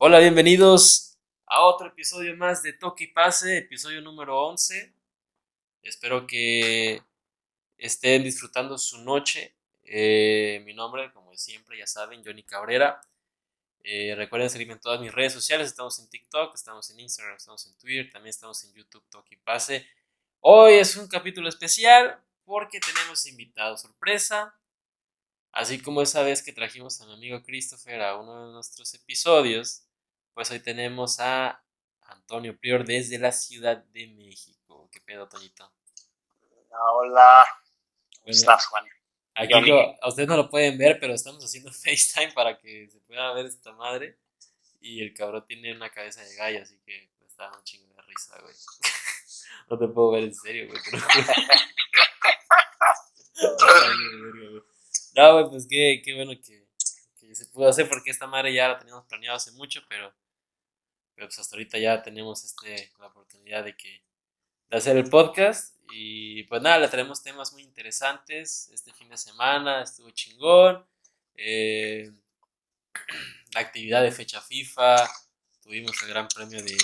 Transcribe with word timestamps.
Hola, 0.00 0.20
bienvenidos 0.20 1.18
a 1.44 1.64
otro 1.64 1.88
episodio 1.88 2.36
más 2.36 2.62
de 2.62 2.72
Toque 2.72 3.02
y 3.02 3.06
Pase, 3.08 3.58
episodio 3.58 4.00
número 4.00 4.40
11. 4.46 4.94
Espero 5.82 6.24
que 6.24 7.02
estén 7.76 8.22
disfrutando 8.22 8.78
su 8.78 8.98
noche. 8.98 9.56
Eh, 9.82 10.62
mi 10.64 10.72
nombre, 10.72 11.12
como 11.12 11.36
siempre, 11.36 11.76
ya 11.76 11.88
saben, 11.88 12.22
Johnny 12.24 12.44
Cabrera. 12.44 13.00
Eh, 13.82 14.14
recuerden 14.14 14.48
seguirme 14.48 14.74
en 14.74 14.80
todas 14.80 15.00
mis 15.00 15.12
redes 15.12 15.32
sociales. 15.32 15.66
Estamos 15.66 15.98
en 15.98 16.08
TikTok, 16.08 16.54
estamos 16.54 16.88
en 16.90 17.00
Instagram, 17.00 17.34
estamos 17.34 17.66
en 17.66 17.76
Twitter, 17.76 18.08
también 18.08 18.30
estamos 18.30 18.62
en 18.62 18.74
YouTube, 18.74 19.02
Toque 19.10 19.34
y 19.34 19.38
Pase. 19.38 19.84
Hoy 20.38 20.74
es 20.74 20.94
un 20.94 21.08
capítulo 21.08 21.48
especial 21.48 22.22
porque 22.44 22.78
tenemos 22.78 23.26
invitado 23.26 23.76
sorpresa. 23.76 24.54
Así 25.50 25.82
como 25.82 26.02
esa 26.02 26.22
vez 26.22 26.40
que 26.40 26.52
trajimos 26.52 27.00
a 27.00 27.06
mi 27.06 27.14
amigo 27.14 27.42
Christopher 27.42 28.00
a 28.00 28.16
uno 28.16 28.46
de 28.46 28.52
nuestros 28.52 28.94
episodios, 28.94 29.87
pues 30.38 30.52
hoy 30.52 30.60
tenemos 30.60 31.18
a 31.18 31.64
Antonio 32.02 32.56
Prior 32.56 32.84
desde 32.84 33.18
la 33.18 33.32
Ciudad 33.32 33.78
de 33.86 34.06
México. 34.06 34.88
¿Qué 34.92 35.00
pedo, 35.00 35.28
Toñito? 35.28 35.68
Hola, 36.70 37.44
¿cómo 38.20 38.30
estás, 38.30 38.66
Juan? 38.66 38.84
Aquí 39.34 39.52
a 39.52 40.06
ustedes 40.06 40.28
no 40.28 40.36
lo 40.36 40.48
pueden 40.48 40.78
ver, 40.78 41.00
pero 41.00 41.12
estamos 41.12 41.44
haciendo 41.44 41.72
FaceTime 41.84 42.30
para 42.34 42.56
que 42.56 42.88
se 42.88 43.00
pueda 43.00 43.32
ver 43.32 43.46
esta 43.46 43.72
madre. 43.72 44.16
Y 44.80 45.02
el 45.02 45.12
cabrón 45.12 45.44
tiene 45.44 45.74
una 45.74 45.90
cabeza 45.90 46.22
de 46.22 46.32
gallo, 46.36 46.62
así 46.62 46.78
que 46.86 47.10
me 47.18 47.26
está 47.26 47.50
un 47.50 47.64
chingo 47.64 47.92
de 47.92 48.02
risa, 48.02 48.38
güey. 48.40 48.54
no 49.70 49.76
te 49.76 49.88
puedo 49.88 50.12
ver 50.12 50.22
en 50.22 50.34
serio, 50.36 50.68
güey. 50.70 50.80
no, 55.16 55.32
güey, 55.32 55.50
pues 55.50 55.66
qué, 55.68 56.00
qué 56.04 56.14
bueno 56.14 56.30
que, 56.40 56.68
que, 57.18 57.34
se 57.34 57.46
pudo 57.46 57.68
hacer, 57.68 57.88
porque 57.88 58.12
esta 58.12 58.28
madre 58.28 58.54
ya 58.54 58.68
la 58.68 58.78
teníamos 58.78 59.04
planeado 59.06 59.36
hace 59.36 59.50
mucho, 59.50 59.82
pero, 59.88 60.14
pero 61.18 61.26
pues 61.26 61.40
hasta 61.40 61.56
ahorita 61.56 61.78
ya 61.78 62.00
tenemos 62.00 62.44
este, 62.44 62.92
la 63.00 63.08
oportunidad 63.08 63.64
de 63.64 63.76
que 63.76 64.04
de 64.70 64.76
hacer 64.76 64.96
el 64.96 65.10
podcast. 65.10 65.76
Y 65.90 66.44
pues 66.44 66.62
nada, 66.62 66.78
le 66.78 66.86
traemos 66.86 67.24
temas 67.24 67.52
muy 67.52 67.62
interesantes 67.62 68.70
este 68.72 68.92
fin 68.92 69.08
de 69.08 69.16
semana, 69.16 69.82
estuvo 69.82 70.10
chingón. 70.10 70.86
Eh, 71.34 72.12
la 73.52 73.60
actividad 73.60 74.04
de 74.04 74.12
fecha 74.12 74.40
FIFA, 74.40 75.10
tuvimos 75.60 76.00
el 76.02 76.08
gran 76.08 76.28
premio 76.28 76.62
de... 76.62 76.76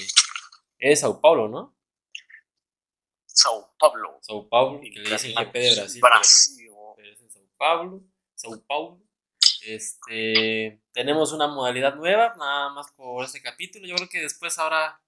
Es 0.80 1.00
Sao 1.00 1.20
Paulo, 1.20 1.46
¿no? 1.46 1.76
Sao 3.26 3.72
Paulo. 3.78 4.18
Sao 4.20 4.48
Paulo, 4.48 4.80
que 4.80 4.98
le 4.98 5.10
dicen 5.10 5.32
GP 5.32 5.52
de 5.52 5.74
Brasil. 5.76 6.00
Brasil. 6.00 6.70
Pero, 6.96 7.12
es 7.12 7.20
en 7.20 7.30
Sao 7.30 7.46
Paulo. 7.56 8.02
Sao 8.34 8.60
Paulo. 8.66 9.00
Este, 9.66 10.82
tenemos 10.92 11.32
una 11.32 11.46
modalidad 11.46 11.94
nueva, 11.94 12.34
nada 12.36 12.70
más 12.70 12.90
por 12.92 13.24
este 13.24 13.40
capítulo. 13.40 13.86
Yo 13.86 13.94
creo 13.96 14.08
que 14.08 14.20
después 14.20 14.58
habrá, 14.58 15.00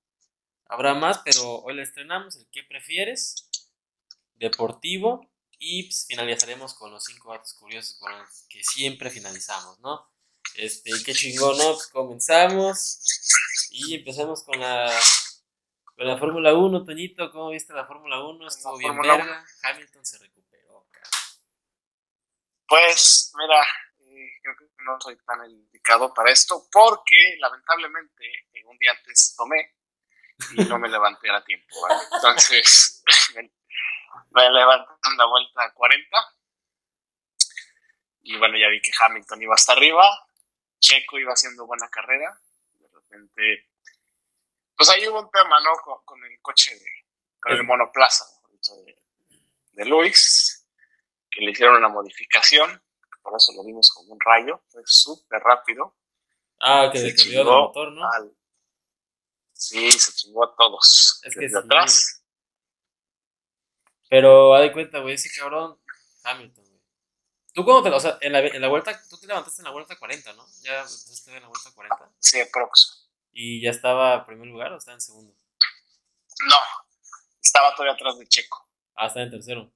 habrá 0.66 0.94
más, 0.94 1.20
pero 1.24 1.60
hoy 1.60 1.74
le 1.74 1.82
estrenamos 1.82 2.36
el 2.36 2.46
que 2.50 2.62
prefieres, 2.62 3.50
deportivo, 4.34 5.28
y 5.58 5.84
pues, 5.84 6.06
finalizaremos 6.08 6.74
con 6.74 6.90
los 6.90 7.04
cinco 7.04 7.32
datos 7.32 7.54
curiosos 7.54 7.98
con 7.98 8.12
los 8.18 8.46
que 8.48 8.62
siempre 8.62 9.10
finalizamos, 9.10 9.78
¿no? 9.80 10.10
Este, 10.54 10.90
qué 11.04 11.12
chingón, 11.12 11.56
¿no? 11.58 11.74
Pues 11.74 11.88
comenzamos 11.88 13.00
y 13.70 13.94
empezamos 13.94 14.42
con 14.42 14.60
la 14.60 14.90
con 15.96 16.06
la 16.06 16.18
Fórmula 16.18 16.54
1, 16.54 16.84
Toñito, 16.84 17.30
¿cómo 17.30 17.50
viste 17.50 17.72
la 17.72 17.86
Fórmula 17.86 18.22
1? 18.22 18.46
Estuvo 18.46 18.76
bien 18.76 19.00
verga. 19.00 19.46
Hamilton 19.62 20.04
se 20.04 20.18
recuperó, 20.18 20.86
cara. 20.90 21.10
Pues, 22.68 23.32
mira, 23.34 23.64
creo 24.54 24.70
que 24.70 24.84
no 24.84 25.00
soy 25.00 25.16
tan 25.24 25.50
indicado 25.50 26.12
para 26.14 26.30
esto 26.30 26.66
porque 26.70 27.36
lamentablemente 27.38 28.46
un 28.66 28.78
día 28.78 28.92
antes 28.92 29.34
tomé 29.36 29.76
y 30.52 30.64
no 30.64 30.78
me 30.78 30.88
levanté 30.88 31.30
a 31.30 31.42
tiempo, 31.44 31.80
¿vale? 31.82 32.00
Entonces, 32.12 33.02
me 33.34 34.50
levanté 34.50 34.92
en 35.10 35.16
la 35.16 35.26
vuelta 35.26 35.72
40 35.72 36.34
y 38.22 38.36
bueno, 38.38 38.58
ya 38.58 38.68
vi 38.68 38.80
que 38.80 38.90
Hamilton 38.98 39.42
iba 39.42 39.54
hasta 39.54 39.72
arriba, 39.72 40.04
Checo 40.80 41.18
iba 41.18 41.32
haciendo 41.32 41.66
buena 41.66 41.88
carrera, 41.88 42.38
de 42.74 42.88
repente 42.88 43.70
pues 44.76 44.90
ahí 44.90 45.08
hubo 45.08 45.20
un 45.20 45.30
tema, 45.30 45.58
¿no? 45.60 45.70
Con, 46.04 46.22
el 46.24 46.38
coche 46.42 46.74
de, 46.74 47.06
con 47.40 47.52
el 47.52 47.64
monoplaza, 47.64 48.24
de, 48.84 48.96
de 49.72 49.84
Luis, 49.86 50.66
que 51.30 51.40
le 51.40 51.52
hicieron 51.52 51.76
una 51.76 51.88
modificación, 51.88 52.82
por 53.26 53.36
eso 53.36 53.52
lo 53.54 53.64
vimos 53.64 53.90
como 53.90 54.12
un 54.12 54.20
rayo, 54.20 54.62
fue 54.68 54.82
súper 54.84 55.40
rápido. 55.42 55.96
Ah, 56.60 56.88
que 56.92 57.00
le 57.00 57.14
cambió 57.14 57.40
el 57.40 57.46
motor, 57.46 57.92
¿no? 57.92 58.08
sí, 59.52 59.90
se 59.90 60.12
chingó 60.12 60.44
a 60.44 60.54
todos. 60.54 61.20
Es 61.24 61.34
que 61.34 61.46
atrás. 61.58 62.22
Pero, 64.08 64.54
haz 64.54 64.62
de 64.62 64.72
cuenta, 64.72 65.00
güey, 65.00 65.14
ese 65.14 65.28
cabrón, 65.36 65.76
Hamilton, 66.22 66.64
güey. 66.64 66.82
¿Tú 67.52 67.64
cómo 67.64 67.82
te, 67.82 67.90
o 67.90 67.98
sea, 67.98 68.16
en 68.20 68.32
la, 68.32 68.40
en 68.40 68.60
la 68.60 68.68
vuelta, 68.68 68.96
tú 69.10 69.18
te 69.18 69.26
levantaste 69.26 69.60
en 69.60 69.64
la 69.64 69.72
vuelta 69.72 69.98
40, 69.98 70.32
¿no? 70.34 70.46
Ya 70.62 70.78
empezaste 70.78 71.36
en 71.36 71.42
la 71.42 71.48
vuelta 71.48 71.70
40. 71.74 72.12
Sí, 72.20 72.38
prox 72.52 73.10
¿Y 73.32 73.60
ya 73.60 73.70
estaba 73.70 74.14
en 74.14 74.26
primer 74.26 74.46
lugar 74.46 74.72
o 74.72 74.76
estaba 74.76 74.94
en 74.94 75.00
segundo? 75.00 75.34
No, 76.48 76.56
estaba 77.42 77.74
todavía 77.74 77.94
atrás 77.94 78.18
de 78.18 78.28
Checo. 78.28 78.70
Ah, 78.94 79.08
estaba 79.08 79.24
en 79.24 79.30
tercero. 79.32 79.72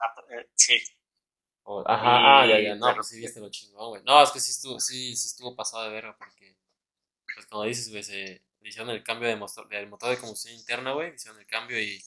Ah, 0.00 0.14
eh, 0.30 0.48
sí. 0.54 0.97
Ajá, 1.86 2.40
ah, 2.40 2.46
ya, 2.46 2.60
ya, 2.60 2.74
no, 2.74 2.94
pues 2.94 3.08
sí 3.08 3.18
viste 3.18 3.40
lo 3.40 3.50
chingón, 3.50 3.88
güey. 3.90 4.02
No, 4.04 4.22
es 4.22 4.30
que 4.30 4.40
sí 4.40 4.50
estuvo, 4.50 4.80
sí, 4.80 5.14
sí 5.16 5.26
estuvo 5.26 5.54
pasado 5.54 5.84
de 5.84 5.90
verga 5.90 6.16
porque, 6.16 6.56
pues 7.34 7.46
como 7.46 7.64
dices, 7.64 7.90
güey, 7.90 8.02
se 8.02 8.42
hicieron 8.62 8.90
el 8.90 9.02
cambio 9.02 9.28
de 9.28 9.36
motor, 9.36 9.68
del 9.68 9.88
motor 9.88 10.10
de 10.10 10.18
combustión 10.18 10.54
interna, 10.54 10.92
güey, 10.92 11.14
hicieron 11.14 11.38
el 11.40 11.46
cambio 11.46 11.80
y, 11.80 12.02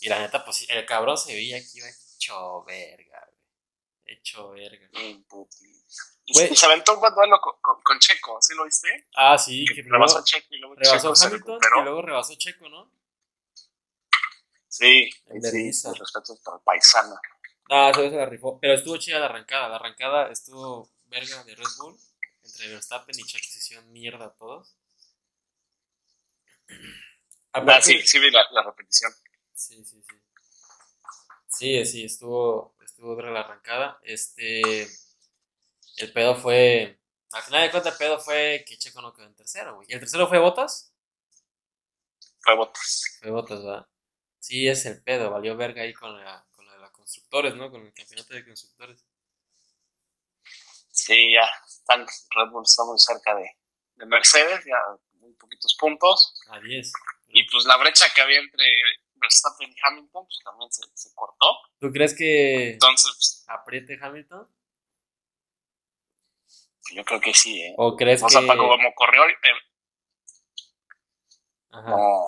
y 0.00 0.08
la 0.08 0.20
neta, 0.20 0.44
pues 0.44 0.66
el 0.68 0.86
cabrón 0.86 1.18
se 1.18 1.34
veía 1.34 1.60
que 1.60 1.78
iba 1.78 1.88
hecho 1.88 2.64
verga, 2.64 3.26
güey. 3.26 4.16
Hecho 4.16 4.50
verga. 4.50 4.88
Y, 6.24 6.34
se 6.34 6.66
aventó 6.66 6.94
un 6.94 7.00
buen 7.00 7.14
duelo 7.14 7.40
con, 7.40 7.98
Checo, 7.98 8.40
¿sí 8.40 8.54
lo 8.54 8.64
viste? 8.64 9.08
Ah, 9.16 9.36
sí, 9.36 9.64
que, 9.74 9.82
rebasó 9.82 10.18
a 10.18 10.24
Checo 10.24 10.48
y 10.50 10.58
luego 10.58 10.76
rebasó 10.76 11.12
Checo 11.14 11.26
Hamilton 11.26 11.60
y 11.80 11.82
luego 11.82 12.02
rebasó 12.02 12.34
Checo, 12.36 12.68
¿no? 12.68 12.90
Sí, 14.68 15.10
sí, 15.10 15.88
respeto 15.98 16.38
para 16.42 16.56
el 16.56 16.62
paisano. 16.62 17.14
Ah, 17.74 17.88
eso 17.90 18.02
se 18.10 18.16
la 18.16 18.26
rifó. 18.26 18.58
Pero 18.60 18.74
estuvo 18.74 18.98
chida 18.98 19.18
la 19.18 19.26
arrancada. 19.26 19.70
La 19.70 19.76
arrancada 19.76 20.30
estuvo 20.30 20.90
verga 21.06 21.42
de 21.44 21.54
Red 21.54 21.64
Bull. 21.78 21.96
Entre 22.44 22.68
Verstappen 22.68 23.18
y 23.18 23.22
Checo 23.22 23.46
se 23.48 23.58
hicieron 23.60 23.90
mierda 23.90 24.26
a 24.26 24.34
todos. 24.34 24.76
ah, 27.52 27.80
sí, 27.80 28.02
sí 28.02 28.18
vi 28.18 28.30
la, 28.30 28.44
la, 28.52 28.62
repetición. 28.62 29.10
Sí, 29.54 29.82
sí, 29.84 30.02
sí. 30.02 30.16
Sí, 31.48 31.86
sí, 31.86 32.04
estuvo, 32.04 32.76
estuvo 32.84 33.16
verga 33.16 33.30
la 33.30 33.40
arrancada. 33.40 33.98
Este 34.02 34.86
el 35.96 36.12
pedo 36.12 36.34
fue. 36.34 36.98
Al 37.32 37.42
final 37.42 37.62
de 37.62 37.70
cuentas, 37.70 37.92
el 37.92 37.98
pedo 37.98 38.18
fue 38.20 38.64
que 38.66 38.76
Checo 38.76 39.00
no 39.00 39.14
quedó 39.14 39.26
en 39.26 39.34
tercero, 39.34 39.76
güey. 39.76 39.86
¿Y 39.88 39.94
el 39.94 40.00
tercero 40.00 40.28
fue 40.28 40.38
Botas? 40.38 40.94
Fue 42.40 42.54
Botas. 42.54 43.18
Fue 43.20 43.30
Botas, 43.30 43.64
¿verdad? 43.64 43.86
Sí, 44.38 44.68
es 44.68 44.84
el 44.84 45.02
pedo. 45.02 45.30
Valió 45.30 45.56
verga 45.56 45.82
ahí 45.82 45.94
con 45.94 46.14
la, 46.22 46.44
con 46.54 46.66
la 46.66 46.74
de 46.74 46.80
la 46.80 46.90
constructores, 47.12 47.54
¿no? 47.54 47.70
Con 47.70 47.86
el 47.86 47.92
campeonato 47.92 48.34
de 48.34 48.44
constructores. 48.44 49.04
Sí, 50.90 51.32
ya. 51.32 51.48
Están, 51.66 52.06
Red 52.30 52.50
Bull 52.50 52.64
está 52.64 52.84
muy 52.84 52.98
cerca 52.98 53.34
de, 53.34 53.50
de 53.96 54.06
Mercedes, 54.06 54.64
ya 54.64 54.78
muy 55.20 55.32
poquitos 55.34 55.76
puntos. 55.78 56.34
A 56.48 56.58
10. 56.58 56.92
Y 57.28 57.48
pues 57.50 57.64
la 57.64 57.76
brecha 57.76 58.06
que 58.14 58.22
había 58.22 58.38
entre 58.38 58.64
Verstappen 59.14 59.70
y 59.70 59.76
Hamilton, 59.82 60.26
pues 60.26 60.38
también 60.44 60.72
se, 60.72 60.82
se 60.94 61.14
cortó. 61.14 61.58
¿Tú 61.80 61.90
crees 61.90 62.16
que 62.16 62.70
Entonces, 62.72 63.12
pues, 63.14 63.44
apriete 63.48 63.98
Hamilton? 64.00 64.48
Yo 66.94 67.04
creo 67.04 67.20
que 67.20 67.34
sí, 67.34 67.62
¿eh? 67.62 67.74
¿O 67.78 67.96
crees 67.96 68.22
o 68.22 68.26
que...? 68.26 68.32
sea, 68.32 68.46
para 68.46 68.58
como 68.58 68.94
corrió... 68.94 69.22
Ajá. 71.74 71.90
No, 71.90 72.26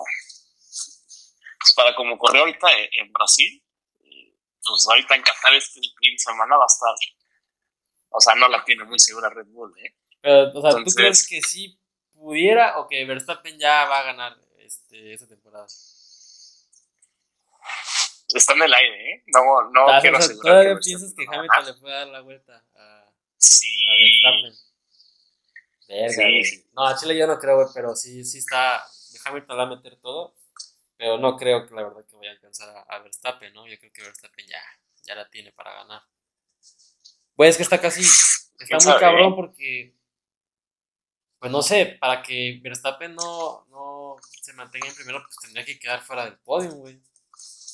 pues 1.59 1.73
para 1.75 1.95
como 1.95 2.17
corrió 2.17 2.41
ahorita 2.41 2.67
en 2.93 3.11
Brasil, 3.11 3.64
pues 4.65 4.87
ahorita 4.87 5.15
en 5.15 5.21
Qatar 5.21 5.53
este 5.53 5.79
fin 5.79 6.13
de 6.13 6.17
semana 6.17 6.57
va 6.57 6.63
a 6.63 6.67
estar... 6.67 6.93
O 8.09 8.19
sea, 8.19 8.35
no 8.35 8.47
la 8.47 8.63
tiene 8.63 8.83
muy 8.85 8.99
segura 8.99 9.29
Red 9.29 9.47
Bull, 9.47 9.73
¿eh? 9.77 9.95
Pero, 10.21 10.51
o 10.53 10.61
sea, 10.61 10.83
¿tú 10.83 10.91
crees 10.95 11.27
que 11.27 11.41
sí 11.41 11.79
pudiera 12.13 12.79
o 12.79 12.87
que 12.87 13.05
Verstappen 13.05 13.59
ya 13.59 13.85
va 13.85 13.99
a 13.99 14.03
ganar 14.03 14.37
este, 14.57 15.13
esta 15.13 15.27
temporada? 15.27 15.67
Está 18.33 18.53
en 18.53 18.63
el 18.63 18.73
aire, 18.73 19.11
¿eh? 19.11 19.23
No, 19.27 19.69
no 19.69 20.01
quiero 20.01 20.17
o 20.17 20.21
sea, 20.21 20.35
¿Todavía 20.35 20.77
piensas 20.83 21.13
que 21.13 21.25
Hamilton 21.27 21.65
le 21.65 21.73
puede 21.73 21.93
dar 21.93 22.07
la 22.07 22.21
vuelta 22.21 22.65
a, 22.75 23.05
Sí. 23.37 23.87
Verga, 25.87 26.09
sí. 26.09 26.65
No, 26.73 26.87
a 26.87 26.97
Chile 26.97 27.17
yo 27.17 27.27
no 27.27 27.37
creo, 27.37 27.55
güey, 27.57 27.67
pero 27.73 27.95
sí, 27.95 28.23
sí 28.23 28.39
está. 28.39 28.83
Hamilton 29.25 29.57
va 29.57 29.63
a 29.63 29.75
meter 29.75 29.95
todo. 29.97 30.35
Pero 30.97 31.17
no 31.17 31.35
creo 31.35 31.67
que 31.67 31.75
la 31.75 31.83
verdad 31.83 32.05
que 32.05 32.15
vaya 32.15 32.31
a 32.31 32.33
alcanzar 32.33 32.85
a, 32.87 32.99
Verstappen, 32.99 33.53
¿no? 33.53 33.67
Yo 33.67 33.77
creo 33.77 33.91
que 33.91 34.03
Verstappen 34.03 34.47
ya, 34.47 34.61
ya 35.03 35.15
la 35.15 35.29
tiene 35.29 35.51
para 35.51 35.73
ganar. 35.73 36.01
Pues 37.35 37.49
es 37.51 37.57
que 37.57 37.63
está 37.63 37.81
casi. 37.81 38.01
Está 38.59 38.77
muy 38.91 38.99
cabrón 38.99 39.35
porque. 39.35 39.93
pues 41.39 41.51
no 41.51 41.61
sé, 41.61 41.97
para 41.99 42.21
que 42.21 42.59
Verstappen 42.63 43.13
no, 43.13 43.65
no 43.69 44.15
se 44.41 44.53
mantenga 44.53 44.87
en 44.87 44.95
primero, 44.95 45.21
pues 45.23 45.35
tendría 45.41 45.65
que 45.65 45.77
quedar 45.77 46.01
fuera 46.01 46.25
del 46.25 46.37
podio, 46.37 46.71
güey. 46.71 47.01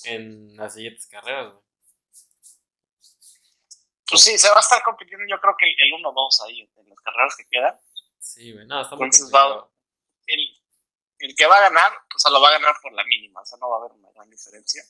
En 0.05 0.55
las 0.57 0.73
siguientes 0.73 1.05
carreras, 1.05 1.53
güey. 1.53 1.63
Pues 4.11 4.23
sí, 4.23 4.37
se 4.37 4.49
va 4.49 4.57
a 4.57 4.59
estar 4.59 4.83
compitiendo 4.83 5.25
yo 5.29 5.39
creo 5.39 5.55
que 5.57 5.65
el, 5.65 5.93
1-2 5.93 6.45
ahí, 6.45 6.69
en 6.75 6.89
las 6.89 6.99
carreras 6.99 7.35
que 7.37 7.45
quedan. 7.45 7.79
Sí, 8.19 8.51
güey, 8.51 8.67
no, 8.67 8.81
está 8.81 8.95
muy 8.95 9.05
Entonces 9.05 9.31
va, 9.33 9.47
el, 9.47 9.63
el 11.21 11.35
que 11.35 11.45
va 11.45 11.57
a 11.57 11.69
ganar, 11.69 11.91
o 12.15 12.19
sea, 12.19 12.31
lo 12.31 12.41
va 12.41 12.49
a 12.49 12.53
ganar 12.59 12.75
por 12.81 12.93
la 12.93 13.03
mínima, 13.05 13.41
o 13.41 13.45
sea, 13.45 13.57
no 13.59 13.69
va 13.69 13.77
a 13.77 13.79
haber 13.79 13.91
una 13.93 14.11
gran 14.11 14.29
diferencia. 14.29 14.83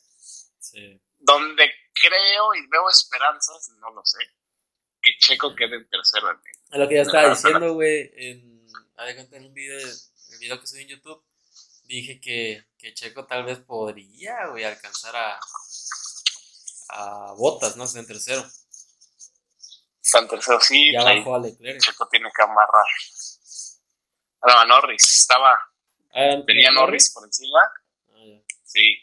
Sí. 0.60 1.02
Donde 1.18 1.70
creo 1.94 2.54
y 2.56 2.68
veo 2.68 2.90
esperanzas, 2.90 3.70
no 3.80 3.92
lo 3.92 4.02
sé, 4.06 4.20
que 5.02 5.12
Checo 5.20 5.56
quede 5.56 5.76
en 5.76 5.90
tercero. 5.90 6.30
En 6.32 6.38
Es 6.72 6.80
lo 6.80 6.88
que 6.88 6.96
ya 6.96 7.02
estaba 7.02 7.30
diciendo, 7.30 7.74
güey, 7.74 8.12
en, 8.16 8.68
en 8.98 9.46
un 9.46 9.54
video, 9.54 9.78
el 9.78 10.40
video 10.40 10.60
que 10.60 10.68
subí 10.68 10.84
en 10.84 10.90
YouTube, 10.90 11.24
dije 11.84 12.22
que, 12.22 12.66
que 12.78 12.94
Checo 12.94 13.26
tal 13.26 13.44
vez 13.44 13.60
podría, 13.60 14.48
güey, 14.48 14.64
alcanzar 14.64 15.16
a, 15.16 15.40
a 16.90 17.34
Botas, 17.34 17.76
¿no? 17.76 17.86
En 17.94 18.08
tercero. 18.08 18.46
Está 20.02 20.20
en 20.20 20.28
tercero, 20.30 20.60
sí. 20.62 20.94
Ya 20.94 21.04
bajó 21.04 21.36
a 21.36 21.40
Leclerc. 21.40 21.82
Checo 21.82 22.08
tiene 22.10 22.30
que 22.36 22.44
amarrar. 22.44 22.86
Ahora 24.42 24.66
Norris, 24.66 25.20
estaba 25.20 25.58
Ah, 26.14 26.44
Tenía 26.46 26.72
Norris 26.72 27.12
por 27.14 27.24
encima. 27.24 27.60
Ah, 28.10 28.42
sí. 28.64 28.98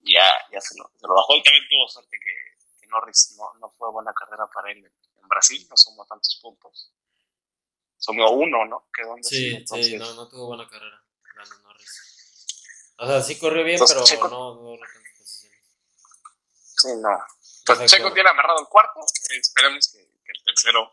Ya, 0.00 0.24
ya 0.52 0.60
se 0.60 0.78
lo, 0.78 0.90
se 0.96 1.06
lo 1.06 1.14
bajó. 1.14 1.36
Y 1.36 1.42
también 1.42 1.64
tuvo 1.68 1.88
suerte 1.88 2.18
que, 2.18 2.80
que 2.80 2.86
Norris 2.88 3.34
no, 3.36 3.52
no, 3.60 3.70
fue 3.70 3.90
buena 3.90 4.12
carrera 4.12 4.46
para 4.52 4.70
él 4.72 4.84
en, 4.84 5.28
Brasil. 5.28 5.64
No 5.70 5.76
sumó 5.76 6.04
tantos 6.06 6.40
puntos. 6.42 6.92
Sumó 7.96 8.30
uno, 8.30 8.64
¿no? 8.64 8.88
Quedó 8.92 9.16
en 9.16 9.22
sí, 9.22 9.54
entonces... 9.54 9.86
sí, 9.86 9.96
no, 9.96 10.12
no 10.14 10.28
tuvo 10.28 10.48
buena 10.48 10.68
carrera. 10.68 11.00
Norris. 11.62 12.96
O 12.98 13.06
sea, 13.06 13.22
sí 13.22 13.38
corrió 13.38 13.62
bien, 13.62 13.74
entonces, 13.74 13.94
pero 13.94 14.06
Checo... 14.06 14.28
no 14.28 14.54
no 14.54 14.76
tantas 14.76 15.18
posiciones. 15.18 15.60
Sí, 16.50 16.88
no. 17.00 17.18
Entonces, 17.60 17.90
Checo 17.90 18.12
tiene 18.12 18.28
amarrado 18.28 18.60
el 18.60 18.66
cuarto. 18.66 19.00
esperemos 19.30 19.88
que, 19.92 19.98
que 19.98 20.32
el 20.34 20.44
tercero 20.44 20.92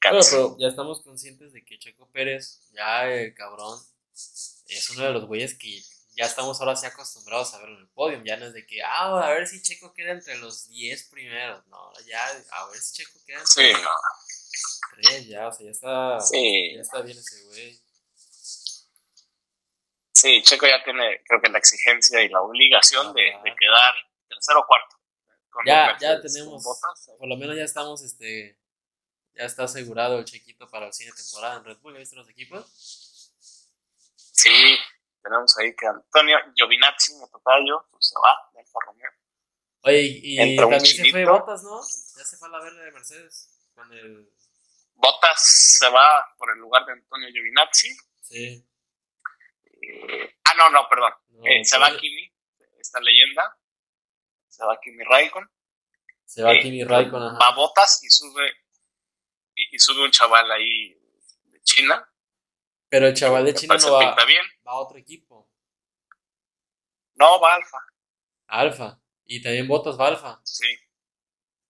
pero 0.00 0.56
ya 0.58 0.68
estamos 0.68 1.02
conscientes 1.02 1.52
de 1.52 1.64
que 1.64 1.78
Checo 1.78 2.08
Pérez, 2.10 2.60
ya 2.72 3.10
el 3.10 3.34
cabrón, 3.34 3.78
es 4.14 4.90
uno 4.90 5.04
de 5.04 5.12
los 5.12 5.26
güeyes 5.26 5.56
que 5.58 5.82
ya 6.16 6.24
estamos 6.24 6.58
ahora 6.60 6.74
sí 6.74 6.86
acostumbrados 6.86 7.52
a 7.52 7.58
verlo 7.58 7.76
en 7.76 7.82
el 7.82 7.88
podio. 7.88 8.22
Ya 8.24 8.38
no 8.38 8.46
es 8.46 8.54
de 8.54 8.66
que, 8.66 8.82
ah, 8.82 9.20
a 9.22 9.30
ver 9.30 9.46
si 9.46 9.60
Checo 9.60 9.92
queda 9.92 10.12
entre 10.12 10.38
los 10.38 10.66
10 10.68 11.10
primeros. 11.10 11.66
No, 11.66 11.92
ya, 12.06 12.26
a 12.26 12.66
ver 12.70 12.78
si 12.78 13.02
Checo 13.02 13.18
queda 13.26 13.40
entre 13.40 13.74
sí, 13.74 13.82
no. 13.82 13.90
tres, 14.94 15.26
ya, 15.26 15.48
o 15.48 15.52
sea, 15.52 15.64
ya 15.66 15.70
está, 15.70 16.20
sí. 16.20 16.74
ya 16.74 16.80
está 16.80 17.02
bien 17.02 17.18
ese 17.18 17.44
güey. 17.44 17.78
Sí, 20.14 20.42
Checo 20.42 20.66
ya 20.66 20.82
tiene, 20.82 21.20
creo 21.26 21.42
que 21.42 21.50
la 21.50 21.58
exigencia 21.58 22.22
y 22.22 22.30
la 22.30 22.40
obligación 22.40 23.12
de, 23.12 23.22
de, 23.22 23.54
quedar 23.54 23.94
tercero 24.26 24.60
o 24.60 24.66
cuarto. 24.66 24.96
ya, 25.66 25.98
ya 26.00 26.20
tenemos, 26.22 26.64
por 27.18 27.28
lo 27.28 27.36
menos 27.36 27.54
ya 27.54 27.64
estamos, 27.64 28.02
este, 28.02 28.58
ya 29.36 29.44
está 29.44 29.64
asegurado 29.64 30.18
el 30.18 30.24
chequito 30.24 30.68
para 30.68 30.86
el 30.86 30.92
cine 30.92 31.12
temporada 31.12 31.58
en 31.58 31.64
Red 31.64 31.78
Bull. 31.78 31.92
¿Ya 31.94 31.98
viste 32.00 32.16
los 32.16 32.28
equipos? 32.28 33.32
Sí, 34.16 34.78
tenemos 35.22 35.56
ahí 35.58 35.74
que 35.74 35.86
Antonio 35.86 36.38
Giovinazzi, 36.54 37.12
totallo, 37.30 37.86
pues 37.90 38.08
se 38.08 38.14
va 38.20 38.50
de 38.52 38.60
Alfa 38.60 38.78
Romeo. 38.86 39.10
Oye, 39.82 40.20
y, 40.22 40.56
también 40.56 40.80
se 40.80 41.10
fue 41.10 41.24
Botas, 41.24 41.62
¿no? 41.62 41.80
Ya 41.80 42.24
se 42.24 42.36
fue 42.36 42.48
a 42.48 42.50
la 42.52 42.60
verde 42.60 42.84
de 42.84 42.90
Mercedes. 42.92 43.70
Con 43.74 43.92
el... 43.92 44.28
Botas 44.94 45.76
se 45.78 45.88
va 45.90 46.34
por 46.38 46.50
el 46.50 46.58
lugar 46.58 46.84
de 46.86 46.92
Antonio 46.92 47.28
Giovinazzi. 47.28 47.96
Sí. 48.22 48.66
Eh, 49.82 50.36
ah, 50.44 50.54
no, 50.56 50.70
no, 50.70 50.88
perdón. 50.88 51.12
Eh, 51.44 51.64
se 51.64 51.78
va 51.78 51.96
Kimi, 51.96 52.32
esta 52.78 53.00
leyenda. 53.00 53.56
Se 54.48 54.64
va 54.64 54.80
Kimi 54.80 55.04
Raikon. 55.04 55.50
Se 56.24 56.42
va 56.42 56.54
eh, 56.54 56.62
Kimi 56.62 56.82
Raikon, 56.82 57.22
ajá. 57.22 57.38
Va 57.38 57.54
Botas 57.54 58.02
y 58.02 58.10
sube 58.10 58.65
y, 59.56 59.78
sube 59.78 60.04
un 60.04 60.10
chaval 60.10 60.50
ahí 60.52 60.94
de 61.44 61.60
China. 61.62 62.08
Pero 62.88 63.08
el 63.08 63.14
chaval 63.14 63.44
de 63.44 63.54
China 63.54 63.76
no 63.76 63.92
va, 63.92 64.24
bien. 64.24 64.44
va 64.66 64.72
a 64.72 64.76
otro 64.76 64.98
equipo. 64.98 65.50
No, 67.14 67.40
va 67.40 67.52
a 67.52 67.56
Alfa. 67.56 67.78
Alfa. 68.46 69.00
Y 69.24 69.42
también 69.42 69.66
Botas 69.66 69.98
va 69.98 70.08
Alfa. 70.08 70.40
Sí. 70.44 70.66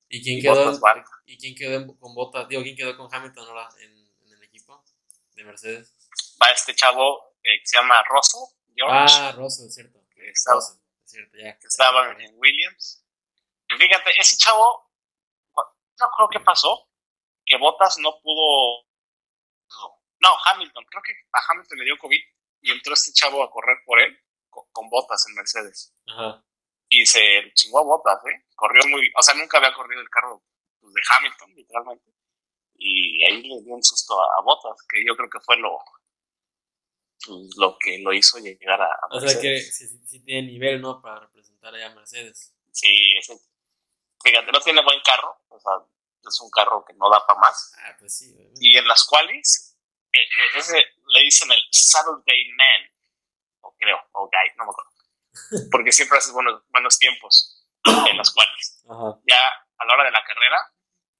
¿Y 0.08 0.22
quién 0.22 0.40
quedó, 0.40 0.78
¿y 1.24 1.38
quién 1.38 1.54
quedó 1.54 1.96
con 1.96 2.14
Botas? 2.14 2.48
Digo, 2.48 2.62
¿quién 2.62 2.76
quedó 2.76 2.96
con 2.96 3.12
Hamilton 3.12 3.48
ahora 3.48 3.68
en, 3.80 3.90
en 4.20 4.32
el 4.32 4.42
equipo 4.42 4.84
de 5.32 5.44
Mercedes? 5.44 5.94
Va 6.40 6.50
este 6.52 6.74
chavo 6.74 7.36
que 7.42 7.60
se 7.64 7.76
llama 7.76 8.02
Rosso. 8.08 8.56
Ah, 8.88 9.32
Rosso, 9.36 9.66
es 9.66 9.74
cierto. 9.74 10.04
Que 10.10 10.28
estaba, 10.30 10.58
es 10.58 10.80
cierto, 11.04 11.36
ya. 11.38 11.58
Que 11.58 11.66
estaba 11.66 12.12
en 12.20 12.34
Williams. 12.36 13.04
Y 13.68 13.76
fíjate, 13.76 14.10
ese 14.18 14.36
chavo, 14.36 14.90
no 15.56 16.10
creo 16.16 16.28
que 16.30 16.40
pasó, 16.40 16.88
que 17.46 17.56
Bottas 17.56 17.98
no 17.98 18.20
pudo. 18.20 18.84
No, 20.18 20.28
Hamilton. 20.46 20.84
Creo 20.90 21.02
que 21.02 21.12
a 21.32 21.38
Hamilton 21.48 21.78
le 21.78 21.84
dio 21.84 21.98
COVID 21.98 22.20
y 22.62 22.70
entró 22.72 22.94
este 22.94 23.12
chavo 23.12 23.42
a 23.42 23.50
correr 23.50 23.78
por 23.86 24.00
él 24.00 24.18
con, 24.50 24.88
Botas 24.88 25.24
en 25.28 25.34
Mercedes. 25.34 25.94
Ajá. 26.08 26.44
Y 26.88 27.06
se 27.06 27.52
chingó 27.54 27.80
a 27.80 27.84
Botas, 27.84 28.18
¿eh? 28.26 28.46
Corrió 28.54 28.82
muy. 28.88 29.10
O 29.16 29.22
sea, 29.22 29.34
nunca 29.34 29.58
había 29.58 29.74
corrido 29.74 30.00
el 30.00 30.10
carro 30.10 30.42
pues, 30.80 30.92
de 30.94 31.00
Hamilton, 31.08 31.54
literalmente. 31.54 32.12
Y 32.78 33.24
ahí 33.24 33.42
le 33.42 33.62
dio 33.62 33.74
un 33.74 33.82
susto 33.82 34.14
a, 34.20 34.42
Botas, 34.42 34.84
que 34.88 35.04
yo 35.06 35.16
creo 35.16 35.30
que 35.30 35.40
fue 35.40 35.56
lo, 35.56 35.78
pues, 37.26 37.56
lo 37.56 37.76
que 37.78 37.98
lo 37.98 38.12
hizo 38.12 38.38
llegar 38.38 38.80
a, 38.80 38.88
O 39.10 39.20
sea 39.20 39.40
que 39.40 39.60
sí, 39.60 39.98
tiene 40.24 40.50
nivel, 40.50 40.80
¿no? 40.80 41.00
Para 41.00 41.20
representar 41.20 41.74
allá 41.74 41.86
a 41.86 41.94
Mercedes. 41.94 42.54
Sí, 42.70 43.14
ese, 43.16 43.36
fíjate, 44.22 44.52
no 44.52 44.60
tiene 44.60 44.84
buen 44.84 45.00
carro, 45.04 45.40
o 45.48 45.58
sea, 45.58 45.72
es 46.28 46.40
un 46.40 46.50
carro 46.50 46.84
que 46.84 46.94
no 46.94 47.10
da 47.10 47.24
para 47.26 47.40
más. 47.40 47.72
Ah, 47.78 47.96
pues 47.98 48.18
sí. 48.18 48.34
Y 48.60 48.76
en 48.76 48.86
las 48.86 49.04
cuales, 49.04 49.76
eh, 50.12 50.18
eh, 50.18 50.58
ese 50.58 50.84
le 51.08 51.20
dicen 51.20 51.50
el 51.50 51.60
Saturday 51.70 52.52
Man, 52.54 52.90
o 53.60 53.74
creo, 53.78 53.98
o 54.12 54.26
Guy, 54.26 54.56
no 54.56 54.64
me 54.64 54.70
acuerdo. 54.70 54.90
Porque 55.70 55.92
siempre 55.92 56.18
haces 56.18 56.32
buenos, 56.32 56.62
buenos 56.70 56.98
tiempos 56.98 57.66
en 58.10 58.16
las 58.16 58.30
cuales. 58.32 58.82
Ya 59.26 59.38
a 59.78 59.84
la 59.84 59.94
hora 59.94 60.04
de 60.04 60.10
la 60.10 60.24
carrera, 60.24 60.58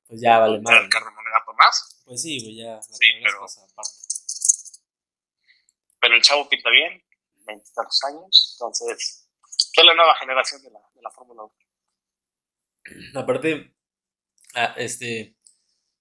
pues 0.06 0.20
ya 0.20 0.38
vale 0.38 0.60
más. 0.60 0.82
El 0.82 0.88
carro 0.88 1.10
no 1.10 1.22
le 1.22 1.30
da 1.30 1.44
para 1.44 1.58
más. 1.58 2.02
Pues 2.04 2.22
sí, 2.22 2.40
pues 2.40 2.56
ya. 2.56 2.80
Sí, 2.82 3.12
pero. 3.22 3.46
Pero 5.98 6.14
el 6.14 6.22
chavo 6.22 6.48
pinta 6.48 6.70
bien, 6.70 7.02
veintitantos 7.44 8.04
años, 8.04 8.56
entonces. 8.56 9.28
es 9.72 9.84
la 9.84 9.94
nueva 9.94 10.14
generación 10.16 10.62
de 10.62 10.70
la, 10.70 10.80
de 10.94 11.02
la 11.02 11.10
Fórmula 11.10 11.42
1. 11.42 11.52
Aparte, 13.20 13.75
Ah, 14.58 14.72
este, 14.78 15.36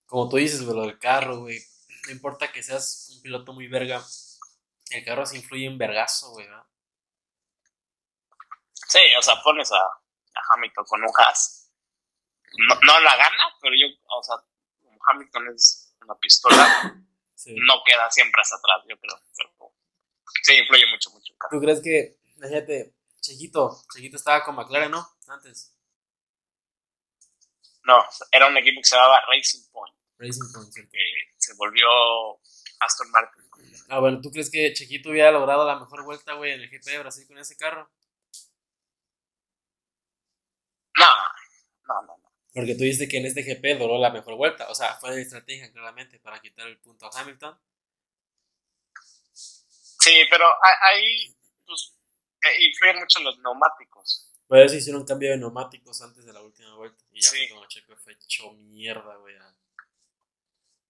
como 0.06 0.30
tú 0.30 0.38
dices, 0.38 0.64
güey, 0.64 0.78
lo 0.78 0.84
del 0.84 0.98
carro, 0.98 1.40
güey. 1.40 1.60
No 2.08 2.12
importa 2.14 2.54
que 2.54 2.64
seas 2.64 3.12
un 3.14 3.22
piloto 3.22 3.52
muy 3.52 3.68
verga, 3.68 4.02
el 4.92 5.04
carro 5.04 5.26
se 5.26 5.36
influye 5.36 5.66
en 5.66 5.78
vergazo, 5.78 6.32
güey. 6.32 6.48
Sí, 8.88 9.00
o 9.20 9.22
sea, 9.22 9.42
pones 9.44 9.70
a, 9.74 9.76
a 9.76 10.54
Hamilton 10.54 10.86
con 10.86 11.04
un 11.04 11.12
Haas. 11.18 11.70
No, 12.70 12.76
no, 12.76 13.00
la 13.02 13.18
gana, 13.18 13.58
pero 13.62 13.76
yo, 13.76 13.88
o 14.08 14.24
sea, 14.24 14.38
Hamilton 15.10 15.54
es 15.54 15.94
una 16.02 16.16
pistola, 16.16 16.96
no 17.48 17.74
queda 17.86 18.10
siempre 18.10 18.42
hasta 18.42 18.56
atrás, 18.56 18.86
yo 18.88 18.98
creo. 18.98 19.20
Pero 19.36 19.74
sí, 20.44 20.54
influye 20.54 20.86
mucho, 20.90 21.10
mucho. 21.10 21.34
El 21.34 21.38
carro. 21.38 21.58
¿Tú 21.58 21.62
crees 21.62 21.82
que, 21.82 22.20
fíjate, 22.42 22.96
Chiquito, 23.20 23.84
Chiquito 23.94 24.16
estaba 24.16 24.46
con 24.46 24.56
McLaren, 24.56 24.92
¿no? 24.92 25.06
Antes. 25.28 25.75
No, 27.86 28.04
era 28.32 28.48
un 28.48 28.58
equipo 28.58 28.82
que 28.82 28.88
se 28.88 28.96
llamaba 28.96 29.22
Racing 29.28 29.72
Point. 29.72 29.96
Racing 30.18 30.52
Point, 30.54 30.72
sí. 30.74 30.88
Que 30.92 31.00
se 31.38 31.54
volvió 31.56 31.88
Aston 32.80 33.12
Martin. 33.12 33.46
Ah, 33.90 34.00
bueno, 34.00 34.20
¿tú 34.22 34.32
crees 34.32 34.50
que 34.50 34.74
Chiquito 34.74 35.10
hubiera 35.10 35.32
logrado 35.32 35.66
la 35.66 35.80
mejor 35.80 36.04
vuelta, 36.04 36.34
güey, 36.34 36.54
en 36.54 36.62
el 36.62 36.70
GP 36.70 36.86
de 36.86 37.00
Brasil 37.00 37.28
con 37.28 37.38
ese 37.38 37.56
carro? 37.56 37.90
No, 40.98 41.08
no, 41.88 42.02
no. 42.02 42.18
no. 42.18 42.32
Porque 42.54 42.74
tú 42.74 42.84
dices 42.84 43.08
que 43.08 43.18
en 43.18 43.26
este 43.26 43.44
GP 43.44 43.80
logró 43.80 44.00
la 44.00 44.10
mejor 44.10 44.36
vuelta. 44.36 44.68
O 44.70 44.76
sea, 44.76 44.96
fue 44.96 45.16
de 45.16 45.22
estrategia, 45.22 45.72
claramente, 45.72 46.20
para 46.20 46.40
quitar 46.40 46.68
el 46.68 46.80
punto 46.80 47.06
a 47.06 47.20
Hamilton. 47.20 47.60
Sí, 49.34 50.22
pero 50.30 50.46
ahí 50.82 51.36
pues, 51.66 51.96
eh, 52.44 52.64
influyen 52.64 53.00
mucho 53.00 53.20
los 53.20 53.38
neumáticos. 53.40 54.32
Por 54.48 54.60
eso 54.60 54.76
hicieron 54.76 55.02
un 55.02 55.08
cambio 55.08 55.32
de 55.32 55.38
neumáticos 55.38 56.02
antes 56.02 56.26
de 56.26 56.34
la 56.34 56.42
última 56.42 56.76
vuelta. 56.76 57.05
Y 57.16 57.22
ya 57.22 57.30
sí. 57.30 57.50
como 57.50 57.66
Checo 57.66 57.96
fue 57.96 58.12
hecho 58.12 58.52
mierda, 58.52 59.16
güey. 59.16 59.36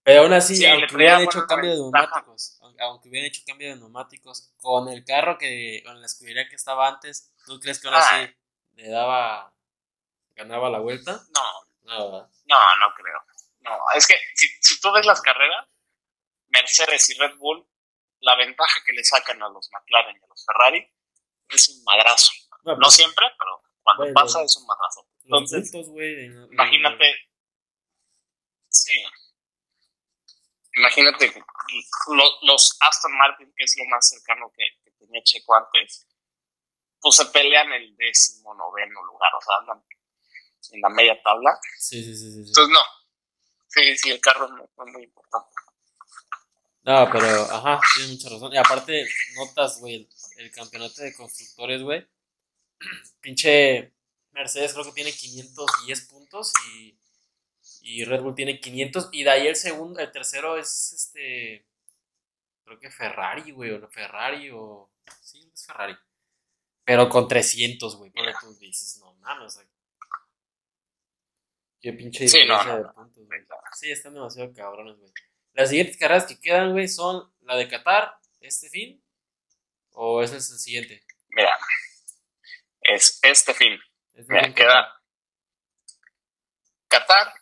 Pero 0.01 0.23
aún 0.23 0.33
así, 0.33 0.65
aunque 0.65 0.95
hubieran 0.95 1.21
hecho 1.21 1.45
cambio 1.45 1.69
de 1.69 1.75
neumáticos, 1.77 2.59
aunque 2.79 3.09
hubieran 3.09 3.27
hecho 3.27 3.43
cambio 3.45 3.69
de 3.69 3.75
neumáticos, 3.75 4.51
con 4.57 4.89
el 4.89 5.05
carro 5.05 5.37
que, 5.37 5.83
con 5.85 5.99
la 5.99 6.07
escudería 6.07 6.49
que 6.49 6.55
estaba 6.55 6.87
antes, 6.87 7.31
¿tú 7.45 7.59
crees 7.59 7.79
que 7.79 7.87
ahora 7.87 8.01
sí 8.01 8.15
ah. 8.15 8.33
le 8.73 8.89
daba, 8.89 9.53
ganaba 10.35 10.71
la 10.71 10.79
vuelta? 10.79 11.23
No. 11.29 11.41
No, 11.83 12.27
no, 12.45 12.75
no 12.79 12.93
creo. 12.95 13.23
No, 13.59 13.77
es 13.95 14.07
que 14.07 14.15
si, 14.33 14.47
si 14.61 14.81
tú 14.81 14.91
ves 14.91 15.05
las 15.05 15.21
carreras, 15.21 15.67
Mercedes 16.47 17.07
y 17.11 17.19
Red 17.19 17.35
Bull, 17.37 17.67
la 18.21 18.35
ventaja 18.35 18.79
que 18.83 18.93
le 18.93 19.03
sacan 19.03 19.43
a 19.43 19.49
los 19.49 19.69
McLaren 19.71 20.15
y 20.15 20.23
a 20.23 20.27
los 20.27 20.43
Ferrari 20.43 20.91
es 21.49 21.69
un 21.69 21.83
madrazo. 21.83 22.31
No, 22.63 22.75
pues, 22.75 22.95
siempre, 22.95 23.27
pero 23.37 23.61
cuando 23.85 24.03
Bueno, 24.03 24.13
pasa 24.15 24.41
es 24.43 24.57
un 24.57 24.65
madrazo. 24.65 25.07
los 25.25 25.41
Entonces, 25.53 25.71
puntos, 25.71 25.95
de- 25.95 26.47
imagínate. 26.51 27.15
Sí. 28.67 28.91
Imagínate 30.77 31.31
que 31.31 31.39
lo- 32.07 32.37
los 32.41 32.77
Aston 32.81 33.15
Martin, 33.17 33.53
que 33.55 33.63
es 33.63 33.75
lo 33.77 33.85
más 33.85 34.09
cercano 34.09 34.51
que, 34.57 34.65
que 34.83 34.91
tenía 34.97 35.21
Checo 35.23 35.55
antes, 35.55 36.05
pues 36.99 37.15
se 37.15 37.25
pelean 37.27 37.71
el 37.71 37.95
décimo 37.95 38.53
noveno 38.55 39.01
lugar, 39.05 39.31
o 39.35 39.41
sea, 39.41 39.55
andan 39.59 39.85
en 40.71 40.81
la 40.81 40.89
media 40.89 41.21
tabla. 41.23 41.57
Sí, 41.77 42.03
sí, 42.03 42.15
sí, 42.17 42.31
sí. 42.31 42.39
Entonces, 42.49 42.69
no. 42.73 42.79
Sí, 43.67 43.97
sí, 43.97 44.09
el 44.11 44.19
carro 44.19 44.47
no 44.49 44.63
es 44.65 44.91
muy 44.93 45.03
importante. 45.03 45.49
No, 46.83 47.09
pero, 47.11 47.27
ajá, 47.51 47.79
tienes 47.95 48.11
mucha 48.13 48.29
razón. 48.29 48.53
Y 48.53 48.57
aparte, 48.57 49.07
notas, 49.35 49.79
güey, 49.79 49.95
el, 49.95 50.09
el 50.37 50.51
campeonato 50.51 51.01
de 51.01 51.15
constructores, 51.15 51.81
güey. 51.81 52.05
Pinche 53.21 53.93
Mercedes 54.31 54.73
creo 54.73 54.85
que 54.85 54.91
tiene 54.91 55.11
510 55.11 56.01
puntos 56.07 56.51
y, 56.73 56.97
y 57.81 58.03
Red 58.03 58.21
Bull 58.21 58.35
tiene 58.35 58.59
500. 58.59 59.09
Y 59.13 59.23
de 59.23 59.29
ahí 59.29 59.47
el 59.47 59.55
segundo, 59.55 59.99
el 59.99 60.11
tercero 60.11 60.57
es 60.57 60.93
este. 60.93 61.65
Creo 62.63 62.79
que 62.79 62.91
Ferrari, 62.91 63.51
güey, 63.51 63.71
o 63.71 63.79
no, 63.79 63.89
Ferrari 63.89 64.49
o. 64.51 64.91
Sí, 65.21 65.49
es 65.53 65.65
Ferrari. 65.65 65.95
Pero 66.83 67.09
con 67.09 67.27
300, 67.27 67.95
güey. 67.95 68.11
Ponle 68.11 68.33
tú 68.39 68.53
dices, 68.57 68.99
no 68.99 69.13
mames, 69.15 69.59
Qué 71.81 71.93
pinche 71.93 72.27
Sí, 72.27 72.45
no, 72.47 72.57
de 72.77 72.83
puntos, 72.93 73.25
güey. 73.25 73.41
Sí, 73.73 73.91
están 73.91 74.13
demasiado 74.13 74.53
cabrones, 74.53 74.97
güey. 74.97 75.11
Las 75.53 75.69
siguientes 75.69 75.97
carreras 75.97 76.25
que 76.25 76.39
quedan, 76.39 76.73
güey, 76.73 76.87
son 76.87 77.31
la 77.41 77.55
de 77.55 77.67
Qatar, 77.67 78.17
este 78.41 78.69
fin. 78.69 79.01
¿O 79.91 80.21
ese 80.21 80.37
es 80.37 80.51
el 80.51 80.57
siguiente? 80.57 81.03
Mira, 81.29 81.57
es 82.85 83.19
este 83.23 83.53
fin. 83.53 83.79
Este 84.13 84.31
Mira, 84.31 84.45
fin 84.45 84.53
queda 84.53 85.01
Qatar, 86.87 87.33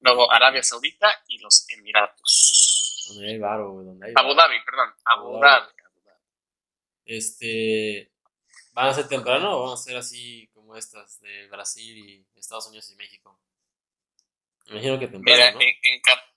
luego 0.00 0.30
Arabia 0.30 0.62
Saudita 0.62 1.22
y 1.28 1.38
los 1.38 1.66
Emiratos. 1.70 3.04
Donde 3.08 3.30
hay 3.30 3.38
varo, 3.38 3.82
donde 3.82 4.06
hay 4.06 4.12
Abu. 4.16 4.34
Dhabi, 4.34 4.64
perdón. 4.64 4.94
Abu 5.04 5.26
Abu 5.28 5.40
Dhabi. 5.40 5.72
Abu 5.84 6.00
Dhabi. 6.04 6.20
Este. 7.04 8.12
¿Van 8.72 8.88
a 8.88 8.94
ser 8.94 9.06
temprano 9.08 9.50
o 9.52 9.64
van 9.64 9.74
a 9.74 9.76
ser 9.76 9.96
así 9.96 10.48
como 10.54 10.76
estas 10.76 11.20
de 11.20 11.46
Brasil 11.48 11.98
y 11.98 12.38
Estados 12.38 12.66
Unidos 12.68 12.90
y 12.90 12.96
México? 12.96 13.38
Me 14.66 14.72
imagino 14.72 14.98
que 14.98 15.08
temprano, 15.08 15.24
Mira, 15.24 15.52
¿no? 15.52 15.60
en, 15.60 15.74
en 15.82 16.00
Qatar. 16.00 16.32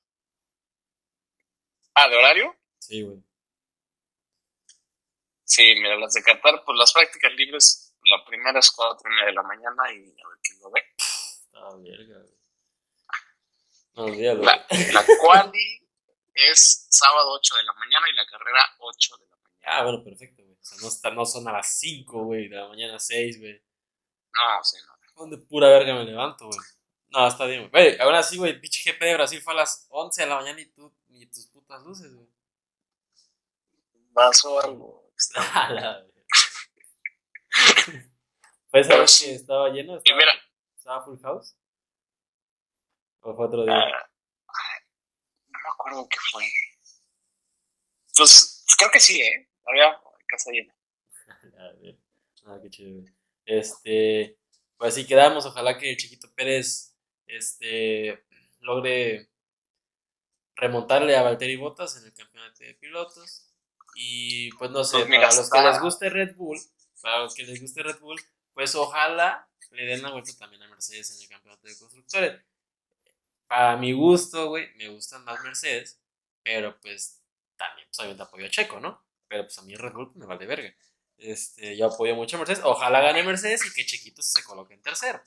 Ah, 1.93 2.09
¿de 2.09 2.17
horario? 2.17 2.55
Sí, 2.79 3.03
güey. 3.03 3.23
Sí, 5.45 5.63
mira, 5.75 5.95
las 5.95 6.13
de 6.13 6.23
Qatar, 6.23 6.63
pues 6.65 6.77
las 6.77 6.91
prácticas 6.91 7.31
libres, 7.33 7.84
la 8.05 8.23
primera 8.25 8.59
es 8.59 8.71
cuatro 8.71 9.09
y 9.09 9.13
media 9.13 9.25
de 9.27 9.33
la 9.33 9.43
mañana 9.43 9.91
y 9.91 9.97
a 9.97 10.27
ver 10.27 10.39
quién 10.41 10.59
lo 10.61 10.71
ve. 10.71 10.83
Está 10.97 11.75
verga, 11.77 12.19
güey. 12.19 12.35
No. 13.95 14.07
La, 14.43 14.67
la 14.93 15.05
quali 15.21 15.87
es 16.33 16.87
sábado 16.89 17.31
8 17.31 17.55
de 17.55 17.63
la 17.63 17.73
mañana 17.73 18.09
y 18.09 18.13
la 18.13 18.25
carrera 18.25 18.59
8 18.79 19.17
de 19.17 19.25
la 19.25 19.35
mañana. 19.37 19.61
Ah, 19.63 19.83
bueno, 19.83 20.03
perfecto, 20.03 20.43
güey. 20.43 20.55
O 20.55 20.63
sea, 20.63 20.77
no, 20.81 20.87
está, 20.89 21.11
no 21.11 21.25
son 21.25 21.47
a 21.47 21.53
las 21.53 21.79
5, 21.79 22.23
güey, 22.25 22.49
de 22.49 22.57
la 22.57 22.67
mañana 22.67 22.99
6, 22.99 23.39
güey. 23.39 23.53
No, 24.33 24.63
sí, 24.63 24.77
no. 24.85 24.95
¿Dónde 25.15 25.37
pura 25.37 25.69
verga 25.69 25.95
me 25.95 26.03
levanto, 26.03 26.47
güey? 26.47 26.59
No, 27.07 27.25
está 27.25 27.45
bien, 27.45 27.69
güey. 27.69 27.97
Ahora 27.99 28.21
sí, 28.21 28.37
güey, 28.37 28.59
pinche 28.59 28.91
GP 28.91 28.99
de 29.01 29.13
Brasil 29.13 29.41
fue 29.41 29.53
a 29.53 29.57
las 29.57 29.87
11 29.89 30.21
de 30.23 30.27
la 30.27 30.35
mañana 30.35 30.59
y 30.59 30.65
tú, 30.65 30.93
ni 31.07 31.25
tus 31.27 31.47
putas 31.47 31.81
luces, 31.83 32.13
güey. 32.13 32.27
Vaso 34.11 34.59
algo. 34.59 35.09
¿Fue 38.69 38.79
esa 38.79 38.97
vez 38.97 39.21
que 39.21 39.35
estaba 39.35 39.69
lleno? 39.69 39.97
¿Estaba, 39.97 40.17
mira, 40.17 40.31
estaba 40.75 41.05
full 41.05 41.19
house? 41.21 41.55
¿O 43.21 43.35
fue 43.35 43.45
otro 43.45 43.63
día? 43.63 43.73
ah, 43.73 44.03
no 45.47 45.59
me 45.59 45.69
acuerdo 45.73 46.07
qué 46.09 46.17
fue. 46.31 46.43
Pues 48.17 48.63
creo 48.77 48.91
que 48.91 48.99
sí, 48.99 49.21
¿eh? 49.21 49.49
Había 49.65 49.99
casa 50.27 50.51
llena. 50.51 50.75
A 51.59 51.71
ver. 51.81 51.97
Ah, 52.45 52.59
qué 52.71 52.91
güey. 52.91 53.05
Este, 53.45 54.37
pues 54.77 54.93
así 54.93 55.05
quedamos. 55.05 55.45
Ojalá 55.45 55.77
que 55.77 55.91
el 55.91 55.97
chiquito 55.97 56.31
Pérez 56.33 56.95
este, 57.25 58.23
logre 58.59 59.29
remontarle 60.55 61.15
a 61.15 61.23
Valtteri 61.23 61.55
Bottas 61.55 61.97
en 61.97 62.05
el 62.05 62.13
campeonato 62.13 62.63
de 62.63 62.75
pilotos. 62.75 63.51
Y 63.95 64.51
pues 64.57 64.71
no 64.71 64.83
sé, 64.83 64.97
Pues 64.97 65.09
mira, 65.09 65.29
para 65.29 65.35
los 65.35 65.49
que 65.49 65.61
les 65.61 65.81
guste 65.81 66.09
Red 66.09 66.35
Bull, 66.35 66.59
para 67.05 67.19
los 67.19 67.35
que 67.35 67.43
les 67.43 67.61
guste 67.61 67.83
Red 67.83 67.99
Bull, 67.99 68.19
pues 68.55 68.73
ojalá 68.73 69.47
le 69.69 69.85
den 69.85 70.01
la 70.01 70.09
vuelta 70.09 70.35
también 70.39 70.63
a 70.63 70.67
Mercedes 70.67 71.11
en 71.11 71.21
el 71.21 71.29
campeonato 71.29 71.67
de 71.67 71.77
constructores. 71.77 72.41
Para 73.45 73.77
mi 73.77 73.93
gusto, 73.93 74.47
güey, 74.47 74.73
me 74.73 74.89
gustan 74.89 75.23
más 75.23 75.39
Mercedes, 75.43 75.99
pero 76.41 76.79
pues 76.81 77.21
también, 77.57 77.87
pues 77.87 77.99
obviamente 77.99 78.23
apoyo 78.23 78.47
a 78.47 78.49
Checo, 78.49 78.79
¿no? 78.79 79.05
Pero 79.27 79.43
pues 79.43 79.55
a 79.59 79.61
mí 79.61 79.75
Red 79.75 79.93
Bull 79.93 80.13
me 80.15 80.25
vale 80.25 80.47
verga. 80.47 80.75
Este, 81.19 81.77
yo 81.77 81.85
apoyo 81.93 82.15
mucho 82.15 82.37
a 82.37 82.39
Mercedes. 82.39 82.63
Ojalá 82.63 83.01
gane 83.01 83.21
Mercedes 83.21 83.63
y 83.67 83.71
que 83.71 83.85
Chiquito 83.85 84.23
se 84.23 84.43
coloque 84.43 84.73
en 84.73 84.81
tercero. 84.81 85.21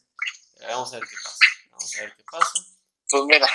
Vamos 0.62 0.92
a 0.92 0.98
ver 0.98 1.08
qué 1.08 1.16
pasa. 1.22 1.38
Vamos 1.70 1.96
a 1.96 2.00
ver 2.00 2.16
qué 2.16 2.24
pasa. 2.28 2.52
Pues 3.08 3.22
mira, 3.22 3.48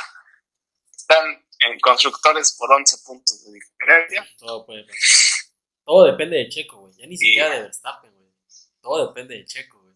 están 0.96 1.46
en 1.60 1.78
constructores 1.82 2.54
por 2.54 2.72
11 2.72 2.98
puntos 3.06 3.44
de 3.44 3.52
diferencia. 3.52 4.26
Todo 4.38 4.66
puede 4.66 4.86
pasar. 4.86 5.23
Todo 5.86 6.06
depende 6.06 6.38
de 6.38 6.50
Checo, 6.50 6.80
güey. 6.82 6.94
Ya 6.94 7.06
ni 7.08 7.18
Sí. 7.18 7.26
siquiera 7.26 7.50
de 7.56 7.62
Verstappen, 7.64 8.12
güey. 8.14 8.30
Todo 8.82 9.08
depende 9.08 9.36
de 9.36 9.46
Checo, 9.46 9.82
güey. 9.82 9.94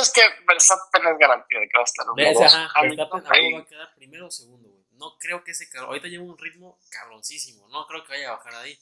Es 0.00 0.10
que 0.12 0.22
Verstappen 0.46 1.06
es 1.06 1.18
garantía 1.18 1.60
de 1.60 1.68
que 1.68 1.76
va 1.76 1.82
a 1.82 1.84
estar 1.84 2.06
dos. 2.06 2.52
ajá, 2.52 2.82
Verstappen 2.82 3.24
va 3.54 3.58
a 3.60 3.66
quedar 3.66 3.94
primero 3.94 4.26
o 4.26 4.30
segundo, 4.30 4.68
güey. 4.68 4.82
No 4.92 5.16
creo 5.18 5.42
que 5.44 5.50
ese 5.50 5.68
cabrón. 5.68 5.88
Ahorita 5.90 6.08
lleva 6.08 6.24
un 6.24 6.38
ritmo 6.38 6.78
cabroncísimo. 6.90 7.68
No 7.68 7.86
creo 7.86 8.04
que 8.04 8.12
vaya 8.12 8.28
a 8.30 8.36
bajar 8.36 8.54
ahí. 8.54 8.78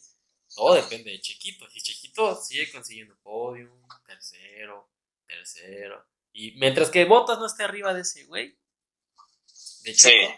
Todo 0.55 0.75
depende 0.75 1.11
de 1.11 1.21
Chequito. 1.21 1.69
Si 1.71 1.81
Chequito 1.81 2.35
sigue 2.37 2.71
consiguiendo 2.71 3.17
podium, 3.23 3.71
tercero, 4.07 4.89
tercero. 5.27 6.05
Y 6.33 6.53
mientras 6.59 6.91
que 6.91 7.05
Bottas 7.05 7.39
no 7.39 7.47
esté 7.47 7.63
arriba 7.65 7.95
de 7.95 8.03
ese 8.03 8.25
güey, 8.25 8.57
de 9.83 9.95
Sí. 9.95 10.09
Checo, 10.11 10.35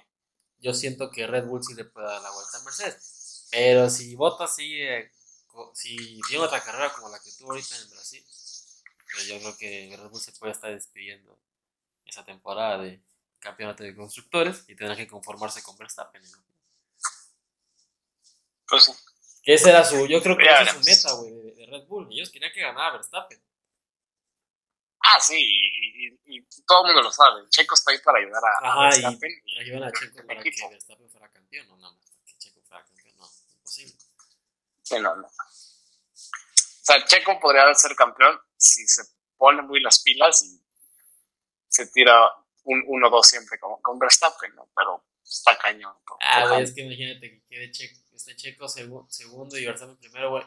yo 0.58 0.72
siento 0.74 1.10
que 1.10 1.26
Red 1.26 1.46
Bull 1.46 1.62
sí 1.64 1.74
le 1.74 1.84
puede 1.84 2.06
dar 2.06 2.20
la 2.22 2.30
vuelta 2.30 2.58
a 2.58 2.62
Mercedes. 2.62 3.21
Pero 3.52 3.88
si 3.90 4.16
Bottas 4.16 4.56
sigue, 4.56 5.12
co- 5.46 5.70
si 5.74 6.18
tiene 6.26 6.42
otra 6.44 6.60
carrera 6.62 6.92
como 6.92 7.08
la 7.10 7.20
que 7.20 7.30
tuvo 7.38 7.50
ahorita 7.52 7.76
en 7.76 7.90
Brasil, 7.90 8.24
pues 8.24 9.26
yo 9.28 9.38
creo 9.38 9.56
que 9.58 9.94
Red 9.96 10.08
Bull 10.08 10.20
se 10.20 10.32
puede 10.32 10.52
estar 10.52 10.72
despidiendo 10.72 11.38
esa 12.06 12.24
temporada 12.24 12.78
de 12.82 13.00
campeonato 13.38 13.84
de 13.84 13.94
constructores 13.94 14.64
y 14.68 14.74
tendrá 14.74 14.96
que 14.96 15.06
conformarse 15.06 15.62
con 15.62 15.76
Verstappen. 15.76 16.22
¿no? 16.30 16.44
Pues 18.68 18.84
sí. 18.84 18.92
Que 19.42 19.54
ese 19.54 19.70
era 19.70 19.84
su, 19.84 20.06
yo 20.06 20.22
creo 20.22 20.36
que 20.36 20.44
esa 20.44 20.62
es 20.62 20.70
su 20.70 20.80
meta, 20.80 21.12
güey, 21.20 21.32
de, 21.32 21.52
de 21.54 21.66
Red 21.66 21.86
Bull. 21.86 22.08
Ellos 22.12 22.30
querían 22.30 22.52
que 22.52 22.60
ganara 22.60 22.92
Verstappen. 22.92 23.42
Ah, 25.00 25.18
sí, 25.20 25.34
y, 25.36 26.06
y- 26.06 26.18
y 26.26 26.42
todo 26.64 26.82
el 26.86 26.94
mundo 26.94 27.02
lo 27.02 27.12
sabe. 27.12 27.42
Checo 27.50 27.74
está 27.74 27.90
ahí 27.90 27.98
para 27.98 28.18
ayudar 28.20 28.40
a, 28.44 28.68
Ajá, 28.70 28.80
Verstappen. 28.84 29.30
y- 29.44 29.58
ayudan 29.58 29.82
a 29.82 29.92
Checo 29.92 30.24
para 30.26 30.42
que 30.42 30.50
Verstappen 30.70 31.10
fuera 31.10 31.28
campeón, 31.28 31.66
no, 31.68 31.76
no, 31.76 31.98
que 32.24 32.34
Checo 32.38 32.62
fuera 32.62 32.84
campeón, 32.84 33.01
imposible. 33.80 34.04
Sí, 34.82 34.94
no, 35.00 35.16
no. 35.16 35.26
O 35.26 36.84
sea, 36.84 37.04
Checo 37.04 37.38
podría 37.40 37.72
ser 37.74 37.94
campeón 37.94 38.38
si 38.56 38.86
se 38.86 39.02
pone 39.36 39.62
muy 39.62 39.80
las 39.80 40.00
pilas 40.02 40.42
y 40.42 40.60
se 41.68 41.86
tira 41.86 42.14
un 42.64 42.82
1-2 42.86 43.22
siempre 43.26 43.58
con, 43.58 43.80
con 43.80 43.98
Verstappen, 43.98 44.54
¿no? 44.54 44.68
Pero 44.74 45.04
está 45.24 45.56
cañón. 45.58 45.96
con- 46.04 46.18
Ah, 46.20 46.48
güey, 46.48 46.62
es 46.62 46.74
que 46.74 46.82
imagínate 46.82 47.30
que 47.30 47.44
quede 47.48 47.70
Checo, 47.70 48.00
este 48.14 48.36
Checo 48.36 48.66
segu- 48.66 49.08
segundo 49.08 49.56
y 49.56 49.64
Verstappen 49.64 49.96
primero, 49.96 50.30
güey. 50.30 50.44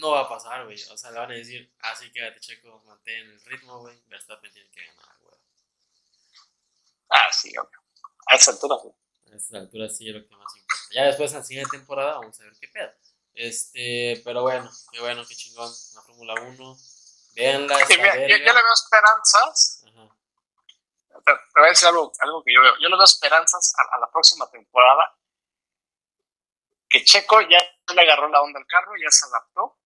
No 0.00 0.10
va 0.12 0.20
a 0.22 0.28
pasar, 0.28 0.64
güey. 0.64 0.80
O 0.90 0.96
sea, 0.96 1.10
le 1.10 1.18
van 1.18 1.30
a 1.30 1.34
decir, 1.34 1.72
ah, 1.80 1.94
sí, 1.94 2.10
quédate 2.12 2.40
Checo, 2.40 2.82
mantén 2.86 3.30
el 3.30 3.44
ritmo, 3.44 3.80
güey. 3.80 4.00
Verstappen 4.06 4.52
tiene 4.52 4.70
que 4.70 4.86
ganar, 4.86 5.16
güey. 5.20 5.36
Ah, 7.10 7.32
sí, 7.32 7.50
obvio. 7.56 7.80
A 8.26 8.36
esa 8.36 8.52
altura, 8.52 8.76
sí. 8.82 8.88
A 9.34 9.36
esta 9.36 9.58
altura 9.58 9.88
sí 9.88 10.08
es 10.08 10.14
lo 10.14 10.24
que 10.28 10.36
más 10.36 10.56
importa. 10.56 10.84
Ya 10.92 11.04
después, 11.06 11.32
en 11.32 11.38
la 11.38 11.44
siguiente 11.44 11.76
temporada, 11.76 12.18
vamos 12.18 12.38
a 12.40 12.44
ver 12.44 12.52
qué 12.60 12.68
pedo. 12.68 12.92
Este, 13.34 14.22
pero 14.24 14.42
bueno, 14.42 14.70
qué 14.92 15.00
bueno, 15.00 15.24
qué 15.26 15.34
chingón. 15.34 15.68
La 15.96 16.02
Fórmula 16.02 16.34
1. 16.34 16.76
Veanla, 17.34 17.84
Sí, 17.84 17.96
mira, 17.96 18.14
yo, 18.14 18.28
yo 18.28 18.36
le 18.36 18.62
veo 18.62 18.72
esperanzas. 18.72 19.84
Ajá. 19.88 20.16
Te, 21.24 21.32
te 21.32 21.60
voy 21.60 21.66
a 21.66 21.68
decir 21.70 21.88
algo, 21.88 22.12
algo 22.20 22.44
que 22.44 22.54
yo 22.54 22.62
veo. 22.62 22.74
Yo 22.80 22.88
le 22.88 22.94
veo 22.94 23.04
esperanzas 23.04 23.74
a, 23.76 23.96
a 23.96 23.98
la 23.98 24.10
próxima 24.12 24.48
temporada. 24.48 25.18
Que 26.88 27.02
Checo 27.02 27.40
ya 27.40 27.58
le 27.92 28.00
agarró 28.00 28.28
la 28.28 28.40
onda 28.40 28.60
al 28.60 28.66
carro, 28.66 28.92
ya 29.02 29.10
se 29.10 29.26
adaptó, 29.26 29.80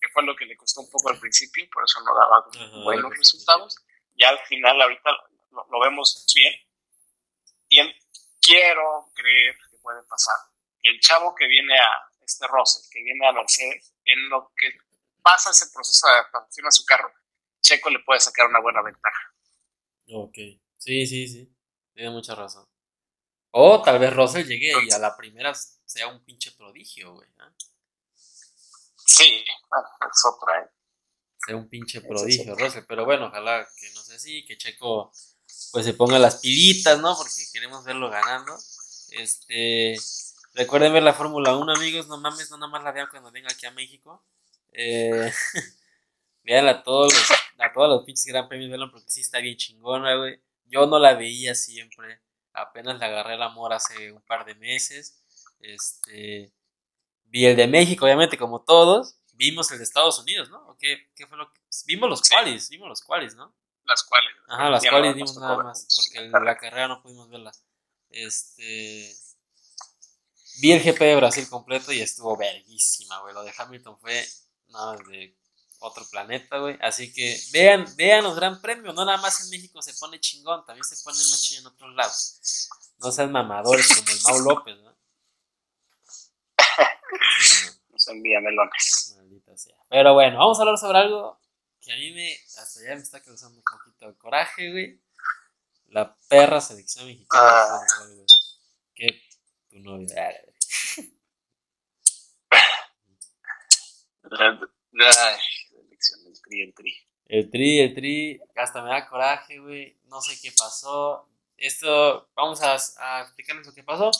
que 0.00 0.08
fue 0.14 0.22
lo 0.22 0.34
que 0.34 0.46
le 0.46 0.56
costó 0.56 0.80
un 0.80 0.90
poco 0.90 1.10
al 1.10 1.20
principio, 1.20 1.68
por 1.70 1.84
eso 1.84 2.00
no 2.00 2.14
daba 2.14 2.38
Ajá, 2.38 2.84
buenos 2.84 3.14
resultados. 3.14 3.76
Ya 4.14 4.30
al 4.30 4.38
final, 4.46 4.80
ahorita 4.80 5.10
lo, 5.50 5.66
lo 5.70 5.80
vemos 5.80 6.24
bien. 6.34 6.54
Y 7.68 7.80
quiero 8.44 9.10
creer 9.14 9.56
que 9.70 9.78
puede 9.78 10.02
pasar 10.04 10.36
Y 10.82 10.88
el 10.90 11.00
chavo 11.00 11.34
que 11.34 11.46
viene 11.46 11.74
a 11.78 11.90
este 12.24 12.46
Russell, 12.46 12.88
que 12.90 13.02
viene 13.02 13.26
a 13.26 13.32
Mercedes, 13.32 13.94
en 14.04 14.28
lo 14.28 14.52
que 14.56 14.72
pasa 15.22 15.50
ese 15.50 15.66
proceso 15.72 16.06
de 16.06 16.14
adaptación 16.14 16.66
a 16.66 16.70
su 16.70 16.84
carro, 16.84 17.12
Checo 17.60 17.90
le 17.90 18.00
puede 18.00 18.20
sacar 18.20 18.46
una 18.46 18.60
buena 18.60 18.82
ventaja. 18.82 19.34
Ok, 20.08 20.34
sí, 20.76 21.06
sí, 21.06 21.28
sí, 21.28 21.54
tiene 21.94 22.10
mucha 22.10 22.34
razón. 22.34 22.66
O 23.50 23.80
tal 23.82 23.98
vez 23.98 24.12
Russell 24.14 24.46
llegue 24.46 24.72
y 24.84 24.92
a 24.92 24.98
la 24.98 25.16
primera 25.16 25.54
sea 25.54 26.08
un 26.08 26.24
pinche 26.24 26.52
prodigio, 26.52 27.14
güey. 27.14 27.28
Sí, 29.06 29.44
es 29.46 30.24
otra, 30.24 30.60
¿eh? 30.60 30.70
Sea 31.46 31.56
un 31.56 31.68
pinche 31.68 32.00
prodigio, 32.00 32.56
Russell. 32.56 32.84
Pero 32.88 33.04
bueno, 33.04 33.26
ojalá 33.26 33.66
que 33.76 33.90
no 33.92 34.02
sea 34.02 34.16
así, 34.16 34.44
que 34.44 34.58
Checo 34.58 35.12
pues 35.74 35.86
se 35.86 35.92
ponga 35.92 36.20
las 36.20 36.36
pilitas, 36.36 37.00
¿no? 37.00 37.16
Porque 37.16 37.32
queremos 37.52 37.84
verlo 37.84 38.08
ganando. 38.08 38.56
Este, 39.10 39.96
recuerden 40.54 40.92
ver 40.92 41.02
la 41.02 41.14
Fórmula 41.14 41.56
1, 41.56 41.72
amigos, 41.74 42.06
no 42.06 42.16
mames, 42.16 42.48
no 42.52 42.58
nada 42.58 42.70
más 42.70 42.84
la 42.84 42.92
vean 42.92 43.08
cuando 43.10 43.32
venga 43.32 43.48
aquí 43.50 43.66
a 43.66 43.72
México. 43.72 44.24
Eh, 44.70 45.32
vean 46.44 46.68
a 46.68 46.84
todos 46.84 47.12
los, 47.12 47.24
a 47.58 47.72
todos 47.72 47.88
los 47.88 48.04
pinches 48.04 48.24
Gran 48.26 48.48
Premios, 48.48 48.70
vean 48.70 48.88
porque 48.88 49.10
sí 49.10 49.20
está 49.22 49.40
bien 49.40 49.56
chingona, 49.56 50.14
güey. 50.14 50.40
Yo 50.66 50.86
no 50.86 51.00
la 51.00 51.14
veía 51.14 51.56
siempre, 51.56 52.20
apenas 52.52 53.00
le 53.00 53.06
agarré 53.06 53.34
el 53.34 53.42
amor 53.42 53.72
hace 53.72 54.12
un 54.12 54.22
par 54.22 54.44
de 54.44 54.54
meses. 54.54 55.24
Este, 55.58 56.52
vi 57.24 57.46
el 57.46 57.56
de 57.56 57.66
México, 57.66 58.04
obviamente, 58.04 58.38
como 58.38 58.62
todos. 58.62 59.16
Vimos 59.32 59.72
el 59.72 59.78
de 59.78 59.84
Estados 59.84 60.20
Unidos, 60.20 60.50
¿no? 60.50 60.76
qué, 60.78 61.10
qué 61.16 61.26
fue 61.26 61.36
lo 61.36 61.52
que...? 61.52 61.60
Vimos 61.86 62.08
los 62.08 62.22
cuales, 62.22 62.68
vimos 62.68 62.88
los 62.88 63.02
cuales, 63.02 63.34
¿no? 63.34 63.52
Las 63.84 64.02
cuales. 64.04 64.32
Ajá, 64.48 64.70
las 64.70 64.86
cuales 64.86 65.14
vimos 65.14 65.36
nada 65.36 65.62
más, 65.62 65.86
porque 65.96 66.28
la 66.28 66.56
carrera 66.56 66.88
no 66.88 67.02
pudimos 67.02 67.28
verla. 67.28 67.52
Este. 68.10 69.14
Vi 70.60 70.72
el 70.72 70.82
GP 70.82 71.00
de 71.00 71.16
Brasil 71.16 71.48
completo 71.48 71.92
y 71.92 72.00
estuvo 72.00 72.36
verguísima, 72.36 73.20
güey. 73.20 73.34
Lo 73.34 73.42
de 73.42 73.52
Hamilton 73.56 73.98
fue 73.98 74.24
nada 74.68 74.96
de 75.08 75.36
otro 75.80 76.04
planeta, 76.10 76.58
güey. 76.58 76.78
Así 76.80 77.12
que 77.12 77.38
vean, 77.52 77.84
vean 77.96 78.24
los 78.24 78.36
Gran 78.36 78.60
Premios. 78.60 78.94
No 78.94 79.04
nada 79.04 79.18
más 79.18 79.44
en 79.44 79.50
México 79.50 79.82
se 79.82 79.94
pone 79.94 80.20
chingón, 80.20 80.64
también 80.64 80.84
se 80.84 81.02
pone 81.02 81.18
más 81.18 81.42
chido 81.42 81.60
en 81.62 81.66
otros 81.66 81.94
lados. 81.94 82.68
No 82.98 83.10
sean 83.10 83.32
mamadores 83.32 83.88
como 83.88 84.10
el 84.10 84.22
Mau 84.22 84.40
López, 84.40 84.76
¿no? 84.78 84.94
no 87.90 87.98
se 87.98 88.12
envía 88.12 88.40
melones. 88.40 89.14
Maldita 89.16 89.56
sea. 89.56 89.76
Pero 89.90 90.14
bueno, 90.14 90.38
vamos 90.38 90.58
a 90.58 90.62
hablar 90.62 90.78
sobre 90.78 90.98
algo 90.98 91.40
que 91.84 91.92
a 91.92 91.96
mí 91.96 92.12
me, 92.12 92.34
hasta 92.58 92.80
ya 92.82 92.94
me 92.94 93.02
está 93.02 93.22
causando 93.22 93.58
un 93.58 93.64
poquito 93.64 94.06
de 94.06 94.16
coraje, 94.16 94.70
güey. 94.70 95.00
La 95.88 96.16
perra 96.28 96.60
selección 96.60 97.06
mexicana. 97.06 97.42
Ah. 97.42 97.80
Que 98.94 99.22
tu 99.68 99.78
novio. 99.80 100.08
La 104.92 105.38
elección 105.82 106.24
del 106.24 106.40
tri, 106.40 106.62
el 106.62 106.74
tri. 106.74 106.96
El 107.26 107.50
tri, 107.50 107.80
el 107.80 107.94
tri, 107.94 108.40
hasta 108.56 108.82
me 108.82 108.88
da 108.88 109.08
coraje, 109.08 109.58
güey. 109.58 109.98
No 110.04 110.20
sé 110.20 110.38
qué 110.40 110.52
pasó. 110.52 111.28
Esto, 111.56 112.30
vamos 112.34 112.62
a, 112.62 112.76
a 112.98 113.22
explicarles 113.22 113.66
lo 113.66 113.74
que 113.74 113.84
pasó. 113.84 114.10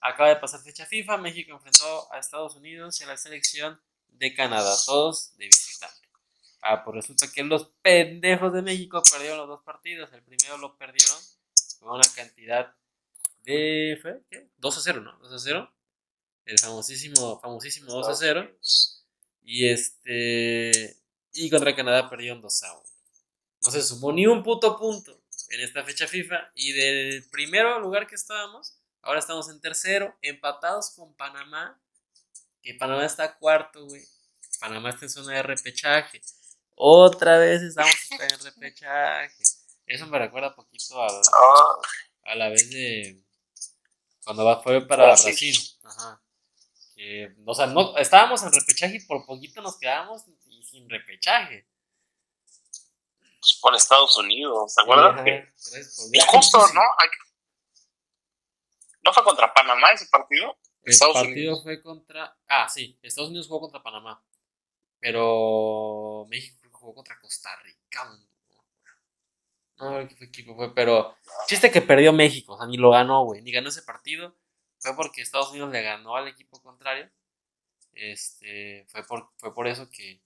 Acaba 0.00 0.28
de 0.28 0.36
pasar 0.36 0.60
fecha 0.60 0.86
FIFA. 0.86 1.18
México 1.18 1.52
enfrentó 1.52 2.12
a 2.12 2.18
Estados 2.18 2.54
Unidos 2.56 3.00
y 3.00 3.04
a 3.04 3.08
la 3.08 3.16
selección 3.16 3.80
de 4.08 4.34
Canadá, 4.34 4.76
todos 4.86 5.36
de 5.36 5.46
visitante. 5.46 5.63
Ah, 6.66 6.82
pues 6.82 6.94
resulta 6.94 7.30
que 7.30 7.42
los 7.42 7.66
pendejos 7.82 8.50
de 8.54 8.62
México 8.62 9.02
perdieron 9.12 9.36
los 9.36 9.48
dos 9.48 9.62
partidos. 9.64 10.10
El 10.14 10.22
primero 10.22 10.56
lo 10.56 10.78
perdieron 10.78 11.18
con 11.78 11.90
una 11.90 12.08
cantidad 12.16 12.74
de. 13.44 13.98
¿Fue? 14.00 14.22
¿Qué? 14.30 14.48
2 14.56 14.78
a 14.78 14.80
0, 14.80 15.00
¿no? 15.02 15.18
2 15.18 15.32
a 15.32 15.38
0. 15.38 15.74
El 16.46 16.58
famosísimo, 16.58 17.38
famosísimo 17.38 17.92
2 17.92 18.08
a 18.08 18.14
0. 18.14 18.50
Y 19.42 19.68
este. 19.68 20.96
Y 21.34 21.50
contra 21.50 21.76
Canadá 21.76 22.08
perdieron 22.08 22.40
2 22.40 22.62
a 22.62 22.72
1. 22.72 22.82
No 23.64 23.70
se 23.70 23.82
sumó 23.82 24.10
ni 24.10 24.26
un 24.26 24.42
puto 24.42 24.78
punto 24.78 25.20
en 25.50 25.60
esta 25.60 25.84
fecha 25.84 26.06
FIFA. 26.06 26.50
Y 26.54 26.72
del 26.72 27.28
primero 27.28 27.78
lugar 27.78 28.06
que 28.06 28.14
estábamos, 28.14 28.78
ahora 29.02 29.20
estamos 29.20 29.50
en 29.50 29.60
tercero, 29.60 30.16
empatados 30.22 30.94
con 30.96 31.14
Panamá. 31.14 31.78
Que 32.62 32.72
Panamá 32.72 33.04
está 33.04 33.36
cuarto, 33.36 33.84
güey. 33.84 34.02
Panamá 34.60 34.88
está 34.88 35.04
en 35.04 35.10
zona 35.10 35.34
de 35.34 35.42
repechaje. 35.42 36.22
Otra 36.74 37.38
vez 37.38 37.62
estamos 37.62 37.94
en 38.10 38.44
repechaje. 38.44 39.44
Eso 39.86 40.06
me 40.06 40.18
recuerda 40.18 40.54
poquito 40.54 41.02
a, 41.02 41.06
ah. 41.06 41.80
a 42.24 42.34
la 42.34 42.48
vez 42.48 42.70
de 42.70 43.22
cuando 44.24 44.62
fue 44.62 44.86
para 44.86 45.06
Brasil. 45.06 45.56
Ajá. 45.84 46.20
Que, 46.94 47.34
o 47.44 47.54
sea, 47.54 47.66
no, 47.66 47.96
estábamos 47.98 48.42
en 48.42 48.52
repechaje 48.52 48.96
y 48.96 49.04
por 49.04 49.26
poquito 49.26 49.60
nos 49.60 49.78
quedamos 49.78 50.22
y 50.46 50.62
sin 50.62 50.88
repechaje. 50.88 51.68
Pues 53.40 53.58
por 53.60 53.74
Estados 53.74 54.16
Unidos, 54.16 54.74
¿te 54.74 54.82
acuerdas? 54.82 55.26
es 55.26 56.24
justo, 56.28 56.58
¿no? 56.74 56.80
¿No 59.02 59.12
fue 59.12 59.22
contra 59.22 59.52
Panamá 59.52 59.92
ese 59.92 60.06
partido? 60.06 60.56
El 60.82 60.98
partido 60.98 61.62
fue 61.62 61.82
contra. 61.82 62.36
Ah, 62.48 62.68
sí, 62.68 62.98
Estados 63.02 63.28
Unidos 63.30 63.48
jugó 63.48 63.60
contra 63.60 63.82
Panamá. 63.82 64.22
Pero 64.98 66.26
México 66.28 66.63
jugó 66.84 66.96
contra 66.96 67.18
Costa 67.18 67.50
Rica. 67.62 68.04
No, 69.78 70.00
no 70.00 70.08
qué 70.08 70.24
equipo 70.24 70.54
fue, 70.54 70.74
pero 70.74 71.16
chiste 71.48 71.70
que 71.70 71.82
perdió 71.82 72.12
México, 72.12 72.54
o 72.54 72.58
sea, 72.58 72.66
ni 72.66 72.76
lo 72.76 72.90
ganó, 72.90 73.24
güey, 73.24 73.42
ni 73.42 73.50
ganó 73.50 73.70
ese 73.70 73.82
partido. 73.82 74.36
Fue 74.78 74.94
porque 74.94 75.22
Estados 75.22 75.50
Unidos 75.50 75.72
le 75.72 75.82
ganó 75.82 76.16
al 76.16 76.28
equipo 76.28 76.60
contrario. 76.62 77.10
Este, 77.92 78.84
fue 78.88 79.02
por, 79.04 79.30
fue 79.36 79.54
por 79.54 79.66
eso 79.66 79.88
que, 79.90 80.20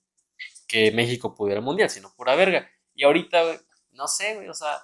que 0.66 0.90
México 0.90 1.34
pudiera 1.34 1.60
el 1.60 1.64
mundial, 1.64 1.88
sino 1.88 2.14
pura 2.14 2.34
verga. 2.34 2.68
Y 2.94 3.04
ahorita, 3.04 3.42
güey, 3.42 3.58
no 3.92 4.08
sé, 4.08 4.34
güey, 4.34 4.48
o 4.48 4.54
sea, 4.54 4.82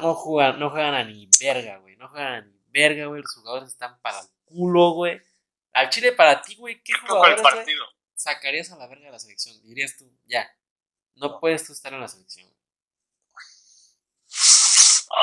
no 0.00 0.14
juegan, 0.14 0.58
no 0.58 0.70
juegan 0.70 0.94
a 0.94 1.04
ni 1.04 1.28
verga, 1.40 1.78
güey, 1.78 1.96
no 1.96 2.08
juegan 2.08 2.32
a 2.32 2.40
ni 2.42 2.60
verga, 2.68 3.06
güey, 3.06 3.22
los 3.22 3.34
jugadores 3.34 3.70
están 3.70 3.98
para 4.00 4.20
el 4.20 4.26
culo, 4.44 4.90
güey. 4.90 5.20
Al 5.72 5.88
Chile 5.90 6.12
para 6.12 6.40
ti, 6.40 6.54
güey, 6.56 6.82
¿qué 6.82 6.92
jugadores, 6.92 7.42
partido? 7.42 7.84
Sacarías 8.24 8.72
a 8.72 8.76
la 8.76 8.86
verga 8.86 9.06
de 9.06 9.12
la 9.12 9.18
selección? 9.18 9.60
Dirías 9.62 9.96
tú, 9.96 10.10
ya, 10.24 10.50
no 11.16 11.38
puedes 11.38 11.66
tú 11.66 11.72
estar 11.72 11.92
en 11.92 12.00
la 12.00 12.08
selección. 12.08 12.50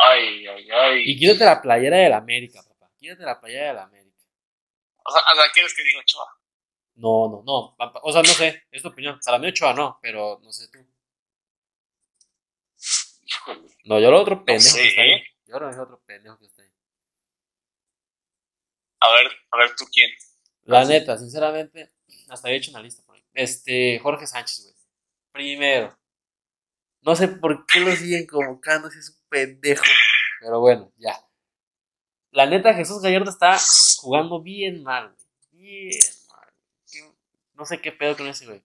Ay, 0.04 0.48
ay, 0.48 0.72
ay. 0.72 1.04
Y 1.06 1.20
quítate 1.20 1.46
la 1.46 1.62
playera 1.62 1.98
de 1.98 2.10
la 2.10 2.18
América, 2.18 2.64
papá. 2.64 2.90
Quítate 2.98 3.24
la 3.24 3.40
playera 3.40 3.68
de 3.68 3.74
la 3.74 3.84
América. 3.84 4.18
O 5.04 5.12
sea, 5.12 5.22
¿quieres 5.54 5.74
que 5.76 5.84
diga 5.84 6.00
Ochoa? 6.00 6.38
No, 6.96 7.28
no, 7.30 7.44
no. 7.44 7.76
O 8.04 8.12
sea, 8.12 8.22
no 8.22 8.30
sé, 8.30 8.64
es 8.72 8.82
tu 8.82 8.90
opinión. 8.90 9.20
Para 9.26 9.40
mí 9.40 9.48
Ochoa 9.48 9.74
no, 9.74 10.00
pero 10.02 10.40
no 10.42 10.52
sé 10.52 10.70
tú. 10.70 10.80
No, 13.86 14.00
yo 14.00 14.12
lo 14.12 14.22
otro 14.22 14.46
pendejo 14.46 14.76
que 14.76 14.88
está 14.88 15.02
ahí. 15.02 15.24
Yo 15.46 15.60
lo 15.60 15.70
otro 15.70 16.00
pendejo 16.06 16.38
que 16.38 16.46
está 16.46 16.62
ahí. 16.62 16.70
A 19.00 19.12
ver, 19.14 19.32
a 19.52 19.58
ver, 19.58 19.76
¿tú 19.76 19.86
quién? 19.92 20.12
La 20.64 20.86
neta, 20.86 21.18
sinceramente, 21.18 21.92
hasta 22.30 22.48
había 22.48 22.58
hecho 22.60 22.72
una 22.72 22.82
lista 22.82 23.04
por 23.04 23.16
ahí. 23.16 23.24
Este, 23.34 24.00
Jorge 24.00 24.28
Sánchez, 24.28 24.64
güey. 24.64 24.76
Primero. 25.32 25.98
No 27.02 27.16
sé 27.16 27.28
por 27.28 27.66
qué 27.66 27.80
lo 27.80 27.96
siguen 27.96 28.28
convocando 28.28 28.90
si 28.92 29.00
es 29.00 29.10
un 29.10 29.18
pendejo. 29.30 29.84
Pero 30.40 30.60
bueno, 30.60 30.92
ya. 30.98 31.20
La 32.32 32.46
neta, 32.46 32.74
Jesús 32.74 33.02
Gallardo 33.02 33.30
está 33.30 33.58
jugando 34.00 34.42
bien 34.42 34.84
mal, 34.84 35.16
Bien 35.52 36.00
mal. 36.30 36.48
No 37.54 37.66
sé 37.66 37.82
qué 37.82 37.92
pedo 37.92 38.16
con 38.16 38.28
ese, 38.28 38.46
güey. 38.46 38.64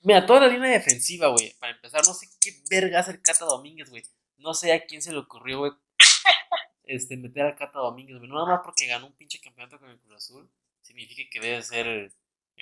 Mira, 0.00 0.26
toda 0.26 0.40
la 0.40 0.48
línea 0.48 0.70
defensiva, 0.70 1.28
güey. 1.28 1.54
Para 1.58 1.72
empezar, 1.72 2.02
no 2.06 2.14
sé 2.14 2.28
qué 2.40 2.62
verga 2.70 3.00
hace 3.00 3.12
el 3.12 3.22
Cata 3.22 3.44
Domínguez, 3.44 3.90
güey. 3.90 4.02
No 4.38 4.54
sé 4.54 4.72
a 4.72 4.84
quién 4.84 5.02
se 5.02 5.12
le 5.12 5.18
ocurrió, 5.18 5.58
güey. 5.60 5.72
Este, 6.86 7.16
meter 7.16 7.46
al 7.46 7.56
Cata 7.56 7.78
Domínguez, 7.78 8.18
güey. 8.18 8.30
Nada 8.30 8.44
más 8.44 8.60
porque 8.62 8.86
ganó 8.86 9.06
un 9.06 9.14
pinche 9.14 9.40
campeonato 9.40 9.78
con 9.78 9.88
el 9.88 9.98
Cruz 9.98 10.16
Azul 10.16 10.50
significa 10.84 11.22
que 11.30 11.40
debe 11.40 11.62
ser 11.62 11.86
el, 11.86 12.12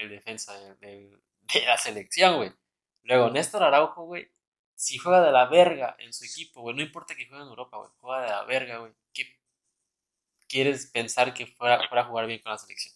defensa 0.09 0.59
de, 0.77 1.19
la 1.67 1.77
selección, 1.77 2.37
güey. 2.37 2.53
Luego, 3.03 3.31
Néstor 3.31 3.63
Araujo, 3.63 4.05
güey, 4.05 4.31
si 4.75 4.97
juega 4.97 5.21
de 5.21 5.33
la 5.33 5.47
verga 5.47 5.97
en 5.99 6.13
su 6.13 6.25
equipo, 6.25 6.63
güey, 6.63 6.75
no 6.75 6.83
importa 6.83 7.15
que 7.15 7.27
juegue 7.27 7.43
en 7.43 7.49
Europa, 7.49 7.77
güey, 7.77 7.91
juega 8.01 8.23
de 8.23 8.31
la 8.31 8.45
verga, 8.45 8.79
güey, 8.79 8.93
¿qué 9.13 9.39
quieres 10.49 10.87
pensar 10.87 11.35
que 11.35 11.47
fuera, 11.47 11.89
fuera 11.89 12.03
a 12.03 12.07
jugar 12.07 12.27
bien 12.27 12.41
con 12.41 12.53
la 12.53 12.59
selección? 12.59 12.95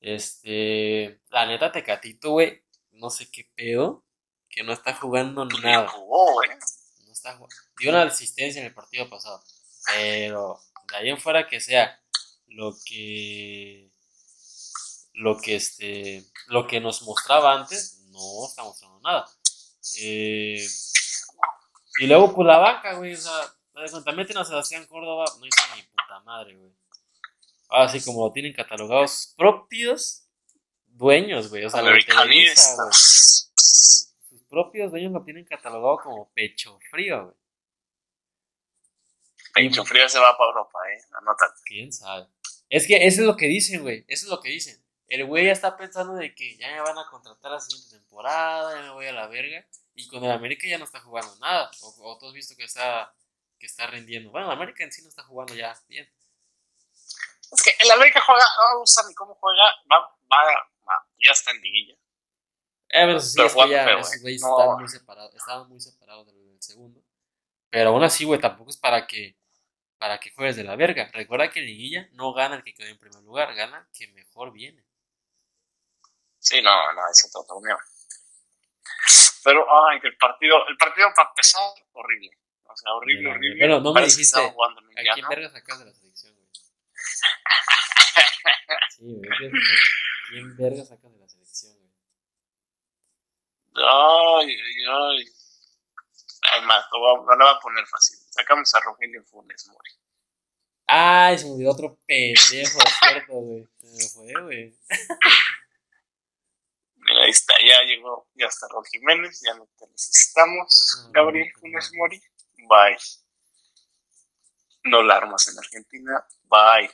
Este, 0.00 1.20
la 1.28 1.46
neta, 1.46 1.72
Tecatito, 1.72 2.30
güey, 2.30 2.62
no 2.92 3.10
sé 3.10 3.30
qué 3.30 3.50
pedo, 3.54 4.04
que 4.48 4.62
no 4.62 4.72
está 4.72 4.94
jugando 4.94 5.44
nada. 5.44 5.90
No 7.06 7.12
está 7.12 7.34
jugando. 7.34 7.54
Dio 7.78 7.90
una 7.90 8.02
asistencia 8.02 8.60
en 8.60 8.68
el 8.68 8.74
partido 8.74 9.10
pasado, 9.10 9.42
pero 9.86 10.60
de 10.90 10.96
ahí 10.96 11.10
en 11.10 11.18
fuera 11.18 11.46
que 11.48 11.60
sea 11.60 11.99
lo 12.50 12.74
que 12.84 13.90
lo 15.14 15.38
que 15.38 15.56
este 15.56 16.24
lo 16.46 16.66
que 16.66 16.80
nos 16.80 17.02
mostraba 17.02 17.54
antes 17.54 18.02
no 18.10 18.46
está 18.46 18.62
mostrando 18.64 19.00
nada 19.00 19.26
eh, 19.98 20.66
y 21.98 22.06
luego 22.06 22.34
pues 22.34 22.46
la 22.46 22.58
banca 22.58 22.94
güey 22.94 23.14
o 23.14 23.16
sea 23.16 23.52
también 24.04 24.36
a 24.36 24.44
Sebastián 24.44 24.86
Córdoba 24.86 25.24
no 25.38 25.46
hizo 25.46 25.76
ni 25.76 25.82
puta 25.82 26.20
madre 26.24 26.56
güey 26.56 26.72
Así 27.70 28.02
como 28.02 28.26
lo 28.26 28.32
tienen 28.32 28.52
catalogados 28.52 29.12
sus 29.12 29.34
propios 29.34 30.26
dueños, 30.86 31.48
güey. 31.48 31.64
O 31.64 31.70
sea, 31.70 31.82
Televisa, 31.82 32.74
güey. 32.74 32.92
Sus, 32.92 33.52
sus 34.28 34.42
propios 34.48 34.90
dueños 34.90 35.12
lo 35.12 35.22
tienen 35.22 35.44
catalogado 35.44 35.98
como 35.98 36.32
pecho 36.32 36.78
frío, 36.90 37.24
güey. 37.26 37.36
Pecho 39.54 39.84
frío 39.84 40.08
se 40.08 40.18
va 40.18 40.36
para 40.36 40.50
Europa, 40.50 40.78
eh. 40.92 41.02
Anótate. 41.12 41.60
¿Quién 41.64 41.92
sabe? 41.92 42.26
Es 42.70 42.86
que 42.86 43.06
eso 43.06 43.20
es 43.20 43.26
lo 43.26 43.36
que 43.36 43.46
dicen, 43.46 43.82
güey. 43.82 44.04
Eso 44.08 44.26
es 44.26 44.30
lo 44.30 44.40
que 44.40 44.48
dicen. 44.48 44.82
El 45.08 45.26
güey 45.26 45.46
ya 45.46 45.52
está 45.52 45.76
pensando 45.76 46.14
de 46.14 46.34
que 46.34 46.56
ya 46.56 46.70
me 46.72 46.80
van 46.80 46.96
a 46.96 47.06
contratar 47.10 47.50
la 47.50 47.60
siguiente 47.60 47.90
temporada, 47.96 48.74
ya 48.76 48.82
me 48.82 48.90
voy 48.92 49.06
a 49.06 49.12
la 49.12 49.26
verga. 49.26 49.66
Y 49.94 50.06
con 50.06 50.24
el 50.24 50.30
América 50.30 50.66
ya 50.68 50.78
no 50.78 50.84
está 50.84 51.00
jugando 51.00 51.34
nada. 51.40 51.70
O, 51.82 51.94
o 52.12 52.16
tú 52.18 52.28
has 52.28 52.32
visto 52.32 52.54
que 52.56 52.64
está, 52.64 53.12
que 53.58 53.66
está 53.66 53.86
rindiendo. 53.88 54.30
Bueno, 54.30 54.46
el 54.46 54.52
América 54.52 54.84
en 54.84 54.92
sí 54.92 55.02
no 55.02 55.08
está 55.08 55.24
jugando 55.24 55.54
ya 55.54 55.76
bien. 55.88 56.08
Es 57.52 57.62
que 57.62 57.72
el 57.80 57.90
América 57.90 58.22
juega, 58.24 58.44
no 58.44 58.74
me 58.74 58.80
gusta 58.80 59.02
ni 59.08 59.14
cómo 59.14 59.34
juega, 59.34 59.64
va, 59.90 59.98
va, 60.32 60.44
va, 60.88 61.08
ya 61.18 61.32
está 61.32 61.50
en 61.50 61.60
liguilla. 61.60 61.94
Eh, 61.94 63.06
pero 63.06 63.20
sí, 63.20 63.34
Pero 63.36 63.46
es 63.46 63.52
que 63.52 63.54
jugando 63.54 63.74
ya 63.76 63.84
feo, 63.84 63.98
esos 63.98 64.10
güey. 64.10 64.20
güeyes 64.22 64.42
No. 64.42 64.50
estaban 64.58 64.78
muy 64.78 64.88
separados, 64.88 65.34
estaban 65.34 65.68
muy 65.68 65.80
separados 65.80 66.26
del, 66.26 66.48
del 66.48 66.62
segundo. 66.62 67.02
Pero 67.70 67.90
aún 67.90 68.04
así, 68.04 68.24
güey, 68.24 68.40
tampoco 68.40 68.70
es 68.70 68.76
para 68.76 69.06
que 69.08 69.36
para 70.00 70.18
que 70.18 70.30
juegues 70.30 70.56
de 70.56 70.64
la 70.64 70.76
verga. 70.76 71.10
Recuerda 71.12 71.50
que 71.50 71.60
liguilla 71.60 72.08
no 72.12 72.32
gana 72.32 72.56
el 72.56 72.62
que 72.64 72.72
quedó 72.72 72.88
en 72.88 72.98
primer 72.98 73.22
lugar, 73.22 73.54
gana 73.54 73.86
el 73.86 73.92
que 73.96 74.08
mejor 74.14 74.50
viene. 74.50 74.82
Sí, 76.38 76.62
no, 76.62 76.92
no, 76.94 77.02
es 77.10 77.26
otro 77.28 77.44
torneo. 77.46 77.76
Pero, 79.44 79.66
ay, 79.86 80.00
que 80.00 80.08
el 80.08 80.16
partido, 80.16 80.66
el 80.68 80.76
partido 80.78 81.08
para 81.14 81.28
empezar, 81.28 81.60
horrible. 81.92 82.30
O 82.64 82.74
sea, 82.76 82.92
horrible, 82.94 83.22
Mira, 83.24 83.34
horrible. 83.36 83.58
bueno, 83.66 83.80
no 83.80 83.90
me 83.90 83.94
Parece 84.00 84.16
dijiste, 84.16 84.40
¿A 84.40 85.14
quién 85.14 85.28
verga 85.28 85.50
sacas 85.50 85.78
de 85.80 85.84
la 85.84 85.92
selección, 85.92 86.34
güey? 86.34 86.48
Sí, 88.90 89.04
güey. 89.04 89.20
¿quién- 89.38 89.52
¿Quién 90.30 90.56
verga 90.56 90.84
sacas 90.84 91.12
de 91.12 91.18
la 91.18 91.28
selección, 91.28 91.76
güey? 91.78 91.90
Ay, 93.76 94.48
ay, 94.48 94.84
ay. 94.88 95.24
Además, 96.52 96.86
no 96.90 96.98
lo 97.36 97.44
voy 97.44 97.54
a 97.54 97.58
poner 97.60 97.86
fácil. 97.86 98.18
Sacamos 98.30 98.74
a 98.74 98.80
Rogelio 98.80 99.22
Funes 99.24 99.66
Mori. 99.68 99.90
Ay, 100.86 101.38
se 101.38 101.44
me 101.44 101.52
olvidó 101.52 101.70
otro 101.72 101.98
pendejo, 102.06 102.78
cierto, 102.98 103.32
güey. 103.32 103.68
Se 103.80 104.18
me 104.20 104.32
fue, 104.32 104.42
güey. 104.42 104.78
Mira, 106.96 107.22
ahí 107.24 107.30
está, 107.30 107.54
ya 107.64 107.82
llegó, 107.82 108.28
ya 108.34 108.46
está 108.46 108.66
Raúl 108.68 108.86
Jiménez, 108.90 109.40
ya 109.40 109.54
no 109.54 109.68
te 109.78 109.86
necesitamos. 109.88 111.08
Gabriel 111.12 111.52
Funes. 111.58 111.92
Mori, 111.94 112.20
bye. 112.68 112.96
No 114.84 115.02
la 115.02 115.16
armas 115.16 115.46
en 115.48 115.58
Argentina, 115.58 116.26
bye. 116.44 116.90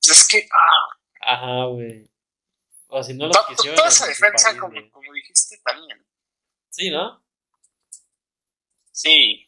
Es 0.00 0.26
que, 0.26 0.48
ah, 0.52 0.98
Ajá, 1.20 1.64
güey. 1.66 2.10
O 2.88 3.02
si 3.02 3.14
no 3.14 3.26
los 3.26 3.46
quisieron. 3.46 3.76
toda 3.76 3.88
esa 3.88 4.06
defensa, 4.06 4.58
como, 4.58 4.90
como 4.90 5.12
dijiste, 5.12 5.60
también. 5.64 6.04
Sí, 6.70 6.90
¿no? 6.90 7.22
Sí. 8.92 9.47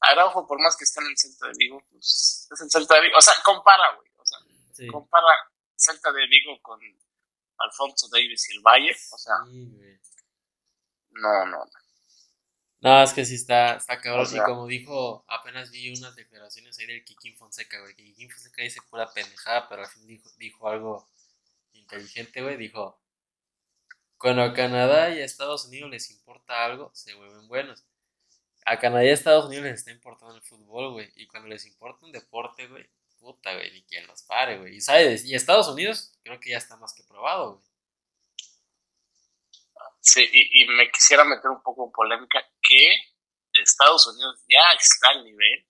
Araujo, 0.00 0.46
por 0.46 0.60
más 0.60 0.76
que 0.76 0.84
esté 0.84 1.00
en 1.00 1.08
el 1.08 1.18
Celta 1.18 1.46
de 1.48 1.52
Vigo, 1.58 1.82
pues 1.90 2.48
es 2.52 2.60
el 2.60 2.70
Celta 2.70 2.94
de 2.96 3.00
Vigo. 3.02 3.16
O 3.18 3.22
sea, 3.22 3.34
compara, 3.44 3.94
güey. 3.96 4.10
O 4.16 4.24
sea, 4.24 4.38
Sí. 4.72 4.86
compara 4.88 5.26
Celta 5.76 6.12
de 6.12 6.26
Vigo 6.28 6.60
con 6.62 6.80
Alfonso 7.58 8.08
Davis 8.12 8.48
y 8.50 8.56
el 8.56 8.62
Valle. 8.62 8.96
O 9.12 9.18
sea, 9.18 9.34
Sí, 9.46 9.66
no, 11.10 11.46
no, 11.46 11.64
no. 11.64 11.70
No, 12.80 13.02
es 13.02 13.12
que 13.12 13.24
sí 13.24 13.34
está, 13.34 13.74
está 13.74 14.00
cabrón. 14.00 14.22
O 14.22 14.26
sea- 14.26 14.42
y 14.42 14.44
como 14.44 14.66
dijo, 14.68 15.24
apenas 15.26 15.72
vi 15.72 15.90
unas 15.98 16.14
declaraciones 16.14 16.78
ahí 16.78 16.86
del 16.86 17.04
Kikín 17.04 17.36
Fonseca, 17.36 17.80
güey. 17.80 17.96
Kikín 17.96 18.30
Fonseca 18.30 18.62
dice 18.62 18.80
pura 18.88 19.12
pendejada, 19.12 19.68
pero 19.68 19.82
al 19.82 19.88
fin 19.88 20.06
dijo, 20.06 20.30
dijo 20.36 20.68
algo 20.68 21.10
inteligente, 21.72 22.40
güey. 22.40 22.56
Dijo: 22.56 23.02
Cuando 24.16 24.42
a 24.42 24.54
Canadá 24.54 25.10
y 25.10 25.20
a 25.20 25.24
Estados 25.24 25.64
Unidos 25.66 25.90
les 25.90 26.08
importa 26.12 26.64
algo, 26.64 26.92
se 26.94 27.14
vuelven 27.14 27.48
buenos. 27.48 27.84
A 28.70 28.78
Canadá 28.78 29.04
y 29.04 29.08
a 29.08 29.14
Estados 29.14 29.46
Unidos 29.46 29.64
les 29.64 29.78
está 29.78 29.90
importando 29.90 30.36
el 30.36 30.42
fútbol, 30.42 30.92
güey. 30.92 31.10
Y 31.16 31.26
cuando 31.26 31.48
les 31.48 31.64
importa 31.66 32.04
un 32.04 32.12
deporte, 32.12 32.66
güey, 32.66 32.88
puta, 33.18 33.54
güey, 33.54 33.70
ni 33.72 33.82
quien 33.84 34.06
los 34.06 34.22
pare, 34.22 34.58
güey. 34.58 34.76
Y 34.76 34.80
sabes, 34.80 35.24
y 35.24 35.34
Estados 35.34 35.68
Unidos 35.68 36.12
creo 36.22 36.38
que 36.38 36.50
ya 36.50 36.58
está 36.58 36.76
más 36.76 36.92
que 36.94 37.02
probado, 37.04 37.54
güey. 37.54 37.64
Sí, 40.00 40.28
y, 40.32 40.62
y 40.62 40.68
me 40.68 40.90
quisiera 40.90 41.24
meter 41.24 41.50
un 41.50 41.62
poco 41.62 41.86
en 41.86 41.92
polémica 41.92 42.42
que 42.62 42.96
Estados 43.52 44.06
Unidos 44.06 44.42
ya 44.48 44.62
está 44.78 45.10
al 45.10 45.24
nivel 45.24 45.66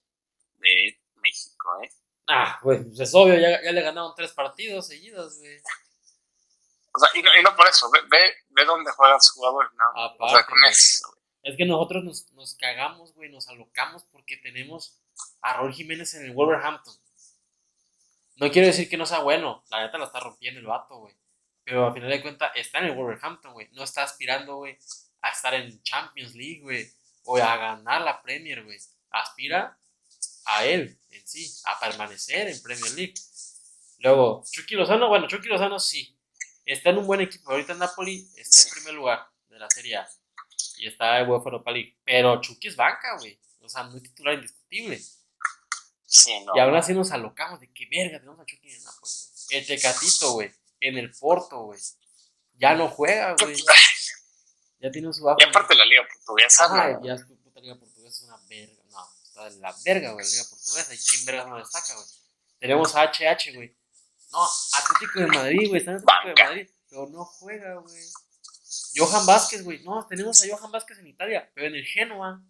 de 0.56 1.00
México, 1.16 1.82
¿eh? 1.82 1.90
Ah, 2.26 2.58
güey, 2.62 2.84
pues 2.84 3.00
es 3.00 3.14
obvio, 3.14 3.38
ya, 3.38 3.62
ya 3.62 3.72
le 3.72 3.80
ganaron 3.80 4.14
tres 4.14 4.32
partidos 4.32 4.86
seguidos, 4.86 5.38
güey. 5.38 5.60
O 6.92 6.98
sea, 6.98 7.08
y 7.14 7.22
no, 7.22 7.30
y 7.38 7.42
no 7.42 7.56
por 7.56 7.66
eso, 7.68 7.90
ve, 7.90 8.00
ve, 8.08 8.34
ve 8.50 8.64
dónde 8.64 8.90
juegan 8.92 9.20
sus 9.20 9.32
jugadores, 9.32 9.70
¿no? 9.74 9.84
o 10.18 10.28
sea, 10.28 10.44
con 10.44 10.58
güey. 10.58 10.70
eso. 10.70 11.17
Es 11.42 11.56
que 11.56 11.64
nosotros 11.64 12.04
nos, 12.04 12.32
nos 12.32 12.54
cagamos, 12.54 13.14
güey, 13.14 13.30
nos 13.30 13.48
alocamos 13.48 14.04
porque 14.04 14.36
tenemos 14.36 14.98
a 15.40 15.54
Raúl 15.54 15.72
Jiménez 15.72 16.14
en 16.14 16.24
el 16.24 16.32
Wolverhampton. 16.32 16.94
No 18.36 18.50
quiero 18.50 18.68
decir 18.68 18.88
que 18.88 18.96
no 18.96 19.06
sea 19.06 19.20
bueno, 19.20 19.64
la 19.70 19.84
neta 19.84 19.98
la 19.98 20.04
está 20.04 20.20
rompiendo 20.20 20.60
el 20.60 20.66
vato, 20.66 20.98
güey. 20.98 21.14
Pero 21.64 21.86
al 21.86 21.92
final 21.92 22.08
de 22.08 22.22
cuentas 22.22 22.52
está 22.54 22.78
en 22.78 22.86
el 22.86 22.96
Wolverhampton, 22.96 23.52
güey. 23.52 23.68
No 23.72 23.82
está 23.82 24.02
aspirando, 24.02 24.56
güey, 24.56 24.78
a 25.20 25.30
estar 25.30 25.52
en 25.54 25.82
Champions 25.82 26.34
League, 26.34 26.60
güey. 26.62 26.90
O 27.24 27.36
a 27.36 27.56
ganar 27.56 28.00
la 28.02 28.22
Premier, 28.22 28.64
güey. 28.64 28.78
Aspira 29.10 29.78
a 30.46 30.64
él 30.64 30.98
en 31.10 31.28
sí, 31.28 31.52
a 31.66 31.78
permanecer 31.78 32.48
en 32.48 32.62
Premier 32.62 32.92
League. 32.92 33.14
Luego, 33.98 34.44
Chucky 34.50 34.76
Lozano, 34.76 35.08
bueno, 35.08 35.26
Chucky 35.26 35.48
Lozano 35.48 35.78
sí. 35.78 36.16
Está 36.64 36.90
en 36.90 36.98
un 36.98 37.06
buen 37.06 37.20
equipo. 37.20 37.50
Ahorita 37.50 37.74
Napoli 37.74 38.28
está 38.36 38.62
en 38.62 38.74
primer 38.74 38.94
lugar 38.94 39.26
de 39.48 39.58
la 39.58 39.68
Serie 39.68 39.96
A. 39.96 40.08
Y 40.78 40.88
está 40.88 41.20
en 41.20 41.28
UEFA 41.28 41.44
Europa 41.44 41.70
League. 41.70 41.96
Pero 42.04 42.40
Chucky 42.40 42.68
es 42.68 42.76
banca, 42.76 43.16
güey. 43.18 43.38
O 43.60 43.68
sea, 43.68 43.84
muy 43.84 44.00
titular 44.00 44.34
indiscutible. 44.34 45.00
Sí, 46.06 46.42
no. 46.44 46.52
Y 46.56 46.60
aún 46.60 46.74
así 46.76 46.94
nos 46.94 47.10
alocamos 47.12 47.60
de 47.60 47.70
que 47.72 47.86
verga, 47.90 48.18
tenemos 48.18 48.40
a 48.40 48.46
Chucky 48.46 48.68
en 48.68 48.76
el 48.76 48.84
Napoli. 48.84 49.12
El 49.50 49.66
Tecatito, 49.66 50.32
güey. 50.32 50.52
En 50.80 50.98
el 50.98 51.10
Porto, 51.12 51.58
güey. 51.64 51.80
Ya 52.54 52.74
no 52.74 52.88
juega, 52.88 53.34
güey. 53.40 53.56
Ya 54.80 54.90
tiene 54.90 55.12
su 55.12 55.24
bajo. 55.24 55.38
Y 55.40 55.44
aparte 55.44 55.74
la 55.74 55.84
liga 55.84 56.02
portuguesa, 56.12 56.64
Ajá, 56.64 56.92
¿no? 56.92 57.04
ya 57.04 57.14
es 57.14 57.24
puta 57.24 57.60
liga 57.60 57.76
portuguesa 57.76 58.08
es 58.08 58.22
una 58.22 58.36
verga. 58.48 58.82
No, 58.90 59.08
está 59.24 59.50
de 59.50 59.58
la 59.58 59.74
verga, 59.84 60.12
güey, 60.12 60.24
la 60.24 60.30
liga 60.30 60.44
portuguesa. 60.48 60.94
¿Y 60.94 60.98
quién 60.98 61.24
verga 61.26 61.44
no 61.46 61.56
destaca, 61.58 61.94
güey? 61.94 62.06
Tenemos 62.60 62.94
a 62.94 63.02
HH, 63.04 63.54
güey. 63.54 63.76
No, 64.30 64.48
Atlético 64.74 65.20
de 65.20 65.26
Madrid, 65.26 65.68
güey. 65.68 65.80
Está 65.80 65.90
en 65.92 65.96
Atlético 65.96 66.22
de 66.22 66.28
Banca. 66.28 66.44
Madrid. 66.44 66.70
Pero 66.88 67.06
no 67.08 67.24
juega, 67.24 67.74
güey. 67.74 68.02
Johan 68.96 69.26
Vázquez, 69.26 69.62
güey. 69.64 69.82
No, 69.82 70.06
tenemos 70.06 70.42
a 70.42 70.46
Johan 70.48 70.72
Vázquez 70.72 70.98
en 70.98 71.06
Italia, 71.06 71.50
pero 71.54 71.68
en 71.68 71.74
el 71.74 71.84
Genoa. 71.84 72.42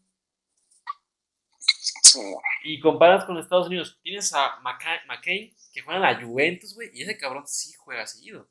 Y 2.64 2.80
comparas 2.80 3.24
con 3.24 3.38
Estados 3.38 3.66
Unidos. 3.66 3.98
Tienes 4.02 4.32
a 4.32 4.58
McCain, 4.60 5.54
que 5.72 5.82
juega 5.82 5.96
en 5.96 6.02
la 6.02 6.26
Juventus, 6.26 6.74
güey. 6.74 6.90
Y 6.94 7.02
ese 7.02 7.18
cabrón 7.18 7.46
sí 7.46 7.72
juega 7.74 8.06
seguido. 8.06 8.48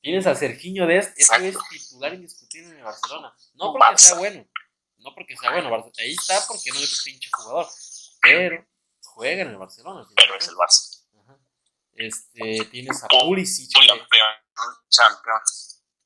Tienes 0.00 0.26
a 0.26 0.34
Serginho 0.34 0.86
Dest, 0.86 1.12
ese 1.18 1.48
es 1.48 1.56
titular 1.68 2.14
indiscutible 2.14 2.70
en 2.70 2.78
el 2.78 2.84
Barcelona. 2.84 3.34
No 3.54 3.72
Un 3.72 3.78
porque 3.78 3.98
sea 3.98 4.16
bueno. 4.16 4.46
No 4.98 5.14
porque 5.14 5.36
sea 5.36 5.52
bueno. 5.52 5.92
Ahí 5.98 6.12
está 6.12 6.40
porque 6.48 6.70
no 6.70 6.78
es 6.78 6.84
otro 6.84 7.04
pinche 7.04 7.28
jugador. 7.32 7.66
Pero 8.22 8.66
juega 9.02 9.42
en 9.42 9.48
el 9.48 9.56
Barcelona. 9.58 10.06
pero 10.16 10.36
es 10.36 10.48
el. 10.48 10.54
Barça. 10.54 11.04
Ajá. 11.22 11.38
Este, 11.92 12.64
tienes 12.70 13.02
a 13.04 13.08
Pulisic. 13.08 13.72
Campeón, 13.74 14.06
campeón. 14.96 15.40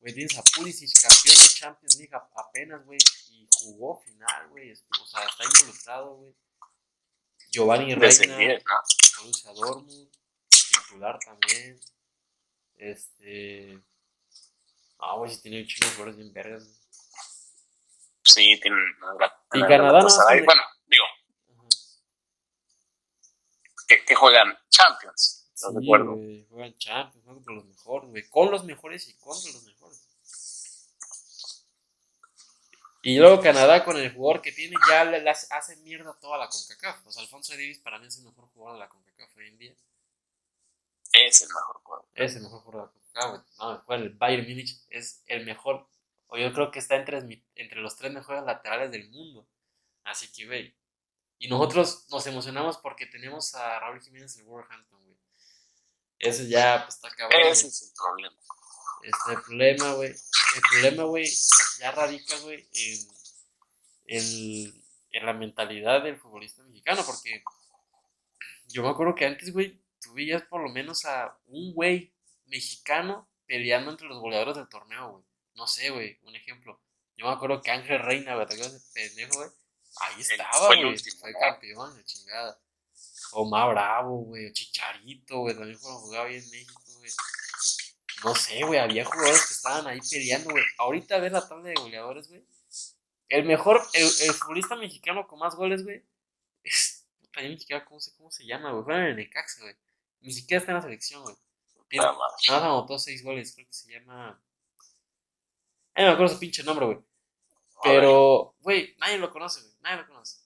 Güey, 0.05 0.13
tienes 0.13 0.37
a 0.37 0.43
Pulisic, 0.43 0.91
campeón 1.01 1.35
de 1.35 1.49
Champions 1.55 1.97
League 1.97 2.15
apenas, 2.37 2.85
güey. 2.85 2.99
Y 3.31 3.49
jugó 3.59 4.03
final, 4.05 4.49
güey. 4.51 4.71
O 4.71 5.07
sea, 5.07 5.25
está 5.25 5.45
involucrado, 5.45 6.17
güey. 6.17 6.37
Giovanni 7.51 7.95
Reina. 7.95 8.37
10, 8.37 8.65
¿no? 8.67 8.75
Borussia 9.23 9.53
Dortmund, 9.55 10.11
titular 10.51 11.19
también. 11.25 11.81
Este. 12.77 13.83
Ah, 14.99 15.15
güey, 15.17 15.31
si 15.35 15.41
tiene 15.41 15.65
de 15.65 15.75
jugadores 15.87 16.17
bien 16.17 16.33
vergas. 16.35 16.65
Sí, 18.25 18.61
tienen. 18.61 18.85
Y 19.55 19.61
Canadá 19.63 19.79
no 19.79 19.93
Galatasaray. 19.93 20.39
hace- 20.41 20.45
Bueno, 20.45 20.63
digo, 20.85 21.05
que, 23.89 24.05
que 24.05 24.15
juegan 24.15 24.55
Champions. 24.69 25.44
Sí, 25.55 25.67
¿Estás 25.67 25.75
de 25.75 25.85
acuerdo? 25.85 26.17
güey, 26.17 26.47
juegan 26.51 26.77
Champions, 26.79 27.25
juegan 27.25 27.45
contra 27.45 27.55
los 27.55 27.65
mejores, 27.65 28.11
güey. 28.11 28.29
Con 28.29 28.51
los 28.51 28.65
mejores 28.65 29.09
y 29.09 29.15
contra 29.15 29.53
los 29.53 29.63
mejores. 29.63 30.11
Y 33.03 33.19
luego 33.19 33.41
Canadá 33.41 33.85
con 33.85 33.97
el 33.99 34.13
jugador 34.13 34.41
que 34.43 34.51
tiene 34.51 34.75
ya 34.89 35.05
le, 35.05 35.23
las 35.23 35.53
hace 35.53 35.77
mierda 35.77 36.19
toda 36.21 36.39
la 36.39 36.49
CONCACAF. 36.49 37.07
O 37.07 37.13
sea, 37.13 37.23
Alfonso 37.23 37.53
Davis 37.53 37.79
para 37.79 37.99
mí 37.99 38.07
es 38.07 38.17
el 38.19 38.25
mejor 38.25 38.49
jugador 38.49 38.79
de 38.79 38.81
la 38.81 38.89
CONCACAF 38.89 39.37
hoy 39.37 39.49
en 39.49 39.59
día. 39.59 39.75
Es 41.13 41.43
el 41.43 41.49
mejor 41.49 41.81
jugador. 41.85 42.09
Es 42.15 42.35
el 42.35 42.43
mejor 42.43 42.61
jugador 42.63 42.93
de 42.93 43.21
la 43.21 43.27
CONCACAF. 43.27 43.89
No, 43.89 43.95
el 43.95 44.09
Bayern 44.11 44.49
Múnich 44.49 44.81
es 44.89 45.23
el 45.27 45.45
mejor. 45.45 45.87
O 46.29 46.39
yo 46.39 46.53
creo 46.53 46.71
que 46.71 46.79
está 46.81 46.97
entre, 46.97 47.19
entre 47.55 47.81
los 47.81 47.95
tres 47.95 48.11
mejores 48.11 48.43
laterales 48.43 48.91
del 48.91 49.09
mundo. 49.11 49.47
Así 50.03 50.33
que, 50.33 50.47
güey. 50.47 50.75
Y 51.39 51.49
nosotros 51.49 52.07
nos 52.11 52.27
emocionamos 52.27 52.79
porque 52.79 53.05
tenemos 53.07 53.55
a 53.55 53.79
Raúl 53.81 54.01
Jiménez 54.01 54.35
en 54.37 54.41
el 54.41 54.47
Wolverhampton. 54.47 55.04
Eso 56.25 56.43
ya, 56.45 56.85
pues 56.85 56.97
está 56.97 57.11
cabrón. 57.11 57.43
Ese 57.43 57.67
es 57.67 57.83
el 57.83 57.93
problema. 57.95 58.37
Este, 59.03 59.33
el 59.33 59.43
problema, 59.43 59.93
güey. 59.93 60.11
El 60.11 60.63
problema, 60.71 61.03
güey, 61.05 61.29
ya 61.79 61.91
radica, 61.91 62.39
güey, 62.39 62.67
en, 62.73 63.09
en, 64.07 64.85
en 65.11 65.27
la 65.27 65.35
mentalidad 65.35 66.03
del 66.03 66.17
futbolista 66.17 66.63
mexicano, 66.63 67.03
porque 67.05 67.43
yo 68.69 68.83
me 68.83 68.89
acuerdo 68.89 69.15
que 69.15 69.27
antes, 69.27 69.53
güey, 69.53 69.85
tú 70.01 70.15
veías 70.15 70.43
por 70.45 70.63
lo 70.63 70.71
menos 70.71 71.05
a 71.05 71.39
un 71.47 71.75
güey 71.75 72.15
mexicano 72.47 73.29
peleando 73.47 73.91
entre 73.91 74.09
los 74.09 74.19
goleadores 74.19 74.57
del 74.57 74.69
torneo, 74.69 75.11
güey. 75.13 75.25
No 75.55 75.67
sé, 75.67 75.91
güey, 75.91 76.19
un 76.23 76.35
ejemplo. 76.35 76.81
Yo 77.17 77.27
me 77.27 77.33
acuerdo 77.33 77.61
que 77.61 77.71
Ángel 77.71 78.01
Reina, 78.01 78.35
güey, 78.35 78.47
¿te 78.47 78.57
pendejo, 78.95 79.35
güey? 79.37 79.51
Ahí 80.01 80.21
estaba, 80.23 80.69
güey. 80.69 80.97
Fue 81.21 81.35
campeón, 81.39 81.95
de 81.97 82.05
chingada. 82.05 82.59
Omar 83.35 83.71
Bravo, 83.71 84.19
güey. 84.25 84.47
O 84.47 84.53
Chicharito, 84.53 85.39
güey. 85.41 85.55
También 85.55 85.79
cuando 85.79 86.01
jugaba 86.01 86.27
ahí 86.27 86.37
en 86.37 86.51
México, 86.51 86.83
güey. 86.99 87.11
No 88.25 88.35
sé, 88.35 88.63
güey. 88.65 88.81
Había 88.81 89.05
jugadores 89.05 89.47
que 89.47 89.55
estaban 89.55 89.87
ahí 89.87 90.01
peleando, 90.11 90.51
güey. 90.51 90.65
Ahorita 90.79 91.19
ves 91.19 91.33
la 91.33 91.47
tabla 91.47 91.69
de 91.71 91.75
goleadores, 91.75 92.29
güey. 92.29 92.45
El 93.29 93.45
mejor, 93.45 93.83
el, 93.95 94.05
el 94.05 94.33
futbolista 94.35 94.77
mexicano 94.77 95.27
con 95.27 95.39
más 95.39 95.55
goles, 95.55 95.83
güey. 95.83 96.03
Es. 96.63 97.07
Puta, 97.21 97.43
yo 97.43 97.49
ni 97.49 97.59
siquiera 97.59 97.85
cómo, 97.85 98.01
sé, 98.01 98.13
cómo 98.17 98.31
se 98.31 98.45
llama, 98.47 98.71
güey. 98.71 98.85
Juega 98.85 99.01
en 99.01 99.07
el 99.07 99.17
Necaxa, 99.17 99.61
güey. 99.63 99.75
Ni 100.21 100.33
siquiera 100.33 100.61
está 100.61 100.73
en 100.73 100.77
la 100.77 100.83
selección, 100.83 101.23
güey. 101.23 101.37
Nada 101.93 102.13
más. 102.13 102.33
Nada 102.49 102.61
más 102.61 102.69
anotó 102.69 102.99
seis 102.99 103.23
goles. 103.23 103.53
Creo 103.55 103.67
que 103.67 103.73
se 103.73 103.93
llama. 103.93 104.41
Ay, 105.95 106.05
no 106.05 106.11
me 106.11 106.15
acuerdo 106.15 106.35
su 106.35 106.41
pinche 106.41 106.63
nombre, 106.63 106.87
güey. 106.87 106.99
Pero, 107.83 108.55
güey, 108.61 108.95
nadie 108.99 109.19
lo 109.19 109.31
conoce, 109.31 109.61
güey. 109.61 109.75
Nadie 109.83 109.99
lo 109.99 110.07
conoce. 110.07 110.39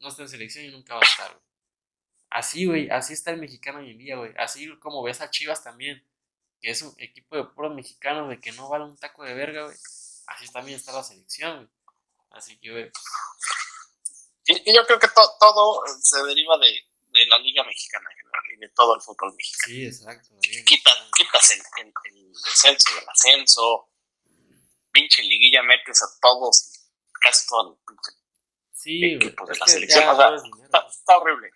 No 0.00 0.08
está 0.08 0.22
en 0.22 0.28
selección 0.28 0.64
y 0.64 0.70
nunca 0.70 0.94
va 0.94 1.00
a 1.00 1.04
estar, 1.04 1.30
güey. 1.30 1.51
Así, 2.34 2.64
güey, 2.66 2.88
así 2.90 3.12
está 3.12 3.30
el 3.30 3.38
mexicano 3.40 3.80
hoy 3.80 3.90
en 3.90 3.98
día, 3.98 4.16
güey. 4.16 4.32
Así 4.38 4.68
como 4.78 5.02
ves 5.02 5.20
a 5.20 5.30
Chivas 5.30 5.62
también, 5.62 6.02
que 6.60 6.70
es 6.70 6.80
un 6.82 6.94
equipo 6.98 7.36
de 7.36 7.44
puros 7.44 7.74
mexicanos, 7.74 8.28
de 8.30 8.40
que 8.40 8.52
no 8.52 8.68
vale 8.70 8.84
un 8.84 8.96
taco 8.96 9.22
de 9.24 9.34
verga, 9.34 9.64
güey. 9.64 9.76
Así 10.28 10.50
también 10.52 10.76
está 10.78 10.92
la 10.92 11.02
selección, 11.02 11.56
güey. 11.56 11.68
Así 12.30 12.58
que, 12.58 12.70
güey, 12.70 12.90
pues, 12.90 13.04
Y, 14.46 14.70
y 14.70 14.74
yo 14.74 14.84
creo 14.86 14.98
que 14.98 15.08
to- 15.08 15.34
todo 15.38 15.82
se 16.00 16.22
deriva 16.24 16.56
de, 16.58 16.66
de 17.10 17.26
la 17.26 17.38
Liga 17.38 17.62
Mexicana 17.64 18.08
en 18.10 18.16
general 18.16 18.42
y 18.54 18.56
de 18.60 18.68
todo 18.70 18.94
el 18.96 19.02
fútbol 19.02 19.34
mexicano. 19.36 19.66
sí, 19.74 19.84
exacto. 19.86 20.28
bien. 20.40 20.64
Quitas, 20.64 20.94
quitas 21.16 21.50
el, 21.50 21.60
el, 21.84 21.92
el 22.14 22.32
descenso 22.32 22.94
del 22.94 23.08
ascenso, 23.08 23.90
pinche 24.90 25.22
liguilla 25.22 25.62
metes 25.62 26.02
a 26.02 26.06
todos 26.20 26.72
y 26.74 27.12
casi 27.20 27.46
todo 27.46 27.72
el 27.72 27.78
pinche. 27.86 28.12
Sí, 28.72 29.00
güey. 29.00 29.14
equipos 29.16 29.48
de 29.50 29.58
la 29.58 29.66
selección, 29.66 30.08
o 30.08 30.16
sea, 30.16 30.34
Está, 30.64 30.86
está 30.88 31.18
horrible. 31.18 31.50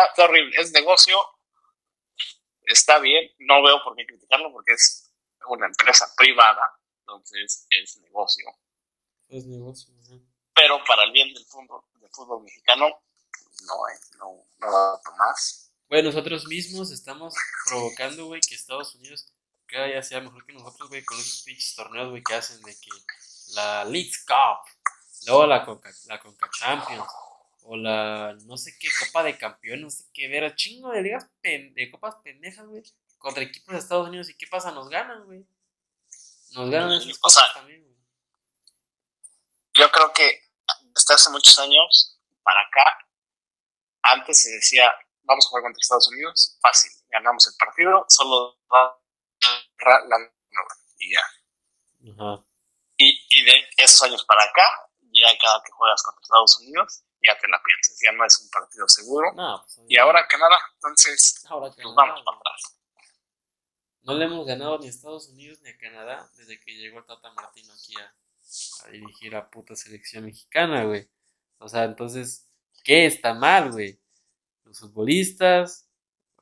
Está, 0.00 0.06
está 0.06 0.24
horrible. 0.24 0.56
Es 0.56 0.72
negocio. 0.72 1.18
Está 2.62 2.98
bien. 2.98 3.30
No 3.40 3.62
veo 3.62 3.82
por 3.84 3.96
qué 3.96 4.06
criticarlo 4.06 4.52
porque 4.52 4.72
es 4.72 5.12
una 5.46 5.66
empresa 5.66 6.06
privada. 6.16 6.62
Entonces 7.00 7.66
es 7.70 7.98
negocio. 7.98 8.46
Es 9.28 9.46
negocio, 9.46 9.92
ajá. 10.02 10.14
Pero 10.54 10.82
para 10.84 11.04
el 11.04 11.12
bien 11.12 11.32
del 11.34 11.44
fútbol, 11.44 11.82
del 11.94 12.10
fútbol 12.10 12.42
mexicano, 12.42 12.86
no, 12.86 13.88
es, 13.88 14.10
no, 14.18 14.44
no 14.58 15.00
para 15.04 15.16
más. 15.16 15.72
Güey, 15.88 16.02
nosotros 16.02 16.46
mismos 16.46 16.90
estamos 16.90 17.34
provocando, 17.66 18.26
güey, 18.26 18.40
que 18.40 18.54
Estados 18.54 18.94
Unidos 18.94 19.32
cada 19.66 19.86
día 19.86 20.02
sea 20.02 20.20
mejor 20.20 20.44
que 20.44 20.52
nosotros, 20.52 20.88
güey, 20.88 21.04
con 21.04 21.18
esos 21.18 21.42
pinches 21.42 21.74
torneos, 21.74 22.10
güey, 22.10 22.22
que 22.22 22.34
hacen 22.34 22.60
de 22.62 22.72
que 22.78 22.90
la 23.54 23.84
League 23.84 24.12
Cup, 24.26 24.90
luego 25.26 25.46
la 25.46 25.64
Conca, 25.64 25.90
la 26.06 26.20
Conca 26.20 26.50
Champions, 26.50 27.06
o 27.72 27.76
la 27.76 28.36
no 28.46 28.56
sé 28.56 28.76
qué 28.80 28.88
Copa 28.98 29.22
de 29.22 29.38
Campeones, 29.38 29.84
no 29.84 29.90
sé 29.90 30.04
qué 30.12 30.26
ver, 30.26 30.54
chingo 30.56 30.90
de 30.90 31.02
ligas, 31.02 31.30
pen- 31.40 31.72
de 31.74 31.88
copas 31.88 32.16
pendejas, 32.24 32.66
güey, 32.66 32.82
contra 33.16 33.44
equipos 33.44 33.72
de 33.72 33.78
Estados 33.78 34.08
Unidos, 34.08 34.28
¿y 34.28 34.36
qué 34.36 34.48
pasa? 34.48 34.72
Nos 34.72 34.88
ganan, 34.88 35.24
güey. 35.24 35.46
Nos 36.52 36.68
ganan 36.68 36.92
esas 36.92 37.16
O 37.16 37.20
cosas 37.20 37.44
sea, 37.44 37.54
también, 37.54 37.80
güey. 37.84 37.96
Yo 39.74 39.88
creo 39.92 40.12
que 40.12 40.42
desde 40.82 41.14
hace 41.14 41.30
muchos 41.30 41.56
años 41.60 42.18
para 42.42 42.60
acá, 42.60 43.06
antes 44.02 44.42
se 44.42 44.50
decía, 44.50 44.92
vamos 45.22 45.46
a 45.46 45.48
jugar 45.50 45.62
contra 45.62 45.80
Estados 45.80 46.08
Unidos, 46.08 46.58
fácil, 46.60 46.90
ganamos 47.08 47.46
el 47.46 47.54
partido, 47.56 48.04
solo 48.08 48.58
va 48.72 48.98
la, 50.08 50.32
y 50.98 51.14
ya. 51.14 51.22
Y, 52.96 53.26
y 53.30 53.44
de 53.44 53.54
esos 53.76 54.02
años 54.02 54.24
para 54.24 54.42
acá, 54.42 54.90
ya 55.12 55.38
cada 55.38 55.62
que 55.62 55.70
juegas 55.70 56.02
contra 56.02 56.20
Estados 56.22 56.58
Unidos, 56.60 57.04
ya 57.22 57.38
te 57.38 57.48
la 57.48 57.60
piensas, 57.62 57.98
ya 58.02 58.12
no 58.12 58.24
es 58.24 58.40
un 58.42 58.50
partido 58.50 58.88
seguro. 58.88 59.32
No, 59.34 59.62
pues, 59.64 59.80
Y 59.88 59.98
ahora 59.98 60.26
Canadá, 60.28 60.56
entonces 60.74 61.44
ahora 61.48 61.70
que 61.74 61.82
nos 61.82 61.92
no, 61.92 61.96
vamos 61.96 62.22
para 62.24 62.38
atrás. 62.38 62.76
No 64.02 64.14
le 64.14 64.24
hemos 64.24 64.46
ganado 64.46 64.78
ni 64.78 64.86
a 64.86 64.90
Estados 64.90 65.28
Unidos 65.28 65.60
ni 65.62 65.70
a 65.70 65.76
Canadá 65.78 66.30
desde 66.36 66.58
que 66.60 66.72
llegó 66.74 67.00
el 67.00 67.04
Tata 67.06 67.32
Martino 67.32 67.72
aquí 67.74 67.94
a, 68.00 68.14
a 68.86 68.90
dirigir 68.90 69.36
a 69.36 69.50
puta 69.50 69.76
selección 69.76 70.24
mexicana, 70.24 70.84
güey. 70.84 71.08
O 71.58 71.68
sea, 71.68 71.84
entonces, 71.84 72.48
¿qué 72.82 73.04
está 73.04 73.34
mal, 73.34 73.70
güey? 73.72 74.00
Los 74.64 74.80
futbolistas, 74.80 75.86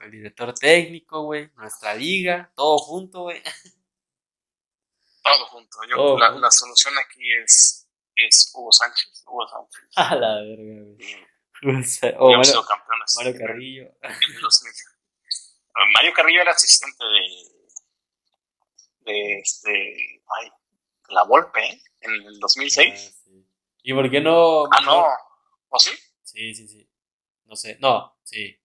el 0.01 0.13
director 0.13 0.55
técnico, 0.55 1.23
güey, 1.23 1.51
nuestra 1.57 1.95
liga, 1.95 2.53
todo 2.55 2.79
junto, 2.79 3.23
güey. 3.23 3.43
Todo 5.23 5.47
junto. 5.47 5.79
Yo, 5.91 5.97
Todo 5.97 6.19
la, 6.19 6.27
junto. 6.29 6.41
la 6.41 6.51
solución 6.51 6.95
aquí 6.99 7.33
es, 7.43 7.88
es 8.27 8.53
Hugo 8.55 8.71
Sánchez. 8.73 9.25
Hugo 9.27 9.47
Sánchez. 9.49 9.83
A 9.97 10.15
la 10.15 10.35
verga, 10.43 10.83
güey. 10.85 10.99
O 12.19 12.31
Mario, 12.31 12.45
sido 12.45 12.65
campeones. 12.65 13.15
Mario 13.17 13.35
Carrillo. 13.37 13.83
en 14.03 14.41
2000. 14.41 14.73
Mario 15.95 16.13
Carrillo 16.15 16.41
era 16.43 16.53
asistente 16.53 17.05
de, 17.05 19.13
de 19.13 19.39
este, 19.41 20.23
ay, 20.41 20.51
la 21.09 21.25
Volpe, 21.25 21.59
¿eh? 21.61 21.83
en 22.03 22.13
el 22.13 22.27
Ah, 22.29 22.39
2006. 22.41 23.21
sí. 23.25 23.45
¿Y 23.83 23.93
por 23.93 24.09
qué 24.11 24.21
no? 24.21 24.67
Ah, 24.67 24.81
no. 24.85 25.05
¿O 25.69 25.79
sí? 25.81 25.91
Sí, 26.23 26.55
sí, 26.55 26.69
sí. 26.69 26.89
No 27.47 27.57
sé. 27.57 27.77
No, 27.81 28.17
sí. 28.23 28.57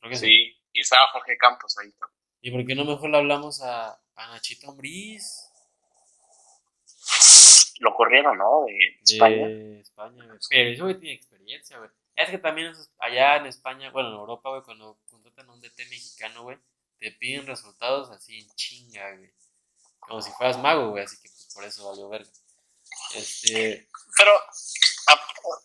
Creo 0.00 0.10
que 0.10 0.16
sí. 0.16 0.26
Sí. 0.26 0.60
Y 0.72 0.80
estaba 0.80 1.06
Jorge 1.12 1.36
Campos 1.36 1.76
ahí 1.78 1.92
también. 1.92 2.20
¿Y 2.40 2.50
por 2.50 2.66
qué 2.66 2.74
no 2.74 2.84
mejor 2.84 3.10
le 3.10 3.18
hablamos 3.18 3.62
a, 3.62 3.92
a 4.16 4.26
Nachito 4.28 4.68
Ambriz? 4.70 5.48
Lo 7.80 7.94
corrieron, 7.94 8.38
¿no? 8.38 8.64
De 8.66 8.72
de 8.72 9.00
España. 9.02 9.80
España, 9.80 10.24
güey. 10.26 10.38
Pero 10.48 10.70
ese 10.70 10.82
güey 10.82 10.98
tiene 11.00 11.14
experiencia, 11.16 11.78
güey. 11.78 11.90
Es 12.16 12.30
que 12.30 12.38
también 12.38 12.72
allá 12.98 13.36
en 13.36 13.46
España, 13.46 13.90
bueno, 13.90 14.10
en 14.10 14.14
Europa, 14.14 14.50
güey, 14.50 14.62
cuando 14.62 14.98
contratan 15.10 15.48
a 15.48 15.52
un 15.52 15.60
DT 15.60 15.78
mexicano, 15.90 16.44
güey, 16.44 16.58
te 16.98 17.10
piden 17.10 17.46
resultados 17.46 18.10
así 18.10 18.38
en 18.38 18.50
chinga, 18.54 19.16
güey. 19.16 19.32
Como 19.98 20.22
si 20.22 20.30
fueras 20.32 20.58
mago, 20.58 20.90
güey, 20.90 21.04
así 21.04 21.16
que 21.16 21.28
pues, 21.28 21.48
por 21.52 21.64
eso 21.64 21.88
valió 21.88 22.08
verga. 22.08 22.30
Este. 23.14 23.88
Pero 24.16 24.30
a- 25.08 25.20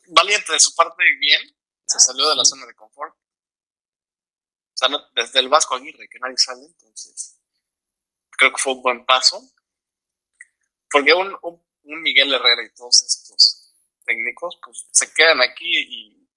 valiente 0.07 0.51
de 0.53 0.59
su 0.59 0.73
parte, 0.73 1.03
bien. 1.19 1.41
Se 1.85 1.97
ah, 1.97 1.99
salió 1.99 2.27
de 2.29 2.35
la 2.35 2.45
zona 2.45 2.65
de 2.65 2.73
confort. 2.75 3.13
O 3.13 4.77
sea, 4.79 4.89
no- 4.89 5.05
desde 5.13 5.39
el 5.39 5.49
Vasco 5.49 5.75
Aguirre, 5.75 6.07
que 6.09 6.19
nadie 6.19 6.37
sale, 6.37 6.65
entonces 6.65 7.39
creo 8.31 8.51
que 8.51 8.57
fue 8.57 8.73
un 8.73 8.81
buen 8.81 9.05
paso. 9.05 9.41
Porque 10.89 11.13
un, 11.13 11.37
un, 11.43 11.63
un 11.89 12.01
Miguel 12.01 12.33
Herrera 12.33 12.63
y 12.63 12.73
todos 12.73 13.01
estos 13.01 13.73
técnicos, 14.05 14.59
pues 14.63 14.87
se 14.91 15.11
quedan 15.13 15.41
aquí 15.41 15.77
y, 15.77 16.29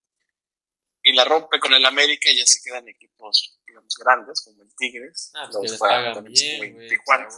y 1.03 1.13
la 1.13 1.25
rompe 1.25 1.59
con 1.59 1.73
el 1.73 1.85
América 1.85 2.31
y 2.31 2.39
ya 2.39 2.47
se 2.47 2.61
quedan 2.63 2.89
equipos, 2.89 3.59
digamos, 3.67 3.95
grandes, 3.97 4.41
como 4.43 4.63
el 4.63 4.75
Tigres. 4.77 5.33
Ah, 5.35 5.45
pues 5.45 5.55
Luego 5.55 5.63
que 5.63 5.71
les 5.71 5.79
juega 5.79 5.95
pagan 5.95 6.15
también 6.15 6.77
bien. 6.77 6.89
Tijuana. 6.89 7.29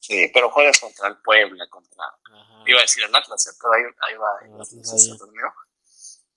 Sí, 0.00 0.30
pero 0.34 0.50
juegas 0.50 0.78
contra 0.80 1.08
el 1.08 1.16
Puebla, 1.22 1.66
contra. 1.70 2.04
Ajá. 2.04 2.62
Iba 2.66 2.78
a 2.78 2.82
decir 2.82 3.04
el 3.04 3.14
Atlas, 3.14 3.46
¿eh? 3.46 3.56
pero 3.58 3.72
ahí, 3.72 3.82
ahí 4.06 4.16
va. 4.16 4.38
El 4.42 4.60
Atlas 4.60 4.92
ahí. 4.92 5.18
torneo. 5.18 5.54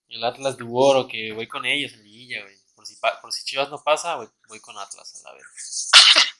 El 0.07 0.23
Atlas 0.23 0.57
de 0.57 0.65
Oro, 0.69 1.07
que 1.07 1.33
voy 1.33 1.47
con 1.47 1.65
ellos 1.65 1.91
en 1.93 2.03
liguilla, 2.03 2.43
güey. 2.43 2.57
Por 2.75 2.85
si, 2.85 2.95
por 2.95 3.33
si 3.33 3.43
Chivas 3.43 3.69
no 3.69 3.83
pasa, 3.83 4.15
güey, 4.15 4.29
voy 4.47 4.59
con 4.61 4.77
Atlas 4.77 5.21
a 5.25 5.29
la 5.29 5.35
vez. 5.35 5.91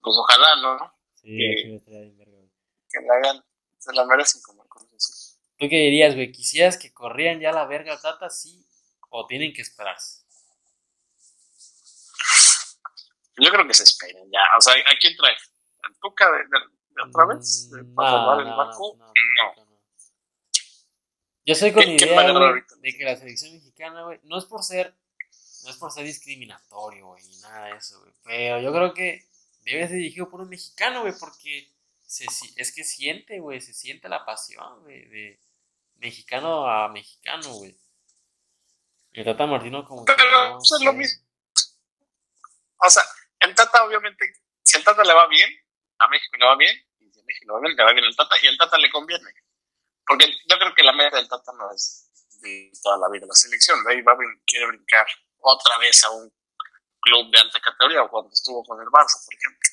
Pues 0.00 0.16
ojalá, 0.16 0.56
¿no? 0.62 0.97
Sí, 1.28 1.36
Sí. 1.36 1.62
Chivas 1.62 1.80
estaría 1.80 2.00
bien 2.00 2.16
verga, 2.18 2.32
güey. 2.38 2.50
Que 2.90 3.00
la 3.06 3.14
hagan, 3.16 3.44
se 3.78 3.92
la 3.92 4.04
merecen 4.06 4.40
como 4.42 4.62
el 4.62 4.68
Cruz 4.70 4.92
Azul. 4.94 5.38
¿Tú 5.58 5.68
qué 5.68 5.76
dirías, 5.76 6.14
güey? 6.14 6.32
¿Quisieras 6.32 6.78
que 6.78 6.92
corrieran 6.92 7.38
ya 7.40 7.52
la 7.52 7.66
verga 7.66 8.00
Tata, 8.00 8.30
sí? 8.30 8.64
¿O 9.10 9.26
tienen 9.26 9.52
que 9.52 9.60
esperarse? 9.62 10.22
Yo 13.40 13.50
creo 13.50 13.66
que 13.66 13.74
se 13.74 13.84
esperen 13.84 14.24
ya. 14.32 14.40
O 14.56 14.60
sea, 14.60 14.72
¿a 14.74 14.98
quién 15.00 15.16
trae? 15.16 15.34
¿Al 15.82 15.96
Tuca 16.00 16.30
de, 16.32 16.38
de- 16.38 16.76
de 16.90 17.02
otra 17.08 17.26
vez? 17.26 17.70
¿De- 17.70 17.82
Mm, 17.82 17.94
¿Para 17.94 18.10
no, 18.10 18.16
salvar 18.18 18.40
el 18.40 18.48
no, 18.48 18.56
barco? 18.56 18.96
no, 18.98 19.06
No. 19.06 19.12
no, 19.56 19.64
no. 19.64 19.78
Yo 21.44 21.54
soy 21.54 21.72
con 21.72 21.82
¿Quién- 21.84 21.96
quién 21.98 22.10
idea, 22.10 22.52
de 22.80 22.92
que 22.96 23.04
la 23.04 23.16
selección 23.16 23.52
mexicana, 23.54 24.02
güey, 24.04 24.18
no 24.24 24.38
es 24.38 24.44
por 24.44 24.62
ser, 24.64 24.94
no 25.64 25.70
es 25.70 25.76
por 25.76 25.92
ser 25.92 26.04
discriminatorio, 26.04 27.06
güey, 27.06 27.24
ni 27.26 27.38
nada 27.38 27.66
de 27.66 27.76
eso, 27.76 28.00
güey. 28.00 28.12
Pero 28.24 28.60
yo 28.60 28.72
creo 28.72 28.92
que 28.92 29.24
debe 29.72 29.88
ser 29.88 29.96
dirigido 29.96 30.30
por 30.30 30.40
un 30.40 30.48
mexicano, 30.48 31.02
güey, 31.02 31.14
porque 31.18 31.72
se, 32.06 32.26
es 32.56 32.72
que 32.74 32.84
siente, 32.84 33.38
güey, 33.40 33.60
se 33.60 33.74
siente 33.74 34.08
la 34.08 34.24
pasión, 34.24 34.82
güey, 34.82 35.06
de 35.08 35.40
mexicano 35.96 36.66
a 36.66 36.88
mexicano, 36.88 37.52
güey. 37.54 37.76
El 39.12 39.24
Tata 39.24 39.46
Martino 39.46 39.84
como 39.84 40.04
que 40.04 40.12
Pero 40.14 40.50
no 40.50 40.58
es 40.58 40.84
lo 40.84 40.92
mismo. 40.92 41.26
O 42.78 42.90
sea, 42.90 43.02
el 43.40 43.54
Tata 43.54 43.84
obviamente, 43.84 44.24
si 44.62 44.76
el 44.76 44.84
Tata 44.84 45.02
le 45.02 45.12
va 45.12 45.26
bien, 45.26 45.50
a 45.98 46.08
México 46.08 46.36
le 46.38 46.46
va 46.46 46.56
bien, 46.56 46.76
y 47.00 47.12
si 47.12 47.20
a 47.20 47.24
México 47.24 47.46
le 47.46 47.52
va 47.54 47.60
bien, 47.60 47.76
le 47.76 47.84
va 47.84 47.92
bien 47.92 48.04
el 48.04 48.16
Tata, 48.16 48.36
y 48.40 48.46
el 48.46 48.56
Tata 48.56 48.78
le 48.78 48.90
conviene. 48.90 49.30
Porque 50.06 50.26
yo 50.46 50.58
creo 50.58 50.74
que 50.74 50.82
la 50.82 50.92
meta 50.92 51.16
del 51.16 51.28
Tata 51.28 51.52
no 51.52 51.70
es 51.72 52.10
de 52.40 52.70
toda 52.82 52.96
la 52.98 53.08
vida 53.10 53.26
la 53.26 53.34
selección, 53.34 53.82
de 53.84 53.94
ahí 53.94 54.02
va 54.02 54.12
a 54.12 54.16
quiere 54.46 54.66
brincar 54.66 55.06
otra 55.40 55.78
vez 55.78 56.04
a 56.04 56.10
un 56.10 56.32
club 57.00 57.30
de 57.30 57.38
alta 57.38 57.60
categoría, 57.60 58.02
o 58.02 58.10
cuando 58.10 58.32
estuvo 58.32 58.64
con 58.64 58.80
el 58.80 58.88
Barça, 58.88 59.24
por 59.24 59.34
ejemplo. 59.34 59.68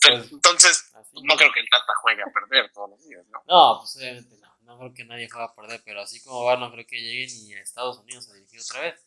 Pues, 0.00 0.32
entonces, 0.32 0.92
no 1.12 1.36
creo 1.36 1.52
que 1.52 1.60
el 1.60 1.68
Tata 1.68 1.92
juegue 2.00 2.22
a 2.22 2.32
perder 2.32 2.70
todos 2.72 2.90
los 2.90 3.04
días, 3.04 3.26
¿no? 3.28 3.42
No, 3.46 3.80
pues 3.80 3.96
obviamente 3.96 4.36
no. 4.38 4.56
No 4.60 4.78
creo 4.78 4.94
que 4.94 5.04
nadie 5.04 5.28
juegue 5.30 5.46
a 5.46 5.54
perder, 5.54 5.82
pero 5.84 6.00
así 6.00 6.20
como 6.22 6.44
va, 6.44 6.56
no 6.56 6.72
creo 6.72 6.86
que 6.86 7.00
llegue 7.00 7.32
ni 7.32 7.54
a 7.54 7.62
Estados 7.62 7.98
Unidos 7.98 8.28
a 8.28 8.34
dirigir 8.34 8.60
otra 8.60 8.80
vez. 8.80 9.06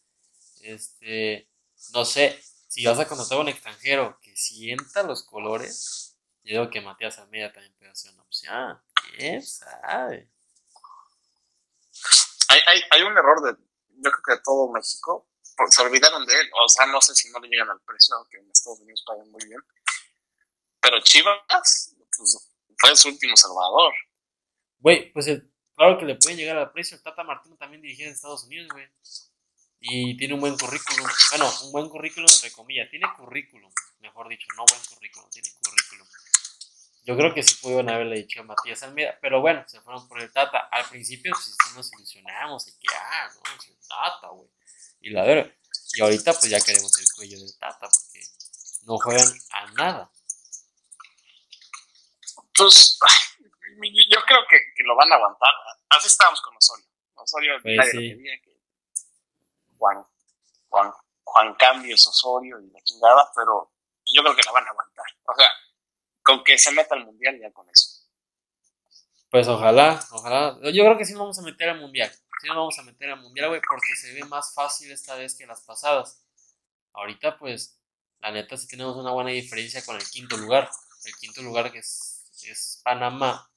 Este, 0.61 1.49
no 1.93 2.05
sé, 2.05 2.41
si 2.67 2.85
vas 2.85 2.99
a 2.99 3.07
contratar 3.07 3.37
a 3.37 3.41
un 3.41 3.49
extranjero 3.49 4.19
que 4.21 4.35
sienta 4.37 5.03
los 5.03 5.23
colores, 5.23 6.17
yo 6.43 6.61
digo 6.61 6.69
que 6.69 6.81
Matías 6.81 7.19
Almeida 7.19 7.51
también 7.51 7.75
puede 7.77 7.93
ser 7.95 8.13
una 8.13 8.23
opción. 8.23 8.81
¿Quién 9.17 9.43
sabe? 9.43 10.29
Hay, 12.49 12.59
hay, 12.67 12.81
hay 12.91 13.01
un 13.03 13.17
error 13.17 13.41
de, 13.41 13.61
yo 13.97 14.11
creo 14.11 14.23
que 14.25 14.33
de 14.35 14.41
todo 14.43 14.71
México, 14.71 15.27
se 15.69 15.81
olvidaron 15.81 16.25
de 16.25 16.33
él. 16.33 16.49
O 16.63 16.69
sea, 16.69 16.85
no 16.85 17.01
sé 17.01 17.15
si 17.15 17.29
no 17.29 17.39
le 17.39 17.49
llegan 17.49 17.69
al 17.69 17.81
precio, 17.81 18.15
aunque 18.15 18.37
en 18.37 18.49
Estados 18.51 18.79
Unidos 18.79 19.03
pagan 19.05 19.29
muy 19.31 19.45
bien. 19.45 19.61
Pero 20.81 21.01
Chivas, 21.01 21.95
pues, 22.15 22.49
fue 22.77 22.95
su 22.95 23.09
último 23.09 23.35
salvador. 23.35 23.93
Güey, 24.79 25.11
pues 25.11 25.27
claro 25.75 25.97
que 25.97 26.05
le 26.05 26.15
puede 26.15 26.37
llegar 26.37 26.57
al 26.57 26.71
precio. 26.71 26.95
El 26.97 27.03
Tata 27.03 27.23
Martino 27.23 27.57
también 27.57 27.81
dirigía 27.81 28.07
en 28.07 28.13
Estados 28.13 28.45
Unidos, 28.45 28.69
güey. 28.71 28.87
Y 29.81 30.17
tiene 30.17 30.33
un 30.33 30.41
buen 30.41 30.57
currículum. 30.57 31.07
Bueno, 31.31 31.51
un 31.63 31.71
buen 31.71 31.89
currículum 31.89 32.29
entre 32.31 32.51
comillas. 32.51 32.89
Tiene 32.89 33.07
currículum, 33.15 33.71
mejor 33.99 34.27
dicho, 34.27 34.47
no 34.55 34.65
buen 34.65 34.81
currículum, 34.89 35.29
tiene 35.29 35.49
currículum. 35.63 36.07
Yo 37.03 37.17
creo 37.17 37.33
que 37.33 37.41
sí 37.43 37.55
pudieron 37.61 37.89
haberle 37.89 38.17
dicho 38.17 38.41
a 38.41 38.43
Matías 38.43 38.83
Almeida, 38.83 39.17
pero 39.21 39.41
bueno, 39.41 39.63
se 39.67 39.81
fueron 39.81 40.07
por 40.07 40.21
el 40.21 40.31
Tata. 40.31 40.69
Al 40.71 40.87
principio 40.89 41.31
pues 41.31 41.45
sí 41.45 41.75
nos 41.75 41.91
ilusionamos 41.93 42.67
y 42.67 42.77
que, 42.77 42.87
ah, 42.93 43.29
no, 43.33 43.55
es 43.55 43.67
el 43.67 43.77
Tata, 43.87 44.27
güey. 44.27 44.49
Y 45.01 45.11
la 45.11 45.23
verdad, 45.23 45.51
y 45.93 46.01
ahorita 46.01 46.33
pues 46.33 46.49
ya 46.49 46.59
queremos 46.59 46.97
el 46.97 47.07
cuello 47.15 47.39
del 47.39 47.57
Tata 47.57 47.89
porque 47.89 48.21
no 48.83 48.97
juegan 48.97 49.27
a 49.51 49.71
nada. 49.71 50.11
Pues, 52.55 52.99
yo 54.09 54.19
creo 54.27 54.39
que, 54.49 54.57
que 54.75 54.83
lo 54.83 54.95
van 54.95 55.11
a 55.11 55.15
aguantar. 55.15 55.53
Así 55.89 56.07
estábamos 56.07 56.41
con 56.41 56.55
Osorio. 56.57 56.85
Osorio, 57.15 57.53
Pues 57.61 57.77
nadie 57.77 57.91
sí. 57.91 58.09
lo 58.09 58.17
quería, 58.17 58.41
que 58.41 58.61
Juan, 59.77 60.05
Juan, 60.67 60.93
Juan 61.23 61.55
Cambios, 61.55 62.05
Osorio 62.07 62.59
y 62.59 62.69
la 62.69 62.81
chingada, 62.83 63.31
pero 63.35 63.71
yo 64.13 64.21
creo 64.21 64.35
que 64.35 64.43
la 64.43 64.51
van 64.51 64.67
a 64.67 64.69
aguantar. 64.69 65.05
O 65.25 65.35
sea, 65.35 65.49
con 66.21 66.43
que 66.43 66.57
se 66.57 66.71
meta 66.71 66.95
al 66.95 67.05
mundial 67.05 67.39
ya 67.39 67.51
con 67.51 67.69
eso. 67.69 67.99
Pues 69.31 69.47
ojalá, 69.47 70.03
ojalá. 70.11 70.57
Yo 70.71 70.83
creo 70.83 70.97
que 70.97 71.05
sí 71.05 71.13
nos 71.13 71.21
vamos 71.21 71.39
a 71.39 71.43
meter 71.43 71.69
al 71.69 71.79
mundial. 71.79 72.11
Sí 72.41 72.47
nos 72.47 72.57
vamos 72.57 72.79
a 72.79 72.83
meter 72.83 73.09
al 73.09 73.21
mundial, 73.21 73.49
güey, 73.49 73.61
porque 73.67 73.95
se 73.95 74.13
ve 74.13 74.23
más 74.25 74.53
fácil 74.53 74.91
esta 74.91 75.15
vez 75.15 75.35
que 75.35 75.45
las 75.45 75.61
pasadas. 75.61 76.23
Ahorita, 76.93 77.37
pues, 77.37 77.79
la 78.19 78.31
neta 78.31 78.57
sí 78.57 78.67
tenemos 78.67 78.95
una 78.95 79.11
buena 79.11 79.31
diferencia 79.31 79.83
con 79.85 79.95
el 79.95 80.03
quinto 80.09 80.37
lugar. 80.37 80.69
El 81.05 81.15
quinto 81.15 81.41
lugar 81.41 81.71
que 81.71 81.79
es, 81.79 82.29
es 82.43 82.81
Panamá, 82.83 83.51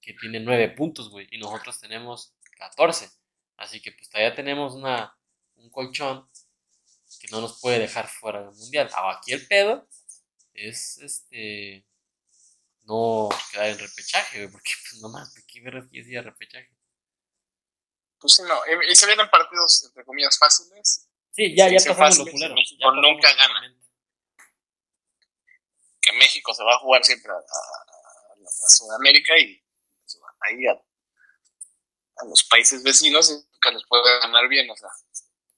que 0.00 0.14
tiene 0.14 0.40
nueve 0.40 0.68
puntos, 0.70 1.10
güey, 1.10 1.28
y 1.30 1.38
nosotros 1.38 1.80
tenemos 1.80 2.34
14. 2.56 3.10
Así 3.56 3.80
que 3.80 3.92
pues 3.92 4.08
todavía 4.08 4.34
tenemos 4.34 4.74
una, 4.74 5.16
un 5.56 5.70
colchón 5.70 6.28
que 7.20 7.28
no 7.28 7.40
nos 7.40 7.60
puede 7.60 7.78
dejar 7.78 8.08
fuera 8.08 8.40
del 8.40 8.54
mundial. 8.54 8.90
Aquí 8.94 9.32
el 9.32 9.46
pedo 9.46 9.88
es 10.54 10.98
este 10.98 11.84
no 12.84 13.28
quedar 13.52 13.68
en 13.68 13.78
repechaje, 13.78 14.38
güey, 14.38 14.52
porque 14.52 14.72
pues 14.82 15.02
no 15.02 15.10
más, 15.10 15.34
¿de 15.34 15.42
qué 15.46 15.60
quieres 15.60 15.84
ir 15.92 16.18
a 16.18 16.22
repechaje? 16.22 16.77
Pues 18.20 18.34
sí, 18.34 18.42
no. 18.42 18.54
Y, 18.66 18.92
y 18.92 18.96
se 18.96 19.06
vienen 19.06 19.28
partidos, 19.30 19.84
entre 19.84 20.04
comillas, 20.04 20.38
fáciles. 20.38 21.08
Sí, 21.30 21.54
ya, 21.56 21.68
ya 21.68 21.76
pasamos 21.78 22.18
lo 22.18 22.24
fácil, 22.24 22.32
culero. 22.32 22.54
México 22.54 22.92
nunca 22.92 23.32
gana. 23.34 23.74
Que 26.00 26.12
México 26.16 26.54
se 26.54 26.64
va 26.64 26.74
a 26.74 26.78
jugar 26.78 27.04
siempre 27.04 27.30
a, 27.32 27.34
a- 27.34 27.38
a- 27.38 28.64
a 28.64 28.68
Sudamérica 28.68 29.36
y 29.38 29.62
pues, 30.00 30.18
ahí 30.40 30.66
a, 30.66 30.72
a 30.72 32.24
los 32.24 32.44
países 32.44 32.82
vecinos 32.82 33.46
que 33.60 33.70
les 33.72 33.84
puede 33.86 34.18
ganar 34.20 34.48
bien, 34.48 34.68
o 34.70 34.76
sea. 34.76 34.88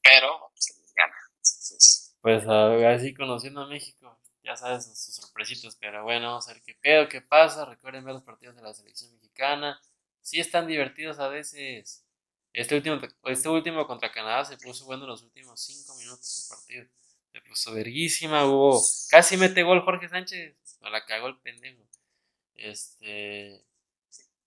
Pero 0.02 0.50
se 0.54 0.74
les 0.80 0.92
gana. 0.94 1.14
Entonces, 1.36 2.14
Pues 2.20 2.46
así 2.46 3.14
conociendo 3.14 3.62
a 3.62 3.66
México, 3.66 4.20
ya 4.42 4.56
sabes, 4.56 4.84
sus 4.84 5.14
sorpresitas, 5.14 5.76
pero 5.76 6.02
bueno, 6.02 6.28
vamos 6.28 6.48
a 6.48 6.52
ver 6.54 6.62
qué 6.62 6.74
pedo, 6.74 7.08
qué 7.08 7.20
pasa. 7.20 7.64
Recuerden 7.64 8.04
ver 8.04 8.14
los 8.14 8.24
partidos 8.24 8.56
de 8.56 8.62
la 8.62 8.74
selección 8.74 9.12
mexicana. 9.12 9.80
Sí 10.20 10.40
están 10.40 10.66
divertidos 10.66 11.18
a 11.18 11.28
veces. 11.28 12.04
Este 12.52 12.74
último, 12.74 12.98
este 13.26 13.48
último 13.48 13.86
contra 13.86 14.10
Canadá 14.10 14.44
se 14.44 14.56
puso 14.56 14.84
bueno 14.84 15.04
en 15.04 15.10
los 15.10 15.22
últimos 15.22 15.60
5 15.60 15.94
minutos 15.96 16.48
del 16.48 16.56
partido. 16.58 16.84
Se 17.32 17.40
puso 17.42 17.72
verguísima, 17.72 18.44
hubo. 18.44 18.82
Casi 19.10 19.36
mete 19.36 19.62
gol 19.62 19.82
Jorge 19.82 20.08
Sánchez. 20.08 20.56
No 20.80 20.90
la 20.90 21.04
cagó 21.04 21.28
el 21.28 21.38
pendejo. 21.38 21.82
Este. 22.54 23.64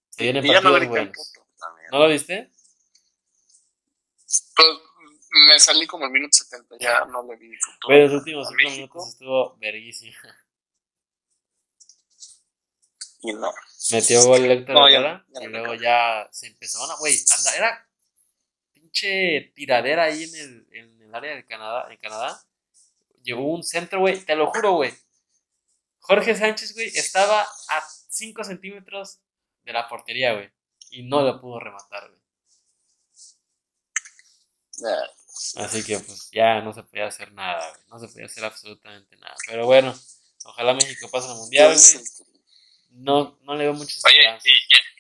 Se 0.10 0.34
no 0.34 0.42
partidos 0.42 0.88
buenos. 0.88 1.34
¿No 1.92 2.00
lo 2.00 2.08
viste? 2.10 2.52
Pues 4.56 4.70
me 5.48 5.60
salí 5.60 5.88
como 5.88 6.06
el 6.06 6.12
minuto 6.12 6.38
70, 6.38 6.76
ya 6.80 7.06
no 7.06 7.24
le 7.24 7.36
vi. 7.38 7.58
Pero 7.88 8.04
los 8.08 8.14
últimos 8.20 8.48
a 8.48 8.50
5 8.50 8.58
México. 8.58 8.76
minutos 9.00 9.10
estuvo 9.14 9.58
verguísima. 9.58 10.36
Y 13.22 13.34
no. 13.34 13.52
Metió 13.92 14.24
gol 14.26 14.44
Héctor 14.46 14.76
No, 14.76 14.90
ya- 14.90 15.26
ya 15.30 15.44
y 15.44 15.48
luego 15.48 15.74
ya 15.76 16.28
se 16.32 16.48
empezó 16.48 16.84
a 16.84 16.98
güey, 16.98 17.18
anda, 17.38 17.56
era 17.56 17.90
pinche 18.94 19.52
tiradera 19.56 20.04
ahí 20.04 20.24
en 20.24 20.36
el, 20.36 20.68
en 20.72 21.02
el 21.02 21.16
área 21.16 21.36
de 21.36 21.46
Canadá, 21.46 21.88
en 21.90 21.98
Canadá. 21.98 22.44
Llegó 23.24 23.44
un 23.54 23.64
centro, 23.64 24.00
güey, 24.00 24.20
te 24.20 24.36
lo 24.36 24.48
juro, 24.52 24.74
güey. 24.74 24.94
Jorge 26.00 26.36
Sánchez, 26.36 26.74
güey, 26.74 26.88
estaba 26.88 27.42
a 27.42 27.82
5 28.10 28.44
centímetros 28.44 29.20
de 29.64 29.74
la 29.74 29.88
portería, 29.88 30.34
güey. 30.34 30.52
Y 30.92 31.04
no 31.04 31.22
lo 31.22 31.40
pudo 31.40 31.60
rematar, 31.60 32.10
güey. 32.10 32.22
Así 35.56 35.84
que 35.84 36.00
pues 36.00 36.30
ya 36.32 36.62
no 36.62 36.74
se 36.74 36.84
podía 36.84 37.08
hacer 37.08 37.32
nada, 37.32 37.70
güey. 37.70 37.82
No 37.90 38.00
se 38.00 38.08
podía 38.08 38.26
hacer 38.26 38.44
absolutamente 38.44 39.16
nada. 39.18 39.36
Pero 39.48 39.66
bueno, 39.66 39.96
ojalá 40.44 40.74
México 40.74 41.10
pase 41.10 41.30
al 41.30 41.38
mundial, 41.38 41.74
güey. 41.74 42.04
No, 42.90 43.40
no 43.42 43.56
le 43.56 43.64
veo 43.64 43.74
muchas 43.74 44.04
Oye, 44.06 44.38
y. 44.44 44.93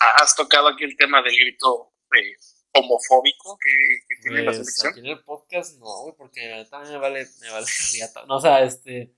Has 0.00 0.34
tocado 0.36 0.68
aquí 0.68 0.84
el 0.84 0.96
tema 0.96 1.22
del 1.22 1.34
grito 1.36 1.92
eh, 2.16 2.36
homofóbico 2.72 3.58
que, 3.58 3.70
que 4.08 4.16
tiene 4.22 4.40
la 4.42 4.52
Pues 4.52 4.56
selección. 4.58 4.90
aquí 4.92 5.00
en 5.00 5.06
el 5.06 5.24
podcast 5.24 5.76
no, 5.78 5.86
güey, 6.02 6.14
porque 6.16 6.66
también 6.70 6.92
me 6.94 6.98
vale, 7.00 7.26
me 7.40 7.50
vale 7.50 7.66
riata. 7.92 8.24
No, 8.26 8.36
o 8.36 8.40
sea, 8.40 8.62
este, 8.62 9.14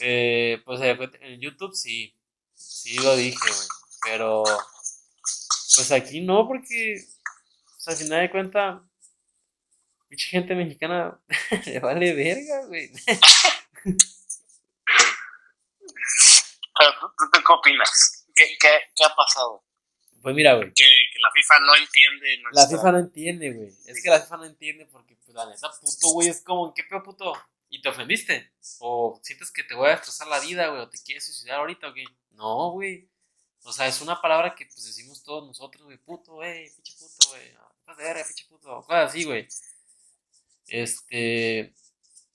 eh, 0.00 0.60
pues 0.64 0.80
en 1.20 1.40
YouTube 1.40 1.74
sí, 1.74 2.16
sí 2.54 2.96
lo 2.98 3.14
dije, 3.16 3.36
güey, 3.38 3.68
pero 4.02 4.42
pues 5.76 5.92
aquí 5.92 6.20
no, 6.20 6.46
porque, 6.48 6.96
pues 7.76 7.88
al 7.88 7.96
final 7.96 8.20
de 8.22 8.30
cuentas, 8.30 8.80
mucha 10.10 10.26
gente 10.30 10.54
mexicana 10.54 11.20
le 11.66 11.80
vale 11.80 12.14
verga, 12.14 12.64
güey. 12.66 12.90
¿tú, 13.84 13.94
tú- 17.18 17.30
tú 17.32 17.40
qué 17.46 17.52
opinas? 17.52 18.26
¿Qué, 18.34 18.44
qué, 18.60 18.68
qué 18.96 19.04
ha 19.04 19.14
pasado? 19.14 19.64
Pues 20.22 20.34
mira, 20.34 20.54
güey, 20.54 20.72
Que, 20.72 20.84
que 20.84 21.18
la 21.18 21.30
FIFA 21.32 21.60
no 21.60 21.76
entiende 21.76 22.42
la 22.52 22.68
FIFA 22.68 22.92
no 22.92 22.98
entiende, 22.98 23.52
güey, 23.52 23.72
es 23.86 24.02
que 24.02 24.08
la 24.10 24.20
FIFA 24.20 24.36
no 24.38 24.44
entiende 24.44 24.86
porque, 24.86 25.16
pues 25.16 25.34
la 25.34 25.46
neta, 25.46 25.70
puto, 25.80 26.12
güey, 26.12 26.28
es 26.28 26.42
como, 26.42 26.72
¿qué 26.72 26.84
peor 26.84 27.02
puto? 27.02 27.32
¿Y 27.68 27.80
te 27.80 27.88
ofendiste? 27.88 28.52
¿O 28.80 29.18
sientes 29.22 29.50
que 29.50 29.64
te 29.64 29.74
voy 29.74 29.88
a 29.88 29.92
destrozar 29.92 30.28
la 30.28 30.40
vida, 30.40 30.68
güey? 30.68 30.82
¿O 30.82 30.88
te 30.88 30.98
quieres 30.98 31.24
suicidar 31.24 31.58
ahorita 31.58 31.88
o 31.88 31.94
qué? 31.94 32.04
No, 32.32 32.70
güey. 32.72 33.08
O 33.64 33.72
sea, 33.72 33.86
es 33.86 34.00
una 34.00 34.20
palabra 34.20 34.54
que 34.54 34.66
pues 34.66 34.84
decimos 34.84 35.22
todos 35.22 35.46
nosotros, 35.46 35.84
güey, 35.84 35.96
puto, 35.96 36.34
güey, 36.34 36.70
pinche 36.74 36.92
puto, 36.98 37.30
güey. 37.30 37.50
ah, 37.58 37.72
estás 37.78 37.96
de 37.96 38.04
verga, 38.04 38.24
pinche 38.26 38.44
puto, 38.48 38.76
o 38.76 38.84
cosas 38.84 39.10
así, 39.10 39.24
güey. 39.24 39.48
Este, 40.66 41.72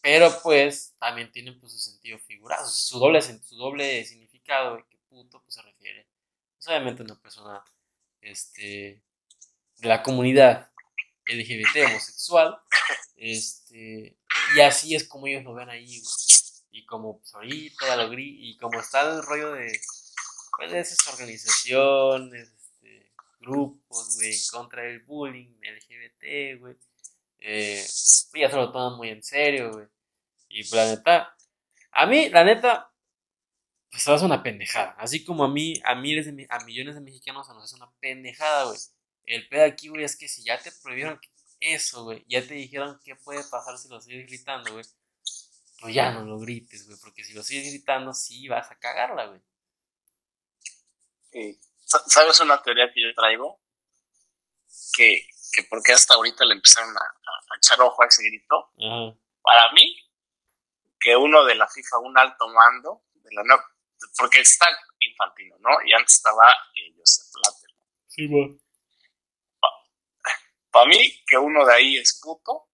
pero 0.02 0.30
pues 0.42 0.96
también 1.00 1.32
tienen 1.32 1.60
pues 1.60 1.74
su 1.74 1.80
sentido 1.80 2.18
figurado, 2.20 2.68
su 2.68 2.98
doble, 3.00 3.22
su 3.22 3.56
doble 3.56 4.06
significado, 4.06 4.74
güey, 4.74 4.86
que 4.90 4.98
puto 5.10 5.42
pues 5.42 5.56
se 5.56 5.62
refiere, 5.62 6.08
pues 6.56 6.68
obviamente 6.68 7.04
una 7.04 7.20
persona, 7.20 7.64
este, 8.22 9.04
de 9.78 9.88
la 9.88 10.04
comunidad 10.04 10.70
LGBT 11.26 11.88
homosexual, 11.88 12.60
este, 13.16 14.18
y 14.56 14.62
así 14.62 14.96
es 14.96 15.08
como 15.08 15.28
ellos 15.28 15.44
lo 15.44 15.54
ven 15.54 15.70
ahí. 15.70 16.02
Y 16.72 16.86
como 16.86 17.20
pues, 17.20 17.34
ahorita 17.34 17.96
lo 17.96 18.14
y 18.14 18.56
como 18.58 18.80
está 18.80 19.02
el 19.02 19.24
rollo 19.24 19.54
de, 19.54 19.80
pues, 20.58 20.74
esas 20.74 21.08
organizaciones, 21.14 22.50
este, 22.50 23.12
grupos, 23.40 24.16
güey, 24.16 24.34
en 24.34 24.40
contra 24.52 24.84
del 24.84 25.00
bullying 25.02 25.56
LGBT, 25.62 26.60
güey. 26.60 26.76
Eh, 27.40 27.86
ya 28.34 28.50
se 28.50 28.56
lo 28.56 28.72
toman 28.72 28.98
muy 28.98 29.10
en 29.10 29.24
serio, 29.24 29.72
güey. 29.72 29.88
Y 30.50 30.64
pues, 30.64 30.74
la 30.74 30.96
neta, 30.96 31.36
a 31.92 32.06
mí, 32.06 32.30
la 32.30 32.44
neta, 32.44 32.92
pues 33.90 34.08
hace 34.08 34.26
una 34.26 34.44
pendejada. 34.44 34.96
Así 34.98 35.24
como 35.24 35.44
a 35.44 35.50
mí, 35.50 35.74
a 35.84 35.96
miles 35.96 36.26
de, 36.26 36.48
a 36.50 36.60
millones 36.66 36.96
de 36.96 37.02
mexicanos 37.02 37.48
se 37.48 37.54
nos 37.54 37.64
hace 37.64 37.76
una 37.76 37.92
pendejada, 38.00 38.66
güey. 38.66 38.78
El 39.26 39.48
pedo 39.50 39.66
aquí, 39.66 39.90
güey, 39.90 40.04
es 40.04 40.16
que 40.18 40.28
si 40.28 40.44
ya 40.44 40.58
te 40.58 40.72
prohibieron 40.84 41.20
eso, 41.60 42.04
güey, 42.04 42.24
ya 42.28 42.46
te 42.46 42.54
dijeron 42.54 43.00
qué 43.04 43.16
puede 43.16 43.44
pasar 43.44 43.78
si 43.78 43.90
lo 43.90 44.00
sigues 44.00 44.28
gritando, 44.28 44.72
güey, 44.72 44.86
pues 45.80 45.94
ya 45.94 46.12
no 46.12 46.24
lo 46.24 46.40
grites, 46.40 46.86
güey, 46.88 46.98
porque 47.02 47.24
si 47.24 47.34
lo 47.34 47.44
sigues 47.44 47.72
gritando, 47.72 48.14
sí 48.14 48.48
vas 48.48 48.70
a 48.72 48.80
cagarla, 48.80 49.26
güey. 49.28 49.42
¿Sabes 51.86 52.40
una 52.40 52.62
teoría 52.62 52.92
que 52.92 53.02
yo 53.02 53.14
traigo? 53.14 53.62
Que, 54.94 55.28
que 55.54 55.64
porque 55.64 55.94
hasta 55.94 56.16
ahorita 56.16 56.46
le 56.46 56.56
empezaron 56.56 56.96
a, 56.98 57.02
a, 57.02 57.58
echar 57.58 57.80
ojo 57.82 58.02
a 58.02 58.08
ese 58.08 58.24
grito. 58.24 58.72
Para 59.42 59.72
mí, 59.74 59.96
que 61.00 61.16
uno 61.16 61.46
de 61.46 61.56
la 61.56 61.68
FIFA, 61.68 62.00
un 62.00 62.18
alto 62.18 62.48
mando, 62.50 63.04
de 63.14 63.30
la 63.34 63.44
no, 63.44 63.56
porque 64.18 64.42
está 64.42 64.66
Infantino, 65.00 65.56
¿no? 65.60 65.70
Y 65.86 65.94
antes 65.94 66.16
estaba 66.16 66.52
eh, 66.76 66.94
Joseph 66.98 67.28
Blatter. 67.34 67.70
Sí, 68.08 68.28
güey. 68.28 68.60
Para 70.72 70.90
mí, 70.90 71.24
que 71.26 71.38
uno 71.38 71.66
de 71.66 71.74
ahí 71.74 71.98
es 71.98 72.20
puto 72.22 72.70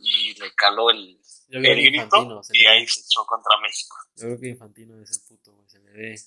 y 0.00 0.34
le 0.34 0.54
caló 0.54 0.90
el, 0.90 1.20
el 1.48 1.62
grito 1.62 2.42
y 2.52 2.66
ahí 2.66 2.86
se 2.86 3.00
echó 3.00 3.24
contra 3.26 3.58
México. 3.60 3.96
Yo 4.16 4.22
creo 4.22 4.40
que 4.40 4.48
Infantino 4.48 5.00
es 5.00 5.10
el 5.10 5.20
puto, 5.28 5.52
güey, 5.52 5.68
se 5.68 5.78
le 5.78 5.90
ve. 5.92 6.20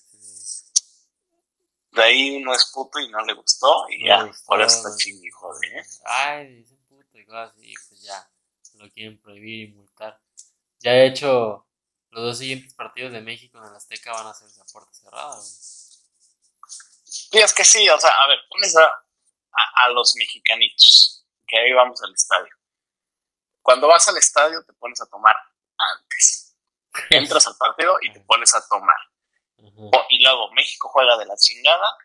De 1.92 2.02
ahí 2.02 2.36
uno 2.36 2.52
es 2.54 2.70
puto 2.72 2.98
y 2.98 3.08
no 3.08 3.24
le 3.24 3.34
gustó 3.34 3.86
y 3.88 4.06
ya, 4.06 4.30
por 4.46 4.60
eso 4.60 4.76
está 4.78 4.96
chingue, 4.96 5.30
joder. 5.30 5.78
¿eh? 5.78 5.82
Ay, 6.04 6.54
dicen 6.56 6.78
puto 6.88 7.18
y 7.18 7.24
cosas 7.24 7.52
así, 7.56 7.74
pues 7.88 8.02
ya, 8.02 8.30
lo 8.74 8.90
quieren 8.90 9.18
prohibir 9.20 9.68
y 9.68 9.72
multar. 9.72 10.20
Ya 10.80 10.92
he 10.92 11.06
hecho 11.06 11.65
los 12.16 12.24
dos 12.24 12.38
siguientes 12.38 12.72
partidos 12.72 13.12
de 13.12 13.20
México 13.20 13.58
en 13.58 13.64
el 13.64 13.76
Azteca 13.76 14.10
van 14.10 14.26
a 14.26 14.32
ser 14.32 14.48
esa 14.48 14.64
puerta 14.72 14.90
cerrada, 14.94 15.36
güey. 15.36 15.50
Es 17.44 17.52
que 17.52 17.62
sí, 17.62 17.86
o 17.90 18.00
sea, 18.00 18.10
a 18.10 18.26
ver, 18.28 18.38
pones 18.48 18.74
a, 18.74 18.86
a, 18.86 19.88
los 19.90 20.16
mexicanitos, 20.16 21.26
que 21.46 21.58
ahí 21.58 21.74
vamos 21.74 22.02
al 22.02 22.14
estadio. 22.14 22.54
Cuando 23.60 23.88
vas 23.88 24.08
al 24.08 24.16
estadio 24.16 24.64
te 24.64 24.72
pones 24.72 24.98
a 25.02 25.06
tomar 25.06 25.36
antes. 25.76 26.56
Entras 27.10 27.46
al 27.48 27.56
partido 27.58 27.98
y 28.00 28.10
te 28.10 28.20
pones 28.20 28.54
a 28.54 28.66
tomar. 28.66 28.96
y 30.08 30.22
luego 30.24 30.50
México 30.52 30.88
juega 30.88 31.18
de 31.18 31.26
la 31.26 31.36
chingada, 31.36 31.98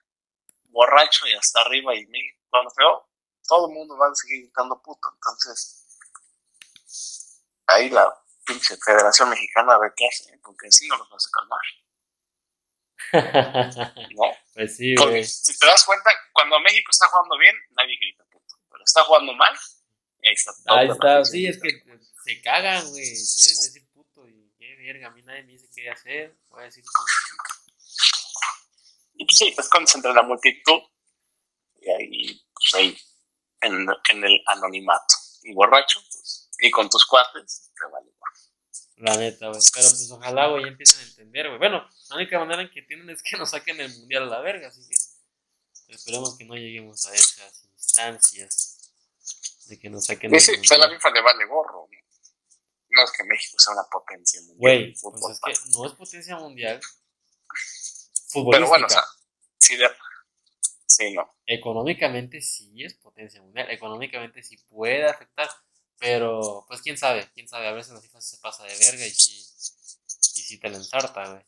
borracho 0.66 1.26
y 1.26 1.36
hasta 1.36 1.62
arriba 1.62 1.96
y 1.96 2.06
México 2.08 2.38
feo, 2.76 3.08
todo 3.48 3.70
el 3.70 3.76
mundo 3.76 3.98
va 3.98 4.08
a 4.08 4.16
seguir 4.16 4.42
gritando 4.42 4.82
puto. 4.82 5.08
Entonces, 5.14 5.88
ahí 7.68 7.90
la 7.90 8.14
pinche 8.46 8.78
Federación 8.78 9.30
Mexicana 9.30 9.74
a 9.74 9.80
ver 9.80 9.94
qué 9.96 10.08
hace, 10.08 10.38
porque 10.44 10.68
así 10.68 10.88
no 10.88 10.98
los 10.98 11.10
vas 11.10 11.28
a 11.28 11.32
calmar. 11.32 11.62
¿No? 14.16 14.24
Pues 14.54 14.78
sí, 14.78 14.94
Porque 14.96 15.24
si 15.24 15.58
te 15.58 15.66
das 15.66 15.84
cuenta, 15.86 16.12
cuando 16.34 16.60
México 16.60 16.92
está 16.92 17.08
jugando 17.08 17.38
bien, 17.38 17.56
nadie 17.72 17.98
grita 18.00 18.24
puto. 18.26 18.56
Pero 18.70 18.84
está 18.84 19.04
jugando 19.04 19.34
mal, 19.34 19.54
ahí 20.24 20.34
está 20.34 20.52
todo. 20.64 20.78
Ahí 20.78 20.90
está, 20.90 21.26
sí, 21.26 21.48
es 21.48 21.60
que 21.62 21.82
se 22.24 22.42
cagan, 22.42 22.88
güey. 22.90 23.04
Quieren 23.04 23.16
decir 23.16 23.88
puto 23.94 24.28
y 24.28 24.54
qué 24.58 24.76
verga, 24.76 25.08
a 25.08 25.12
mí 25.12 25.22
nadie 25.24 25.44
me 25.44 25.54
dice 25.54 25.68
qué 25.74 25.90
hacer. 25.90 26.38
Voy 26.50 26.62
a 26.62 26.66
decir 26.66 26.84
puto. 26.84 27.04
Y 29.16 29.26
pues 29.26 29.38
sí, 29.38 29.52
pues 29.56 29.70
cuando 29.70 29.88
se 29.88 29.98
entra 29.98 30.14
la 30.14 30.24
multitud, 30.24 30.82
y 31.82 31.90
ahí, 31.90 32.42
pues 32.54 32.74
ahí, 32.76 32.98
en, 33.62 33.88
en 34.10 34.24
el 34.24 34.44
anonimato. 34.48 35.16
Y 35.44 35.54
borracho, 35.54 36.00
pues, 36.02 36.50
y 36.60 36.72
con 36.72 36.90
tus 36.90 37.06
cuates, 37.06 37.72
te 37.76 37.86
vale 37.92 38.12
la 39.02 39.18
neta, 39.18 39.48
güey. 39.48 39.62
Pero 39.74 39.90
pues 39.90 40.12
ojalá, 40.12 40.48
güey, 40.48 40.68
empiecen 40.68 41.00
a 41.00 41.10
entender, 41.10 41.48
güey. 41.48 41.60
Bueno, 41.60 41.88
la 42.10 42.16
única 42.16 42.40
manera 42.40 42.62
en 42.62 42.70
que 42.70 42.82
tienen 42.84 43.10
es 43.10 43.24
que 43.24 43.38
nos 43.38 43.52
saquen 43.52 43.80
el 43.80 43.94
mundial 43.98 44.24
a 44.24 44.28
la 44.28 44.42
verga, 44.42 44.68
así 44.68 44.82
que 44.88 44.96
esperemos 45.94 46.38
que 46.38 46.46
no 46.46 46.56
lleguemos 46.56 47.06
a 47.08 47.14
esas 47.14 47.64
instancias 47.66 48.92
de 49.68 49.80
que 49.80 49.90
nos 49.90 50.06
saquen 50.06 50.32
sí, 50.40 50.52
el 50.52 50.58
mundial. 50.58 50.76
Sí, 50.76 50.82
la 50.82 50.90
FIFA 50.90 51.10
le 51.12 51.22
vale 51.22 51.46
gorro. 51.46 51.88
No 52.90 53.04
es 53.04 53.12
que 53.12 53.24
México 53.24 53.58
sea 53.58 53.74
una 53.74 53.84
potencia 53.90 54.42
mundial. 54.42 54.58
Güey, 54.58 54.94
pues 55.02 55.32
es 55.32 55.40
que 55.40 55.72
no 55.72 55.86
es 55.86 55.94
potencia 55.94 56.36
mundial. 56.38 56.80
Pero 58.34 58.68
bueno, 58.68 58.86
o 58.86 58.90
sea, 58.90 59.04
sí, 59.60 59.78
de, 59.78 59.88
sí, 60.86 61.14
no. 61.14 61.36
Económicamente 61.46 62.42
sí 62.42 62.84
es 62.84 62.94
potencia 62.96 63.42
mundial. 63.42 63.70
Económicamente 63.72 64.44
sí 64.44 64.58
puede 64.70 65.06
afectar 65.06 65.50
pero, 66.02 66.66
pues 66.68 66.82
quién 66.82 66.98
sabe, 66.98 67.30
quién 67.36 67.48
sabe, 67.48 67.68
a 67.68 67.74
veces 67.74 67.94
la 67.94 68.02
FIFA 68.02 68.20
se 68.22 68.38
pasa 68.38 68.64
de 68.64 68.76
verga 68.76 69.06
y 69.06 69.12
sí, 69.12 69.38
y 69.38 70.42
sí 70.42 70.60
te 70.60 70.68
la 70.68 70.78
ensarta, 70.78 71.30
güey. 71.30 71.46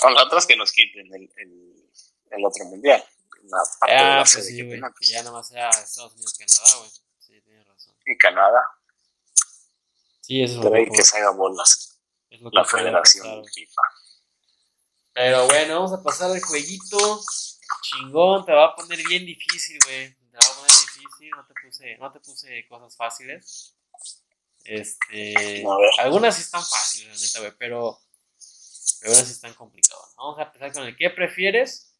Con 0.00 0.18
otras 0.18 0.44
que 0.44 0.56
nos 0.56 0.72
quiten 0.72 1.06
el, 1.14 1.30
el, 1.36 1.90
el 2.32 2.44
otro 2.44 2.64
mundial. 2.64 3.04
La 3.44 3.58
parte 3.78 3.94
ah, 3.94 4.02
de 4.02 4.16
la 4.16 4.24
pues 4.24 4.46
sí, 4.46 4.62
güey, 4.62 4.80
que 4.80 5.06
ya 5.06 5.22
nada 5.22 5.36
más 5.36 5.46
sea 5.46 5.70
Estados 5.70 6.14
Unidos 6.14 6.36
Canadá, 6.36 6.78
güey. 6.78 6.90
Sí, 7.20 7.40
tienes 7.42 7.66
razón. 7.68 7.94
Y 8.04 8.18
Canadá. 8.18 8.60
Sí, 10.20 10.42
eso 10.42 10.58
es 10.58 10.64
lo 10.64 10.72
que, 10.72 10.86
que 10.86 11.04
se 11.04 11.16
haga 11.16 11.30
bolas. 11.30 12.00
Es 12.28 12.40
lo 12.40 12.50
que 12.50 12.56
la 12.56 12.64
federación 12.64 13.44
FIFA. 13.46 13.82
Pero 15.12 15.46
bueno, 15.46 15.74
vamos 15.76 15.92
a 15.92 16.02
pasar 16.02 16.34
el 16.34 16.42
jueguito. 16.42 17.22
Chingón, 17.82 18.44
te 18.44 18.52
va 18.52 18.66
a 18.66 18.74
poner 18.74 19.00
bien 19.06 19.24
difícil, 19.24 19.78
güey. 19.84 20.12
Te 20.12 20.36
va 20.36 20.52
a 20.52 20.56
poner 20.56 20.67
difícil, 20.98 21.30
no 21.30 21.46
te 21.46 21.54
puse, 21.62 21.96
no 21.98 22.12
te 22.12 22.20
puse 22.20 22.66
cosas 22.68 22.96
fáciles. 22.96 23.76
Este, 24.64 25.64
algunas 25.98 26.36
sí 26.36 26.42
están 26.42 26.62
fáciles, 26.62 27.08
la 27.08 27.26
neta, 27.26 27.40
güey, 27.40 27.52
pero, 27.58 27.98
algunas 29.02 29.26
sí 29.26 29.32
están 29.32 29.54
complicadas. 29.54 30.14
Vamos 30.16 30.38
a 30.38 30.42
empezar 30.42 30.72
con 30.72 30.84
el 30.84 30.96
¿qué 30.96 31.10
prefieres? 31.10 31.94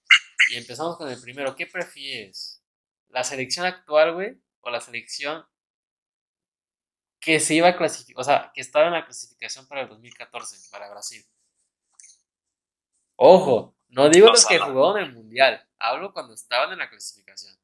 Y 0.50 0.56
empezamos 0.56 0.96
con 0.96 1.08
el 1.08 1.20
primero, 1.20 1.54
¿qué 1.54 1.66
prefieres? 1.66 2.62
¿La 3.08 3.24
selección 3.24 3.66
actual, 3.66 4.14
güey? 4.14 4.40
¿O 4.60 4.70
la 4.70 4.80
selección 4.80 5.46
que 7.20 7.40
se 7.40 7.54
iba 7.54 7.68
a 7.68 7.76
clasificar, 7.76 8.20
o 8.20 8.24
sea, 8.24 8.52
que 8.54 8.60
estaba 8.60 8.86
en 8.86 8.92
la 8.92 9.04
clasificación 9.04 9.66
para 9.66 9.82
el 9.82 9.88
2014, 9.88 10.70
para 10.70 10.90
Brasil? 10.90 11.24
Ojo, 13.16 13.76
no 13.88 14.08
digo 14.08 14.28
los 14.28 14.46
que 14.46 14.58
jugaron 14.58 14.98
en 14.98 15.04
el 15.04 15.12
Mundial, 15.12 15.68
hablo 15.78 16.12
cuando 16.12 16.34
estaban 16.34 16.72
en 16.72 16.78
la 16.78 16.88
clasificación. 16.88 17.58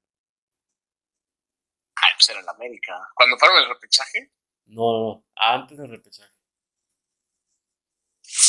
Pues 2.25 2.31
era 2.31 2.41
en 2.41 2.49
América. 2.49 3.09
¿Cuando 3.15 3.37
fueron 3.37 3.59
el 3.59 3.69
repechaje? 3.69 4.33
No, 4.67 4.93
no, 4.93 4.99
no, 4.99 5.27
antes 5.37 5.77
del 5.77 5.91
repechaje. 5.91 6.33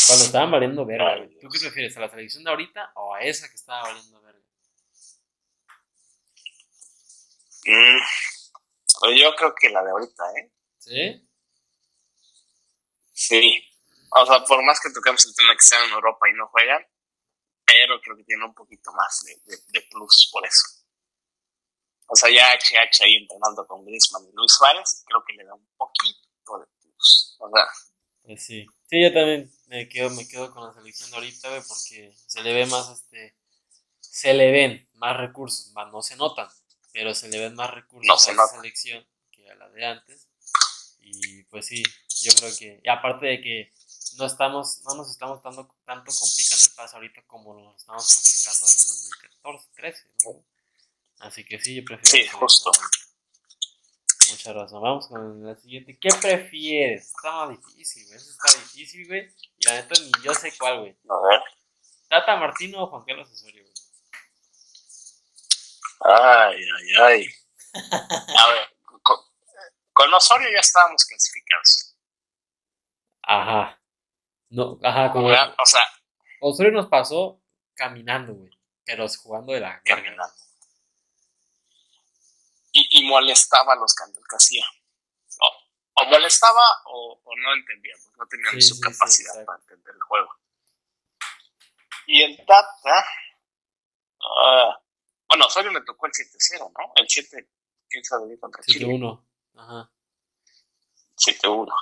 Cuando 0.07 0.25
estaban 0.25 0.51
valiendo 0.51 0.85
verga, 0.85 1.27
¿Tú 1.41 1.49
qué 1.49 1.59
prefieres, 1.59 1.97
a 1.97 1.99
la 1.99 2.09
selección 2.09 2.43
de 2.45 2.51
ahorita 2.51 2.93
o 2.95 3.13
a 3.13 3.21
esa 3.21 3.49
que 3.49 3.55
estaba 3.55 3.81
valiendo 3.81 4.21
verga? 4.21 4.45
Mm, 7.65 9.17
yo 9.17 9.35
creo 9.35 9.55
que 9.55 9.69
la 9.69 9.83
de 9.83 9.91
ahorita, 9.91 10.23
¿eh? 10.39 10.51
¿Sí? 10.77 11.29
Sí. 13.11 13.63
O 14.11 14.25
sea, 14.25 14.45
por 14.45 14.63
más 14.63 14.79
que 14.79 14.91
toquemos 14.91 15.25
el 15.25 15.35
tema 15.35 15.53
que 15.53 15.65
sean 15.65 15.83
en 15.83 15.91
Europa 15.91 16.29
y 16.29 16.33
no 16.33 16.47
juegan, 16.47 16.85
pero 17.65 17.99
creo 17.99 18.15
que 18.15 18.23
tiene 18.23 18.45
un 18.45 18.53
poquito 18.53 18.93
más 18.93 19.21
de, 19.25 19.81
plus 19.91 20.29
por 20.31 20.45
eso. 20.45 20.84
O 22.07 22.15
sea, 22.15 22.29
ya 22.29 22.53
HH 22.53 23.03
ahí 23.03 23.15
entrenando 23.15 23.65
con 23.65 23.85
Griezmann 23.85 24.27
y 24.27 24.31
Luis 24.33 24.53
Suárez, 24.53 25.03
creo 25.05 25.23
que 25.25 25.33
le 25.33 25.45
da 25.45 25.53
un 25.53 25.67
poquito 25.75 26.59
de 26.59 26.65
plus. 26.79 27.37
O 27.39 27.49
sea. 27.49 27.65
Pues 28.23 28.45
sí. 28.45 28.65
Sí, 28.89 29.01
yo 29.01 29.11
también 29.11 29.51
me 29.67 29.89
quedo, 29.89 30.09
me 30.11 30.27
quedo 30.27 30.51
con 30.51 30.67
la 30.67 30.73
selección 30.73 31.09
de 31.09 31.15
ahorita, 31.17 31.49
güey, 31.49 31.61
porque 31.67 32.13
se 32.27 32.43
le 32.43 32.53
ve 32.53 32.65
más, 32.67 32.89
este, 32.89 33.35
se 33.99 34.33
le 34.33 34.51
ven 34.51 34.87
más 34.93 35.17
recursos, 35.17 35.71
más 35.73 35.91
no 35.91 36.01
se 36.01 36.15
notan, 36.15 36.47
pero 36.93 37.15
se 37.15 37.29
le 37.29 37.39
ven 37.39 37.55
más 37.55 37.71
recursos 37.71 38.27
a 38.27 38.31
esa 38.31 38.47
selección 38.47 39.05
que 39.31 39.49
a 39.49 39.55
la 39.55 39.69
de 39.69 39.85
antes. 39.85 40.27
Y 40.99 41.43
pues 41.45 41.65
sí, 41.65 41.83
yo 42.21 42.31
creo 42.33 42.51
que, 42.57 42.79
y 42.83 42.89
aparte 42.89 43.25
de 43.25 43.41
que 43.41 43.73
no 44.17 44.25
estamos, 44.25 44.81
no 44.85 44.95
nos 44.95 45.09
estamos 45.09 45.41
dando 45.43 45.67
tanto 45.85 46.11
complicando 46.11 46.65
el 46.65 46.71
paso 46.75 46.95
ahorita 46.95 47.23
como 47.27 47.53
lo 47.53 47.75
estamos 47.75 48.15
complicando 48.15 48.65
en 48.65 48.71
el 48.71 48.85
2014, 48.85 49.69
13, 49.75 50.07
Así 51.25 51.43
que 51.43 51.59
sí, 51.59 51.75
yo 51.75 51.83
prefiero. 51.83 52.29
Sí, 52.29 52.37
justo. 52.37 52.71
Muchas 54.29 54.55
razón. 54.55 54.81
Vamos 54.81 55.07
con 55.07 55.43
la 55.43 55.55
siguiente. 55.55 55.97
¿Qué 55.99 56.09
prefieres? 56.21 57.07
Está 57.07 57.47
difícil, 57.47 58.05
güey. 58.05 58.17
Eso 58.17 58.29
está 58.29 58.59
difícil, 58.59 59.07
güey. 59.07 59.27
Y 59.57 59.65
la 59.65 59.73
neta 59.73 59.99
ni 59.99 60.11
yo 60.23 60.33
sé 60.35 60.55
cuál, 60.57 60.81
güey. 60.81 60.97
A 61.09 61.27
ver. 61.27 61.41
¿Tata 62.09 62.35
Martino 62.35 62.83
o 62.83 62.87
Juan 62.87 63.03
Carlos 63.05 63.31
Osorio, 63.31 63.63
güey? 63.63 63.73
Ay, 66.01 66.57
ay, 66.57 67.01
ay. 67.01 67.27
A 67.73 68.51
ver, 68.51 68.67
con, 69.01 69.17
con 69.93 70.13
Osorio 70.13 70.47
ya 70.51 70.59
estábamos 70.59 71.03
clasificados. 71.05 71.97
Ajá. 73.23 73.81
No, 74.49 74.79
ajá, 74.83 75.11
como. 75.11 75.27
o 75.29 75.65
sea. 75.65 75.81
Osorio 76.39 76.71
nos 76.71 76.87
pasó 76.87 77.41
caminando, 77.73 78.35
güey. 78.35 78.51
pero 78.83 79.07
jugando 79.07 79.53
de 79.53 79.61
la 79.61 79.81
caminando. 79.83 80.44
Y, 83.05 83.07
molestaba 83.07 83.75
los 83.75 83.93
cambios 83.93 84.23
que 84.27 84.35
hacía. 84.35 84.65
O, 85.97 86.05
molestaba 86.05 86.61
o, 86.85 87.21
no 87.37 87.53
entendía, 87.53 87.93
no 88.17 88.27
tenían 88.27 88.61
su 88.61 88.79
capacidad 88.79 89.45
para 89.45 89.59
entender 89.59 89.95
el 89.95 90.01
juego. 90.01 90.29
Y 92.07 92.21
el 92.21 92.37
Tata, 92.45 93.05
uh, 94.19 94.73
bueno, 95.27 95.49
solo 95.49 95.71
me 95.71 95.81
tocó 95.81 96.05
el 96.05 96.11
7-0, 96.11 96.71
¿no? 96.77 96.93
El 96.95 97.07
7, 97.07 97.49
¿quién 97.89 98.03
sabe 98.03 98.37
contra 98.39 98.61
Chile? 98.63 98.85
7-1, 98.85 99.25
ajá. 99.55 99.91
7-1. 101.15 101.73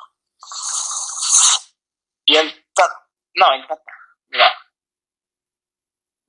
Y 2.26 2.36
el 2.38 2.66
Tata, 2.74 3.10
no, 3.34 3.54
el 3.54 3.68
Tata, 3.68 3.92
mira, 4.30 4.54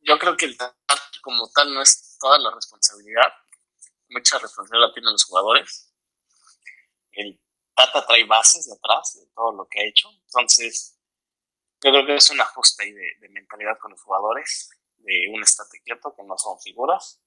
yo 0.00 0.18
creo 0.18 0.36
que 0.36 0.46
el 0.46 0.56
Tata 0.56 0.74
como 1.24 1.48
tal 1.50 1.72
no 1.72 1.80
es 1.80 2.18
toda 2.18 2.38
la 2.38 2.50
responsabilidad, 2.50 3.32
mucha 4.08 4.38
responsabilidad 4.38 4.92
tienen 4.92 5.12
los 5.12 5.24
jugadores. 5.24 5.92
El 7.12 7.40
Tata 7.74 8.06
trae 8.06 8.24
bases 8.24 8.66
de 8.66 8.72
atrás 8.72 9.14
de 9.14 9.26
todo 9.34 9.52
lo 9.52 9.66
que 9.68 9.80
ha 9.80 9.84
hecho, 9.84 10.08
entonces 10.10 10.98
yo 11.82 11.90
creo 11.90 12.06
que 12.06 12.16
es 12.16 12.30
un 12.30 12.40
ajuste 12.40 12.84
ahí 12.84 12.92
de, 12.92 13.28
mentalidad 13.30 13.78
con 13.78 13.90
los 13.90 14.00
jugadores, 14.00 14.70
de 14.98 15.28
un 15.30 15.42
estate 15.42 15.82
quieto 15.84 16.14
que 16.16 16.22
no 16.22 16.38
son 16.38 16.58
figuras, 16.60 17.20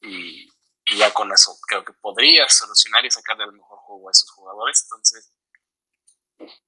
y, 0.00 0.48
ya 0.96 1.12
con 1.14 1.32
eso 1.32 1.58
creo 1.66 1.82
que 1.82 1.94
podría 1.94 2.48
solucionar 2.48 3.04
y 3.04 3.10
sacarle 3.10 3.44
el 3.44 3.52
mejor 3.52 3.78
juego 3.78 4.08
a 4.08 4.12
esos 4.12 4.30
jugadores, 4.30 4.82
entonces 4.82 5.32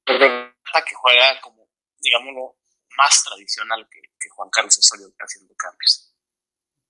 creo 0.05 0.55
que 0.85 0.95
juega 0.95 1.41
como, 1.43 1.69
digámoslo, 1.99 2.59
más 2.97 3.23
tradicional 3.25 3.87
que, 3.91 4.01
Juan 4.35 4.51
Carlos 4.51 4.77
Osorio 4.77 5.07
haciendo 5.21 5.55
cambios. 5.55 6.16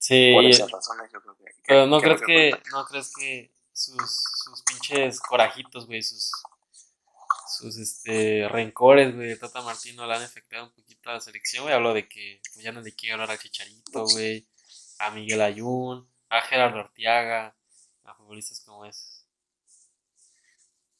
Sí. 0.07 0.33
Por 0.33 0.45
esas 0.45 0.71
razones 0.71 1.11
yo 1.13 1.21
creo 1.21 1.37
que... 1.37 1.45
pero 1.67 1.87
no 1.89 2.01
crees 2.01 2.23
que, 2.23 2.63
no 2.71 2.85
crees 2.87 3.13
que 3.13 3.51
sus, 3.73 3.97
sus 4.45 4.63
pinches 4.63 5.19
corajitos, 5.19 5.87
güey, 5.87 6.01
sus 6.01 6.31
sus 7.49 7.77
este 7.77 8.47
rencores, 8.49 9.17
güey, 9.17 9.29
de 9.29 9.37
Tata 9.37 9.63
Martino 9.63 10.07
le 10.07 10.15
han 10.15 10.23
afectado 10.23 10.65
un 10.65 10.73
poquito 10.73 11.11
a 11.11 11.15
la 11.15 11.21
selección, 11.21 11.65
güey. 11.65 11.75
Hablo 11.75 11.93
de 11.93 12.09
que 12.09 12.41
pues, 12.53 12.65
ya 12.65 12.71
no 12.71 12.83
le 12.83 12.95
quiere 12.95 13.15
hablar 13.15 13.33
a 13.33 13.39
Chicharito, 13.39 14.05
güey, 14.05 14.47
a 15.01 15.11
Miguel 15.11 15.43
Ayun, 15.43 16.09
a 16.29 16.41
Gerardo 16.43 16.79
Arteaga, 16.79 17.57
a 18.05 18.15
futbolistas 18.15 18.61
como 18.61 18.85
esos. 18.85 19.27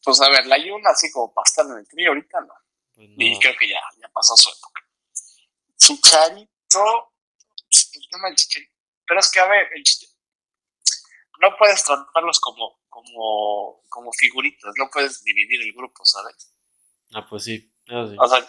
Pues 0.03 0.21
a 0.21 0.31
ver, 0.31 0.47
la 0.47 0.57
Ayun 0.57 0.85
así 0.89 1.13
como 1.13 1.33
para 1.33 1.45
estar 1.47 1.65
en 1.67 1.79
el 1.79 1.87
trío 1.87 2.09
ahorita 2.09 2.41
no. 2.41 2.55
Pues 2.93 3.09
y 3.17 3.39
creo 3.39 3.55
que 3.57 3.69
ya, 3.69 3.81
ya 4.01 4.09
pasó 4.09 4.37
su 4.37 4.51
época. 4.51 4.83
Chicharito, 5.77 7.13
el 7.71 8.09
tema 8.09 8.27
del 8.27 8.37
Chicharito. 8.37 8.76
Pero 9.07 9.21
es 9.21 9.31
que, 9.31 9.41
a 9.41 9.47
ver, 9.47 9.71
no 11.41 11.57
puedes 11.57 11.85
tratarlos 11.85 12.41
como, 12.41 12.81
como, 12.89 13.83
como 13.89 14.13
figuritas, 14.13 14.75
no 14.77 14.89
puedes 14.91 15.23
dividir 15.23 15.63
el 15.63 15.73
grupo, 15.73 16.05
¿sabes? 16.05 16.53
Ah, 17.13 17.27
pues 17.29 17.45
sí, 17.45 17.73
O 17.89 18.29
sea, 18.29 18.49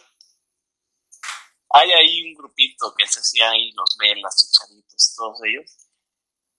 hay 1.70 1.92
ahí 1.92 2.30
un 2.30 2.36
grupito 2.36 2.94
que 2.98 3.06
se 3.08 3.20
hacía 3.20 3.52
ahí, 3.52 3.72
los 3.74 3.98
velas, 4.00 4.36
chicharitos, 4.36 5.16
todos 5.16 5.40
ellos. 5.46 5.78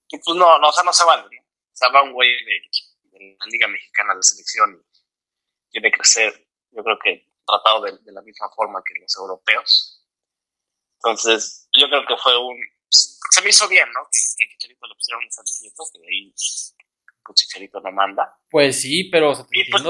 Y 0.07 0.17
pues 0.19 0.37
no, 0.37 0.57
no, 0.59 0.69
o 0.69 0.71
sea, 0.71 0.83
no 0.83 0.93
se 0.93 1.03
vale, 1.03 1.23
¿no? 1.23 1.41
O 1.41 1.75
sea, 1.79 1.89
va 1.89 2.03
un 2.03 2.13
güey 2.13 2.29
de, 2.45 2.61
la 3.37 3.45
Liga 3.47 3.67
Mexicana 3.67 4.15
de 4.15 4.23
Selección 4.23 4.85
y 5.67 5.69
tiene 5.71 5.91
que 5.91 6.03
ser, 6.03 6.47
yo 6.71 6.83
creo 6.83 6.97
que 6.99 7.27
tratado 7.45 7.81
de, 7.81 7.97
de 7.97 8.11
la 8.11 8.21
misma 8.21 8.49
forma 8.55 8.81
que 8.85 8.99
los 8.99 9.15
europeos. 9.17 10.05
Entonces, 10.95 11.67
yo 11.73 11.87
creo 11.89 12.05
que 12.05 12.17
fue 12.17 12.37
un, 12.37 12.57
se 13.39 13.43
me 13.43 13.49
hizo 13.49 13.67
bien, 13.67 13.87
¿no? 13.93 14.01
Que, 14.11 14.19
que 14.19 14.49
Chicharito 14.49 14.87
le 14.87 14.95
pusieron 14.95 15.23
un 15.23 15.31
Santo 15.31 15.51
que 15.61 15.99
ahí 16.07 16.33
pues 17.23 17.35
Chicharito 17.35 17.79
no 17.79 17.91
manda. 17.91 18.37
Pues 18.49 18.81
sí, 18.81 19.05
pero 19.05 19.35
se 19.35 19.43
pues, 19.43 19.83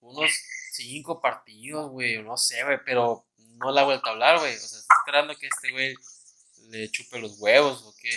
unos 0.00 0.30
cinco 0.72 1.20
partidos, 1.20 1.90
güey, 1.90 2.22
no 2.22 2.36
sé, 2.36 2.62
güey, 2.64 2.78
pero 2.84 3.26
no 3.36 3.72
le 3.72 3.80
ha 3.80 3.84
vuelto 3.84 4.08
a 4.08 4.12
hablar, 4.12 4.38
güey. 4.38 4.54
O 4.54 4.58
sea, 4.58 4.78
está 4.78 4.94
esperando 5.00 5.36
que 5.36 5.46
este 5.46 5.70
güey 5.72 5.94
le 6.70 6.90
chupe 6.90 7.18
los 7.18 7.38
huevos 7.40 7.82
o 7.82 7.94
qué. 8.00 8.10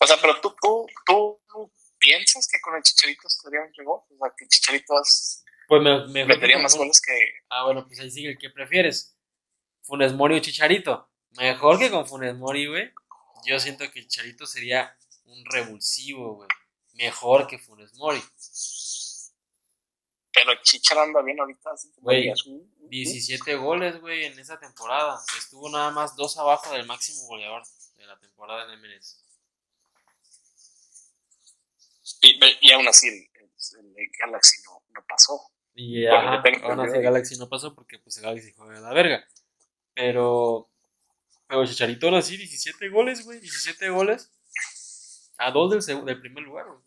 O 0.00 0.06
sea, 0.06 0.16
pero 0.20 0.40
tú, 0.40 0.54
tú, 0.60 0.86
tú, 1.06 1.72
piensas 1.98 2.48
que 2.48 2.60
con 2.60 2.74
el 2.74 2.82
Chicharito 2.82 3.28
estaría 3.28 3.60
un 3.60 3.86
O 3.86 4.06
sea, 4.18 4.32
que 4.36 4.48
Chicharito 4.48 4.94
pues 5.68 5.82
me, 5.82 6.24
metería 6.24 6.58
más 6.58 6.76
goles 6.76 7.00
que. 7.00 7.12
Ah, 7.48 7.64
bueno, 7.64 7.86
pues 7.86 8.00
ahí 8.00 8.10
sigue 8.10 8.30
el 8.30 8.38
que 8.38 8.50
prefieres. 8.50 9.16
Funes 9.82 10.12
Mori 10.12 10.36
o 10.36 10.40
Chicharito. 10.40 11.11
Mejor 11.38 11.78
que 11.78 11.90
con 11.90 12.06
Funes 12.06 12.36
Mori, 12.36 12.66
güey. 12.66 12.92
Yo 13.44 13.58
siento 13.58 13.90
que 13.90 14.06
Chicharito 14.06 14.46
sería 14.46 14.96
un 15.24 15.44
revulsivo, 15.46 16.34
güey. 16.36 16.48
Mejor 16.94 17.46
que 17.46 17.58
Funes 17.58 17.94
Mori. 17.94 18.22
Pero 20.32 20.52
Chichar 20.62 20.98
anda 20.98 21.22
bien 21.22 21.40
ahorita. 21.40 21.70
Güey, 21.98 22.32
17 22.88 23.54
goles, 23.56 24.00
güey, 24.00 24.24
en 24.24 24.38
esa 24.38 24.58
temporada. 24.58 25.20
Estuvo 25.38 25.68
nada 25.70 25.90
más 25.90 26.16
dos 26.16 26.36
abajo 26.38 26.72
del 26.72 26.86
máximo 26.86 27.26
goleador 27.26 27.62
de 27.96 28.06
la 28.06 28.18
temporada 28.18 28.72
en 28.72 28.80
MLS. 28.80 29.18
Y, 32.22 32.40
y 32.60 32.72
aún 32.72 32.86
así, 32.88 33.08
el, 33.08 33.28
Galaxy 34.18 34.62
no, 34.64 34.82
no 34.94 35.04
pasó. 35.08 35.40
Y 35.74 36.06
ajá, 36.06 36.42
aún 36.64 36.80
así 36.80 36.98
Galaxy 36.98 37.38
no 37.38 37.48
pasó 37.48 37.74
porque 37.74 37.98
pues 37.98 38.16
el 38.18 38.24
Galaxy 38.24 38.52
juega 38.52 38.74
de 38.74 38.80
la 38.80 38.92
verga. 38.92 39.24
Pero 39.94 40.71
pero 41.52 41.66
Chicharito 41.66 42.06
ahora 42.06 42.22
sí, 42.22 42.38
17 42.38 42.88
goles, 42.88 43.26
güey. 43.26 43.38
17 43.38 43.90
goles. 43.90 44.32
A 45.36 45.50
dos 45.50 45.86
del, 45.86 46.02
del 46.06 46.18
primer 46.18 46.44
lugar, 46.44 46.64
güey. 46.66 46.78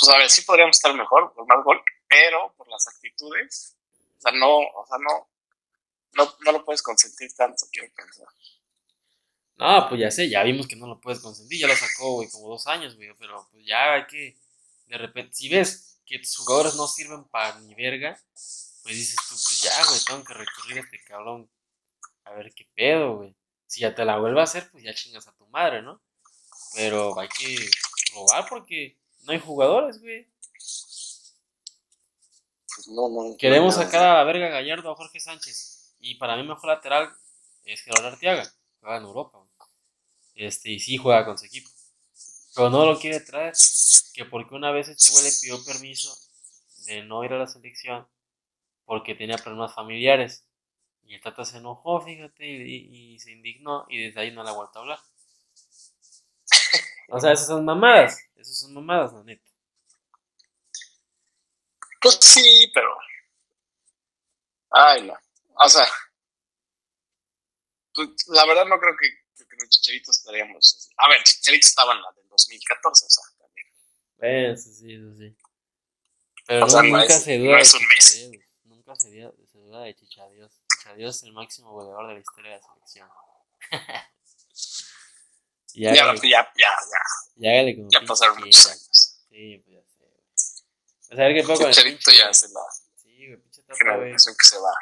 Pues 0.00 0.08
a 0.08 0.16
ver, 0.16 0.30
sí 0.30 0.40
podríamos 0.42 0.78
estar 0.78 0.94
mejor 0.94 1.34
por 1.34 1.46
más 1.46 1.62
gol, 1.62 1.78
pero 2.08 2.54
por 2.56 2.68
las 2.68 2.88
actitudes, 2.88 3.76
o 4.16 4.20
sea, 4.22 4.32
no, 4.32 4.56
o 4.56 4.86
sea, 4.88 4.96
no, 4.96 5.28
no, 6.14 6.36
no 6.40 6.52
lo 6.52 6.64
puedes 6.64 6.80
consentir 6.80 7.34
tanto, 7.34 7.66
quiero 7.70 7.92
pensar. 7.94 8.28
No, 9.56 9.88
pues 9.90 10.00
ya 10.00 10.10
sé, 10.10 10.30
ya 10.30 10.42
vimos 10.44 10.66
que 10.66 10.76
no 10.76 10.86
lo 10.86 10.98
puedes 10.98 11.20
consentir, 11.20 11.60
ya 11.60 11.66
lo 11.66 11.76
sacó, 11.76 12.14
güey, 12.14 12.30
como 12.30 12.48
dos 12.48 12.66
años, 12.66 12.96
güey, 12.96 13.10
pero 13.18 13.46
pues 13.52 13.66
ya 13.66 13.92
hay 13.92 14.06
que, 14.06 14.38
de 14.86 14.96
repente, 14.96 15.34
si 15.34 15.50
ves 15.50 16.00
que 16.06 16.18
tus 16.18 16.34
jugadores 16.38 16.76
no 16.76 16.86
sirven 16.88 17.24
para 17.24 17.58
ni 17.60 17.74
verga, 17.74 18.18
pues 18.32 18.96
dices 18.96 19.16
tú, 19.28 19.34
pues 19.34 19.60
ya, 19.60 19.84
güey, 19.84 20.00
tengo 20.06 20.24
que 20.24 20.32
recurrir 20.32 20.78
a 20.78 20.80
este 20.80 21.04
cabrón 21.04 21.50
a 22.28 22.34
ver 22.34 22.52
qué 22.54 22.66
pedo, 22.74 23.16
güey. 23.16 23.34
Si 23.66 23.80
ya 23.80 23.94
te 23.94 24.04
la 24.04 24.18
vuelve 24.18 24.40
a 24.40 24.44
hacer, 24.44 24.70
pues 24.70 24.84
ya 24.84 24.94
chingas 24.94 25.26
a 25.28 25.36
tu 25.36 25.46
madre, 25.48 25.82
¿no? 25.82 26.00
Pero 26.74 27.18
hay 27.18 27.28
que 27.28 27.68
probar 28.12 28.46
porque 28.48 28.98
no 29.24 29.32
hay 29.32 29.40
jugadores, 29.40 30.00
güey. 30.00 30.26
Pues 30.52 31.34
no, 32.88 33.08
no, 33.08 33.36
Queremos 33.36 33.74
sacar 33.74 34.04
a 34.04 34.14
la 34.14 34.24
verga 34.24 34.48
Gallardo 34.48 34.90
a 34.90 34.96
Jorge 34.96 35.20
Sánchez. 35.20 35.96
Y 36.00 36.14
para 36.14 36.36
mí 36.36 36.44
mejor 36.44 36.68
lateral 36.68 37.12
es 37.64 37.82
Gerardo 37.82 38.08
Arteaga. 38.08 38.50
Juega 38.80 38.98
en 38.98 39.02
Europa, 39.02 39.38
güey. 39.38 39.50
Este, 40.34 40.70
y 40.70 40.78
sí 40.78 40.96
juega 40.96 41.24
con 41.24 41.36
su 41.36 41.46
equipo. 41.46 41.68
Pero 42.54 42.70
no 42.70 42.86
lo 42.86 42.98
quiere 42.98 43.20
traer. 43.20 43.54
Que 44.14 44.24
porque 44.24 44.54
una 44.54 44.70
vez 44.70 44.88
este 44.88 45.10
güey 45.10 45.24
le 45.24 45.32
pidió 45.40 45.64
permiso 45.64 46.16
de 46.86 47.02
no 47.02 47.24
ir 47.24 47.32
a 47.32 47.38
la 47.38 47.46
selección 47.46 48.06
porque 48.84 49.14
tenía 49.14 49.36
problemas 49.36 49.74
familiares. 49.74 50.47
Y 51.08 51.14
el 51.14 51.22
Tata 51.22 51.42
se 51.42 51.56
enojó, 51.56 52.02
fíjate, 52.02 52.44
y, 52.44 53.18
se 53.18 53.32
indignó, 53.32 53.86
y 53.88 54.04
desde 54.04 54.20
ahí 54.20 54.30
no 54.30 54.44
le 54.44 54.50
ha 54.50 54.52
vuelto 54.52 54.78
a 54.78 54.82
hablar. 54.82 54.98
O 57.08 57.18
sea, 57.18 57.32
esas 57.32 57.46
son 57.46 57.64
mamadas. 57.64 58.20
Esas 58.36 58.58
son 58.58 58.74
mamadas, 58.74 59.14
la 59.14 59.24
neta. 59.24 59.50
Pues 62.02 62.18
sí, 62.20 62.70
pero. 62.74 62.94
Ay, 64.68 65.06
no. 65.06 65.14
O 65.54 65.68
sea. 65.70 65.86
Pues, 67.94 68.10
la 68.28 68.44
verdad 68.44 68.66
no 68.66 68.78
creo 68.78 68.94
que, 69.00 69.08
que 69.46 69.56
los 69.56 69.70
chicharitos 69.70 70.18
estaríamos. 70.18 70.58
Así. 70.58 70.92
A 70.98 71.08
ver, 71.08 71.22
chicharitos 71.22 71.70
estaban 71.70 71.96
en 71.96 72.02
la 72.02 72.12
del 72.12 72.28
2014, 72.28 73.06
o 73.06 73.08
sea, 73.08 73.24
también. 73.38 74.52
Eso 74.52 74.70
sí, 74.70 74.92
eso 74.92 75.14
sí. 75.16 75.34
Pero 76.46 76.66
nunca 76.82 77.08
se 77.08 77.38
duda. 77.38 77.56
de 77.56 78.48
Nunca 78.64 78.94
se, 78.94 79.10
se 79.10 79.47
duda 79.68 79.82
de 79.82 79.94
Chichadios. 79.94 80.60
Dios 80.96 81.22
el 81.22 81.32
máximo 81.32 81.72
goleador 81.72 82.08
de 82.08 82.14
la 82.14 82.20
historia 82.20 82.52
de 82.52 82.56
la 82.56 82.62
selección. 82.62 83.08
ya, 85.74 85.94
ya, 85.94 86.14
ya, 86.14 86.52
ya, 86.56 86.72
ya. 87.36 87.62
Ya 87.90 88.00
pasaron 88.06 88.38
muchos 88.38 88.66
años. 88.66 89.20
Sí, 89.28 89.62
pues 89.64 89.76
ya 89.76 89.82
sé, 91.04 91.12
A 91.12 91.16
ver 91.16 91.34
qué 91.34 91.42
poco. 91.42 91.70
Chicharito 91.70 92.10
ya 92.10 92.32
se 92.32 92.48
la. 92.48 92.60
Sí, 92.96 93.26
güey, 93.26 93.36
pinche 93.36 93.62
tapa, 93.62 93.96
güey. 93.96 94.12
que 94.12 94.18
se 94.18 94.58
va. 94.58 94.72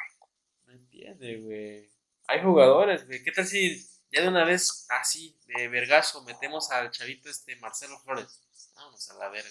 No 0.66 0.72
entiende, 0.74 1.37
güey. 1.39 1.91
Hay 2.28 2.43
jugadores, 2.43 3.05
güey. 3.07 3.24
¿Qué 3.24 3.32
tal 3.32 3.47
si 3.47 3.84
ya 4.12 4.22
de 4.22 4.28
una 4.28 4.45
vez 4.45 4.87
así, 4.91 5.37
de 5.47 5.66
vergazo, 5.66 6.22
metemos 6.22 6.70
al 6.70 6.93
chavito 6.93 7.28
este 7.28 7.57
Marcelo 7.57 7.99
Flores? 7.99 8.41
Vamos 8.76 9.11
a 9.11 9.14
la 9.14 9.28
verga. 9.28 9.51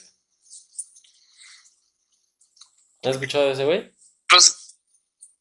¿Has 3.04 3.16
escuchado 3.16 3.48
de 3.48 3.52
ese 3.52 3.66
güey? 3.66 3.94
Pues 4.28 4.65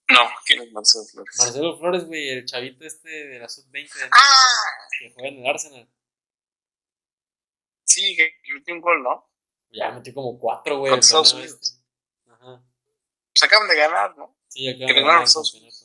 No, 0.09 0.21
¿quién 0.45 0.63
es 0.63 0.73
Marcelo 0.73 1.05
Flores? 1.07 1.35
Marcelo 1.39 1.79
Flores, 1.79 2.05
güey, 2.07 2.29
el 2.29 2.45
chavito 2.45 2.85
este 2.85 3.09
de 3.09 3.39
la 3.39 3.49
sub-20 3.49 3.73
de 3.73 3.81
México, 3.83 4.09
Ah, 4.13 4.89
que 4.99 5.13
juega 5.15 5.29
en 5.31 5.39
el 5.41 5.47
Arsenal. 5.47 5.89
sí, 7.85 8.15
que 8.17 8.35
metió 8.55 8.75
un 8.75 8.81
gol, 8.81 9.03
¿no? 9.03 9.31
Ya 9.71 9.91
metió 9.93 10.13
como 10.15 10.39
cuatro, 10.39 10.79
güey. 10.79 10.91
Con 10.91 10.99
Estados 11.01 11.33
Unidos. 11.35 11.59
este. 11.61 11.85
Ajá. 12.31 12.63
Se 13.33 13.47
acaban 13.47 13.69
de 13.69 13.77
ganar, 13.77 14.17
¿no? 14.17 14.37
Sí, 14.49 14.69
acá 14.69 14.79
Que 14.79 14.85
Estados 15.25 15.53
campeonato. 15.53 15.85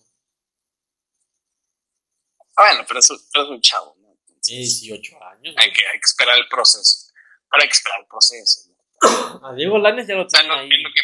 Ah, 2.56 2.64
bueno, 2.70 2.86
pero 2.88 3.00
es, 3.00 3.08
pero 3.32 3.44
es 3.46 3.50
un 3.52 3.62
chavo, 3.62 3.96
¿no? 4.00 4.10
Entonces, 4.12 4.80
Sí, 4.80 4.88
18 4.90 5.24
años. 5.24 5.56
hay, 5.58 5.72
que, 5.74 5.88
hay 5.88 6.00
que 6.00 6.06
esperar 6.06 6.38
el 6.38 6.48
proceso. 6.50 7.12
Pero 7.50 7.64
hay 7.64 7.70
que 7.70 7.74
esperar 7.74 8.00
el 8.02 8.08
proceso, 8.08 8.70
¿no? 8.70 9.48
A 9.48 9.54
Diego 9.56 9.78
Lanes 9.78 10.08
ya 10.08 10.16
lo 10.16 10.26
O 10.26 10.30
sea, 10.30 10.42
tienen 10.42 10.56
no, 10.58 10.62
ahí 10.62 10.70
en 10.72 10.84
lo 10.84 10.90
que 10.94 11.02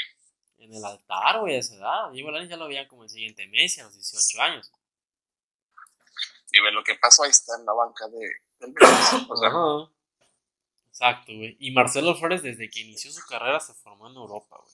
en 0.66 0.74
el 0.74 0.86
altar, 0.86 1.40
güey, 1.40 1.56
a 1.56 1.60
esa 1.60 1.76
edad. 1.76 2.12
Diego 2.12 2.32
Lanes 2.32 2.50
ya 2.50 2.58
lo 2.58 2.68
veían 2.68 2.88
como 2.88 3.04
el 3.04 3.10
siguiente 3.10 3.48
Messi 3.48 3.82
a 3.82 3.86
los 3.86 3.96
18 3.96 4.42
años. 4.42 4.72
y 6.52 6.62
ve 6.62 6.72
lo 6.72 6.84
que 6.84 6.96
pasó 6.96 7.24
ahí 7.24 7.32
está 7.32 7.58
en 7.58 7.66
la 7.66 7.74
banca 7.74 8.08
de, 8.08 8.30
del. 8.60 8.74
O 9.30 9.36
sea, 9.36 9.50
Ajá. 9.50 9.92
Exacto, 10.90 11.34
güey. 11.36 11.58
Y 11.60 11.72
Marcelo 11.72 12.16
Flores, 12.16 12.42
desde 12.42 12.70
que 12.70 12.80
inició 12.80 13.12
su 13.12 13.26
carrera, 13.28 13.60
se 13.60 13.74
formó 13.74 14.10
en 14.10 14.16
Europa, 14.16 14.58
güey. 14.58 14.74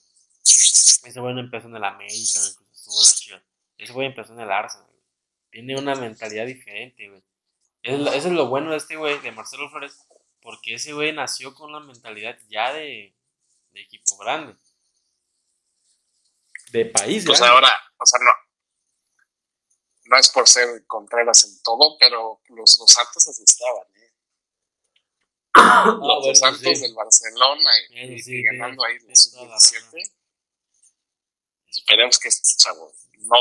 Ese 1.04 1.20
güey 1.20 1.34
no 1.34 1.40
empezó 1.40 1.66
en 1.66 1.76
el 1.76 1.84
América, 1.84 2.38
en 2.38 2.44
la 2.44 3.14
Chivas. 3.14 3.42
Ese 3.76 3.92
güey 3.92 4.06
empezó 4.06 4.32
en 4.32 4.40
el 4.40 4.52
Arsenal, 4.52 4.86
güey. 4.86 5.02
Tiene 5.50 5.76
una 5.76 5.96
mentalidad 5.96 6.46
diferente, 6.46 7.08
güey. 7.08 7.22
Eso 7.82 8.28
es 8.28 8.32
lo 8.32 8.46
bueno 8.46 8.70
de 8.70 8.76
este 8.76 8.94
güey, 8.94 9.18
de 9.18 9.32
Marcelo 9.32 9.68
Flores, 9.68 10.06
porque 10.40 10.74
ese 10.74 10.92
güey 10.92 11.12
nació 11.12 11.52
con 11.54 11.70
una 11.70 11.80
mentalidad 11.80 12.38
ya 12.48 12.72
de, 12.72 13.16
de 13.72 13.80
equipo 13.80 14.16
grande. 14.18 14.54
De 16.72 16.86
país 16.86 17.24
pues 17.26 17.38
grande. 17.38 17.54
ahora, 17.54 17.78
o 17.98 18.06
sea, 18.06 18.18
no. 18.20 18.32
No 20.04 20.18
es 20.18 20.28
por 20.30 20.48
ser 20.48 20.84
Contreras 20.86 21.44
en 21.44 21.62
todo, 21.62 21.96
pero 21.98 22.40
los, 22.48 22.78
los 22.78 22.92
Santos 22.92 23.28
así 23.28 23.42
estaban, 23.44 23.86
¿eh? 23.96 24.12
Ah, 25.54 25.84
los, 25.86 25.98
bueno, 25.98 26.26
los 26.28 26.38
Santos 26.38 26.60
sí. 26.62 26.80
del 26.80 26.94
Barcelona 26.94 27.70
y, 27.90 28.14
Eso 28.14 28.24
sí, 28.24 28.36
y 28.36 28.42
ganando 28.42 28.84
ahí 28.84 28.98
tienes 28.98 29.26
los 29.26 29.32
toda 29.32 29.46
la 29.46 29.54
razón. 29.54 29.90
17. 29.92 30.16
Esperemos 31.68 32.18
que 32.18 32.28
este 32.28 32.56
chavo 32.56 32.92
no, 33.18 33.36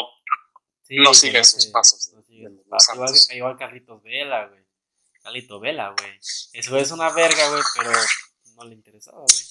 Sí, 0.84 0.96
no 0.98 1.14
siga 1.14 1.40
esos 1.40 1.66
pasos 1.68 2.12
no 2.14 2.50
los 2.50 2.66
pasos. 2.66 2.96
Igual, 2.96 3.38
igual 3.38 3.58
Carlitos 3.58 4.04
Vela, 4.04 4.48
güey. 4.48 4.66
Carlito 5.22 5.60
Vela, 5.60 5.94
güey. 5.98 6.20
Güey 6.68 6.82
es 6.82 6.92
una 6.92 7.10
verga, 7.12 7.50
güey, 7.50 7.64
pero 7.78 7.92
no 8.56 8.64
le 8.66 8.76
interesaba, 8.76 9.20
güey. 9.20 9.46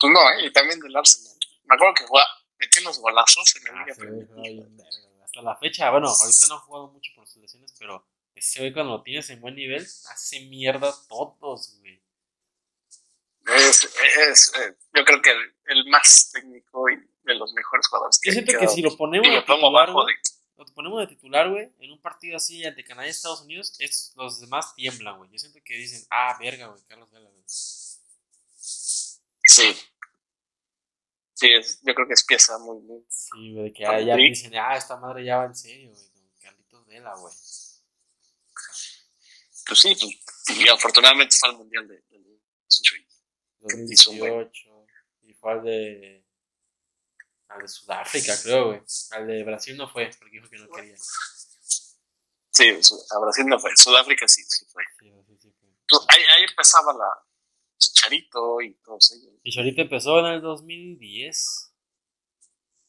Pues 0.00 0.12
no, 0.12 0.30
¿eh? 0.30 0.46
y 0.46 0.52
también 0.52 0.80
del 0.80 0.96
Arsenal. 0.96 1.27
Me 1.68 1.74
acuerdo 1.74 1.94
que 1.94 2.06
jugaba, 2.06 2.26
metió 2.58 2.82
unos 2.82 2.98
golazos 2.98 3.54
en 3.56 3.64
la 3.64 3.82
Ah, 3.82 4.40
Liga. 4.42 4.66
Hasta 5.22 5.42
la 5.42 5.56
fecha, 5.56 5.90
bueno, 5.90 6.08
ahorita 6.08 6.46
no 6.48 6.54
ha 6.54 6.58
jugado 6.60 6.88
mucho 6.88 7.10
por 7.14 7.26
sus 7.26 7.42
lesiones, 7.42 7.74
pero 7.78 8.06
ese 8.34 8.60
güey 8.60 8.72
cuando 8.72 8.96
lo 8.96 9.02
tienes 9.02 9.28
en 9.30 9.40
buen 9.40 9.54
nivel, 9.54 9.82
hace 9.82 10.40
mierda 10.46 10.94
todos, 11.08 11.78
güey. 11.80 12.02
Es, 13.54 13.84
es, 13.84 14.52
eh, 14.56 14.76
yo 14.94 15.04
creo 15.04 15.22
que 15.22 15.30
el, 15.30 15.54
el 15.66 15.86
más 15.88 16.30
técnico 16.32 16.88
y 16.90 16.96
de 17.22 17.34
los 17.34 17.52
mejores 17.54 17.86
jugadores 17.88 18.20
Yo 18.22 18.32
siento 18.32 18.52
que 18.52 18.58
que 18.58 18.68
si 18.68 18.82
lo 18.82 18.94
ponemos 18.96 19.26
de 19.26 19.40
titular, 19.40 19.88
lo 19.90 20.66
ponemos 20.74 21.00
de 21.00 21.06
titular, 21.06 21.50
güey, 21.50 21.70
en 21.78 21.92
un 21.92 22.00
partido 22.00 22.36
así 22.36 22.64
ante 22.64 22.84
Canadá 22.84 23.06
y 23.06 23.10
Estados 23.10 23.42
Unidos, 23.42 23.74
es, 23.78 24.12
los 24.16 24.40
demás 24.40 24.74
tiemblan, 24.74 25.18
güey. 25.18 25.30
Yo 25.30 25.38
siento 25.38 25.60
que 25.64 25.74
dicen, 25.74 26.04
ah, 26.10 26.36
verga, 26.40 26.66
güey, 26.66 26.82
Carlos 26.88 27.10
Vela, 27.10 27.28
güey. 27.30 27.42
Sí. 27.46 29.76
Sí, 31.40 31.46
es- 31.56 31.80
yo 31.82 31.94
creo 31.94 32.06
que 32.08 32.14
es 32.14 32.24
pieza 32.24 32.58
muy, 32.58 32.80
muy. 32.82 33.04
Sí, 33.08 33.52
güey, 33.52 33.64
de 33.66 33.72
que 33.72 33.82
ya, 33.84 34.00
ya 34.00 34.16
dicen, 34.16 34.52
ah, 34.56 34.76
esta 34.76 34.96
madre 34.96 35.24
ya 35.24 35.36
va 35.38 35.44
en 35.46 35.54
serio, 35.54 35.92
güey, 35.92 36.10
con 36.10 36.28
Carlitos 36.40 36.86
Vela, 36.86 37.14
güey. 37.14 37.32
Pues 39.66 39.80
sí, 39.80 39.94
pues, 40.00 40.58
y 40.58 40.68
afortunadamente 40.68 41.36
fue 41.38 41.50
al 41.50 41.56
mundial 41.58 41.86
de, 41.86 41.94
de, 42.08 42.18
de 42.18 42.40
18. 42.68 42.94
hizo 43.92 44.10
un 44.10 44.18
buen- 44.18 44.32
2018, 44.32 44.86
y 45.22 45.34
fue 45.34 45.52
al 45.52 45.62
de, 45.62 46.26
al 47.48 47.60
de 47.62 47.68
Sudáfrica, 47.68 48.34
creo, 48.42 48.66
güey. 48.68 48.82
Al 49.12 49.26
de 49.26 49.44
Brasil 49.44 49.76
no 49.76 49.88
fue, 49.88 50.10
porque 50.18 50.36
dijo 50.38 50.48
que 50.48 50.58
no 50.58 50.68
quería. 50.70 50.96
Sí, 52.50 52.68
a 53.14 53.18
Brasil 53.20 53.46
no 53.46 53.58
fue, 53.60 53.76
Sudáfrica 53.76 54.26
sí, 54.26 54.42
sí 54.42 54.64
fue. 54.72 54.82
Sí, 54.98 55.12
sí, 55.28 55.36
sí. 55.40 55.54
Pues 55.88 56.02
ahí, 56.08 56.22
ahí 56.36 56.42
empezaba 56.44 56.92
la 56.94 57.24
Chicharito 57.78 58.60
y 58.60 58.74
todos 58.74 59.12
ellos. 59.12 59.34
Y 59.42 59.52
Chorito 59.52 59.82
empezó 59.82 60.18
en 60.20 60.26
el 60.26 60.40
2010. 60.40 61.72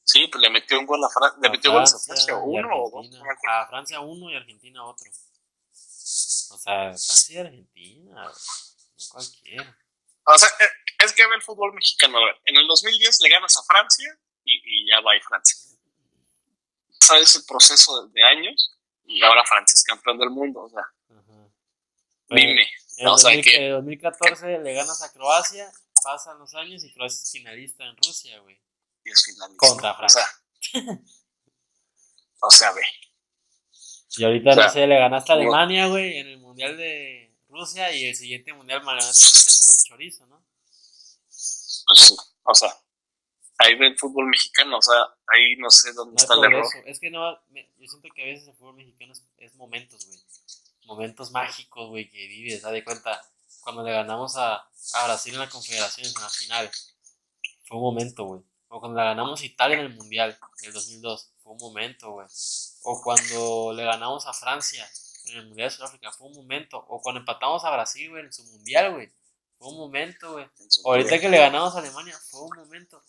Sí, 0.04 0.28
pues 0.28 0.42
le 0.42 0.50
metió 0.50 0.80
un 0.80 0.88
gol 0.88 1.04
a 1.04 1.10
Francia, 1.10 1.40
le 1.40 1.48
a 1.48 1.52
metió 1.52 1.72
goles 1.72 1.94
a 1.94 2.00
Francia 2.00 2.34
Francia, 2.34 2.38
uno 2.38 2.84
o 2.84 2.90
dos. 2.90 3.10
No. 3.12 3.24
A 3.52 3.68
Francia 3.68 4.00
uno 4.00 4.32
y 4.32 4.36
Argentina 4.36 4.84
otro. 4.84 5.10
O 5.10 6.58
sea, 6.58 6.86
Francia 6.86 7.36
y 7.36 7.38
Argentina. 7.38 8.24
No 8.24 8.32
cualquiera. 9.12 9.78
O 10.26 10.38
sea, 10.38 10.48
eh, 10.48 10.70
es 11.06 11.14
que 11.14 11.28
ve 11.28 11.36
el 11.36 11.42
fútbol 11.42 11.74
mexicano. 11.74 12.18
a 12.18 12.26
ver, 12.26 12.36
En 12.46 12.58
el 12.58 12.68
2010 12.68 13.22
le 13.22 13.30
ganas 13.30 13.56
a 13.58 13.64
Francia 13.64 14.20
y, 14.44 14.62
y 14.64 14.90
ya 14.90 15.00
va 15.02 15.14
ahí 15.14 15.20
Francia. 15.22 15.58
¿Sabes 17.00 17.36
ese 17.36 17.46
proceso 17.48 18.08
de, 18.08 18.24
años? 18.24 18.78
Y 19.06 19.24
ahora 19.24 19.44
Francia 19.46 19.74
es 19.74 19.84
campeón 19.84 20.18
del 20.18 20.30
mundo. 20.30 20.62
O 20.62 20.70
sea, 20.70 20.84
Ajá. 21.10 21.50
dime. 22.30 22.70
En 23.00 23.08
el 23.08 23.14
O 23.14 23.18
sea, 23.18 23.32
2000 23.32 23.44
que- 23.46 23.66
en 23.68 23.72
2014 23.74 24.60
le 24.60 24.74
ganas 24.74 25.02
a 25.02 25.12
Croacia, 25.12 25.72
pasan 26.04 26.38
los 26.40 26.54
años 26.56 26.84
y 26.84 26.94
Croacia 26.94 27.22
es 27.24 27.32
finalista 27.32 27.86
en 27.86 27.96
Rusia, 27.98 28.40
güey. 28.40 28.60
Y 29.06 29.10
es 29.12 29.24
finalista. 29.26 29.68
Contra 29.68 29.96
Francia. 29.96 30.22
O 30.22 30.62
sea, 30.62 30.84
o 32.42 32.52
sea, 32.52 32.72
ve. 32.74 32.82
Y 34.18 34.24
ahorita, 34.24 34.50
O 34.50 34.54
sea, 34.54 34.64
no 34.66 34.70
sé, 34.74 34.88
le 34.88 35.00
ganaste 35.00 35.32
a 35.32 35.36
no- 35.36 35.42
Alemania, 35.42 35.88
güey, 35.88 36.18
en 36.18 36.28
el 36.28 36.38
Mundial 36.40 36.76
de 36.78 37.36
Rusia 37.48 37.92
y 37.94 38.06
el 38.06 38.16
siguiente 38.16 38.54
Mundial 38.54 38.82
me 38.82 38.88
ganaste 38.88 39.26
el 39.72 39.88
chorizo, 39.90 40.26
¿no? 40.28 40.44
Pues 41.26 42.08
sí. 42.08 42.16
O 42.44 42.54
sea, 42.54 42.76
ahí 43.60 43.76
ve 43.76 43.88
el 43.88 43.98
fútbol 43.98 44.28
mexicano. 44.28 44.78
O 44.78 44.82
sea, 44.82 44.96
ahí 45.28 45.56
no 45.58 45.70
sé 45.70 45.94
dónde 45.94 46.16
No 46.16 46.22
está 46.22 46.34
el 46.34 46.44
error. 46.44 46.66
Es 46.86 47.00
que 47.00 47.10
no, 47.12 47.40
me- 47.50 47.72
yo 47.78 47.88
siento 47.88 48.10
que 48.14 48.24
a 48.24 48.26
veces 48.26 48.48
el 48.48 48.56
fútbol 48.56 48.76
mexicano 48.76 49.14
es, 49.14 49.24
es 49.38 49.56
momentos, 49.56 50.06
güey. 50.06 50.20
Momentos 50.86 51.32
mágicos, 51.32 51.90
güey, 51.90 52.10
que 52.10 52.28
vives, 52.28 52.62
da 52.62 52.72
de 52.72 52.84
cuenta. 52.84 53.22
Cuando 53.62 53.84
le 53.84 53.92
ganamos 53.92 54.38
a, 54.38 54.56
a 54.56 55.06
Brasil 55.06 55.34
en 55.34 55.40
la 55.40 55.50
Confederaciones 55.50 56.16
en 56.16 56.22
la 56.22 56.30
final, 56.30 56.72
fue 57.66 57.78
un 57.78 57.84
momento, 57.84 58.26
güey. 58.26 58.42
O 58.70 58.80
cuando 58.80 59.00
le 59.00 59.06
ganamos 59.06 59.42
a 59.42 59.46
Italia 59.46 59.78
en 59.78 59.86
el 59.86 59.96
Mundial, 59.96 60.38
en 60.62 60.68
el 60.68 60.74
2002, 60.74 61.32
fue 61.42 61.54
un 61.54 61.58
momento, 61.60 62.12
güey. 62.12 62.28
O 62.84 63.02
cuando 63.02 63.74
le 63.74 63.84
ganamos 63.84 64.28
a 64.28 64.34
Francia 64.34 64.90
en 65.26 65.38
el 65.38 65.48
Mundial 65.48 65.70
de 65.70 65.76
Sudáfrica, 65.76 66.12
fue 66.12 66.28
un 66.28 66.36
momento. 66.36 66.84
O 66.88 67.02
cuando 67.02 67.20
empatamos 67.20 67.64
a 67.66 67.72
Brasil, 67.72 68.10
güey, 68.10 68.26
en 68.26 68.34
su 68.34 68.44
Mundial, 68.46 68.94
güey, 68.94 69.12
fue 69.58 69.70
un 69.70 69.78
momento, 69.78 70.34
güey. 70.34 70.46
Ahorita 70.86 71.20
que 71.20 71.30
le 71.30 71.38
ganamos 71.38 71.76
a 71.76 71.80
Alemania 71.80 72.18
fue 72.30 72.42
un 72.42 72.58
momento. 72.58 73.02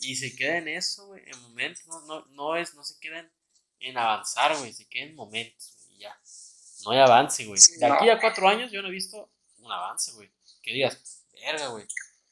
Y 0.00 0.16
se 0.16 0.34
queda 0.34 0.56
en 0.56 0.68
eso, 0.68 1.06
güey. 1.08 1.22
En 1.26 1.40
momentos. 1.42 1.86
No, 1.86 2.00
no, 2.02 2.24
no, 2.30 2.56
es, 2.56 2.74
no 2.74 2.82
se 2.82 2.98
queda 2.98 3.28
en, 3.80 3.98
avanzar, 3.98 4.56
güey. 4.56 4.72
Se 4.72 4.88
queda 4.88 5.04
en 5.04 5.14
momentos. 5.14 5.76
No 6.84 6.92
hay 6.92 6.98
avance, 7.00 7.44
güey. 7.46 7.60
Sí, 7.60 7.76
de 7.78 7.86
aquí 7.86 8.08
a 8.08 8.20
cuatro 8.20 8.48
años 8.48 8.70
yo 8.70 8.80
no 8.82 8.88
he 8.88 8.92
visto 8.92 9.30
un 9.58 9.72
avance, 9.72 10.12
güey. 10.12 10.30
Que 10.62 10.72
digas, 10.72 11.24
verga, 11.32 11.68
güey. 11.68 11.86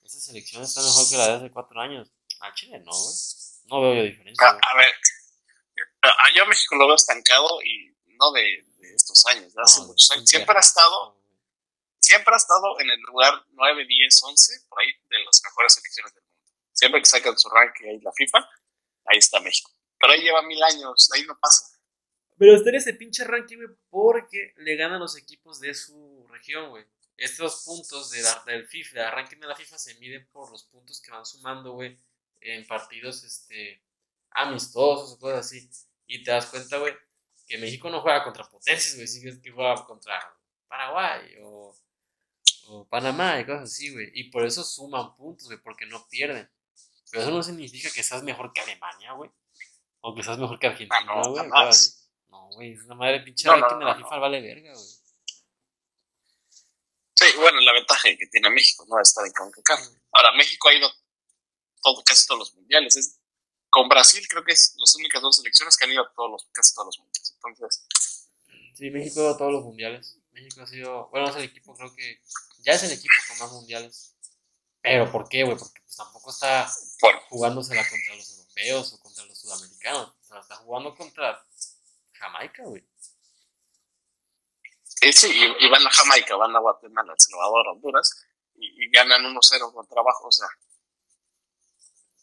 Esa 0.05 0.21
selección 0.21 0.63
está 0.63 0.81
mejor 0.83 1.09
que 1.09 1.17
la 1.17 1.27
de 1.29 1.33
hace 1.35 1.51
cuatro 1.51 1.81
años. 1.81 2.09
Al 2.41 2.55
Chile 2.55 2.79
no, 2.81 2.93
güey. 2.93 3.15
No 3.67 3.81
veo 3.81 3.95
yo 3.95 4.03
diferencia, 4.05 4.47
A, 4.49 4.53
güey. 4.53 4.63
a 4.65 4.77
ver, 4.77 4.95
a- 6.03 6.35
yo 6.35 6.43
a 6.45 6.47
México 6.47 6.77
lo 6.77 6.87
veo 6.87 6.97
estancado 6.97 7.61
y 7.63 7.93
no 8.17 8.31
de, 8.33 8.65
de 8.79 8.95
estos 8.95 9.27
años, 9.27 9.53
de 9.53 9.63
hace 9.63 9.81
No, 9.81 9.87
muchos 9.89 10.11
años. 10.13 10.29
Siempre 10.29 10.55
ha 10.57 10.61
estado, 10.61 11.19
siempre 12.01 12.33
ha 12.35 12.37
estado 12.37 12.79
en 12.81 12.91
el 12.91 13.01
lugar 13.01 13.45
9, 13.53 13.85
10, 13.87 14.23
11, 14.23 14.61
por 14.69 14.81
ahí, 14.81 14.93
de 15.11 15.25
las 15.25 15.43
mejores 15.43 15.75
selecciones 15.75 16.15
del 16.15 16.23
mundo. 16.23 16.37
Siempre 16.73 17.01
que 17.01 17.07
sacan 17.07 17.37
su 17.39 17.49
ranking 17.49 17.87
ahí 17.89 18.01
la 18.01 18.13
FIFA, 18.13 18.39
ahí 19.07 19.19
está 19.19 19.41
México. 19.41 19.71
Pero 19.99 20.13
ahí 20.13 20.21
lleva 20.21 20.43
mil 20.43 20.63
años, 20.63 21.11
ahí 21.15 21.25
no 21.25 21.37
pasa. 21.41 21.76
Pero 22.39 22.55
está 22.55 22.69
en 22.71 22.77
ese 22.77 22.95
pinche 22.95 23.25
ranking, 23.25 23.57
güey, 23.57 23.69
porque 23.91 24.53
le 24.59 24.77
ganan 24.77 25.01
los 25.01 25.17
equipos 25.17 25.59
de 25.61 25.73
su 25.75 26.27
región, 26.29 26.71
güey. 26.71 26.85
Estos 27.17 27.65
puntos 27.65 28.11
de 28.11 28.23
la- 28.23 28.43
del 28.47 28.67
FIFA, 28.67 29.01
del 29.01 29.13
ranking 29.13 29.39
de 29.39 29.47
la 29.47 29.57
FIFA, 29.57 29.79
se 29.79 29.95
miden 29.97 30.27
por 30.33 30.51
los 30.51 30.65
puntos 30.65 31.01
que 31.01 31.11
van 31.11 31.25
sumando, 31.25 31.73
güey, 31.73 31.99
en 32.43 32.67
partidos 32.67 33.25
este, 33.25 33.83
amistosos 34.33 35.13
o 35.15 35.19
cosas 35.19 35.47
así. 35.47 35.69
Y 36.07 36.23
te 36.23 36.31
das 36.31 36.47
cuenta, 36.47 36.77
güey, 36.79 36.95
que 37.47 37.59
México 37.59 37.89
no 37.91 38.03
juega 38.03 38.23
contra 38.23 38.45
potencias, 38.49 38.95
güey, 38.97 39.07
sí 39.09 39.23
que 39.23 39.29
es 39.31 39.39
que 39.39 39.51
juega 39.51 39.85
contra 39.87 40.21
Paraguay 40.69 41.37
o, 41.43 41.75
o 42.69 42.85
Panamá 42.89 43.41
y 43.41 43.47
cosas 43.47 43.63
así, 43.73 43.93
güey. 43.93 44.11
Y 44.15 44.25
por 44.31 44.45
eso 44.45 44.63
suman 44.63 45.15
puntos, 45.15 45.47
güey, 45.47 45.59
porque 45.61 45.87
no 45.87 46.07
pierden. 46.09 46.49
Pero 47.11 47.23
eso 47.23 47.31
no 47.31 47.43
significa 47.43 47.89
que 47.91 48.03
seas 48.03 48.23
mejor 48.25 48.53
que 48.53 48.61
Alemania, 48.61 49.13
güey. 49.13 49.31
O 50.01 50.15
que 50.15 50.23
seas 50.23 50.39
mejor 50.39 50.59
que 50.59 50.67
Argentina, 50.67 50.97
Ah, 51.01 51.05
no, 51.05 51.23
No, 52.47 52.57
güey, 52.57 52.73
es 52.73 52.85
una 52.85 52.95
madre 52.95 53.21
pinche 53.21 53.49
No, 53.49 53.57
no, 53.57 53.79
de 53.79 53.85
la 53.85 53.97
FIFA 53.97 54.19
vale 54.19 54.41
verga, 54.41 54.73
güey. 54.73 54.87
Sí, 57.15 57.27
bueno, 57.39 57.61
la 57.61 57.73
ventaja 57.73 58.09
que 58.19 58.27
tiene 58.27 58.51
México, 58.51 58.85
¿no? 58.89 59.01
Está 59.01 59.25
en 59.25 59.33
CONCACAF. 59.33 59.81
Ahora, 60.13 60.33
México 60.37 60.69
ha 60.69 60.75
ido 60.75 60.91
todo, 61.83 62.05
casi 62.05 62.27
todos 62.27 62.41
los 62.41 62.55
mundiales. 62.55 62.97
Es 62.97 63.19
con 63.71 63.89
Brasil 63.89 64.27
creo 64.29 64.45
que 64.45 64.53
es 64.53 64.75
las 64.79 64.95
únicas 64.95 65.21
dos 65.23 65.37
selecciones 65.37 65.77
que 65.77 65.85
han 65.85 65.93
ido 65.93 66.03
a 66.03 66.13
todos 66.15 66.31
los, 66.31 66.47
casi 66.53 66.75
todos 66.75 66.87
los 66.87 66.99
mundiales. 66.99 67.35
Entonces. 67.35 67.85
Sí, 68.75 68.91
México 68.91 69.21
ha 69.21 69.23
ido 69.25 69.35
a 69.35 69.39
todos 69.39 69.53
los 69.53 69.65
mundiales. 69.65 70.19
México 70.33 70.63
ha 70.63 70.67
sido, 70.67 71.09
bueno, 71.09 71.29
es 71.29 71.37
el 71.37 71.45
equipo, 71.45 71.75
creo 71.75 71.95
que 71.95 72.21
ya 72.59 72.73
es 72.73 72.83
el 72.83 72.93
equipo 72.93 73.15
con 73.29 73.39
más 73.39 73.53
mundiales. 73.53 74.15
Pero 74.83 75.11
¿por 75.11 75.29
qué, 75.29 75.43
güey? 75.43 75.57
Porque 75.57 75.81
pues, 75.83 75.97
tampoco 75.97 76.31
está 76.31 76.71
jugándosela 77.29 77.89
contra 77.89 78.15
los 78.15 78.31
europeos 78.31 78.93
o 78.93 79.01
contra 79.01 79.25
los 79.25 79.39
sudamericanos. 79.39 80.15
O 80.21 80.25
sea, 80.25 80.41
está 80.41 80.57
jugando 80.57 80.95
contra 80.95 81.45
Jamaica, 82.19 82.63
güey. 82.65 82.85
Sí, 85.13 85.31
y, 85.61 85.69
van 85.69 85.87
a 85.87 85.91
Jamaica, 85.91 86.37
van 86.37 86.57
a 86.57 86.59
Guatemala, 86.59 87.13
El 87.13 87.21
Salvador, 87.21 87.69
Honduras, 87.69 88.27
y, 88.55 88.91
ganan 88.91 89.23
1-0 89.23 89.73
con 89.73 89.87
trabajo, 89.87 90.29
o 90.29 90.33
sea. 90.33 90.49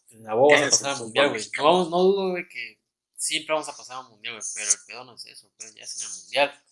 La 0.09 0.33
vamos 0.35 0.53
a 0.53 0.69
pasar 0.69 0.89
al 0.91 0.99
mundial, 0.99 1.29
güey. 1.29 1.51
No, 1.57 1.63
vamos, 1.63 1.89
no 1.89 1.97
dudo, 1.99 2.29
güey, 2.31 2.47
que 2.47 2.79
siempre 3.15 3.53
vamos 3.53 3.69
a 3.69 3.77
pasar 3.77 3.97
al 3.97 4.09
mundial, 4.09 4.35
güey, 4.35 4.45
pero 4.53 4.71
el 4.71 4.77
pedo 4.85 5.03
no 5.05 5.15
es 5.15 5.25
eso, 5.25 5.51
pero 5.57 5.71
ya 5.73 5.83
es 5.83 5.97
en 5.97 6.03
el 6.03 6.17
mundial. 6.17 6.63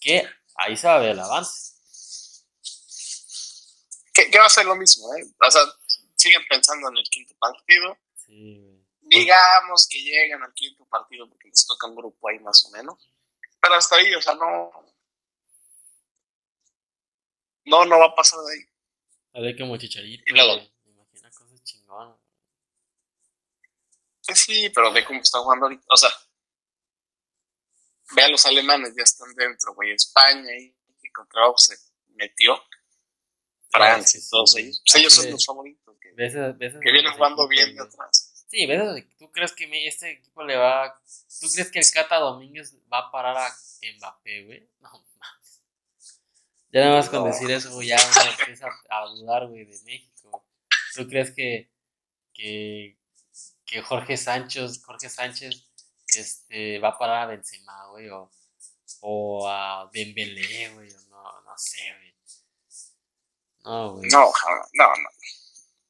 Que 0.00 0.28
ahí 0.56 0.76
se 0.76 0.86
va 0.86 0.96
a 0.96 0.98
ver 0.98 1.10
el 1.10 1.20
avance. 1.20 1.74
Que, 4.12 4.38
va 4.38 4.46
a 4.46 4.50
ser 4.50 4.66
lo 4.66 4.76
mismo, 4.76 5.14
¿eh? 5.16 5.24
O 5.40 5.50
sea, 5.50 5.62
siguen 6.16 6.42
pensando 6.48 6.88
en 6.88 6.98
el 6.98 7.04
quinto 7.04 7.34
partido. 7.38 7.96
Sí, 8.14 8.58
güey. 8.58 8.77
Digamos 9.08 9.88
que 9.88 10.02
llegan 10.02 10.42
al 10.42 10.52
quinto 10.52 10.84
partido 10.86 11.28
porque 11.28 11.48
les 11.48 11.66
toca 11.66 11.86
un 11.86 11.96
grupo 11.96 12.28
ahí 12.28 12.38
más 12.40 12.64
o 12.66 12.70
menos. 12.70 13.10
Pero 13.60 13.74
hasta 13.74 13.96
ahí, 13.96 14.14
o 14.14 14.22
sea, 14.22 14.34
no, 14.34 14.70
no, 17.64 17.84
no 17.84 17.98
va 17.98 18.06
a 18.06 18.14
pasar 18.14 18.40
de 18.40 18.52
ahí. 18.52 18.64
A 19.34 19.40
ver 19.40 19.56
como 19.56 19.76
chicharito. 19.76 20.24
Y 20.26 20.32
luego. 20.32 20.56
Me 20.84 20.92
imagino 20.92 21.30
cosas 21.30 21.62
chingonas. 21.62 22.16
Sí, 24.20 24.70
pero 24.74 24.92
ve 24.92 25.04
cómo 25.04 25.20
está 25.20 25.38
jugando 25.38 25.66
ahorita. 25.66 25.84
O 25.88 25.96
sea, 25.96 26.10
ve 28.14 28.22
a 28.22 28.28
los 28.28 28.44
alemanes, 28.46 28.94
ya 28.96 29.02
están 29.02 29.34
dentro, 29.34 29.74
güey. 29.74 29.92
España 29.92 30.50
y, 30.58 30.74
contra 31.12 31.42
se 31.56 31.76
metió. 32.14 32.62
Francia, 33.70 34.20
sí, 34.20 34.30
todos 34.30 34.56
ellos. 34.56 34.82
Pues 34.84 35.00
ellos 35.00 35.14
son 35.14 35.30
los 35.30 35.44
favoritos. 35.44 35.96
Que, 36.00 36.14
que 36.14 36.92
vienen 36.92 37.12
jugando 37.12 37.46
bien 37.48 37.74
de 37.74 37.82
atrás. 37.82 38.17
Sí, 38.48 38.66
¿ves? 38.66 39.06
¿Tú 39.18 39.30
crees 39.30 39.52
que 39.52 39.86
este 39.86 40.12
equipo 40.12 40.42
le 40.42 40.56
va. 40.56 41.00
¿Tú 41.40 41.46
crees 41.52 41.70
que 41.70 41.78
el 41.78 41.90
Cata 41.90 42.16
Domínguez 42.16 42.74
va 42.92 43.00
a 43.00 43.10
parar 43.10 43.36
a 43.36 43.54
Mbappé, 43.96 44.44
güey? 44.44 44.68
No 44.80 45.08
ya 46.70 46.80
nada 46.82 46.96
más 46.96 47.08
con 47.08 47.24
decir 47.24 47.50
eso, 47.50 47.80
ya 47.80 47.96
uno 47.96 48.30
empieza 48.30 48.68
a 48.90 49.06
dudar, 49.06 49.46
güey, 49.46 49.64
de 49.64 49.80
México. 49.84 50.44
¿Tú 50.94 51.08
crees 51.08 51.30
que, 51.30 51.70
que, 52.34 52.98
que 53.64 53.80
Jorge 53.80 54.18
Sánchez, 54.18 54.84
Jorge 54.84 55.08
Sánchez 55.08 55.66
este, 56.08 56.78
va 56.78 56.90
a 56.90 56.98
parar 56.98 57.22
a 57.22 57.26
Benzema, 57.26 57.86
güey? 57.88 58.10
O, 58.10 58.30
o 59.00 59.48
a 59.48 59.88
Dembélé, 59.94 60.70
güey, 60.74 60.90
no, 61.08 61.40
no 61.42 61.56
sé, 61.56 61.82
güey. 61.98 62.14
No, 63.64 63.94
güey. 63.94 64.10
No, 64.10 64.30
no, 64.74 64.86
no. 64.88 65.08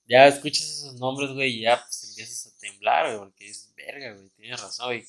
Ya 0.07 0.29
escuchas 0.29 0.65
esos 0.65 0.95
nombres, 0.95 1.31
güey, 1.33 1.57
y 1.57 1.63
ya 1.63 1.83
pues, 1.83 1.98
empiezas 2.19 2.53
a 2.53 2.59
temblar, 2.59 3.07
güey, 3.07 3.19
porque 3.19 3.45
dices, 3.45 3.73
verga, 3.77 4.13
güey, 4.13 4.29
tienes 4.31 4.61
razón, 4.61 4.87
güey. 4.87 5.07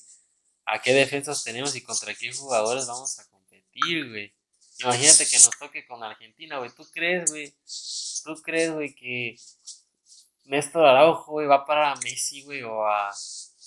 ¿A 0.66 0.82
qué 0.82 0.94
defensas 0.94 1.44
tenemos 1.44 1.76
y 1.76 1.82
contra 1.82 2.14
qué 2.14 2.32
jugadores 2.32 2.86
vamos 2.86 3.18
a 3.20 3.28
competir, 3.30 4.10
güey? 4.10 4.34
Imagínate 4.80 5.28
que 5.28 5.38
nos 5.38 5.58
toque 5.58 5.86
con 5.88 6.04
Argentina, 6.04 6.60
güey. 6.60 6.70
¿Tú 6.70 6.86
crees, 6.92 7.32
güey? 7.32 7.54
¿Tú 8.24 8.36
crees, 8.44 8.72
güey, 8.72 8.94
que 8.94 9.36
Néstor 10.46 10.86
Araujo, 10.86 11.32
güey, 11.32 11.48
va 11.48 11.66
para 11.66 11.96
Messi, 11.96 12.44
güey, 12.44 12.62
o 12.62 12.86
a. 12.86 13.12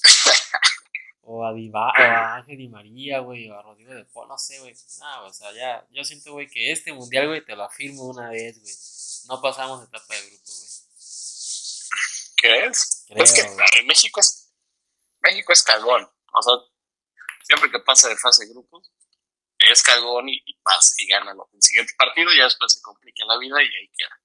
o 1.23 1.45
a 1.45 1.53
Diva, 1.53 1.89
o 1.89 2.03
a 2.03 2.37
Ángel 2.37 2.57
Di 2.57 2.69
María, 2.69 3.19
güey, 3.19 3.51
o 3.51 3.59
a 3.59 3.63
Rodrigo 3.63 3.93
de 3.95 4.05
Paul, 4.05 4.29
no 4.29 4.39
sé, 4.39 4.61
güey. 4.61 4.75
No, 5.01 5.27
o 5.27 5.33
sea, 5.33 5.53
ya, 5.53 5.87
yo 5.91 6.05
siento, 6.05 6.33
güey, 6.33 6.47
que 6.47 6.71
este 6.71 6.93
mundial, 6.93 7.27
güey, 7.27 7.45
te 7.45 7.57
lo 7.57 7.65
afirmo 7.65 8.05
una 8.05 8.31
vez, 8.31 8.61
güey. 8.61 8.75
No 9.29 9.43
pasamos 9.43 9.83
etapa 9.83 10.15
de 10.15 10.21
grupo, 10.31 10.45
güey. 10.47 10.72
¿Crees? 12.43 13.05
Creo, 13.07 13.23
es 13.23 13.33
que 13.33 13.85
México 13.85 14.19
es. 14.19 14.53
México 15.21 15.53
es 15.53 15.63
cagón. 15.63 16.03
O 16.33 16.43
sea, 16.43 16.55
siempre 17.45 17.71
que 17.71 17.79
pasa 17.79 18.09
de 18.09 18.17
fase 18.17 18.45
de 18.45 18.53
grupos, 18.53 18.91
es 19.59 19.83
cagón 19.83 20.29
y, 20.29 20.41
pasa 20.63 20.93
y 20.99 21.07
gana 21.07 21.31
el 21.31 21.63
siguiente 21.63 21.93
partido, 21.97 22.33
y 22.33 22.39
ya 22.39 22.45
después 22.45 22.73
se 22.73 22.83
complica 22.83 23.25
la 23.27 23.39
vida 23.39 23.63
y 23.63 23.67
ahí 23.67 23.89
queda. 23.97 24.21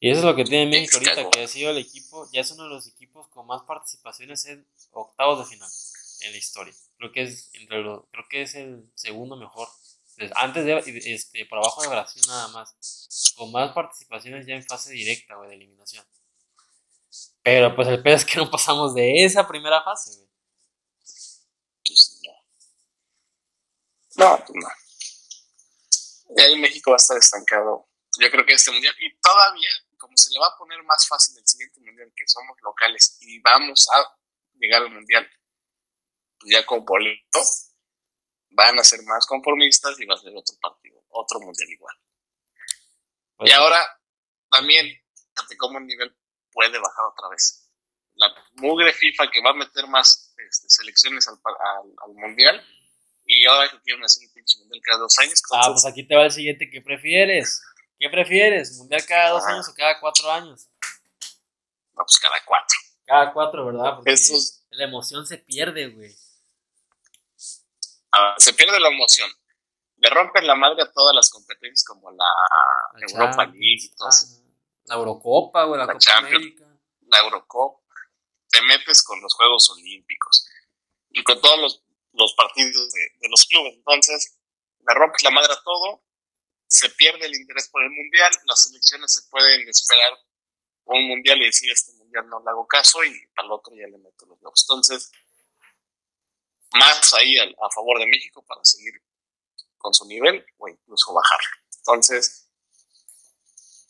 Y 0.00 0.10
eso 0.10 0.18
es 0.18 0.24
lo 0.26 0.36
que 0.36 0.44
tiene 0.44 0.70
México 0.70 0.98
ahorita, 0.98 1.30
que 1.30 1.44
ha 1.44 1.48
sido 1.48 1.70
el 1.70 1.78
equipo, 1.78 2.28
ya 2.30 2.42
es 2.42 2.50
uno 2.50 2.64
de 2.64 2.68
los 2.68 2.86
equipos 2.86 3.26
con 3.28 3.46
más 3.46 3.62
participaciones 3.62 4.44
en 4.44 4.68
octavos 4.90 5.38
de 5.38 5.54
final 5.56 5.70
en 6.20 6.32
la 6.32 6.36
historia. 6.36 6.74
Creo 6.98 7.12
que 7.12 7.22
es 7.22 7.50
entre 7.54 7.82
lo, 7.82 8.06
creo 8.10 8.26
que 8.28 8.42
es 8.42 8.54
el 8.54 8.90
segundo 8.94 9.36
mejor. 9.36 9.68
Antes 10.36 10.64
de 10.64 11.12
este, 11.14 11.46
por 11.46 11.58
abajo 11.58 11.82
de 11.82 11.88
Brasil 11.88 12.22
nada 12.28 12.48
más. 12.48 13.34
Con 13.36 13.50
más 13.52 13.72
participaciones 13.72 14.46
ya 14.46 14.54
en 14.54 14.64
fase 14.64 14.92
directa, 14.92 15.34
güey, 15.36 15.50
de 15.50 15.56
eliminación. 15.56 16.04
Pero 17.42 17.74
pues 17.74 17.88
el 17.88 18.02
pedo 18.02 18.16
es 18.16 18.24
que 18.24 18.38
no 18.38 18.50
pasamos 18.50 18.94
de 18.94 19.24
esa 19.24 19.46
primera 19.46 19.82
fase, 19.82 20.16
güey. 20.16 20.28
No, 24.16 24.38
pues 24.38 24.54
no. 24.54 24.68
Y 26.36 26.40
ahí 26.40 26.58
México 26.58 26.90
va 26.90 26.96
a 26.96 26.98
estar 26.98 27.18
estancado. 27.18 27.88
Yo 28.20 28.30
creo 28.30 28.46
que 28.46 28.52
este 28.52 28.70
mundial, 28.70 28.94
y 29.00 29.18
todavía, 29.18 29.70
como 29.98 30.16
se 30.16 30.32
le 30.32 30.38
va 30.38 30.46
a 30.46 30.56
poner 30.56 30.82
más 30.84 31.06
fácil 31.08 31.36
el 31.38 31.46
siguiente 31.46 31.80
mundial, 31.80 32.12
que 32.14 32.24
somos 32.26 32.56
locales 32.62 33.18
y 33.20 33.40
vamos 33.40 33.88
a 33.92 34.16
llegar 34.54 34.82
al 34.82 34.90
mundial 34.90 35.28
pues 36.38 36.52
ya 36.52 36.66
con 36.66 36.84
boleto, 36.84 37.40
van 38.54 38.78
a 38.78 38.84
ser 38.84 39.02
más 39.04 39.26
conformistas 39.26 39.98
y 40.00 40.06
va 40.06 40.14
a 40.14 40.18
ser 40.18 40.32
otro 40.34 40.56
partido, 40.60 41.02
otro 41.10 41.40
mundial 41.40 41.68
igual. 41.70 41.96
y 43.40 43.50
ahora 43.50 44.00
también, 44.50 44.86
fíjate 45.34 45.56
cómo 45.56 45.78
el 45.78 45.86
nivel 45.86 46.16
puede 46.52 46.78
bajar 46.78 47.04
otra 47.06 47.28
vez. 47.28 47.68
La 48.14 48.32
mugre 48.54 48.92
FIFA 48.92 49.30
que 49.30 49.42
va 49.42 49.50
a 49.50 49.54
meter 49.54 49.88
más 49.88 50.34
este, 50.48 50.70
selecciones 50.70 51.26
al, 51.26 51.36
al 51.44 52.14
mundial 52.14 52.64
y 53.26 53.46
ahora 53.46 53.68
que 53.70 53.80
quieren 53.80 54.04
hacer 54.04 54.26
un 54.26 54.32
pinche 54.32 54.58
mundial 54.60 54.80
cada 54.84 54.98
dos 54.98 55.18
años. 55.18 55.42
Ah, 55.52 55.68
pues 55.70 55.86
aquí 55.86 56.06
te 56.06 56.14
va 56.14 56.24
el 56.24 56.30
siguiente. 56.30 56.70
¿Qué 56.70 56.80
prefieres? 56.80 57.62
¿Qué 57.98 58.08
prefieres? 58.10 58.76
¿Mundial 58.78 59.04
cada 59.06 59.30
dos 59.30 59.44
años 59.44 59.68
o 59.68 59.74
cada 59.74 59.98
cuatro 59.98 60.30
años? 60.30 60.68
No, 61.94 62.04
pues 62.04 62.18
cada 62.20 62.36
cuatro. 62.44 62.78
Cada 63.06 63.32
cuatro, 63.32 63.66
¿verdad? 63.66 63.96
Porque 63.96 64.14
la 64.70 64.84
emoción 64.84 65.26
se 65.26 65.38
pierde, 65.38 65.88
güey. 65.88 66.14
Ah, 68.16 68.34
se 68.38 68.54
pierde 68.54 68.78
la 68.80 68.88
emoción. 68.88 69.30
Le 69.96 70.10
rompen 70.10 70.46
la 70.46 70.54
madre 70.54 70.82
a 70.82 70.92
todas 70.92 71.14
las 71.14 71.30
competencias 71.30 71.84
como 71.84 72.10
la, 72.10 72.24
Europa 73.08 73.46
League 73.46 73.84
y 73.84 73.94
todo 73.96 74.08
La 74.84 74.96
Eurocopa, 74.96 75.66
la, 75.66 75.86
Copa 75.86 76.16
América. 76.16 76.64
La 77.08 77.18
Eurocopa. 77.20 77.80
Te 78.48 78.60
metes 78.62 79.02
con 79.02 79.20
los 79.20 79.34
Juegos 79.34 79.70
Olímpicos 79.70 80.48
y 81.10 81.22
con 81.22 81.40
todos 81.40 81.58
los 81.58 81.84
los 82.14 82.34
partidos 82.34 82.92
de, 82.92 83.28
los 83.28 83.44
clubes. 83.46 83.74
Entonces, 83.74 84.38
le 84.86 84.94
rompes 84.94 85.22
la 85.22 85.30
madre 85.30 85.52
a 85.52 85.62
todo, 85.62 86.02
se 86.66 86.88
pierde 86.90 87.26
el 87.26 87.34
interés 87.34 87.68
por 87.68 87.82
el 87.82 87.90
mundial, 87.90 88.32
las 88.46 88.64
selecciones 88.64 89.12
se 89.12 89.28
pueden 89.30 89.68
esperar 89.68 90.12
un 90.86 91.08
mundial 91.08 91.40
y 91.40 91.46
decir 91.46 91.70
este 91.70 91.92
mundial 91.94 92.28
no 92.28 92.42
le 92.44 92.50
hago 92.50 92.66
caso 92.66 93.02
y 93.04 93.10
al 93.36 93.50
otro 93.50 93.74
ya 93.74 93.86
le 93.86 93.98
meto 93.98 94.26
los 94.26 94.38
huevos. 94.40 94.66
Entonces, 94.68 95.10
más 96.74 97.14
ahí 97.14 97.36
a, 97.38 97.70
favor 97.74 97.98
de 97.98 98.06
México 98.06 98.44
para 98.46 98.64
seguir 98.64 98.94
con 99.78 99.92
su 99.92 100.06
nivel 100.06 100.44
o 100.58 100.68
incluso 100.68 101.12
bajar. 101.12 101.40
Entonces, 101.78 102.48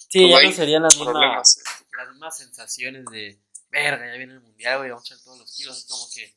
sí, 0.09 0.29
pues 0.29 0.43
ya 0.43 0.49
no 0.49 0.53
serían 0.53 0.83
las 0.83 0.97
mismas, 0.97 1.57
este. 1.57 1.97
las 1.97 2.09
mismas 2.11 2.37
sensaciones 2.37 3.05
de 3.07 3.39
verga, 3.69 4.07
ya 4.07 4.17
viene 4.17 4.35
el 4.35 4.41
mundial, 4.41 4.79
güey, 4.79 4.91
vamos 4.91 5.11
a 5.11 5.15
echar 5.15 5.25
todos 5.25 5.39
los 5.39 5.57
kilos, 5.57 5.79
es 5.79 5.87
como 5.87 6.09
que, 6.13 6.37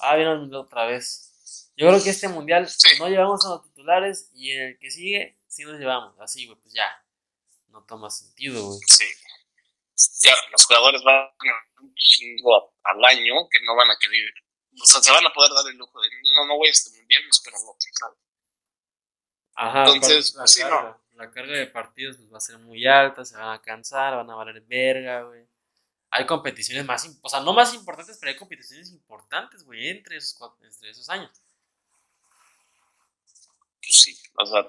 ah, 0.00 0.16
viene 0.16 0.32
el 0.32 0.38
mundial 0.38 0.62
otra 0.62 0.86
vez 0.86 1.32
yo 1.76 1.88
creo 1.88 2.02
que 2.02 2.10
este 2.10 2.28
mundial 2.28 2.66
no 2.98 3.08
llevamos 3.08 3.44
a 3.44 3.50
los 3.50 3.62
titulares 3.64 4.30
y 4.34 4.50
en 4.52 4.62
el 4.62 4.78
que 4.78 4.90
sigue 4.90 5.38
sí 5.46 5.62
nos 5.64 5.78
llevamos. 5.78 6.18
Así, 6.20 6.46
güey, 6.46 6.58
pues 6.60 6.72
ya. 6.72 6.86
No 7.68 7.84
toma 7.84 8.08
sentido, 8.08 8.66
güey. 8.66 8.80
Sí. 8.86 9.04
Ya, 10.22 10.32
los 10.52 10.64
jugadores 10.64 11.02
van 11.02 11.28
un 11.82 11.94
chingo 11.94 12.74
al 12.82 13.04
año 13.04 13.34
que 13.50 13.58
no 13.64 13.76
van 13.76 13.90
a 13.90 13.98
querer. 13.98 14.32
O 14.80 14.86
sea, 14.86 15.02
se 15.02 15.10
van 15.10 15.26
a 15.26 15.32
poder 15.32 15.52
dar 15.52 15.66
el 15.70 15.76
lujo 15.76 16.00
de. 16.00 16.08
No, 16.34 16.46
no 16.46 16.56
voy 16.56 16.68
a 16.68 16.70
este 16.70 16.96
mundial, 16.98 17.22
me 17.24 17.30
espero 17.30 17.56
el 17.56 17.62
otro, 17.64 17.88
¿sabes? 17.92 18.18
Ajá, 19.54 19.84
entonces, 19.86 20.34
la, 20.34 20.46
sí, 20.46 20.60
carga, 20.60 20.82
no. 20.82 21.24
la 21.24 21.30
carga 21.30 21.52
de 21.58 21.66
partidos 21.66 22.16
pues, 22.16 22.32
va 22.32 22.36
a 22.36 22.40
ser 22.40 22.58
muy 22.58 22.86
alta, 22.86 23.24
se 23.24 23.36
van 23.36 23.54
a 23.54 23.62
cansar, 23.62 24.16
van 24.16 24.30
a 24.30 24.34
valer 24.34 24.60
verga, 24.62 25.22
güey. 25.22 25.46
Hay 26.10 26.26
competiciones 26.26 26.84
más, 26.84 27.08
o 27.20 27.28
sea, 27.28 27.40
no 27.40 27.52
más 27.52 27.74
importantes, 27.74 28.18
pero 28.18 28.30
hay 28.30 28.36
competiciones 28.36 28.90
importantes, 28.90 29.64
güey, 29.64 29.88
entre 29.88 30.16
esos, 30.16 30.38
entre 30.62 30.90
esos 30.90 31.08
años 31.08 31.30
pues 33.86 34.02
sí, 34.02 34.18
o 34.34 34.46
sea, 34.46 34.68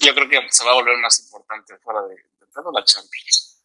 yo 0.00 0.14
creo 0.14 0.28
que 0.28 0.52
se 0.52 0.64
va 0.64 0.70
a 0.70 0.74
volver 0.74 0.96
más 0.98 1.18
importante 1.20 1.76
fuera 1.78 2.02
de, 2.02 2.14
de 2.14 2.46
todo 2.54 2.70
la 2.72 2.84
Champions. 2.84 3.64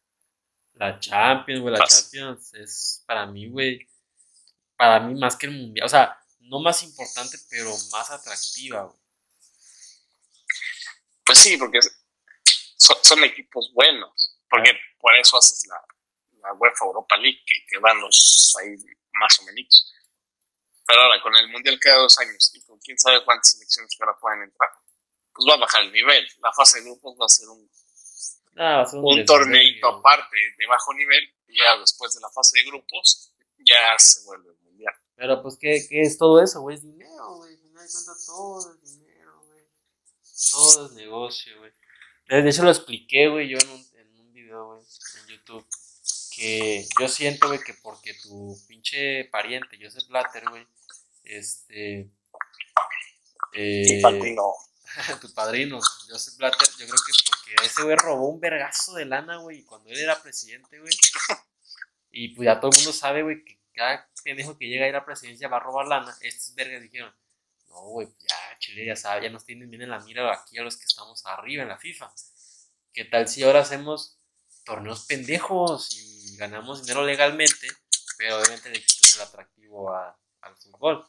La 0.74 1.00
Champions, 1.00 1.62
güey, 1.62 1.76
la 1.76 1.86
Champions 1.86 2.54
es 2.56 3.04
para 3.06 3.28
mí, 3.28 3.48
güey, 3.48 3.88
para 4.84 5.00
mí 5.00 5.18
más 5.18 5.38
que 5.38 5.46
el 5.46 5.54
Mundial, 5.54 5.86
o 5.86 5.90
sea, 5.90 6.20
no 6.42 6.60
más 6.60 6.84
importante, 6.84 7.38
pero 7.50 7.70
más 7.94 8.12
atractiva, 8.12 8.84
güey. 8.84 8.98
Pues 11.26 11.40
sí, 11.40 11.56
porque 11.56 11.80
son, 12.76 13.24
equipos 13.24 13.72
buenos, 13.74 14.38
porque 14.50 14.78
por 15.00 15.16
eso 15.16 15.38
haces 15.38 15.66
la, 15.68 15.82
la 16.42 16.54
UEFA 16.56 16.84
Europa 16.84 17.16
League, 17.16 17.40
que, 17.46 17.78
van 17.80 18.02
los 18.02 18.54
ahí 18.60 18.76
más 19.14 19.40
o 19.40 19.44
menos. 19.44 19.94
Pero 20.86 21.00
ahora, 21.00 21.22
con 21.22 21.34
el 21.34 21.48
Mundial 21.48 21.80
cada 21.80 22.00
dos 22.00 22.20
años 22.20 22.52
y 22.54 22.62
con 22.66 22.78
quién 22.80 23.00
sabe 23.00 23.24
cuántas 23.24 23.52
selecciones 23.52 23.96
que 23.98 24.04
ahora 24.04 24.20
pueden 24.20 24.42
entrar, 24.44 24.70
pues 25.34 25.48
va 25.50 25.54
a 25.54 25.60
bajar 25.60 25.84
el 25.84 25.94
nivel. 25.94 26.28
La 26.42 26.52
fase 26.52 26.80
de 26.80 26.90
grupos 26.90 27.16
va 27.20 27.26
a 27.26 27.30
ser 27.30 27.48
un, 27.48 27.72
ah, 28.58 28.86
un, 28.92 29.26
torneito 29.26 29.88
aparte 29.88 30.36
de 30.58 30.68
bajo 30.68 30.94
nivel, 30.94 31.24
y 31.48 31.58
ya 31.58 31.78
después 31.78 32.14
de 32.14 32.20
la 32.20 32.30
fase 32.32 32.60
de 32.60 32.66
grupos, 32.66 33.34
ya 33.60 33.98
se 33.98 34.26
vuelve. 34.26 34.54
Pero 35.24 35.42
pues, 35.42 35.56
¿qué, 35.56 35.86
qué 35.88 36.02
es 36.02 36.18
todo 36.18 36.44
eso, 36.44 36.60
güey? 36.60 36.76
Es 36.76 36.82
dinero, 36.82 37.38
güey. 37.38 37.58
Me 37.72 37.80
das 37.80 37.94
cuenta 37.94 38.26
todo 38.26 38.74
es 38.84 39.00
dinero, 39.00 39.42
güey. 39.46 39.64
Todo 40.52 40.86
es 40.88 40.92
negocio, 40.92 41.60
güey. 41.60 41.72
De 42.28 42.50
hecho, 42.50 42.64
lo 42.64 42.70
expliqué, 42.70 43.30
güey, 43.30 43.48
yo 43.48 43.58
en 43.58 43.70
un, 43.70 43.88
en 43.94 44.20
un 44.20 44.34
video, 44.34 44.66
güey, 44.68 44.82
en 44.82 45.28
YouTube 45.30 45.66
que 46.36 46.86
yo 47.00 47.08
siento, 47.08 47.48
güey, 47.48 47.62
que 47.66 47.74
porque 47.76 48.14
tu 48.16 48.60
pinche 48.68 49.24
pariente, 49.32 49.80
Joseph 49.82 50.10
Blatter, 50.10 50.44
güey, 50.50 50.68
este... 51.24 52.12
Eh, 53.54 54.02
padrino. 54.02 54.52
tu 55.22 55.34
padrino, 55.34 55.80
Joseph 56.10 56.36
Blatter, 56.36 56.68
yo 56.68 56.86
creo 56.86 56.98
que 56.98 57.14
porque 57.30 57.66
ese 57.66 57.84
güey 57.84 57.96
robó 57.96 58.28
un 58.28 58.42
vergazo 58.42 58.96
de 58.96 59.06
lana, 59.06 59.38
güey, 59.38 59.64
cuando 59.64 59.90
él 59.90 60.00
era 60.00 60.22
presidente, 60.22 60.82
güey. 60.82 60.94
Y 62.12 62.36
pues 62.36 62.46
ya 62.46 62.60
todo 62.60 62.72
el 62.72 62.78
mundo 62.78 62.92
sabe, 62.92 63.24
güey, 63.24 63.46
que 63.46 63.63
cada 63.74 64.10
pendejo 64.24 64.58
que 64.58 64.68
llega 64.68 64.86
a 64.86 64.90
ir 64.90 64.96
a 64.96 65.00
la 65.00 65.06
presidencia 65.06 65.48
va 65.48 65.58
a 65.58 65.62
robar 65.62 65.88
lana. 65.88 66.16
Estos 66.22 66.54
vergas 66.56 66.82
dijeron, 66.82 67.14
no, 67.70 67.82
güey, 67.90 68.08
ya 68.08 68.58
Chile 68.60 68.86
ya 68.86 68.96
sabe, 68.96 69.24
ya 69.24 69.30
nos 69.30 69.46
tienen 69.46 69.70
bien 69.70 69.82
en 69.82 69.90
la 69.90 70.00
mira 70.00 70.32
aquí 70.34 70.58
a 70.58 70.64
los 70.64 70.78
que 70.78 70.86
estamos 70.86 71.26
arriba 71.26 71.64
en 71.64 71.70
la 71.70 71.78
FIFA. 71.78 72.14
¿Qué 72.94 73.06
tal 73.06 73.28
si 73.28 73.44
ahora 73.44 73.62
hacemos 73.62 74.20
torneos 74.64 75.06
pendejos 75.06 75.92
y 75.92 76.36
ganamos 76.38 76.82
dinero 76.82 77.04
legalmente, 77.04 77.68
pero 78.18 78.38
obviamente 78.40 78.70
le 78.70 78.84
quitas 78.84 79.16
el 79.16 79.22
atractivo 79.22 79.94
al 79.94 80.56
fútbol. 80.58 81.06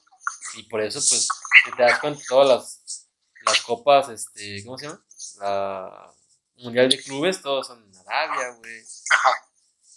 Y 0.54 0.64
por 0.64 0.80
eso, 0.80 1.00
pues, 1.08 1.28
te 1.76 1.82
das 1.82 1.98
cuenta, 2.00 2.22
todas 2.28 2.48
las, 2.48 3.08
las 3.44 3.60
copas, 3.62 4.08
este, 4.08 4.64
¿cómo 4.64 4.78
se 4.78 4.86
llama? 4.86 5.04
La 5.38 6.14
Mundial 6.56 6.88
de 6.88 7.02
Clubes, 7.02 7.42
todos 7.42 7.66
son 7.66 7.82
en 7.84 7.96
Arabia, 7.96 8.50
güey. 8.56 8.82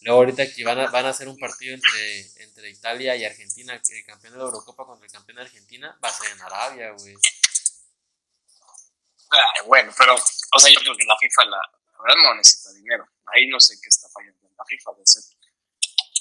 Luego 0.08 0.22
ahorita 0.22 0.44
aquí 0.44 0.64
van 0.64 0.80
a, 0.80 0.90
van 0.90 1.06
a 1.06 1.10
hacer 1.10 1.28
un 1.28 1.38
partido 1.38 1.76
entre, 1.76 2.42
entre 2.42 2.70
Italia 2.70 3.14
y 3.18 3.26
Argentina, 3.26 3.74
el 3.74 4.06
campeón 4.06 4.32
de 4.32 4.40
la 4.40 4.46
Eurocopa 4.46 4.86
contra 4.86 5.06
el 5.06 5.12
campeón 5.12 5.36
de 5.36 5.42
Argentina, 5.42 6.00
va 6.02 6.08
a 6.08 6.14
ser 6.14 6.32
en 6.32 6.42
Arabia, 6.44 6.92
güey. 6.92 7.14
bueno, 9.66 9.92
pero, 9.98 10.16
o 10.16 10.60
sea, 10.60 10.72
yo 10.72 10.80
creo 10.80 10.96
que 10.96 11.04
la 11.04 11.18
FIFA, 11.18 11.44
la, 11.44 11.58
la 11.58 12.02
verdad, 12.02 12.24
no 12.24 12.36
necesita 12.36 12.72
dinero. 12.72 13.06
Ahí 13.26 13.48
no 13.48 13.60
sé 13.60 13.76
qué 13.82 13.90
está 13.90 14.08
fallando 14.08 14.50
la 14.58 14.64
FIFA 14.64 14.92
de 14.94 15.04
hacer 15.04 15.24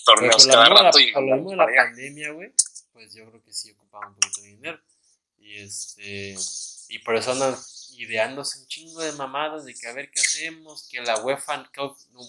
torneos 0.04 0.46
cada 0.48 0.68
rato. 0.68 0.98
y 0.98 1.12
por 1.12 1.22
lo 1.22 1.36
mismo 1.36 1.50
de 1.52 1.56
la 1.56 1.66
pandemia, 1.66 2.32
güey, 2.32 2.52
pues 2.92 3.14
yo 3.14 3.24
creo 3.30 3.40
que 3.44 3.52
sí 3.52 3.70
ocupaba 3.70 4.08
un 4.08 4.14
poquito 4.16 4.40
de 4.40 4.48
dinero. 4.48 4.80
Y 5.38 5.62
este 5.62 6.34
y 6.88 6.98
por 7.00 7.14
eso 7.14 7.30
andan 7.30 7.56
ideándose 7.98 8.58
un 8.58 8.66
chingo 8.66 9.00
de 9.00 9.12
mamadas 9.12 9.64
de 9.64 9.74
que 9.74 9.86
a 9.86 9.92
ver 9.92 10.10
qué 10.10 10.20
hacemos, 10.20 10.88
que 10.88 11.00
la 11.00 11.20
UEFA, 11.20 11.70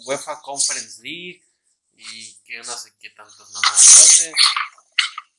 UEFA 0.05 0.39
Conference 0.41 1.01
League 1.01 1.47
y 1.98 2.36
que 2.45 2.58
no 2.58 2.64
sé 2.64 2.93
qué 3.00 3.10
tantas 3.10 3.50
mamadas 3.52 3.80
hace. 3.80 4.32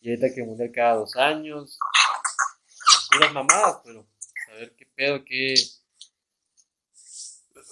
Y 0.00 0.10
ahorita 0.10 0.34
que 0.34 0.42
mundial 0.42 0.70
cada 0.74 0.94
dos 0.96 1.16
años. 1.16 1.78
puras 3.10 3.32
mamadas, 3.32 3.78
pero 3.84 4.06
a 4.48 4.52
ver 4.54 4.74
qué 4.76 4.86
pedo, 4.86 5.24
qué 5.24 5.54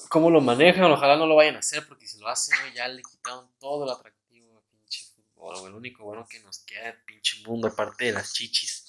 cómo 0.09 0.31
lo 0.31 0.41
manejan, 0.41 0.91
ojalá 0.91 1.17
no 1.17 1.27
lo 1.27 1.35
vayan 1.37 1.57
a 1.57 1.61
hacer, 1.61 1.87
porque 1.87 2.07
si 2.07 2.19
lo 2.19 2.29
hacen, 2.29 2.57
ya 2.75 2.89
le 2.89 3.03
quitaron 3.03 3.51
todo 3.59 3.85
el 3.85 3.91
atractivo 3.91 4.57
al 4.57 4.65
pinche 4.71 5.05
fútbol, 5.15 5.69
El 5.69 5.75
único 5.75 6.05
bueno 6.05 6.27
que 6.29 6.41
nos 6.41 6.61
queda 6.61 6.91
el 6.91 7.03
pinche 7.05 7.43
mundo, 7.45 7.69
aparte 7.69 8.07
de 8.07 8.13
las 8.13 8.33
chichis. 8.33 8.85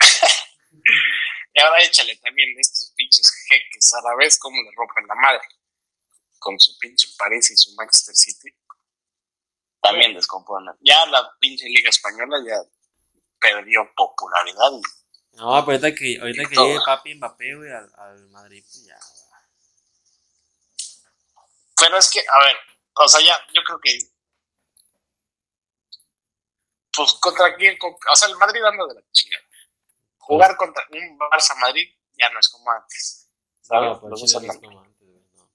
y 1.52 1.60
ahora 1.60 1.82
échale 1.82 2.16
también 2.16 2.54
de 2.54 2.60
estos 2.60 2.92
pinches 2.96 3.32
jeques 3.48 3.92
árabes, 3.94 4.38
cómo 4.38 4.62
le 4.62 4.70
rompen 4.76 5.06
la 5.06 5.14
madre. 5.14 5.42
Con 6.46 6.60
su 6.60 6.78
pinche 6.78 7.08
París 7.18 7.50
y 7.50 7.56
su 7.56 7.74
Manchester 7.74 8.14
City. 8.14 8.54
También 9.80 10.14
descomponen. 10.14 10.74
Ya 10.80 11.04
la 11.06 11.28
pinche 11.40 11.66
Liga 11.68 11.90
Española 11.90 12.36
ya 12.46 12.56
perdió 13.40 13.90
popularidad. 13.96 14.70
no, 15.32 15.64
pero 15.66 15.78
ahorita 15.78 15.92
que, 15.92 16.18
ahorita 16.20 16.48
que 16.48 16.54
llegue 16.54 16.78
Papi 16.86 17.14
Mbappé, 17.14 17.56
güey, 17.56 17.70
al, 17.72 17.92
al 17.96 18.28
Madrid, 18.28 18.62
pues 18.64 18.84
ya, 18.84 18.98
pero 21.76 21.98
es 21.98 22.10
que, 22.10 22.20
a 22.20 22.38
ver, 22.44 22.56
o 22.94 23.08
sea, 23.08 23.20
ya, 23.20 23.38
yo 23.52 23.62
creo 23.62 23.80
que. 23.80 23.98
Pues 26.96 27.12
contra 27.14 27.54
quién. 27.56 27.76
O 27.82 28.16
sea, 28.16 28.28
el 28.28 28.36
Madrid 28.36 28.62
anda 28.64 28.86
de 28.86 28.94
la 28.94 29.02
chingada. 29.12 29.44
Jugar 30.18 30.56
contra 30.56 30.82
un 30.90 31.18
Barça 31.18 31.54
Madrid 31.60 31.88
ya 32.16 32.30
no 32.30 32.40
es 32.40 32.48
como 32.48 32.70
antes. 32.70 33.30
¿sabes? 33.60 33.90
No, 33.90 34.00
pues, 34.00 34.10
no 34.10 34.52
es 34.52 34.58
como 34.58 34.80
antes, 34.80 35.08
no. 35.34 35.50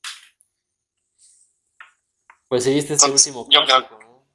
Pues 2.52 2.66
seguiste 2.66 2.96
este 2.96 3.10
último 3.10 3.48
clásico, 3.48 3.98
¿no? 3.98 4.28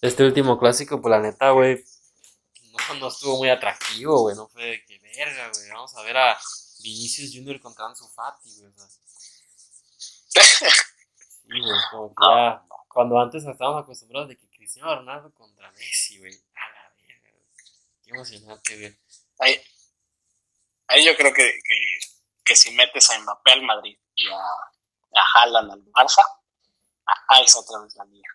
Este 0.00 0.22
último 0.22 0.60
clásico, 0.60 1.00
pues 1.00 1.10
la 1.10 1.18
neta, 1.18 1.50
güey, 1.50 1.84
no, 2.70 2.94
no 3.00 3.08
estuvo 3.08 3.38
muy 3.38 3.48
atractivo, 3.48 4.20
güey. 4.20 4.36
No 4.36 4.46
fue 4.46 4.64
de 4.64 4.84
que 4.84 5.00
verga, 5.00 5.50
güey. 5.52 5.68
Vamos 5.70 5.92
a 5.96 6.02
ver 6.02 6.16
a 6.16 6.38
Vinicius 6.84 7.32
Junior 7.34 7.58
contra 7.58 7.86
Ansu 7.86 8.06
Fati, 8.06 8.60
güey. 8.60 8.72
Sí, 11.44 11.60
güey, 11.60 11.80
como 11.90 12.14
que 12.14 12.22
ya, 12.22 12.62
cuando 12.86 13.18
antes 13.18 13.44
estábamos 13.44 13.82
acostumbrados 13.82 14.28
de 14.28 14.36
que 14.38 14.48
Cristiano 14.50 14.94
Ronaldo 14.94 15.34
contra 15.34 15.72
Messi, 15.72 16.20
güey. 16.20 16.32
A 16.54 16.72
la 16.72 16.94
verga, 16.96 17.30
Qué 18.04 18.10
emocionante, 18.10 18.78
güey. 18.78 18.96
Ahí, 19.40 19.60
ahí 20.86 21.04
yo 21.04 21.16
creo 21.16 21.34
que, 21.34 21.42
que, 21.42 21.98
que, 22.44 22.56
si 22.56 22.72
metes 22.72 23.10
a 23.10 23.18
Mbappé 23.18 23.52
al 23.52 23.62
Madrid 23.62 23.98
y 24.14 24.28
a, 24.28 24.36
a 24.36 25.24
Haaland 25.34 25.72
al 25.72 25.84
Barça, 25.86 26.22
a, 27.06 27.40
esa 27.40 27.60
otra 27.60 27.80
vez 27.80 27.94
la 27.96 28.04
mía. 28.04 28.28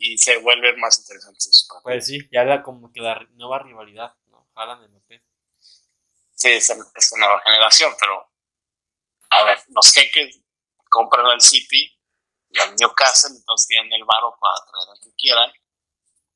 Y, 0.00 0.18
se 0.18 0.36
vuelve 0.38 0.76
más 0.76 0.98
interesante 0.98 1.38
eso. 1.38 1.80
Pues 1.82 2.06
sí, 2.06 2.28
ya 2.30 2.42
era 2.42 2.62
como 2.62 2.92
que 2.92 3.00
la 3.00 3.18
nueva 3.32 3.60
rivalidad, 3.60 4.14
¿no? 4.26 4.48
Haaland 4.54 4.84
y 4.84 4.88
Mbappé 4.88 5.28
sí, 6.38 6.48
es, 6.50 6.70
es 6.70 7.12
una 7.12 7.26
nueva 7.26 7.42
generación, 7.42 7.92
pero 7.98 8.30
a 9.30 9.44
ver, 9.44 9.58
los 9.68 9.92
jeques 9.92 10.40
compran 10.88 11.26
al 11.26 11.40
City 11.40 11.94
y 12.50 12.58
al 12.60 12.74
Newcastle, 12.76 13.36
entonces 13.36 13.66
tienen 13.66 13.92
el 13.92 14.04
varo 14.04 14.38
para 14.40 14.54
traer 14.70 14.88
al 14.90 15.00
que 15.02 15.14
quieran 15.16 15.52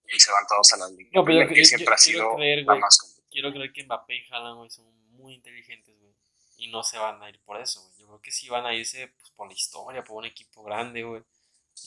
y 0.05 0.21
se 0.21 0.31
van 0.31 0.47
todos 0.47 0.73
a 0.73 0.77
la 0.79 0.89
liga. 0.89 1.11
No, 1.15 1.25
pero 1.25 1.49
que 1.49 1.65
siempre 1.65 1.95
ha 1.95 1.99
sido 1.99 2.35
creer, 2.37 2.65
la 2.65 2.75
más 2.75 2.99
Quiero 3.31 3.51
creer 3.51 3.73
que 3.73 3.85
Mbappé 3.85 4.17
y 4.17 4.27
Haaland 4.31 4.71
son 4.71 4.93
muy 5.13 5.35
inteligentes, 5.35 5.99
güey. 5.99 6.15
Y 6.63 6.69
no 6.69 6.85
se 6.85 6.97
van 6.97 7.21
a 7.21 7.29
ir 7.29 7.41
por 7.41 7.61
eso, 7.61 7.83
güey. 7.83 7.97
Yo 7.99 8.07
creo 8.07 8.21
que 8.21 8.31
sí 8.31 8.49
van 8.49 8.65
a 8.65 8.73
irse 8.73 9.09
pues, 9.19 9.31
por 9.33 9.49
la 9.49 9.53
historia, 9.53 10.05
por 10.05 10.19
un 10.19 10.27
equipo 10.27 10.63
grande, 10.63 11.03
güey. 11.03 11.21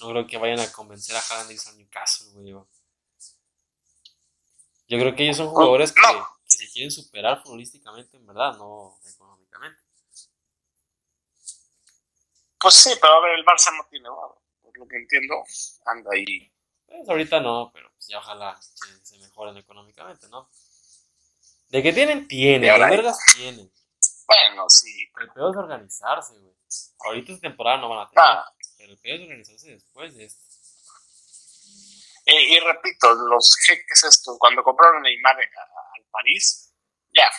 No 0.02 0.10
creo 0.10 0.28
que 0.28 0.38
vayan 0.38 0.60
a 0.60 0.70
convencer 0.70 1.16
a 1.16 1.20
Haaland 1.20 1.48
de 1.48 1.54
irse 1.54 1.70
al 1.70 1.78
Newcastle, 1.78 2.28
güey. 2.34 2.52
Yo 4.88 5.00
creo 5.00 5.16
que 5.16 5.24
ellos 5.24 5.38
son 5.38 5.48
jugadores 5.48 5.94
que 5.94 6.02
que 6.02 6.56
se 6.56 6.70
quieren 6.70 6.92
superar 6.92 7.42
futbolísticamente, 7.42 8.18
en 8.18 8.28
verdad, 8.28 8.58
no 8.58 9.00
económicamente. 9.10 9.82
Pues 12.60 12.74
sí, 12.74 12.92
pero 13.00 13.14
a 13.14 13.22
ver, 13.22 13.40
el 13.40 13.46
Barça 13.46 13.76
no 13.78 13.86
tiene 13.90 14.04
nada, 14.04 14.28
por 14.62 14.78
lo 14.78 14.88
que 14.90 14.98
entiendo, 14.98 15.42
anda 15.86 16.12
ahí. 16.14 16.52
Pues 16.86 17.08
ahorita 17.08 17.40
no, 17.40 17.72
pero 17.74 17.90
pues 17.94 18.08
ya 18.08 18.20
ojalá 18.20 18.60
que 18.60 19.06
se 19.06 19.18
mejoren 19.20 19.56
económicamente, 19.56 20.28
¿no? 20.28 20.50
De 21.70 21.82
que 21.82 21.94
tienen, 21.94 22.28
tienen, 22.28 22.62
de 22.62 22.88
vergas 22.90 23.18
tienen. 23.38 23.72
Bueno, 24.28 24.70
sí. 24.70 25.10
El 25.20 25.30
peor 25.32 25.52
es 25.52 25.58
organizarse, 25.58 26.40
güey. 26.40 26.56
Ahorita 27.06 27.32
esta 27.34 27.48
temporada 27.48 27.78
no 27.78 27.90
van 27.90 28.08
a 28.08 28.10
tener, 28.10 28.26
ah. 28.28 28.54
pero 28.78 28.92
el 28.92 29.00
peor 29.00 29.20
es 29.20 29.24
organizarse 29.24 29.72
después 29.72 30.16
de 30.16 30.26
esto. 30.26 30.46
y 32.26 32.60
repito, 32.60 33.14
los 33.14 33.56
jeques 33.66 34.04
esto, 34.04 34.38
cuando 34.40 34.64
compraron 34.64 35.02
Neymar 35.04 35.38
París, 36.16 36.74
ya, 37.14 37.30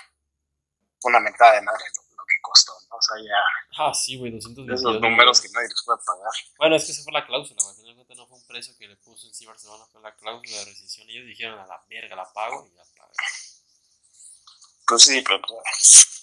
una 1.02 1.20
mentada 1.20 1.54
de 1.54 1.62
madre 1.62 1.84
lo, 1.96 2.24
que 2.24 2.40
costó, 2.42 2.72
¿no? 2.90 2.96
O 2.96 3.02
sea, 3.02 3.16
ya. 3.22 3.40
Ah, 3.78 3.94
sí, 3.94 4.16
güey, 4.18 4.32
200 4.32 4.68
Esos 4.68 5.00
números 5.00 5.40
que 5.40 5.48
nadie 5.50 5.68
les 5.68 5.82
puede 5.84 5.98
pagar. 6.04 6.32
Bueno, 6.58 6.76
es 6.76 6.84
que 6.84 6.92
esa 6.92 7.02
fue 7.04 7.12
la 7.12 7.24
cláusula, 7.24 7.62
güey. 7.62 7.76
Finalmente 7.76 8.14
no 8.16 8.26
fue 8.26 8.38
un 8.38 8.46
precio 8.46 8.74
que 8.76 8.88
le 8.88 8.96
puso 8.96 9.26
en 9.28 9.34
sí 9.34 9.46
Barcelona, 9.46 9.86
fue 9.92 10.00
la 10.02 10.14
cláusula 10.16 10.58
de 10.58 10.64
rescisión. 10.64 11.08
Ellos 11.08 11.26
dijeron 11.26 11.58
a 11.58 11.66
la 11.66 11.80
verga, 11.88 12.16
la 12.16 12.32
pago 12.32 12.66
y 12.66 12.74
ya 12.74 12.82
pagué. 12.96 13.14
Pues 14.86 15.02
sí, 15.02 15.22
pero 15.22 15.40
pues. 15.42 16.15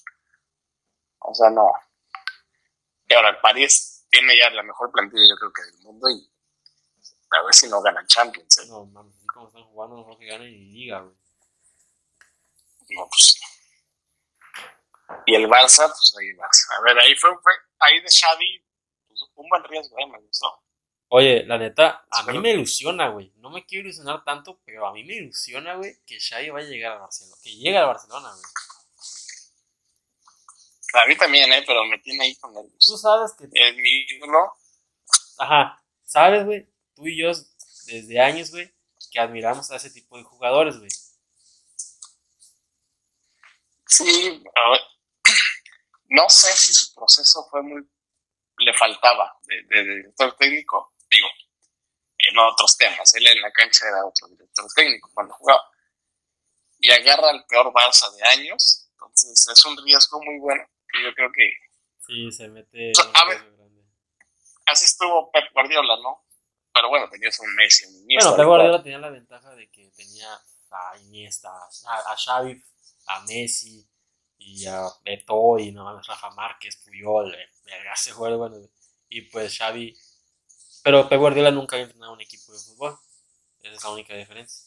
O 1.24 1.34
sea, 1.34 1.50
no. 1.50 1.72
Y 3.08 3.14
ahora 3.14 3.40
París 3.42 4.06
tiene 4.10 4.38
ya 4.38 4.50
la 4.52 4.64
mejor 4.64 4.92
plantilla, 4.92 5.24
yo 5.30 5.36
creo 5.38 5.54
que 5.54 5.64
del 5.64 5.84
mundo, 5.84 6.08
y 6.10 6.30
a 7.32 7.44
ver 7.44 7.54
si 7.54 7.68
no 7.68 7.82
ganan 7.82 8.06
Champions. 8.08 8.60
¿eh? 8.60 8.68
No, 8.68 8.86
mames, 8.86 9.16
así 9.16 9.26
como 9.26 9.48
están 9.48 9.64
jugando, 9.64 9.96
no 9.98 10.06
creo 10.06 10.18
que 10.18 10.26
ganen 10.28 10.52
ni 10.52 10.72
liga, 10.72 11.02
güey. 11.02 11.16
No, 12.90 13.08
pues. 13.10 13.40
Y 15.26 15.36
el 15.36 15.48
Barça, 15.48 15.88
pues 15.88 16.16
ahí 16.20 16.34
vas. 16.34 16.68
A 16.78 16.82
ver, 16.82 17.00
ahí 17.00 17.16
fue, 17.16 17.32
fue 17.42 17.54
ahí 17.80 18.00
de 18.02 18.08
Xavi, 18.10 18.66
pues, 19.08 19.20
un 19.36 19.50
buen 19.50 19.64
riesgo, 19.64 19.98
¿eh? 20.00 20.08
me 20.08 20.20
gustó. 20.20 20.64
Oye, 21.10 21.44
la 21.46 21.58
neta, 21.58 22.06
a 22.10 22.24
mí 22.24 22.40
me 22.40 22.52
ilusiona, 22.52 23.10
güey. 23.10 23.32
No 23.38 23.52
me 23.52 23.66
quiero 23.66 23.88
ilusionar 23.88 24.24
tanto, 24.24 24.60
pero 24.66 24.88
a 24.88 24.94
mí 24.94 25.04
me 25.04 25.16
ilusiona, 25.16 25.76
güey, 25.76 26.04
que 26.06 26.20
Xavi 26.20 26.50
va 26.50 26.60
a 26.60 26.64
llegar 26.64 26.94
al 26.94 27.00
Barcelona. 27.00 27.36
Que 27.44 27.56
llegue 27.56 27.78
al 27.78 27.86
Barcelona, 27.88 28.30
güey. 28.32 28.44
A 30.94 31.06
mí 31.08 31.16
también, 31.18 31.52
¿eh? 31.52 31.64
Pero 31.66 31.84
me 31.86 31.98
tiene 32.00 32.24
ahí 32.26 32.36
con 32.36 32.54
Tú 32.54 32.62
nervios. 32.62 33.02
sabes 33.02 33.34
que... 33.38 33.46
Es 33.46 33.76
mi 33.76 33.90
ídolo. 34.12 34.54
Ajá, 35.40 35.84
sabes, 36.04 36.46
güey, 36.46 36.68
tú 36.96 37.08
y 37.08 37.20
yo 37.22 37.32
desde 37.86 38.20
años, 38.22 38.52
güey, 38.52 38.72
que 39.12 39.20
admiramos 39.20 39.72
a 39.72 39.76
ese 39.78 39.90
tipo 39.90 40.18
de 40.18 40.24
jugadores, 40.24 40.78
güey. 40.78 40.90
Sí, 43.88 44.44
a 44.56 44.70
ver, 44.72 44.82
no 46.10 46.30
sé 46.30 46.52
si 46.56 46.74
su 46.74 46.94
proceso 46.94 47.48
fue 47.50 47.62
muy. 47.64 47.82
Le 48.58 48.74
faltaba 48.74 49.36
de, 49.44 49.56
de- 49.64 49.84
de 49.84 49.96
director 49.98 50.36
técnico. 50.38 50.94
Digo, 51.10 51.28
en 52.18 52.38
otros 52.38 52.78
temas. 52.78 53.14
Él 53.16 53.26
en 53.28 53.42
la 53.42 53.52
cancha 53.52 53.88
era 53.88 54.06
otro 54.06 54.28
director 54.28 54.66
técnico 54.76 55.10
cuando 55.14 55.34
jugaba. 55.34 55.62
Y 56.80 56.92
agarra 56.92 57.32
el 57.32 57.44
peor 57.46 57.74
Barça 57.74 58.12
de 58.16 58.24
años. 58.24 58.88
Entonces 58.94 59.48
es 59.48 59.66
un 59.66 59.76
riesgo 59.84 60.22
muy 60.24 60.40
bueno. 60.40 60.64
Que 60.94 61.04
yo 61.04 61.14
creo 61.14 61.32
que 61.34 61.52
Sí, 62.06 62.32
se 62.32 62.50
mete... 62.50 62.92
O 62.92 62.96
sea, 62.96 63.12
a 63.14 63.28
ver. 63.28 63.38
grande. 63.56 63.84
así 64.66 64.86
estuvo 64.86 65.32
Pep 65.32 65.46
Guardiola, 65.54 65.96
¿no? 66.02 66.26
Pero 66.74 66.90
bueno, 66.90 67.10
tenías 67.10 67.40
un 67.40 67.56
Messi, 67.56 67.86
un 67.86 67.96
Iniesta. 68.04 68.32
Bueno, 68.32 68.44
Pep 68.44 68.48
Guardiola 68.48 68.84
tenía 68.84 69.00
la 69.00 69.10
ventaja 69.10 69.56
de 69.56 69.70
que 69.70 69.90
tenía 69.96 70.28
a 70.72 70.98
Iniesta, 71.00 71.50
a, 71.50 72.12
a 72.12 72.18
Xavi, 72.18 72.62
a 73.08 73.22
Messi 73.22 73.88
y 74.38 74.66
a 74.66 74.82
Beto 75.06 75.60
y 75.60 75.72
no 75.72 76.02
Rafa 76.02 76.32
Márquez, 76.32 76.78
Puyol, 76.84 77.34
eh, 77.34 77.50
verga, 77.64 77.94
ese 77.96 78.12
juego, 78.12 78.38
bueno, 78.38 78.58
y 79.08 79.22
pues 79.22 79.58
Xavi. 79.58 79.96
Pero 80.84 81.08
Pep 81.08 81.20
Guardiola 81.20 81.52
nunca 81.52 81.76
había 81.76 81.86
entrenado 81.86 82.14
un 82.14 82.22
equipo 82.22 82.52
de 82.52 82.60
fútbol. 82.60 82.98
Esa 83.62 83.76
es 83.76 83.84
la 83.84 83.92
única 83.92 84.14
diferencia. 84.16 84.66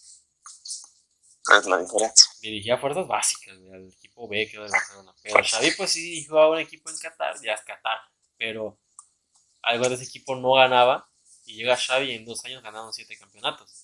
Es 1.59 1.67
la 1.67 1.79
diferencia. 1.79 2.31
Dirigía 2.41 2.79
fuerzas 2.79 3.07
básicas, 3.07 3.55
al 3.73 3.93
equipo 4.17 4.29
B 4.29 4.49
que 4.49 4.57
era 4.57 4.65
de 4.65 4.71
Barcelona. 4.71 5.15
Pero 5.23 5.45
Xavi 5.45 5.71
pues 5.73 5.93
sí 5.93 6.01
dirigió 6.03 6.39
a 6.39 6.51
un 6.51 6.59
equipo 6.59 6.91
en 6.91 6.99
Qatar, 6.99 7.37
ya 7.43 7.53
es 7.53 7.61
Qatar, 7.63 7.99
pero 8.39 8.79
algo 9.63 9.89
de 9.89 9.95
ese 9.97 10.05
equipo 10.05 10.35
no 10.37 10.55
ganaba 10.55 11.09
y 11.45 11.57
llega 11.57 11.77
Xavi 11.77 12.11
y 12.11 12.15
en 12.15 12.25
dos 12.25 12.45
años 12.45 12.63
ganaron 12.63 12.93
siete 12.93 13.17
campeonatos. 13.19 13.83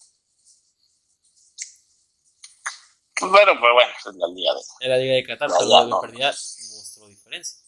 Pues 3.14 3.30
bueno, 3.30 3.52
pues 3.60 3.72
bueno, 3.72 3.92
es 3.98 4.16
la 4.16 4.26
liga 4.28 4.52
de. 4.54 4.60
Era 4.86 4.96
Liga 4.96 5.14
de 5.14 5.24
Qatar, 5.24 5.48
pero 5.56 5.68
lo 5.68 5.86
no. 5.86 6.00
perdía 6.00 6.28
mostró 6.28 7.06
diferencia. 7.06 7.58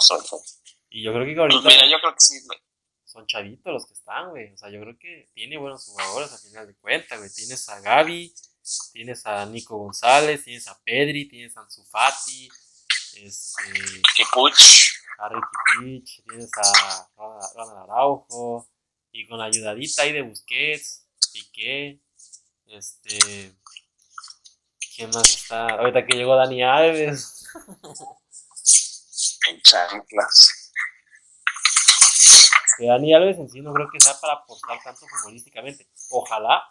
sé, 0.00 0.14
fue- 0.26 0.38
Y 0.88 1.02
yo 1.02 1.12
creo 1.12 1.26
que 1.26 1.34
Pues 1.34 1.64
mira, 1.64 1.86
yo 1.86 1.98
creo 2.00 2.14
que 2.14 2.20
sí. 2.20 2.40
güey. 2.46 2.58
son 3.04 3.26
chavitos 3.26 3.70
los 3.74 3.84
que 3.86 3.92
están, 3.92 4.30
güey. 4.30 4.54
O 4.54 4.56
sea, 4.56 4.70
yo 4.70 4.80
creo 4.80 4.96
que 4.98 5.30
tiene 5.34 5.58
buenos 5.58 5.84
jugadores 5.84 6.32
al 6.32 6.38
final 6.38 6.66
de 6.66 6.74
cuentas, 6.76 7.18
güey. 7.18 7.30
Tienes 7.30 7.68
a 7.68 7.78
Gaby, 7.80 8.34
tienes 8.92 9.26
a 9.26 9.46
Nico 9.46 9.76
González, 9.78 10.44
tienes 10.44 10.68
a 10.68 10.78
Pedri, 10.84 11.28
tienes 11.28 11.56
a 11.56 11.60
Ansu 11.60 11.84
Fati, 11.84 12.48
este, 13.16 13.62
a 15.18 15.28
Ricky 15.28 15.56
Pitch, 15.80 16.22
tienes 16.24 16.50
a 16.56 17.08
Ronald 17.16 17.90
Araujo, 17.90 18.68
y 19.12 19.26
con 19.26 19.38
la 19.38 19.44
ayudadita 19.46 20.02
ahí 20.02 20.12
de 20.12 20.22
Busquets, 20.22 21.06
Piqué, 21.32 22.00
este, 22.66 23.54
¿quién 24.96 25.10
más 25.10 25.28
está? 25.28 25.68
Ahorita 25.68 26.04
que 26.06 26.16
llegó 26.16 26.36
Dani 26.36 26.62
Alves, 26.62 27.46
En 29.48 29.60
chanclas. 29.60 30.72
que 32.78 32.86
Dani 32.86 33.14
Alves 33.14 33.38
en 33.38 33.50
sí 33.50 33.60
no 33.60 33.72
creo 33.72 33.88
que 33.90 34.00
sea 34.00 34.18
para 34.20 34.34
aportar 34.34 34.78
tanto 34.82 35.06
futbolísticamente. 35.06 35.88
Ojalá 36.10 36.62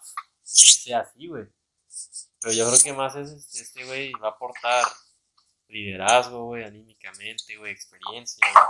sí 0.42 0.72
sea 0.74 1.02
así, 1.02 1.28
güey. 1.28 1.46
Pero 2.42 2.54
yo 2.54 2.68
creo 2.68 2.80
que 2.84 2.94
más 2.94 3.16
es 3.16 3.32
este- 3.32 3.62
este 3.62 3.86
güey 3.86 4.12
va 4.14 4.30
a 4.30 4.32
aportar 4.32 4.86
liderazgo, 5.68 6.46
güey, 6.46 6.64
anímicamente, 6.64 7.56
güey, 7.58 7.72
experiencia, 7.72 8.46
güey. 8.52 8.66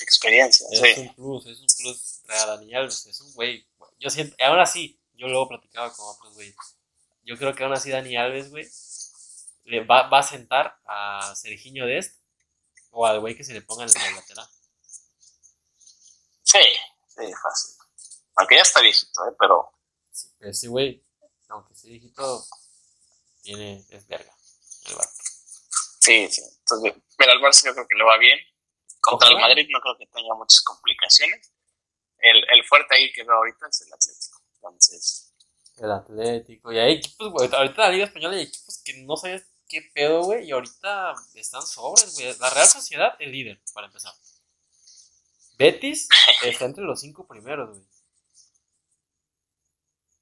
Experiencia, 0.00 0.66
Es 0.72 0.80
sí. 0.80 1.00
un 1.00 1.14
plus, 1.14 1.46
es 1.46 1.60
un 1.60 1.66
plus 1.78 2.22
a 2.28 2.46
Dani 2.46 2.74
Alves, 2.74 3.06
es 3.06 3.20
un 3.20 3.32
güey. 3.34 3.66
Yo 3.98 4.08
siento, 4.10 4.34
aún 4.44 4.58
así, 4.60 5.00
yo 5.14 5.26
luego 5.28 5.48
platicaba 5.48 5.92
con 5.92 6.06
otros 6.16 6.34
güeyes. 6.34 6.56
Yo 7.22 7.36
creo 7.36 7.54
que 7.54 7.64
aún 7.64 7.72
así 7.72 7.90
Dani 7.90 8.16
Alves, 8.16 8.50
güey, 8.50 8.66
le 9.64 9.84
va, 9.84 10.08
va 10.08 10.20
a 10.20 10.22
sentar 10.22 10.78
a 10.86 11.34
Serginho 11.36 11.86
Dest 11.86 12.18
o 12.90 13.06
al 13.06 13.20
güey 13.20 13.36
que 13.36 13.44
se 13.44 13.52
le 13.52 13.60
ponga 13.62 13.84
en 13.84 13.90
el 13.90 14.14
lateral. 14.16 14.48
Sí, 16.42 16.58
sí, 17.08 17.32
fácil. 17.42 17.76
Aunque 18.36 18.56
ya 18.56 18.62
está 18.62 18.80
viejito, 18.80 19.28
¿eh? 19.28 19.34
pero 19.38 19.70
Sí, 20.12 20.28
pero 20.38 20.50
ese 20.50 20.68
güey, 20.68 21.04
aunque 21.50 21.74
sea 21.74 21.90
viejito, 21.90 22.44
tiene, 23.42 23.84
es 23.90 24.06
verga. 24.06 24.32
El 24.86 24.94
vato. 24.94 25.10
sí, 26.00 26.28
sí. 26.30 26.42
Entonces, 26.60 26.94
mira, 27.18 27.32
al 27.32 27.40
Barça 27.40 27.64
yo 27.64 27.74
creo 27.74 27.86
que 27.86 27.96
le 27.96 28.04
va 28.04 28.16
bien. 28.18 28.38
Contra 29.00 29.28
el. 29.28 29.38
Madrid 29.38 29.66
no 29.70 29.80
creo 29.80 29.96
que 29.98 30.06
tenga 30.06 30.34
muchas 30.34 30.60
complicaciones. 30.62 31.52
El, 32.18 32.36
el 32.36 32.64
fuerte 32.64 32.94
ahí 32.94 33.12
que 33.12 33.24
veo 33.24 33.34
ahorita 33.34 33.66
es 33.68 33.80
el 33.82 33.92
Atlético. 33.92 34.42
Entonces, 34.54 35.34
El 35.76 35.90
Atlético. 35.90 36.72
Y 36.72 36.78
hay 36.78 36.92
equipos, 36.94 37.32
güey. 37.32 37.48
Ahorita 37.52 37.82
la 37.82 37.90
Liga 37.90 38.04
Española 38.04 38.36
hay 38.36 38.42
equipos 38.42 38.82
que 38.84 38.94
no 39.04 39.16
sabes 39.16 39.46
qué 39.68 39.82
pedo, 39.94 40.22
güey. 40.22 40.46
Y 40.46 40.52
ahorita 40.52 41.14
están 41.34 41.62
sobres, 41.62 42.14
güey. 42.14 42.36
La 42.38 42.50
Real 42.50 42.68
Sociedad, 42.68 43.16
el 43.18 43.32
líder, 43.32 43.60
para 43.72 43.86
empezar. 43.86 44.12
Betis 45.56 46.08
está 46.42 46.66
entre 46.66 46.84
los 46.84 47.00
cinco 47.00 47.26
primeros, 47.26 47.70
güey. 47.70 47.82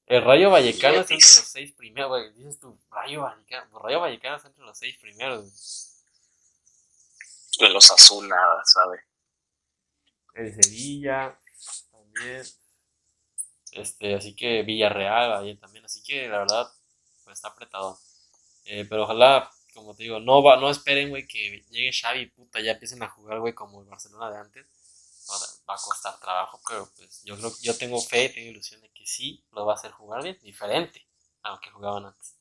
El 0.09 0.23
Rayo 0.23 0.49
Vallecano 0.49 1.01
está 1.01 1.13
entre 1.13 1.27
los 1.27 1.47
seis 1.47 1.71
primeros, 1.73 2.09
güey. 2.09 2.33
Dices 2.33 2.59
tú, 2.59 2.75
Rayo 2.89 3.21
Vallecano. 3.21 3.79
Rayo 3.79 3.99
Vallecano 3.99 4.37
está 4.37 4.47
entre 4.47 4.63
los 4.63 4.75
seis 4.75 4.97
primeros, 4.97 6.03
de 7.59 7.69
los 7.69 7.91
azul 7.91 8.27
nada, 8.27 8.63
¿sabe? 8.65 9.01
El 10.33 10.63
Sevilla 10.63 11.39
también. 11.91 12.43
Este, 13.71 14.15
así 14.15 14.35
que 14.35 14.63
Villarreal 14.63 15.31
ahí 15.33 15.55
también. 15.57 15.85
Así 15.85 16.01
que 16.01 16.27
la 16.27 16.39
verdad, 16.39 16.67
pues 17.23 17.37
está 17.37 17.49
apretado. 17.49 17.99
Eh, 18.65 18.87
pero 18.89 19.03
ojalá, 19.03 19.51
como 19.75 19.93
te 19.95 20.03
digo, 20.03 20.19
no 20.19 20.41
va, 20.41 20.57
no 20.57 20.71
esperen, 20.71 21.09
güey, 21.09 21.27
que 21.27 21.63
llegue 21.69 21.91
Xavi 21.93 22.21
y 22.21 22.25
puta, 22.25 22.59
ya 22.61 22.71
empiecen 22.71 23.03
a 23.03 23.09
jugar, 23.09 23.41
güey, 23.41 23.53
como 23.53 23.81
el 23.81 23.87
Barcelona 23.87 24.31
de 24.31 24.39
antes. 24.39 24.65
Va, 25.67 25.75
a 25.75 25.77
costar 25.77 26.19
trabajo, 26.19 26.59
pero 26.67 26.89
pues 26.95 27.21
yo 27.23 27.37
creo 27.37 27.53
yo 27.61 27.77
tengo 27.77 28.01
fe, 28.01 28.29
tengo 28.29 28.49
ilusión 28.49 28.81
de 28.81 28.91
que 28.91 29.05
sí 29.05 29.45
lo 29.51 29.65
va 29.65 29.73
a 29.73 29.75
hacer 29.75 29.91
jugar 29.91 30.23
bien, 30.23 30.39
diferente 30.41 31.07
a 31.43 31.51
lo 31.51 31.59
que 31.59 31.69
jugaban 31.69 32.05
antes. 32.05 32.35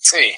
Sí. 0.00 0.34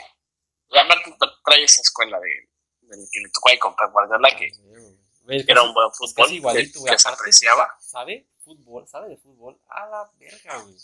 Tra- 0.69 1.41
trae 1.45 1.65
esa 1.65 1.83
escuela 1.83 2.19
de, 2.21 2.51
del 2.83 3.09
que 3.11 3.21
le 3.21 3.29
tocó 3.31 3.49
ahí 3.51 3.59
con 3.59 3.75
Pep 3.75 3.91
Guardiola 3.91 4.37
que 4.37 4.47
es 4.47 5.49
era 5.49 5.63
un 5.63 5.73
buen 5.73 5.91
fútbol 5.93 6.29
que, 6.29 6.35
igualito, 6.35 6.81
güey. 6.81 6.93
que 6.93 6.99
se 6.99 7.09
apreciaba. 7.09 7.77
sabe 7.81 8.29
fútbol, 8.45 8.87
sabe 8.87 9.09
de 9.09 9.17
fútbol 9.17 9.59
a 9.69 9.87
la 9.87 10.11
verga, 10.19 10.59
güey. 10.59 10.77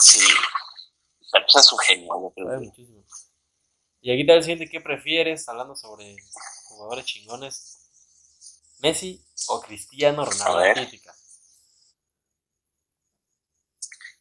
Sí. 0.00 0.26
Pero 1.30 1.44
pues 1.52 1.64
es 1.66 1.72
un 1.72 1.78
genio, 1.80 2.08
yo 2.08 2.32
creo. 2.34 2.60
Muchísimo. 2.60 3.04
Y 4.00 4.12
aquí 4.12 4.20
está 4.22 4.34
el 4.34 4.42
siguiente, 4.42 4.70
¿qué 4.70 4.80
prefieres? 4.80 5.48
Hablando 5.48 5.76
sobre 5.76 6.16
jugadores 6.78 7.06
chingones. 7.06 7.74
¿Messi 8.78 9.24
o 9.48 9.60
Cristiano 9.60 10.24
Ronaldo? 10.24 10.58
A 10.58 10.62
ver. 10.62 10.78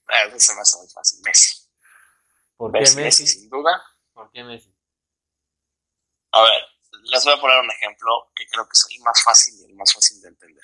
Ah, 0.07 0.23
eso 0.23 0.39
se 0.39 0.55
me 0.55 0.61
hace 0.61 0.77
muy 0.77 0.87
fácil. 0.87 1.19
Messi. 1.23 1.69
¿Por 2.55 2.71
qué 2.71 2.79
Messi, 2.79 2.95
Messi? 2.95 3.23
Messi, 3.23 3.39
sin 3.39 3.49
duda. 3.49 3.83
¿Por 4.13 4.31
qué 4.31 4.43
Messi? 4.43 4.75
A 6.31 6.41
ver, 6.41 6.63
les 7.03 7.23
voy 7.23 7.33
a 7.33 7.41
poner 7.41 7.59
un 7.59 7.71
ejemplo 7.71 8.31
que 8.35 8.47
creo 8.47 8.65
que 8.65 8.73
es 8.73 8.87
el 8.89 9.03
más 9.03 9.21
fácil 9.23 9.53
y 9.59 9.65
el 9.65 9.75
más 9.75 9.93
fácil 9.93 10.19
de 10.21 10.29
entender. 10.29 10.63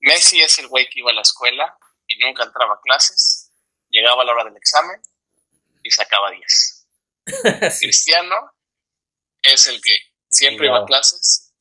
Messi 0.00 0.40
es 0.40 0.58
el 0.58 0.68
güey 0.68 0.88
que 0.88 1.00
iba 1.00 1.10
a 1.10 1.14
la 1.14 1.22
escuela 1.22 1.78
y 2.06 2.18
nunca 2.18 2.44
entraba 2.44 2.74
a 2.74 2.80
clases, 2.80 3.52
llegaba 3.90 4.22
a 4.22 4.24
la 4.24 4.32
hora 4.32 4.44
del 4.44 4.56
examen 4.56 5.00
y 5.82 5.90
sacaba 5.90 6.30
10. 6.30 6.76
Sí. 7.70 7.86
Cristiano 7.86 8.36
es 9.42 9.66
el 9.66 9.80
que 9.82 10.09
siempre 10.30 10.66
iba 10.66 10.78
a 10.78 10.84
clases, 10.84 11.52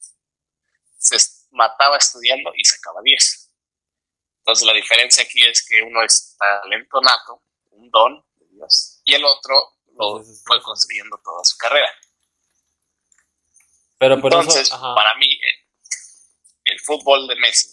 se 0.97 1.17
mataba 1.51 1.97
estudiando 1.97 2.51
y 2.55 2.63
sacaba 2.63 3.01
10. 3.01 3.53
Entonces 4.39 4.65
la 4.65 4.73
diferencia 4.73 5.23
aquí 5.23 5.43
es 5.45 5.65
que 5.67 5.81
uno 5.81 6.03
es 6.03 6.35
talento 6.37 7.01
nato, 7.01 7.43
un 7.71 7.89
don 7.89 8.25
de 8.35 8.47
Dios, 8.47 9.01
y 9.03 9.15
el 9.15 9.25
otro 9.25 9.77
lo 9.95 10.23
fue 10.45 10.61
construyendo 10.61 11.19
toda 11.23 11.43
su 11.43 11.57
carrera. 11.57 11.89
Pero 13.97 14.21
por 14.21 14.33
Entonces, 14.33 14.67
eso, 14.67 14.79
para 14.95 15.13
mí, 15.15 15.27
el, 15.27 16.73
el 16.73 16.79
fútbol 16.79 17.27
de 17.27 17.35
Messi, 17.35 17.67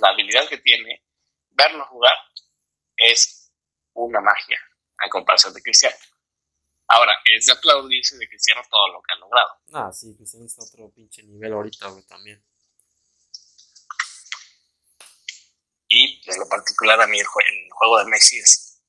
la 0.00 0.10
habilidad 0.10 0.46
que 0.48 0.58
tiene, 0.58 1.02
verlo 1.50 1.86
jugar 1.86 2.14
es 2.96 3.50
una 3.94 4.20
magia 4.20 4.60
a 4.98 5.08
comparación 5.08 5.54
de 5.54 5.62
Cristiano. 5.62 5.96
Ahora, 6.88 7.12
es 7.24 7.46
de 7.46 7.52
aplaudirse 7.52 8.16
de 8.16 8.28
Cristiano 8.28 8.62
todo 8.70 8.88
lo 8.92 9.02
que 9.02 9.12
ha 9.12 9.16
logrado. 9.16 9.48
Ah, 9.72 9.92
sí, 9.92 10.14
Cristiano 10.16 10.46
está 10.46 10.62
otro 10.62 10.88
pinche 10.90 11.22
nivel 11.24 11.52
ahorita, 11.52 11.88
güey, 11.88 12.04
también. 12.04 12.42
Y 15.88 16.20
en 16.30 16.38
lo 16.38 16.48
particular, 16.48 17.00
a 17.00 17.06
mí 17.06 17.18
el, 17.18 17.26
jue- 17.26 17.44
el 17.48 17.70
juego 17.72 17.98
de 17.98 18.04
Messi 18.06 18.38
es 18.38 18.80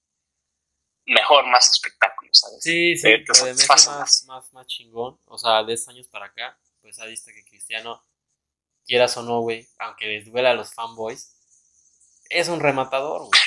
mejor, 1.06 1.46
más 1.48 1.70
espectáculo, 1.70 2.30
¿sabes? 2.34 2.58
Sí, 2.62 2.96
sí, 2.98 3.08
lo 3.28 3.46
de 3.46 3.52
Messi 3.54 3.68
más, 4.00 4.24
más, 4.26 4.54
más 4.54 4.68
chingón. 4.68 5.20
O 5.26 5.38
sea, 5.38 5.64
de 5.64 5.74
estos 5.74 5.90
años 5.94 6.08
para 6.08 6.26
acá, 6.28 6.58
pues 6.82 7.00
ha 7.00 7.06
visto 7.06 7.32
que 7.34 7.46
Cristiano, 7.46 8.04
quieras 8.86 9.16
o 9.18 9.24
no, 9.24 9.42
güey, 9.42 9.68
aunque 9.80 10.06
les 10.08 10.26
duela 10.26 10.52
a 10.52 10.54
los 10.56 10.74
fanboys, 10.74 11.34
es 12.30 12.48
un 12.48 12.60
rematador, 12.60 13.22
güey. 13.28 13.42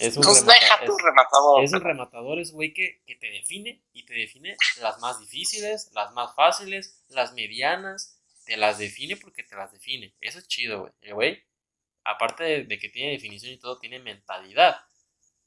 Es 0.00 0.16
un, 0.16 0.22
remata- 0.24 0.52
deja 0.60 0.84
tu 0.84 0.96
rematador. 0.96 1.64
es 1.64 1.72
un 1.72 1.80
rematador, 1.80 2.38
es 2.38 2.52
güey 2.52 2.72
que, 2.72 3.02
que 3.06 3.14
te 3.16 3.30
define 3.30 3.82
y 3.92 4.04
te 4.04 4.14
define 4.14 4.56
las 4.80 4.98
más 5.00 5.20
difíciles, 5.20 5.90
las 5.92 6.12
más 6.12 6.34
fáciles, 6.34 7.02
las 7.08 7.32
medianas, 7.34 8.18
te 8.44 8.56
las 8.56 8.78
define 8.78 9.16
porque 9.16 9.42
te 9.42 9.56
las 9.56 9.72
define. 9.72 10.14
Eso 10.20 10.38
es 10.38 10.48
chido, 10.48 10.80
güey. 10.82 10.92
El 11.00 11.14
güey, 11.14 11.42
aparte 12.04 12.44
de, 12.44 12.64
de 12.64 12.78
que 12.78 12.88
tiene 12.88 13.12
definición 13.12 13.52
y 13.52 13.58
todo, 13.58 13.78
tiene 13.78 13.98
mentalidad. 13.98 14.80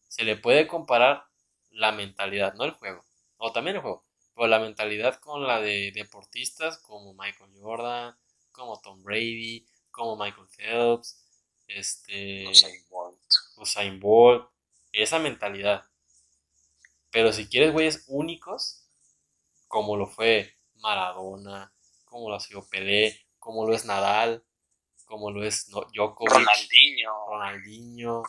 Se 0.08 0.24
le 0.24 0.36
puede 0.38 0.68
comparar 0.68 1.26
la 1.70 1.92
mentalidad, 1.92 2.54
no 2.56 2.64
el 2.64 2.72
juego, 2.72 3.04
o 3.38 3.52
también 3.52 3.76
el 3.76 3.82
juego, 3.82 4.06
pero 4.36 4.48
la 4.48 4.60
mentalidad 4.60 5.20
con 5.20 5.46
la 5.46 5.60
de 5.62 5.92
deportistas 5.94 6.78
como 6.80 7.14
Michael 7.14 7.52
Jordan, 7.60 8.18
como 8.52 8.80
Tom 8.82 9.04
Brady, 9.04 9.68
como 9.92 10.16
Michael 10.16 10.48
Phelps, 10.48 11.24
este... 11.68 12.46
Bolt. 12.90 13.07
Usain 13.58 14.00
Bolt, 14.00 14.50
esa 14.92 15.20
mentalidad. 15.20 15.84
Pero 17.12 17.32
si 17.34 17.48
quieres 17.48 17.72
güeyes 17.74 18.04
únicos, 18.08 18.88
como 19.68 19.96
lo 19.96 20.08
fue 20.08 20.58
Maradona, 20.76 21.74
como 22.06 22.30
lo 22.30 22.36
ha 22.36 22.40
sido 22.40 22.68
Pelé, 22.68 23.26
como 23.40 23.66
lo 23.68 23.74
es 23.76 23.86
Nadal, 23.86 24.44
como 25.06 25.32
lo 25.32 25.44
es 25.44 25.70
no- 25.70 25.86
Djokovic, 25.94 26.34
Ronaldinho. 26.34 27.26
Ronaldinho, 27.28 28.24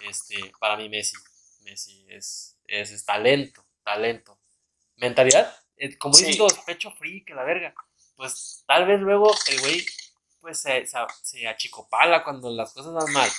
este, 0.00 0.52
para 0.58 0.76
mí 0.76 0.88
Messi, 0.88 1.16
Messi 1.60 2.06
es, 2.08 2.58
es, 2.66 2.90
es 2.90 3.04
talento, 3.04 3.64
talento. 3.84 4.38
Mentalidad, 4.96 5.54
eh, 5.76 5.96
como 5.98 6.14
Sí. 6.14 6.24
dicen 6.24 6.38
todos, 6.38 6.58
pecho 6.64 6.90
frío, 6.92 7.22
que 7.26 7.34
la 7.34 7.44
verga. 7.44 7.74
Pues 8.16 8.64
tal 8.66 8.86
vez 8.86 9.00
luego 9.00 9.30
el 9.48 9.60
güey 9.60 9.84
pues 10.40 10.60
se, 10.60 10.86
se, 10.86 10.98
se 11.22 11.46
achicopala 11.46 12.24
cuando 12.24 12.50
las 12.50 12.72
cosas 12.72 12.92
van 12.94 13.12
mal. 13.12 13.30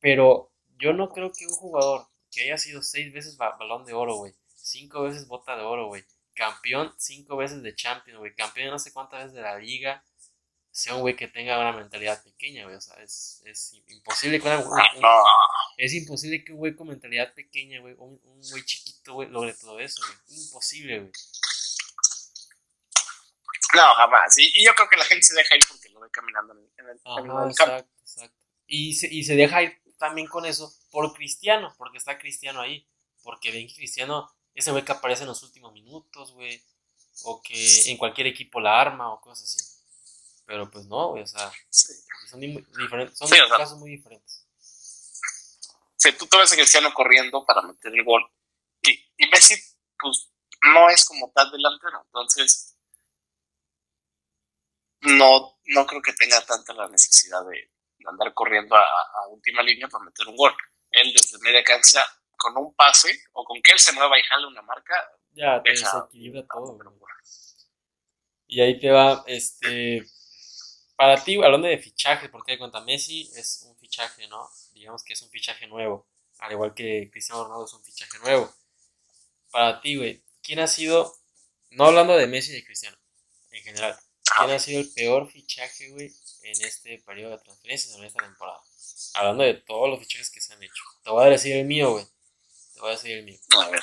Pero 0.00 0.52
yo 0.78 0.92
no 0.92 1.10
creo 1.12 1.30
que 1.32 1.46
un 1.46 1.52
jugador 1.54 2.06
que 2.30 2.42
haya 2.42 2.58
sido 2.58 2.82
seis 2.82 3.12
veces 3.12 3.36
ba- 3.36 3.56
balón 3.58 3.84
de 3.84 3.92
oro, 3.92 4.16
güey, 4.16 4.34
cinco 4.54 5.02
veces 5.02 5.26
bota 5.26 5.56
de 5.56 5.62
oro, 5.62 5.86
güey, 5.88 6.04
campeón 6.34 6.94
cinco 6.98 7.36
veces 7.36 7.62
de 7.62 7.74
Champions, 7.74 8.18
güey, 8.18 8.34
campeón 8.34 8.70
no 8.70 8.78
sé 8.78 8.92
cuántas 8.92 9.20
veces 9.24 9.34
de 9.34 9.42
la 9.42 9.58
liga, 9.58 10.02
sea 10.70 10.94
un 10.94 11.00
güey 11.00 11.16
que 11.16 11.26
tenga 11.28 11.58
una 11.58 11.72
mentalidad 11.72 12.22
pequeña, 12.22 12.64
güey, 12.64 12.76
o 12.76 12.80
sea, 12.80 12.96
es, 13.02 13.42
es 13.44 13.72
imposible 13.88 14.40
que 14.40 14.46
una- 14.48 14.60
un- 14.60 14.78
Ah, 15.04 15.22
es 15.76 15.92
imposible 15.94 16.44
que 16.44 16.52
un 16.52 16.58
güey 16.58 16.74
con 16.76 16.88
mentalidad 16.88 17.34
pequeña, 17.34 17.80
güey, 17.80 17.94
un, 17.98 18.20
un 18.22 18.40
güey 18.50 18.64
chiquito, 18.64 19.14
güey, 19.14 19.28
logre 19.28 19.52
todo 19.54 19.80
eso, 19.80 20.00
güey, 20.06 20.38
imposible, 20.40 21.00
güey. 21.00 21.12
no, 23.74 23.94
jamás. 23.94 24.36
Y, 24.38 24.52
y 24.54 24.64
yo 24.64 24.74
creo 24.74 24.88
que 24.88 24.96
la 24.96 25.04
gente 25.04 25.22
se 25.24 25.34
deja 25.34 25.56
ir 25.56 25.62
porque 25.68 25.88
lo 25.90 26.00
ve 26.00 26.08
caminando 26.10 26.52
en 26.54 26.58
el, 26.60 26.70
en 26.78 26.88
el 26.88 27.00
camino 27.02 27.44
del 27.46 27.54
campo. 27.54 27.72
exacto, 27.74 27.92
exacto. 28.02 28.36
Y 28.66 28.94
se, 28.94 29.08
y 29.12 29.24
se 29.24 29.34
deja 29.34 29.62
ir 29.62 29.79
también 30.00 30.26
con 30.26 30.44
eso 30.46 30.74
por 30.90 31.12
Cristiano, 31.14 31.72
porque 31.78 31.98
está 31.98 32.18
Cristiano 32.18 32.60
ahí. 32.60 32.84
Porque 33.22 33.52
ven 33.52 33.68
que 33.68 33.74
Cristiano, 33.74 34.34
ese 34.54 34.72
güey 34.72 34.84
que 34.84 34.92
aparece 34.92 35.22
en 35.22 35.28
los 35.28 35.42
últimos 35.44 35.72
minutos, 35.72 36.32
güey. 36.32 36.60
O 37.24 37.40
que 37.42 37.90
en 37.90 37.98
cualquier 37.98 38.26
equipo 38.26 38.58
la 38.60 38.80
arma 38.80 39.12
o 39.12 39.20
cosas 39.20 39.44
así. 39.54 39.62
Pero 40.46 40.68
pues 40.70 40.86
no, 40.86 41.10
güey, 41.10 41.22
o 41.22 41.26
sea, 41.26 41.52
son, 41.70 42.40
di- 42.40 42.66
diferentes, 42.78 43.16
son 43.16 43.28
Sí, 43.28 43.34
o 43.38 43.46
sea. 43.46 43.58
casos 43.58 43.78
muy 43.78 43.90
diferentes. 43.90 44.44
Sí, 45.96 46.10
tú 46.18 46.26
te 46.26 46.38
ves 46.38 46.50
a 46.50 46.56
Cristiano 46.56 46.92
corriendo 46.94 47.44
para 47.44 47.60
meter 47.62 47.92
el 47.94 48.02
gol. 48.04 48.22
Y, 48.82 48.90
y 49.18 49.28
Messi, 49.30 49.54
pues, 49.98 50.30
no 50.74 50.88
es 50.88 51.04
como 51.04 51.30
tal 51.30 51.50
delantero. 51.52 52.02
Entonces, 52.06 52.74
no, 55.02 55.58
no 55.66 55.86
creo 55.86 56.02
que 56.02 56.12
tenga 56.14 56.44
tanta 56.46 56.72
la 56.74 56.88
necesidad 56.88 57.44
de, 57.46 57.70
andar 58.08 58.32
corriendo 58.34 58.74
a, 58.76 58.82
a 58.82 59.28
última 59.28 59.62
línea 59.62 59.88
para 59.88 60.04
meter 60.04 60.26
un 60.28 60.36
gol. 60.36 60.54
Él 60.90 61.12
desde 61.12 61.38
media 61.38 61.62
cancha, 61.62 62.02
con 62.36 62.56
un 62.56 62.74
pase, 62.74 63.24
o 63.32 63.44
con 63.44 63.60
que 63.62 63.72
él 63.72 63.78
se 63.78 63.92
mueva 63.92 64.18
y 64.18 64.22
jale 64.22 64.46
una 64.46 64.62
marca, 64.62 64.94
Ya, 65.32 65.62
te 65.62 65.70
desequilibra 65.70 66.44
todo. 66.46 66.78
Y 68.46 68.60
ahí 68.60 68.80
te 68.80 68.90
va, 68.90 69.22
este, 69.26 70.04
para 70.96 71.22
ti, 71.22 71.36
hablando 71.36 71.68
de 71.68 71.78
fichajes, 71.78 72.28
porque 72.30 72.58
cuenta 72.58 72.80
Messi 72.80 73.30
es 73.36 73.62
un 73.66 73.76
fichaje, 73.78 74.26
¿no? 74.28 74.50
Digamos 74.72 75.04
que 75.04 75.12
es 75.12 75.22
un 75.22 75.30
fichaje 75.30 75.66
nuevo, 75.66 76.08
al 76.38 76.52
igual 76.52 76.74
que 76.74 77.08
Cristiano 77.12 77.44
Ronaldo 77.44 77.66
es 77.66 77.72
un 77.72 77.84
fichaje 77.84 78.18
nuevo. 78.18 78.52
Para 79.50 79.80
ti, 79.80 79.96
güey, 79.96 80.24
¿quién 80.42 80.58
ha 80.58 80.66
sido, 80.66 81.14
no 81.70 81.84
hablando 81.86 82.16
de 82.16 82.26
Messi 82.26 82.50
y 82.52 82.56
de 82.56 82.64
Cristiano, 82.64 82.98
en 83.50 83.62
general, 83.62 83.96
quién 84.36 84.50
ha 84.50 84.58
sido 84.58 84.80
el 84.80 84.92
peor 84.92 85.30
fichaje, 85.30 85.90
güey, 85.90 86.12
en 86.52 86.64
este 86.64 86.98
periodo 87.06 87.32
de 87.36 87.42
transferencias 87.42 87.94
en 87.94 88.04
esta 88.04 88.22
temporada? 88.22 88.60
Hablando 89.14 89.44
de 89.44 89.54
todos 89.54 89.88
los 89.88 89.98
fichajes 90.00 90.30
que 90.30 90.40
se 90.40 90.52
han 90.52 90.62
hecho. 90.62 90.82
Te 91.02 91.10
voy 91.10 91.24
a 91.24 91.30
decir 91.30 91.56
el 91.56 91.66
mío, 91.66 91.92
güey. 91.92 92.04
Te 92.74 92.80
voy 92.80 92.90
a 92.90 92.92
decir 92.92 93.10
el 93.12 93.24
mío 93.24 93.38
A 93.58 93.68
ver, 93.70 93.80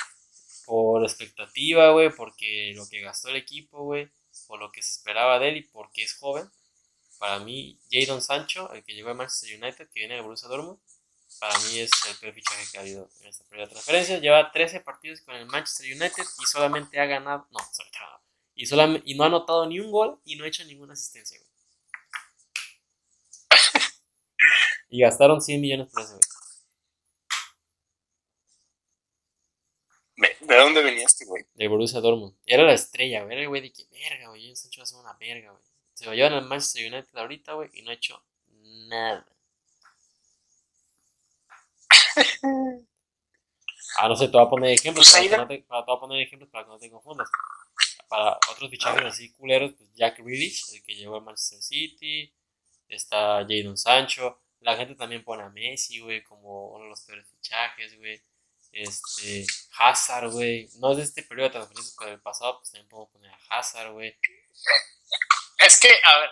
por 0.65 1.03
expectativa, 1.03 1.91
güey, 1.91 2.09
porque 2.09 2.73
lo 2.75 2.87
que 2.87 3.01
gastó 3.01 3.29
el 3.29 3.35
equipo, 3.37 3.83
güey, 3.83 4.09
por 4.47 4.59
lo 4.59 4.71
que 4.71 4.81
se 4.81 4.91
esperaba 4.91 5.39
de 5.39 5.49
él 5.49 5.57
y 5.57 5.61
porque 5.63 6.03
es 6.03 6.15
joven. 6.15 6.49
Para 7.19 7.39
mí, 7.39 7.79
Jadon 7.91 8.21
Sancho, 8.21 8.71
el 8.73 8.83
que 8.83 8.93
llegó 8.93 9.09
a 9.09 9.13
Manchester 9.15 9.61
United, 9.61 9.87
que 9.89 9.99
viene 10.01 10.15
de 10.15 10.21
Borussia 10.21 10.47
Dortmund, 10.47 10.79
para 11.39 11.57
mí 11.59 11.79
es 11.79 11.91
el 12.09 12.15
peor 12.17 12.33
fichaje 12.33 12.65
que 12.71 12.77
ha 12.77 12.81
habido 12.81 13.09
en 13.21 13.27
esta 13.27 13.43
primera 13.45 13.69
transferencia. 13.69 14.17
Lleva 14.19 14.51
13 14.51 14.79
partidos 14.81 15.21
con 15.21 15.35
el 15.35 15.45
Manchester 15.47 15.85
United 15.91 16.23
y 16.41 16.45
solamente 16.45 16.99
ha 16.99 17.05
ganado, 17.05 17.47
no, 17.51 17.59
y, 18.55 18.65
solam- 18.65 19.01
y 19.05 19.15
no 19.15 19.23
ha 19.23 19.27
anotado 19.27 19.65
ni 19.67 19.79
un 19.79 19.91
gol 19.91 20.19
y 20.25 20.35
no 20.35 20.45
ha 20.45 20.47
hecho 20.47 20.63
ninguna 20.65 20.93
asistencia, 20.93 21.37
güey. 21.39 21.47
Y 24.89 25.01
gastaron 25.01 25.41
100 25.41 25.61
millones 25.61 25.87
por 25.91 26.01
ese, 26.01 26.13
güey. 26.13 26.21
¿de, 30.17 30.47
de 30.47 30.55
dónde 30.55 30.83
venía 30.83 31.05
este 31.05 31.25
güey? 31.25 31.45
de 31.53 31.67
Borussia 31.67 31.99
Dortmund. 31.99 32.35
Era 32.45 32.63
la 32.63 32.73
estrella, 32.73 33.23
güey. 33.23 33.33
Era 33.33 33.41
el 33.43 33.49
güey 33.49 33.61
de 33.61 33.71
que, 33.71 33.85
verga, 33.91 34.29
güey. 34.29 34.55
Sancho 34.55 34.81
va 34.81 34.83
a 34.83 34.85
ser 34.87 34.99
una 34.99 35.13
verga, 35.13 35.51
güey. 35.51 35.63
Se 35.93 36.05
lo 36.05 36.13
llevan 36.13 36.33
al 36.33 36.45
Manchester 36.45 36.93
United 36.93 37.17
ahorita, 37.17 37.53
güey, 37.53 37.69
y 37.73 37.81
no 37.81 37.91
ha 37.91 37.93
hecho 37.93 38.23
nada. 38.47 39.25
Ah, 43.97 44.07
no 44.07 44.15
sé, 44.15 44.27
te 44.27 44.33
voy 44.37 44.45
a 44.45 44.49
poner 44.49 44.71
ejemplos 44.71 45.09
Pues 45.11 45.27
para, 45.27 45.41
no 45.43 45.47
te, 45.47 45.59
para, 45.59 45.83
te 45.83 45.91
voy 45.91 45.97
a 45.97 45.99
poner 45.99 46.21
ejemplos 46.21 46.49
para 46.51 46.65
que 46.65 46.69
no 46.69 46.77
te 46.77 46.91
confundas. 46.91 47.29
Para 48.07 48.37
otros 48.51 48.69
fichajes 48.69 49.03
así 49.03 49.31
culeros, 49.33 49.73
pues 49.77 49.89
Jack 49.95 50.19
Grealish, 50.19 50.75
el 50.75 50.83
que 50.83 50.95
llegó 50.95 51.15
al 51.15 51.23
Manchester 51.23 51.61
City. 51.61 52.31
Está 52.87 53.45
Jadon 53.47 53.77
Sancho. 53.77 54.39
La 54.59 54.75
gente 54.75 54.95
también 54.95 55.23
pone 55.23 55.43
a 55.43 55.49
Messi, 55.49 55.99
güey, 55.99 56.23
como 56.23 56.69
uno 56.69 56.83
de 56.83 56.89
los 56.89 57.01
peores 57.01 57.27
fichajes, 57.29 57.97
güey. 57.97 58.21
Este, 58.71 59.45
Hazard, 59.77 60.31
güey. 60.31 60.69
No 60.79 60.91
es 60.91 60.97
de 60.97 61.03
este 61.03 61.23
periodo 61.23 61.49
de 61.49 61.53
transferencias, 61.53 61.95
pero 61.97 62.11
del 62.11 62.21
pasado, 62.21 62.59
pues 62.59 62.71
también 62.71 62.87
podemos 62.89 63.11
poner 63.11 63.31
a 63.31 63.39
Hazard, 63.49 63.91
güey. 63.93 64.17
Es 65.59 65.79
que, 65.79 65.89
a 65.89 66.19
ver, 66.19 66.29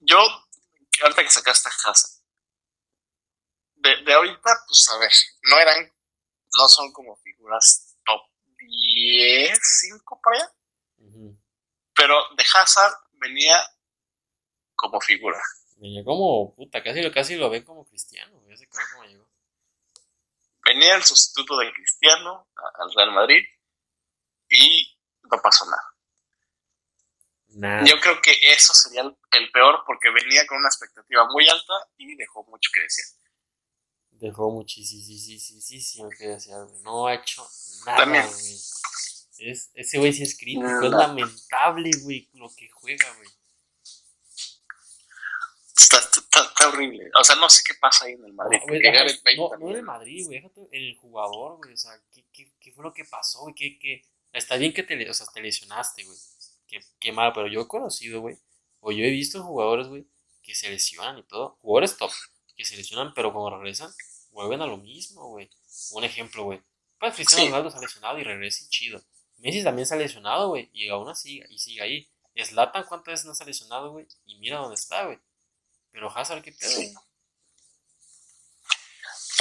yo, 0.00 0.18
ahorita 1.02 1.22
que 1.22 1.30
sacaste 1.30 1.68
a 1.68 1.90
Hazard, 1.90 2.22
de, 3.76 4.02
de 4.04 4.12
ahorita, 4.12 4.50
pues 4.66 4.88
a 4.90 4.98
ver, 4.98 5.12
no 5.42 5.58
eran, 5.58 5.92
no 6.58 6.68
son 6.68 6.92
como 6.92 7.16
figuras 7.16 7.96
top 8.04 8.22
10, 8.56 9.58
5 9.80 10.20
por 10.22 10.34
allá, 10.34 10.52
pero 11.94 12.16
de 12.36 12.44
Hazard 12.54 12.94
venía 13.12 13.56
como 14.74 15.00
figura. 15.00 15.40
Venía 15.84 16.02
como, 16.02 16.54
puta, 16.54 16.82
casi 16.82 17.02
lo, 17.02 17.12
casi 17.12 17.36
lo 17.36 17.50
ven 17.50 17.62
como 17.62 17.84
cristiano, 17.84 18.40
como 18.90 19.04
llegó. 19.04 19.28
Venía 20.64 20.96
el 20.96 21.02
sustituto 21.02 21.58
de 21.58 21.70
Cristiano 21.74 22.48
al 22.56 22.90
Real 22.96 23.12
Madrid 23.12 23.44
y 24.48 24.96
no 25.24 25.42
pasó 25.42 25.66
nada. 25.66 27.84
Yo 27.84 28.00
creo 28.00 28.18
que 28.22 28.32
eso 28.50 28.72
sería 28.72 29.02
el, 29.02 29.14
el 29.32 29.52
peor 29.52 29.82
porque 29.86 30.08
venía 30.08 30.46
con 30.46 30.56
una 30.56 30.68
expectativa 30.68 31.28
muy 31.30 31.46
alta 31.50 31.74
y 31.98 32.16
dejó 32.16 32.44
mucho 32.44 32.70
que 32.72 32.80
decir. 32.80 33.04
Dejó 34.12 34.50
muchísimo 34.52 36.08
que 36.08 36.28
güey. 36.28 36.82
No 36.82 37.08
ha 37.08 37.14
hecho 37.14 37.46
nada, 37.84 37.98
También. 37.98 38.26
güey. 38.26 39.50
Es, 39.50 39.70
ese 39.74 39.98
güey 39.98 40.14
sí 40.14 40.22
es 40.22 40.38
crítico, 40.38 40.82
es 40.82 40.90
lamentable, 40.90 41.90
güey, 42.04 42.30
lo 42.32 42.48
que 42.56 42.70
juega, 42.70 43.12
güey. 43.16 43.28
Está, 45.76 45.98
está, 45.98 46.68
horrible. 46.68 47.10
O 47.18 47.24
sea, 47.24 47.36
no 47.36 47.50
sé 47.50 47.62
qué 47.66 47.74
pasa 47.80 48.06
ahí 48.06 48.12
en 48.12 48.24
el 48.24 48.32
Madrid. 48.32 48.58
No, 49.36 49.56
no, 49.58 49.70
en 49.70 49.76
el 49.76 49.82
Madrid, 49.82 50.26
güey. 50.26 50.68
El 50.70 50.96
jugador, 50.96 51.58
güey. 51.58 51.72
O 51.72 51.76
sea, 51.76 51.92
¿qué, 52.12 52.24
qué, 52.32 52.52
qué 52.60 52.72
fue 52.72 52.84
lo 52.84 52.94
que 52.94 53.04
pasó, 53.04 53.40
güey? 53.42 53.54
¿Qué, 53.54 53.78
qué? 53.78 54.02
Está 54.32 54.56
bien 54.56 54.72
que 54.72 54.82
te, 54.82 55.08
o 55.08 55.14
sea, 55.14 55.26
te 55.32 55.40
lesionaste, 55.40 56.04
güey. 56.04 56.18
Qué, 56.66 56.80
qué 56.98 57.12
mal, 57.12 57.32
pero 57.34 57.48
yo 57.48 57.62
he 57.62 57.68
conocido, 57.68 58.20
güey. 58.20 58.36
O 58.80 58.92
yo 58.92 59.04
he 59.04 59.10
visto 59.10 59.42
jugadores, 59.42 59.88
güey, 59.88 60.06
que 60.42 60.54
se 60.54 60.70
lesionan 60.70 61.18
y 61.18 61.22
todo. 61.24 61.58
Jugadores 61.60 61.96
top, 61.96 62.12
que 62.56 62.64
se 62.64 62.76
lesionan, 62.76 63.14
pero 63.14 63.32
cuando 63.32 63.56
regresan, 63.56 63.90
vuelven 64.30 64.62
a 64.62 64.66
lo 64.66 64.76
mismo, 64.76 65.28
güey. 65.28 65.50
Un 65.92 66.04
ejemplo, 66.04 66.44
güey. 66.44 66.60
Pues 66.98 67.14
Cristiano 67.14 67.46
Ronaldo 67.46 67.70
se 67.70 67.78
ha 67.78 67.80
lesionado 67.80 68.18
y 68.18 68.24
regresa 68.24 68.64
y 68.64 68.68
chido. 68.68 69.02
Messi 69.38 69.62
también 69.62 69.86
se 69.86 69.94
ha 69.94 69.98
lesionado, 69.98 70.48
güey. 70.48 70.70
Y 70.72 70.88
aún 70.88 71.08
así, 71.08 71.42
y 71.48 71.58
sigue 71.58 71.82
ahí. 71.82 72.08
Slatan, 72.36 72.84
¿cuántas 72.88 73.12
veces 73.12 73.26
no 73.26 73.34
se 73.34 73.44
ha 73.44 73.46
lesionado, 73.46 73.92
güey? 73.92 74.06
Y 74.26 74.38
mira 74.38 74.58
dónde 74.58 74.74
está, 74.74 75.04
güey. 75.06 75.18
Pero 75.94 76.10
Hazard, 76.10 76.42
¿qué 76.42 76.50
pedo? 76.50 76.70
Sí. 76.70 76.92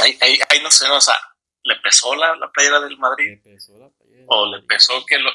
Ahí, 0.01 0.17
ahí, 0.21 0.39
ahí, 0.49 0.61
no 0.61 0.69
sé, 0.69 0.87
o 0.87 1.01
sea, 1.01 1.19
¿le 1.63 1.75
pesó 1.77 2.15
la, 2.15 2.35
la 2.35 2.51
playera 2.51 2.79
del 2.79 2.95
Madrid? 2.99 3.31
¿Le 3.31 3.37
pesó 3.37 3.75
la 3.79 3.89
playera 3.89 4.25
¿O 4.27 4.45
le 4.45 4.61
pesó 4.61 5.03
que 5.03 5.17
lo, 5.17 5.31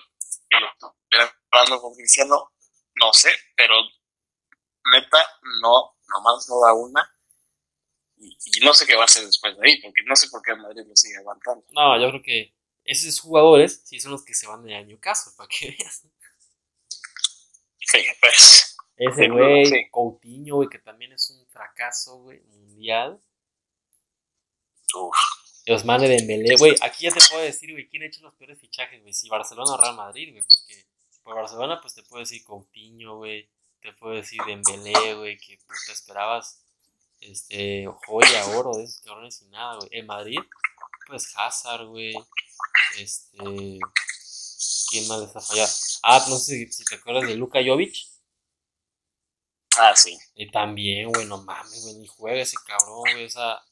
que 0.49 0.61
lo 0.61 0.69
estuvieran 0.69 1.29
hablando 1.51 1.81
con 1.83 1.95
Cristiano? 1.97 2.53
No 2.95 3.13
sé, 3.13 3.33
pero 3.57 3.75
neta, 4.93 5.19
no, 5.61 5.97
nomás 6.07 6.49
no 6.49 6.61
da 6.61 6.73
una. 6.73 7.13
Y, 8.17 8.39
y, 8.45 8.61
no 8.65 8.73
sé 8.73 8.87
qué 8.87 8.95
va 8.95 9.03
a 9.03 9.07
hacer 9.07 9.27
después 9.27 9.59
de 9.59 9.69
ahí, 9.69 9.83
porque 9.83 10.03
no 10.05 10.15
sé 10.15 10.29
por 10.29 10.41
qué 10.43 10.53
el 10.53 10.59
Madrid 10.59 10.85
lo 10.87 10.95
sigue 10.95 11.17
aguantando. 11.17 11.67
No, 11.71 12.01
yo 12.01 12.11
creo 12.11 12.23
que 12.23 12.55
esos 12.85 13.19
jugadores 13.19 13.83
sí 13.85 13.99
son 13.99 14.13
los 14.13 14.25
que 14.25 14.35
se 14.35 14.47
van 14.47 14.63
de 14.63 14.77
año 14.77 15.01
caso, 15.01 15.35
para 15.37 15.49
que 15.49 15.77
veas. 15.79 16.05
Sí, 17.81 18.07
pues. 18.21 18.68
Ese 18.99 19.29
güey, 19.29 19.89
Coutinho, 19.91 20.57
güey, 20.57 20.69
que 20.69 20.81
también 20.81 21.13
es 21.13 21.31
un 21.31 21.47
fracaso, 21.47 22.19
güey, 22.19 22.41
mundial. 22.41 23.21
Uf. 24.95 25.17
Osmane 25.69 26.09
Dembélé, 26.09 26.57
güey, 26.57 26.75
aquí 26.81 27.05
ya 27.05 27.13
te 27.13 27.21
puedo 27.31 27.43
decir, 27.43 27.71
güey, 27.73 27.89
quién 27.89 28.03
ha 28.03 28.07
hecho 28.07 28.23
los 28.23 28.35
peores 28.35 28.59
fichajes, 28.59 29.01
güey, 29.03 29.13
si 29.13 29.29
Barcelona 29.29 29.75
o 29.75 29.77
Real 29.77 29.97
Madrid, 29.97 30.33
güey, 30.33 30.43
porque 30.43 30.87
por 31.23 31.37
Barcelona, 31.37 31.79
pues 31.81 31.95
te 31.95 32.03
puedo 32.03 32.21
decir 32.21 32.43
Coutinho, 32.43 33.19
güey, 33.19 33.49
te 33.81 33.93
puedo 33.93 34.15
decir 34.15 34.41
Dembélé, 34.47 35.15
güey, 35.15 35.37
que 35.37 35.59
puta 35.59 35.93
esperabas, 35.93 36.63
este, 37.21 37.87
joya, 38.07 38.47
oro 38.57 38.73
de 38.77 38.85
esos 38.85 39.03
cabrones 39.03 39.43
y 39.43 39.47
nada, 39.47 39.77
güey. 39.77 39.89
En 39.93 40.07
Madrid, 40.07 40.41
pues 41.07 41.33
Hazard, 41.37 41.87
güey, 41.87 42.15
este, 42.99 43.39
¿quién 44.89 45.07
más 45.07 45.21
les 45.21 45.37
ha 45.37 45.41
fallado? 45.41 45.73
Ah, 46.03 46.25
no 46.31 46.37
sé 46.37 46.67
si 46.71 46.85
te 46.85 46.95
acuerdas 46.95 47.29
de 47.29 47.37
Luka 47.37 47.61
Jovic. 47.65 47.95
Ah, 49.79 49.95
sí. 49.95 50.19
Y 50.35 50.51
también, 50.51 51.11
güey, 51.11 51.25
no 51.27 51.39
mames, 51.39 51.83
güey, 51.83 51.95
ni 51.97 52.07
juega 52.09 52.43
ese 52.43 52.57
cabrón, 52.67 53.01
güey, 53.01 53.25
o 53.25 53.31
sea. 53.31 53.63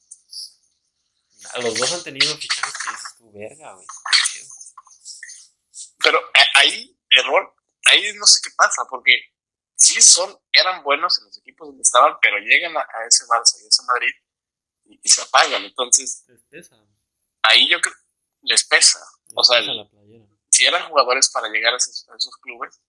Los 1.61 1.77
dos 1.77 1.93
han 1.93 2.03
tenido 2.03 2.35
fichajes 2.37 2.73
que 2.73 2.89
dices 2.89 3.15
tú, 3.17 3.31
verga, 3.31 3.73
güey. 3.73 3.87
Pero 5.99 6.19
eh, 6.19 6.45
ahí, 6.55 6.97
error, 7.09 7.53
ahí 7.85 8.13
no 8.13 8.25
sé 8.25 8.39
qué 8.43 8.49
pasa, 8.55 8.83
porque 8.89 9.11
sí 9.75 10.01
son, 10.01 10.37
eran 10.51 10.83
buenos 10.83 11.19
en 11.19 11.25
los 11.25 11.37
equipos 11.37 11.67
donde 11.67 11.81
estaban, 11.81 12.17
pero 12.21 12.37
llegan 12.39 12.75
a, 12.77 12.85
ese 13.07 13.25
Barça 13.25 13.61
y 13.61 13.65
a 13.65 13.67
ese 13.67 13.83
Madrid 13.83 14.11
y, 14.85 15.09
se 15.09 15.21
apagan, 15.21 15.63
entonces. 15.63 16.23
Les 16.27 16.43
pesa. 16.43 16.75
Ahí 17.43 17.69
yo 17.69 17.79
creo, 17.81 17.95
les 18.41 18.63
pesa. 18.65 18.99
o 19.35 19.43
sea, 19.43 19.59
si 20.49 20.65
eran 20.65 20.87
jugadores 20.87 21.29
para 21.29 21.49
llegar 21.49 21.73
a 21.73 21.77
esos, 21.77 22.07
a 22.09 22.15
esos 22.15 22.35
clubes, 22.37 22.79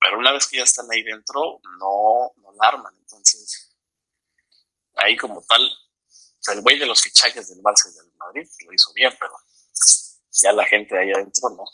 pero 0.00 0.18
una 0.18 0.32
vez 0.32 0.46
que 0.46 0.58
ya 0.58 0.64
están 0.64 0.86
ahí 0.90 1.02
dentro, 1.02 1.60
no, 1.78 2.32
no 2.36 2.52
la 2.52 2.68
arman. 2.68 2.94
Entonces, 2.98 3.76
ahí 4.94 5.16
como 5.16 5.42
tal, 5.42 5.62
o 5.62 6.40
sea, 6.40 6.54
el 6.54 6.62
güey 6.62 6.78
de 6.78 6.86
los 6.86 7.02
fichajes 7.02 7.48
del 7.48 7.62
Barça 7.62 7.90
y 7.90 7.96
del 7.96 8.12
Madrid 8.16 8.48
lo 8.66 8.72
hizo 8.72 8.92
bien, 8.92 9.12
pero 9.18 9.32
ya 10.30 10.52
la 10.52 10.64
gente 10.64 10.98
ahí 10.98 11.10
adentro 11.10 11.50
no. 11.50 11.64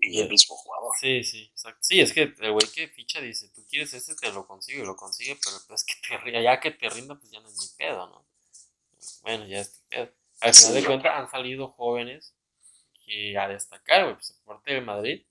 Y 0.00 0.20
el 0.20 0.28
mismo 0.28 0.56
jugador. 0.56 0.92
Sí, 1.00 1.24
sí, 1.24 1.50
exacto. 1.52 1.80
Sí, 1.82 2.00
es 2.00 2.12
que 2.12 2.32
el 2.38 2.52
güey 2.52 2.68
que 2.68 2.88
ficha 2.88 3.20
dice, 3.20 3.48
tú 3.48 3.66
quieres 3.66 3.92
este, 3.94 4.14
te 4.14 4.32
lo 4.32 4.46
consigo 4.46 4.82
y 4.82 4.86
lo 4.86 4.96
consigue, 4.96 5.36
pero 5.42 5.56
pues 5.66 5.84
que 5.84 5.94
te, 5.96 6.42
ya 6.42 6.60
que 6.60 6.70
te 6.70 6.88
rinda, 6.88 7.16
pues 7.16 7.30
ya 7.32 7.40
no 7.40 7.48
es 7.48 7.56
mi 7.58 7.66
pedo, 7.76 8.06
¿no? 8.06 8.24
Bueno, 9.22 9.46
ya 9.46 9.60
es 9.60 9.72
tu 9.72 9.80
pedo. 9.88 10.12
Al 10.40 10.54
final 10.54 10.74
de 10.74 10.84
cuentas 10.84 11.12
han 11.16 11.30
salido 11.30 11.68
jóvenes 11.68 12.32
que 13.04 13.36
a 13.36 13.48
destacar, 13.48 14.04
güey, 14.04 14.14
pues 14.14 14.40
parte 14.44 14.74
de 14.74 14.80
Madrid 14.80 15.27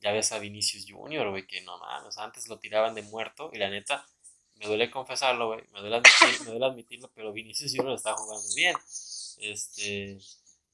ya 0.00 0.12
ves 0.12 0.32
a 0.32 0.38
Vinicius 0.38 0.86
Junior, 0.88 1.30
güey, 1.30 1.46
que 1.46 1.60
no 1.62 1.78
mames, 1.78 2.18
antes 2.18 2.48
lo 2.48 2.58
tiraban 2.58 2.94
de 2.94 3.02
muerto 3.02 3.50
y 3.52 3.58
la 3.58 3.68
neta, 3.68 4.06
me 4.56 4.66
duele 4.66 4.90
confesarlo, 4.90 5.48
güey, 5.48 5.62
me, 5.72 5.80
duele 5.80 6.00
me 6.40 6.50
duele 6.50 6.66
admitirlo, 6.66 7.10
pero 7.14 7.32
Vinicius 7.32 7.72
Junior 7.74 7.94
está 7.94 8.14
jugando 8.14 8.46
bien. 8.54 8.76
Este, 9.38 10.18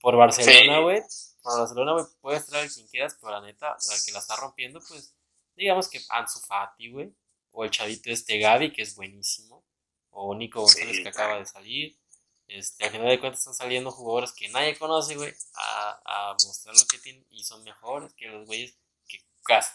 por 0.00 0.16
Barcelona, 0.16 0.80
güey, 0.80 1.02
por 1.42 1.58
Barcelona, 1.58 1.92
güey, 1.92 2.04
puedes 2.20 2.46
traer 2.46 2.70
quien 2.70 2.86
quieras, 2.88 3.16
pero 3.20 3.32
la 3.32 3.40
neta, 3.42 3.76
la 3.88 3.94
que 4.04 4.12
la 4.12 4.18
está 4.18 4.36
rompiendo, 4.36 4.80
pues, 4.88 5.14
digamos 5.54 5.88
que 5.88 6.00
Ansu 6.08 6.40
Fati, 6.40 6.90
güey, 6.90 7.14
o 7.52 7.64
el 7.64 7.70
chavito 7.70 8.10
este 8.10 8.38
Gaby, 8.38 8.72
que 8.72 8.82
es 8.82 8.94
buenísimo, 8.96 9.64
o 10.10 10.34
Nico 10.34 10.60
González, 10.60 11.00
que 11.02 11.08
acaba 11.08 11.38
de 11.38 11.46
salir. 11.46 11.98
Este, 12.46 12.84
al 12.84 12.90
final 12.90 13.08
de 13.08 13.20
cuentas 13.20 13.40
están 13.40 13.54
saliendo 13.54 13.90
jugadores 13.90 14.32
que 14.32 14.48
nadie 14.48 14.76
conoce, 14.76 15.16
güey, 15.16 15.32
a, 15.54 16.30
a 16.30 16.32
mostrar 16.32 16.74
lo 16.76 16.86
que 16.86 16.98
tienen 16.98 17.24
y 17.30 17.42
son 17.42 17.64
mejores 17.64 18.12
que 18.14 18.28
los 18.28 18.46
güeyes 18.46 18.76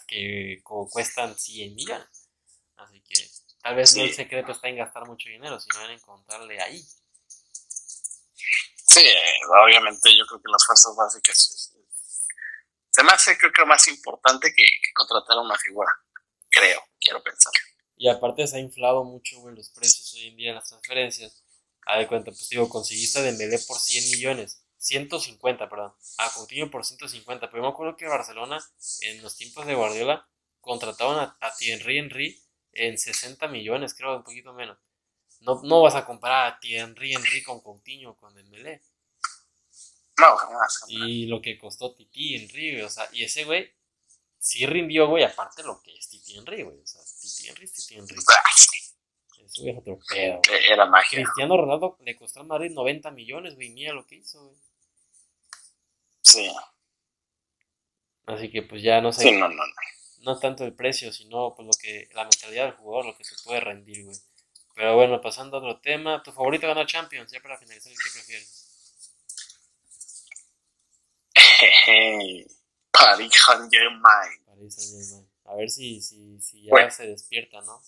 que 0.06 0.60
cuestan 0.64 1.36
100 1.36 1.74
millones. 1.74 2.28
Así 2.76 3.00
que 3.02 3.30
tal 3.62 3.76
vez 3.76 3.96
no 3.96 4.02
el 4.04 4.14
secreto 4.14 4.52
está 4.52 4.68
en 4.68 4.76
gastar 4.76 5.06
mucho 5.06 5.28
dinero, 5.28 5.60
sino 5.60 5.84
en 5.84 5.92
encontrarle 5.92 6.60
ahí. 6.60 6.82
Sí, 8.86 9.04
obviamente 9.64 10.16
yo 10.16 10.26
creo 10.26 10.42
que 10.42 10.50
las 10.50 10.64
fuerzas 10.66 10.94
básicas 10.96 11.70
se 12.90 13.04
me 13.04 13.12
hace 13.12 13.38
creo 13.38 13.52
que 13.52 13.64
más 13.64 13.86
importante 13.88 14.52
que, 14.52 14.64
contratar 14.94 15.38
a 15.38 15.42
una 15.42 15.56
figura, 15.56 15.90
creo, 16.48 16.82
quiero 16.98 17.22
pensar. 17.22 17.52
Y 17.96 18.08
aparte 18.08 18.46
se 18.46 18.56
ha 18.56 18.60
inflado 18.60 19.04
mucho, 19.04 19.38
güey, 19.40 19.54
los 19.54 19.70
precios 19.70 20.12
hoy 20.14 20.28
en 20.28 20.36
día 20.36 20.50
en 20.50 20.56
las 20.56 20.68
transferencias. 20.68 21.44
A 21.86 21.98
de 21.98 22.08
cuenta, 22.08 22.30
pues 22.30 22.48
digo, 22.48 22.68
conseguiste 22.68 23.18
a 23.18 23.22
Dembélé 23.22 23.58
por 23.66 23.78
100 23.78 24.10
millones 24.10 24.64
150, 24.80 25.68
perdón. 25.68 25.92
A 26.18 26.30
Coutinho 26.32 26.70
por 26.70 26.84
150. 26.84 27.50
Pero 27.50 27.62
me 27.62 27.68
acuerdo 27.68 27.96
que 27.96 28.08
Barcelona, 28.08 28.58
en 29.02 29.22
los 29.22 29.36
tiempos 29.36 29.66
de 29.66 29.74
Guardiola, 29.74 30.26
contrataban 30.60 31.18
a, 31.18 31.36
a 31.40 31.54
Thierry 31.54 31.98
Henry 31.98 32.42
en 32.72 32.98
60 32.98 33.46
millones, 33.48 33.94
creo, 33.94 34.16
un 34.16 34.24
poquito 34.24 34.52
menos. 34.54 34.78
No, 35.40 35.60
no 35.62 35.82
vas 35.82 35.94
a 35.94 36.04
comparar 36.04 36.46
a 36.46 36.60
Thierry 36.60 37.14
Henry 37.14 37.42
con 37.42 37.60
Coutinho, 37.60 38.16
con 38.16 38.34
Dembélé. 38.34 38.82
No, 40.18 40.36
jamás, 40.36 40.84
Y 40.88 41.26
lo 41.26 41.40
que 41.40 41.58
costó 41.58 41.94
Titi 41.94 42.36
Henry, 42.36 42.82
o 42.82 42.90
sea, 42.90 43.08
y 43.12 43.24
ese 43.24 43.44
güey 43.44 43.70
sí 44.38 44.66
rindió, 44.66 45.08
güey, 45.08 45.24
aparte 45.24 45.62
lo 45.62 45.80
que 45.82 45.96
es 45.96 46.08
Titi 46.08 46.36
Henry, 46.36 46.62
güey. 46.62 46.78
O 46.78 46.86
sea, 46.86 47.00
Titi 47.20 47.48
Henry 47.48 47.64
es 47.64 47.72
Titi 47.72 47.94
Henry. 47.96 48.16
Ah, 48.28 48.50
Eso 49.44 49.66
es 49.66 49.78
otro 49.78 49.98
pedo. 50.08 50.40
Era 50.70 50.86
magia. 50.86 51.22
Cristiano 51.22 51.56
Ronaldo 51.56 51.96
le 52.00 52.16
costó 52.16 52.40
al 52.40 52.46
Madrid 52.46 52.70
90 52.72 53.10
millones, 53.12 53.54
güey, 53.54 53.70
mira 53.70 53.94
lo 53.94 54.06
que 54.06 54.16
hizo, 54.16 54.44
güey. 54.44 54.58
Sí. 56.22 56.50
Así 58.26 58.50
que 58.50 58.62
pues 58.62 58.82
ya 58.82 59.00
no 59.00 59.12
sé. 59.12 59.22
Sí, 59.22 59.32
no, 59.32 59.48
no, 59.48 59.54
no. 59.54 59.72
No 60.22 60.38
tanto 60.38 60.64
el 60.64 60.74
precio, 60.74 61.12
sino 61.12 61.54
pues 61.54 61.66
lo 61.66 61.72
que, 61.80 62.08
la 62.12 62.24
mentalidad 62.24 62.64
del 62.64 62.74
jugador, 62.74 63.06
lo 63.06 63.16
que 63.16 63.24
se 63.24 63.34
puede 63.42 63.60
rendir, 63.60 64.04
güey. 64.04 64.16
Pero 64.74 64.94
bueno, 64.94 65.20
pasando 65.20 65.56
a 65.56 65.60
otro 65.60 65.80
tema, 65.80 66.22
¿tu 66.22 66.32
favorito 66.32 66.66
ganar 66.66 66.86
Champions? 66.86 67.32
Ya 67.32 67.40
para 67.40 67.58
finalizar, 67.58 67.92
¿qué 67.92 68.10
prefieres? 68.12 68.66
Paris 72.90 73.32
Saint 73.46 73.72
Germain. 73.72 74.44
Paris 74.44 74.74
Saint 74.74 75.04
Germain. 75.04 75.30
A 75.44 75.54
ver 75.56 75.68
si, 75.68 76.00
si, 76.00 76.40
si 76.40 76.62
ya 76.64 76.90
se 76.90 77.06
despierta, 77.08 77.60
¿no? 77.62 77.82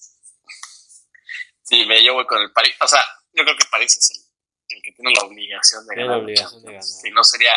Sí, 1.63 1.87
me 1.87 2.11
voy 2.11 2.27
con 2.27 2.43
el 2.43 2.53
París. 2.53 2.75
O 2.81 2.89
sea, 2.89 3.01
yo 3.33 3.45
creo 3.45 3.57
que 3.57 3.67
París 3.71 3.97
es 3.97 4.11
el, 4.11 4.77
el 4.77 4.83
que 4.83 4.93
tiene 4.93 5.13
la 5.13 5.25
obligación 5.25 5.87
de 5.87 5.95
tiene 5.95 6.09
ganar. 6.09 6.19
la 6.19 6.25
obligación 6.25 6.63
de 6.63 6.73
ganar. 6.73 6.83
Si 6.83 7.11
no 7.11 7.23
sería 7.23 7.53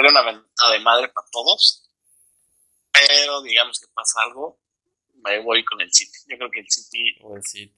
sería 0.00 0.20
una 0.20 0.32
ventaja 0.32 0.72
de 0.72 0.80
madre 0.80 1.08
para 1.08 1.26
todos. 1.30 1.86
Pero 2.92 3.42
digamos 3.42 3.78
que 3.78 3.86
pasa 3.94 4.22
algo, 4.22 4.58
me 5.22 5.38
voy 5.40 5.64
con 5.64 5.80
el 5.80 5.92
City. 5.92 6.18
Yo 6.28 6.36
creo 6.36 6.50
que 6.50 6.60
el 6.60 6.70
City, 6.70 7.18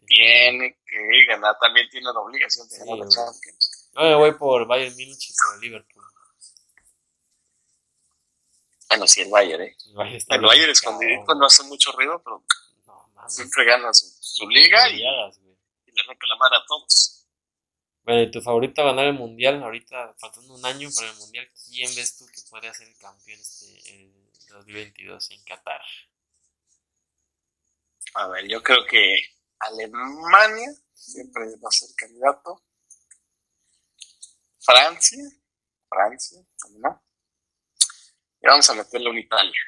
tiene 0.07 0.79
que 0.87 1.25
ganar, 1.27 1.57
también 1.61 1.89
tiene 1.91 2.13
la 2.13 2.21
obligación 2.21 2.69
de 2.69 2.79
ganar 2.79 2.99
la 2.99 3.09
Champions. 3.09 3.91
No, 3.95 4.03
me 4.03 4.15
voy 4.15 4.33
por 4.33 4.67
Bayern 4.67 4.95
Munich 4.95 5.31
y 5.31 5.35
por 5.35 5.63
Liverpool. 5.63 6.05
Bueno, 8.89 9.07
sí, 9.07 9.23
el 9.23 9.31
Bayern, 9.31 9.63
¿eh? 9.63 9.77
El 9.87 9.95
Bayern, 9.95 10.25
el 10.29 10.41
Bayern 10.41 10.71
escondidito 10.71 11.35
no 11.35 11.47
hace 11.47 11.63
mucho 11.65 11.93
ruido, 11.93 12.23
pero 12.23 12.45
siempre 13.29 13.65
gana 13.65 13.93
su, 13.93 14.49
liga 14.49 14.89
y, 14.91 14.97
y, 14.97 15.03
le 15.03 16.03
rompe 16.07 16.27
la 16.27 16.37
madre 16.37 16.57
a 16.57 16.65
todos. 16.67 17.22
Bueno, 18.05 18.23
¿y 18.23 18.31
tu 18.31 18.41
favorito 18.41 18.83
a 18.83 18.87
ganar 18.87 19.07
el 19.07 19.15
mundial? 19.15 19.63
Ahorita, 19.63 20.15
faltando 20.19 20.55
un 20.55 20.67
año 20.67 20.89
para 20.95 21.11
el 21.11 21.17
mundial, 21.19 21.49
¿quién 21.67 21.95
ves 21.95 22.17
tú 22.17 22.27
que 22.27 22.43
podría 22.51 22.75
ser 22.75 22.89
el 22.89 22.97
campeón 22.97 23.39
este, 23.39 24.13
2022 24.53 25.31
en 25.31 25.43
Qatar. 25.45 25.81
A 28.15 28.29
ver, 28.29 28.47
yo 28.49 28.63
creo 28.63 28.85
que 28.87 29.17
Alemania 29.59 30.69
siempre 30.93 31.45
va 31.63 31.69
a 31.69 31.71
ser 31.71 31.89
candidato. 31.97 32.63
Francia, 34.61 35.25
Francia, 35.89 36.39
¿no? 36.79 37.03
Y 38.41 38.47
vamos 38.47 38.69
a 38.71 38.75
meterle 38.75 39.11
un 39.11 39.19
Italia. 39.19 39.59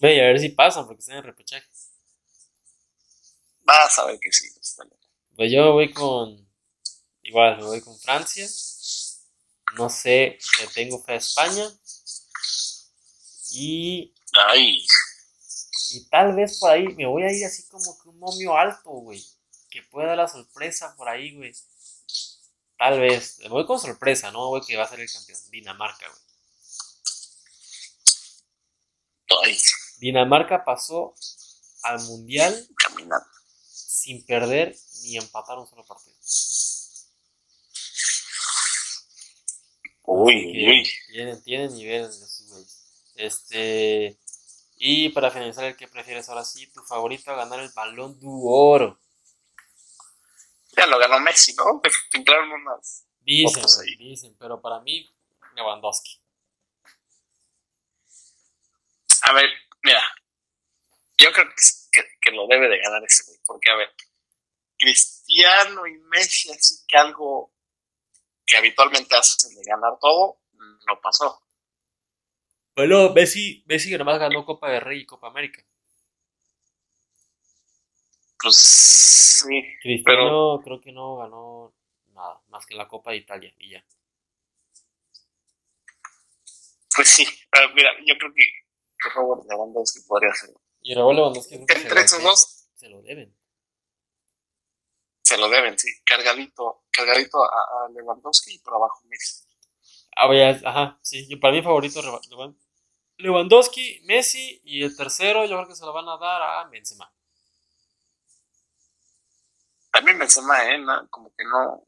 Ve, 0.00 0.22
a 0.22 0.28
ver 0.28 0.38
si 0.38 0.50
pasan 0.50 0.86
porque 0.86 1.00
están 1.00 1.16
en 1.16 1.24
repechaje. 1.24 1.66
Vas 3.62 3.98
a 3.98 4.06
ver 4.06 4.18
que 4.20 4.30
sí. 4.32 4.48
Pues 5.34 5.52
yo 5.52 5.72
voy 5.72 5.92
con. 5.92 6.47
Igual, 7.28 7.58
me 7.58 7.64
voy 7.64 7.80
con 7.82 7.98
Francia. 8.00 8.48
No 9.76 9.90
sé, 9.90 10.38
le 10.60 10.66
tengo 10.72 10.98
fe 11.02 11.12
a 11.12 11.16
España. 11.16 11.64
Y. 13.52 14.14
Ay. 14.48 14.86
Y 15.90 16.08
tal 16.08 16.34
vez 16.34 16.58
por 16.58 16.70
ahí 16.70 16.88
me 16.96 17.04
voy 17.06 17.24
a 17.24 17.32
ir 17.32 17.44
así 17.44 17.68
como 17.68 17.98
que 17.98 18.08
un 18.08 18.18
momio 18.18 18.56
alto, 18.56 18.88
güey. 18.88 19.22
Que 19.68 19.82
pueda 19.82 20.08
dar 20.08 20.16
la 20.16 20.28
sorpresa 20.28 20.96
por 20.96 21.06
ahí, 21.06 21.36
güey. 21.36 21.52
Tal 22.78 22.98
vez. 22.98 23.40
Me 23.40 23.48
voy 23.48 23.66
con 23.66 23.78
sorpresa, 23.78 24.30
¿no? 24.30 24.48
Güey, 24.48 24.62
que 24.66 24.78
va 24.78 24.84
a 24.84 24.88
ser 24.88 25.00
el 25.00 25.12
campeón. 25.12 25.38
Dinamarca, 25.50 26.06
güey. 26.08 26.22
Ay. 29.44 29.58
Dinamarca 29.98 30.64
pasó 30.64 31.14
al 31.82 32.00
mundial 32.04 32.68
Caminando. 32.74 33.26
sin 33.66 34.24
perder 34.24 34.74
ni 35.02 35.18
empatar 35.18 35.58
un 35.58 35.66
solo 35.66 35.84
partido. 35.84 36.16
Uy, 40.10 40.34
uy. 40.66 40.88
Tienen, 41.08 41.42
tienen 41.42 41.74
niveles 41.74 42.16
esos 42.16 42.48
güeyes. 42.48 43.12
Este. 43.14 44.18
Y 44.76 45.10
para 45.10 45.30
finalizar, 45.30 45.64
el 45.64 45.76
que 45.76 45.86
prefieres 45.86 46.28
ahora 46.30 46.44
sí, 46.44 46.66
tu 46.68 46.82
favorito 46.82 47.30
a 47.30 47.36
ganar 47.36 47.60
el 47.60 47.70
balón 47.74 48.18
de 48.18 48.26
oro. 48.26 48.98
Ya 50.74 50.86
lo 50.86 50.98
ganó 50.98 51.20
Messi, 51.20 51.54
¿no? 51.54 51.82
Filtraron 52.10 52.50
unas. 52.50 53.04
Dicen, 53.20 53.64
dicen, 53.98 54.34
pero 54.38 54.62
para 54.62 54.80
mí, 54.80 55.06
Lewandowski. 55.54 56.18
A 59.24 59.32
ver, 59.34 59.44
mira, 59.82 60.02
yo 61.18 61.30
creo 61.32 61.48
que, 61.92 62.02
que, 62.22 62.30
lo 62.30 62.46
debe 62.46 62.68
de 62.68 62.78
ganar 62.78 63.04
ese 63.04 63.24
güey, 63.26 63.38
porque 63.44 63.70
a 63.70 63.76
ver, 63.76 63.92
Cristiano 64.78 65.86
y 65.86 65.98
Messi, 65.98 66.50
así 66.50 66.76
que 66.86 66.96
algo 66.96 67.52
que 68.48 68.56
habitualmente 68.56 69.14
hacen 69.14 69.54
de 69.54 69.62
ganar 69.62 69.98
todo, 70.00 70.38
no 70.86 71.00
pasó. 71.00 71.40
Bueno, 72.74 73.12
Messi, 73.12 73.62
Messi 73.66 73.96
nomás 73.96 74.18
ganó 74.18 74.44
Copa 74.44 74.70
de 74.70 74.80
Rey 74.80 75.00
y 75.00 75.06
Copa 75.06 75.28
América. 75.28 75.62
Pues 78.40 78.56
sí. 78.56 79.62
Cristiano 79.82 80.60
creo 80.64 80.80
que 80.80 80.92
no 80.92 81.16
ganó 81.16 81.74
nada, 82.14 82.40
más 82.48 82.64
que 82.64 82.74
la 82.74 82.88
Copa 82.88 83.10
de 83.10 83.18
Italia 83.18 83.52
y 83.58 83.72
ya. 83.72 83.84
Pues 86.96 87.08
sí, 87.08 87.26
pero 87.50 87.68
mira, 87.74 87.90
yo 88.06 88.16
creo 88.18 88.32
que, 88.34 88.42
que 88.98 89.08
Robert 89.10 89.46
Lewandowski 89.48 90.00
podría 90.08 90.32
ser. 90.32 90.50
Y 90.80 90.94
Robert 90.94 91.16
Lewandowski 91.16 91.54
Entre 91.54 92.00
esos 92.00 92.22
dos 92.22 92.70
se 92.76 92.88
lo 92.88 93.02
deben. 93.02 93.37
Se 95.28 95.36
lo 95.36 95.50
deben, 95.50 95.78
sí. 95.78 95.88
Cargadito, 96.06 96.84
cargadito 96.90 97.44
a, 97.44 97.48
a 97.48 97.88
Lewandowski 97.90 98.54
y 98.54 98.58
por 98.60 98.76
abajo 98.76 99.02
Messi. 99.08 99.44
Ah, 100.16 100.34
ya, 100.34 100.58
ajá, 100.66 100.98
sí. 101.02 101.28
Yo, 101.28 101.38
para 101.38 101.52
mí 101.52 101.60
favorito 101.60 102.00
Lewandowski, 103.18 104.00
Messi 104.04 104.58
y 104.64 104.82
el 104.84 104.96
tercero 104.96 105.44
yo 105.44 105.56
creo 105.56 105.68
que 105.68 105.74
se 105.74 105.84
lo 105.84 105.92
van 105.92 106.08
a 106.08 106.16
dar 106.16 106.40
a 106.40 106.64
Benzema. 106.70 107.12
También 109.92 110.18
Benzema, 110.18 110.64
¿eh? 110.64 110.82
como 111.10 111.30
que 111.34 111.44
no... 111.44 111.86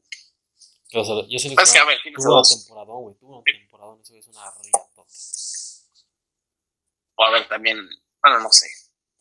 Pero, 0.91 1.27
yo 1.27 1.39
sé 1.39 1.55
pues 1.55 1.71
que, 1.71 1.79
a 1.79 1.85
ver, 1.85 1.97
tuvo 2.15 2.33
una 2.33 2.43
temporada, 2.47 2.93
güey, 2.93 3.15
tuvo 3.15 3.37
una 3.37 3.43
temporada, 3.43 3.97
eso 4.03 4.15
es 4.17 4.27
una 4.27 4.51
riatota. 4.61 5.01
O 7.15 7.23
a 7.23 7.31
ver, 7.31 7.47
también, 7.47 7.79
bueno, 8.21 8.39
no 8.39 8.51
sé, 8.51 8.67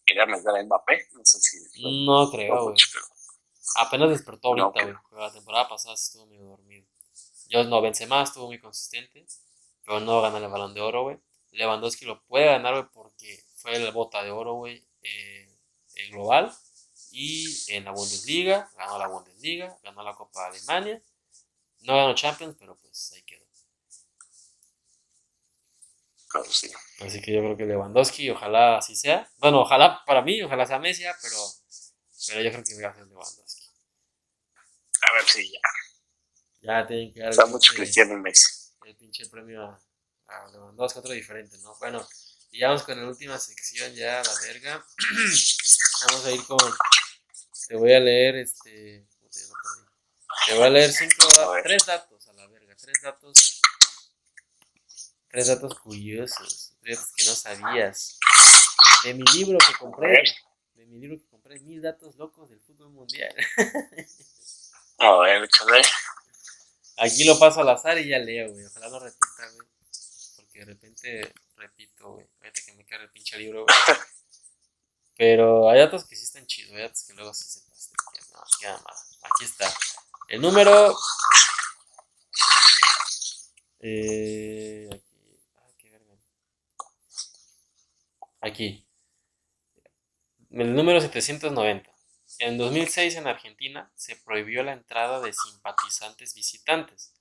quería 0.04 0.26
meter 0.26 0.50
a 0.50 0.62
Mbappé, 0.62 1.08
no 1.12 1.24
sé 1.24 1.38
si... 1.40 2.04
No 2.04 2.30
creo, 2.30 2.64
güey. 2.64 2.76
Apenas 3.76 4.10
despertó 4.10 4.48
ahorita, 4.48 4.82
güey, 4.82 4.96
pero 5.08 5.22
la 5.22 5.32
temporada 5.32 5.68
pasada 5.68 5.94
estuvo 5.94 6.26
medio 6.26 6.44
dormido. 6.44 6.86
Yo 7.48 7.64
no, 7.64 7.80
Benzema 7.80 8.22
estuvo 8.22 8.46
muy 8.46 8.60
consistente, 8.60 9.26
pero 9.84 10.00
no 10.00 10.20
gana 10.20 10.38
el 10.38 10.48
Balón 10.48 10.74
de 10.74 10.80
Oro, 10.80 11.02
güey. 11.02 11.18
Lewandowski 11.52 12.04
lo 12.04 12.22
puede 12.24 12.46
ganar, 12.46 12.74
güey, 12.74 12.86
porque 12.92 13.44
fue 13.56 13.78
la 13.78 13.90
bota 13.90 14.22
de 14.22 14.30
oro, 14.30 14.54
güey, 14.54 14.86
eh, 15.02 15.56
en 15.96 16.12
global. 16.12 16.52
Y 17.12 17.72
en 17.72 17.84
la 17.84 17.90
Bundesliga, 17.90 18.70
ganó 18.76 18.98
la 18.98 19.08
Bundesliga, 19.08 19.76
ganó 19.82 20.02
la 20.02 20.14
Copa 20.14 20.42
de 20.42 20.58
Alemania. 20.58 21.02
No 21.80 21.96
ganó 21.96 22.14
Champions, 22.14 22.56
pero 22.58 22.76
pues 22.76 23.12
ahí 23.12 23.22
quedó. 23.22 23.44
Claro, 26.28 26.46
sí. 26.48 26.70
Así 27.00 27.20
que 27.20 27.32
yo 27.32 27.40
creo 27.40 27.56
que 27.56 27.66
Lewandowski, 27.66 28.30
ojalá 28.30 28.78
así 28.78 28.94
sea. 28.94 29.28
Bueno, 29.38 29.62
ojalá 29.62 30.04
para 30.06 30.22
mí, 30.22 30.40
ojalá 30.42 30.64
sea 30.64 30.78
Messi, 30.78 31.02
pero, 31.20 31.36
pero 32.28 32.42
yo 32.42 32.50
creo 32.52 32.62
que 32.62 32.82
va 32.82 32.90
a 32.90 32.94
ser 32.94 33.06
Lewandowski. 33.08 33.49
A 35.10 35.14
ver 35.14 35.24
si 35.26 35.50
ya. 35.50 35.60
Ya 36.62 36.86
tienen 36.86 37.12
que 37.12 37.20
dar. 37.20 37.30
Está 37.30 37.46
mucho 37.46 37.74
Cristiano 37.74 38.14
en 38.14 38.22
Messi. 38.22 38.46
El 38.84 38.96
pinche 38.96 39.26
premio 39.26 39.64
a 39.64 39.80
a 40.30 40.48
Lewandowski, 40.48 40.98
otro 40.98 41.12
diferente, 41.12 41.58
¿no? 41.58 41.76
Bueno, 41.78 42.06
y 42.50 42.62
vamos 42.62 42.82
con 42.82 43.00
la 43.00 43.08
última 43.08 43.38
sección 43.38 43.92
ya, 43.94 44.22
la 44.22 44.34
verga. 44.46 44.84
vamos 46.08 46.24
a 46.24 46.30
ir 46.30 46.44
con. 46.44 46.58
Te 47.68 47.76
voy 47.76 47.92
a 47.92 48.00
leer 48.00 48.36
este. 48.36 49.06
Te 50.46 50.54
voy 50.54 50.64
a 50.64 50.70
leer 50.70 50.92
cinco, 50.92 51.28
tres 51.62 51.86
datos 51.86 52.28
a 52.28 52.32
la 52.32 52.46
verga, 52.48 52.74
tres 52.76 53.00
datos. 53.02 53.60
Tres 55.28 55.46
datos 55.46 55.78
curiosos, 55.78 56.74
tres 56.80 57.12
que 57.16 57.24
no 57.24 57.34
sabías. 57.36 58.18
De 59.04 59.14
mi 59.14 59.22
libro 59.32 59.58
que 59.58 59.74
compré, 59.78 60.24
de 60.74 60.86
mi 60.86 60.98
libro 60.98 61.18
que 61.18 61.28
compré, 61.28 61.60
mil 61.60 61.80
datos 61.80 62.16
locos 62.16 62.50
del 62.50 62.60
fútbol 62.60 62.90
mundial. 62.90 63.34
A 65.00 65.18
ver, 65.18 65.48
Aquí 66.98 67.24
lo 67.24 67.38
paso 67.38 67.60
al 67.60 67.70
azar 67.70 67.98
y 67.98 68.08
ya 68.08 68.18
leo, 68.18 68.52
güey. 68.52 68.64
Ojalá 68.66 68.88
no 68.88 69.00
repita, 69.00 69.50
güey 69.54 69.70
de 70.60 70.66
repente 70.66 71.34
repito, 71.56 72.12
güey, 72.12 72.26
fíjate 72.38 72.62
que 72.64 72.72
me 72.74 72.84
cae 72.84 73.02
el 73.02 73.10
pinche 73.10 73.38
libro, 73.38 73.64
güey. 73.64 73.76
Pero 75.16 75.70
hay 75.70 75.80
datos 75.80 76.06
que 76.06 76.16
sí 76.16 76.24
están 76.24 76.46
chidos, 76.46 76.72
hay 76.72 76.82
datos 76.82 77.04
que 77.04 77.14
luego 77.14 77.32
sí 77.34 77.44
se 77.44 77.60
pasan. 77.62 77.94
No, 78.32 78.42
queda 78.58 78.72
mal. 78.72 78.94
Aquí 79.22 79.44
está. 79.44 79.72
El 80.28 80.40
número. 80.40 80.96
Eh, 83.80 84.88
aquí. 84.92 85.40
Ah, 85.56 85.68
qué 85.78 85.90
verga. 85.90 86.14
Aquí. 88.40 88.86
El 90.50 90.74
número 90.74 91.00
790. 91.00 91.89
En 92.40 92.56
2006 92.56 93.16
en 93.16 93.26
Argentina 93.26 93.92
se 93.94 94.16
prohibió 94.16 94.62
la 94.62 94.72
entrada 94.72 95.20
de 95.20 95.30
simpatizantes 95.34 96.34
visitantes. 96.34 97.12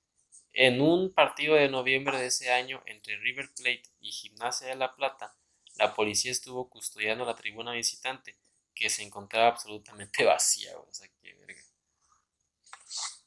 En 0.54 0.80
un 0.80 1.12
partido 1.12 1.56
de 1.56 1.68
noviembre 1.68 2.18
de 2.18 2.28
ese 2.28 2.50
año 2.50 2.82
entre 2.86 3.18
River 3.18 3.50
Plate 3.54 3.82
y 4.00 4.12
Gimnasia 4.12 4.68
de 4.68 4.76
La 4.76 4.96
Plata, 4.96 5.36
la 5.76 5.94
policía 5.94 6.32
estuvo 6.32 6.70
custodiando 6.70 7.26
la 7.26 7.36
tribuna 7.36 7.72
visitante, 7.72 8.38
que 8.74 8.88
se 8.88 9.02
encontraba 9.02 9.48
absolutamente 9.48 10.24
vacía, 10.24 10.76
o 10.78 10.88
sea, 10.90 11.06
qué 11.20 11.34
verga. 11.34 11.62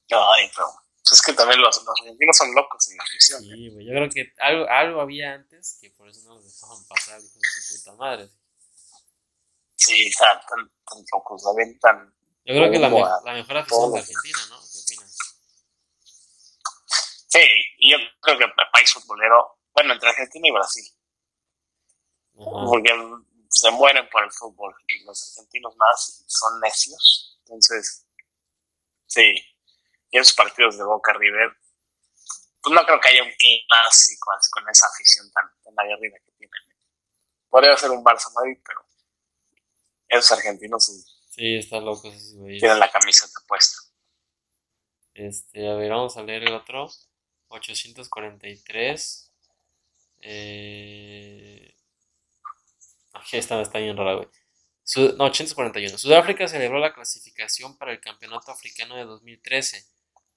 Ay, 0.09 0.49
pero 0.55 0.67
es 1.11 1.21
que 1.21 1.33
también 1.33 1.61
los, 1.61 1.77
argentinos 1.77 2.35
son 2.35 2.55
locos 2.55 2.89
en 2.89 2.97
la 2.97 3.03
afición. 3.03 3.43
Sí, 3.43 3.69
güey, 3.69 3.85
yo 3.85 3.91
creo 3.91 4.09
que 4.09 4.33
algo, 4.39 4.67
algo 4.67 5.01
había 5.01 5.33
antes 5.33 5.77
que 5.79 5.91
por 5.91 6.09
eso 6.09 6.21
no 6.27 6.35
los 6.35 6.45
dejaban 6.45 6.83
pasar, 6.87 7.19
con 7.19 7.41
su 7.43 7.75
puta 7.77 7.95
madre. 7.97 8.29
Sí, 9.85 10.07
están 10.07 10.39
tan, 10.47 10.65
tan 10.85 11.03
locos, 11.11 11.43
la 11.43 11.53
ven 11.57 11.77
tan... 11.77 12.15
Yo 12.45 12.55
creo 12.55 12.72
que 12.72 12.80
la, 12.80 12.89
la 12.89 13.34
mejor 13.34 13.57
afición 13.57 13.91
de 13.91 13.99
Argentina, 13.99 14.39
¿no? 14.49 14.60
¿Qué 14.60 14.80
opinas? 14.80 15.18
Sí, 17.27 17.39
y 17.80 17.91
yo 17.91 17.97
creo 18.22 18.38
que 18.38 18.43
el 18.45 18.53
país 18.72 18.93
futbolero, 18.93 19.60
bueno, 19.73 19.93
entre 19.93 20.07
Argentina 20.07 20.47
y 20.47 20.51
Brasil. 20.51 20.85
Porque 22.34 22.91
se 23.49 23.72
mueren 23.72 24.07
por 24.10 24.23
el 24.23 24.31
fútbol 24.31 24.73
y 24.88 25.03
los 25.03 25.38
argentinos 25.38 25.76
más 25.76 26.23
son 26.27 26.61
necios. 26.61 27.38
Entonces, 27.39 28.07
sí. 29.05 29.35
Y 30.11 30.18
esos 30.18 30.34
partidos 30.34 30.77
de 30.77 30.85
Boca 30.85 31.11
River, 31.11 31.57
pues 32.61 32.73
no 32.73 32.85
creo 32.85 33.01
que 33.01 33.10
haya 33.10 33.23
un 33.23 33.34
clásico 33.68 34.31
con 34.49 34.69
esa 34.69 34.88
afición 34.88 35.30
tan, 35.31 35.45
tan 35.61 35.77
aguerrida 35.77 36.18
que 36.23 36.31
tienen. 36.38 36.61
Podría 37.49 37.76
ser 37.76 37.91
un 37.91 38.03
Barça 38.03 38.31
Madrid, 38.34 38.57
pero 38.65 38.85
esos 40.19 40.31
argentinos 40.31 40.85
sí. 40.85 41.03
Sí, 41.30 41.56
están 41.56 41.84
locos 41.85 42.14
Tienen 42.60 42.80
la 42.80 42.91
camiseta 42.91 43.34
puesta. 43.48 43.77
Este, 45.15 45.68
a 45.69 45.76
ver, 45.76 45.90
vamos 45.91 46.15
a 46.18 46.23
leer 46.23 46.44
el 46.44 46.53
otro. 46.53 46.90
843. 47.48 49.31
Eh, 50.22 51.76
Aquí 53.14 53.38
está, 53.38 53.61
está 53.61 53.80
bien 53.80 53.95
rara, 53.95 54.15
güey. 54.15 54.27
Sud- 54.84 55.15
no, 55.18 55.26
841. 55.26 55.98
Sudáfrica 55.98 56.48
celebró 56.48 56.80
la 56.80 56.94
clasificación 56.94 57.77
para 57.77 57.91
el 57.91 58.02
Campeonato 58.02 58.52
Africano 58.52 58.95
de 58.95 59.06
2013, 59.06 59.85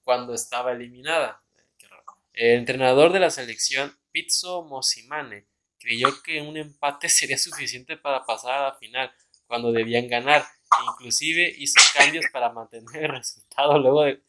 cuando 0.03 0.33
estaba 0.33 0.71
eliminada. 0.71 1.41
Qué 1.77 1.87
raro. 1.87 2.03
El 2.33 2.59
entrenador 2.59 3.11
de 3.11 3.19
la 3.19 3.31
selección, 3.31 3.97
Pizzo 4.11 4.63
Mosimane, 4.63 5.47
creyó 5.79 6.21
que 6.21 6.41
un 6.41 6.55
empate 6.57 7.09
sería 7.09 7.37
suficiente 7.37 7.97
para 7.97 8.25
pasar 8.25 8.53
a 8.53 8.63
la 8.69 8.73
final, 8.75 9.11
cuando 9.47 9.71
debían 9.71 10.07
ganar. 10.07 10.43
Inclusive 10.91 11.53
hizo 11.57 11.79
cambios 11.97 12.25
para 12.31 12.51
mantener 12.51 13.03
el 13.05 13.09
resultado 13.09 13.79
luego, 13.79 14.03
de, 14.03 14.21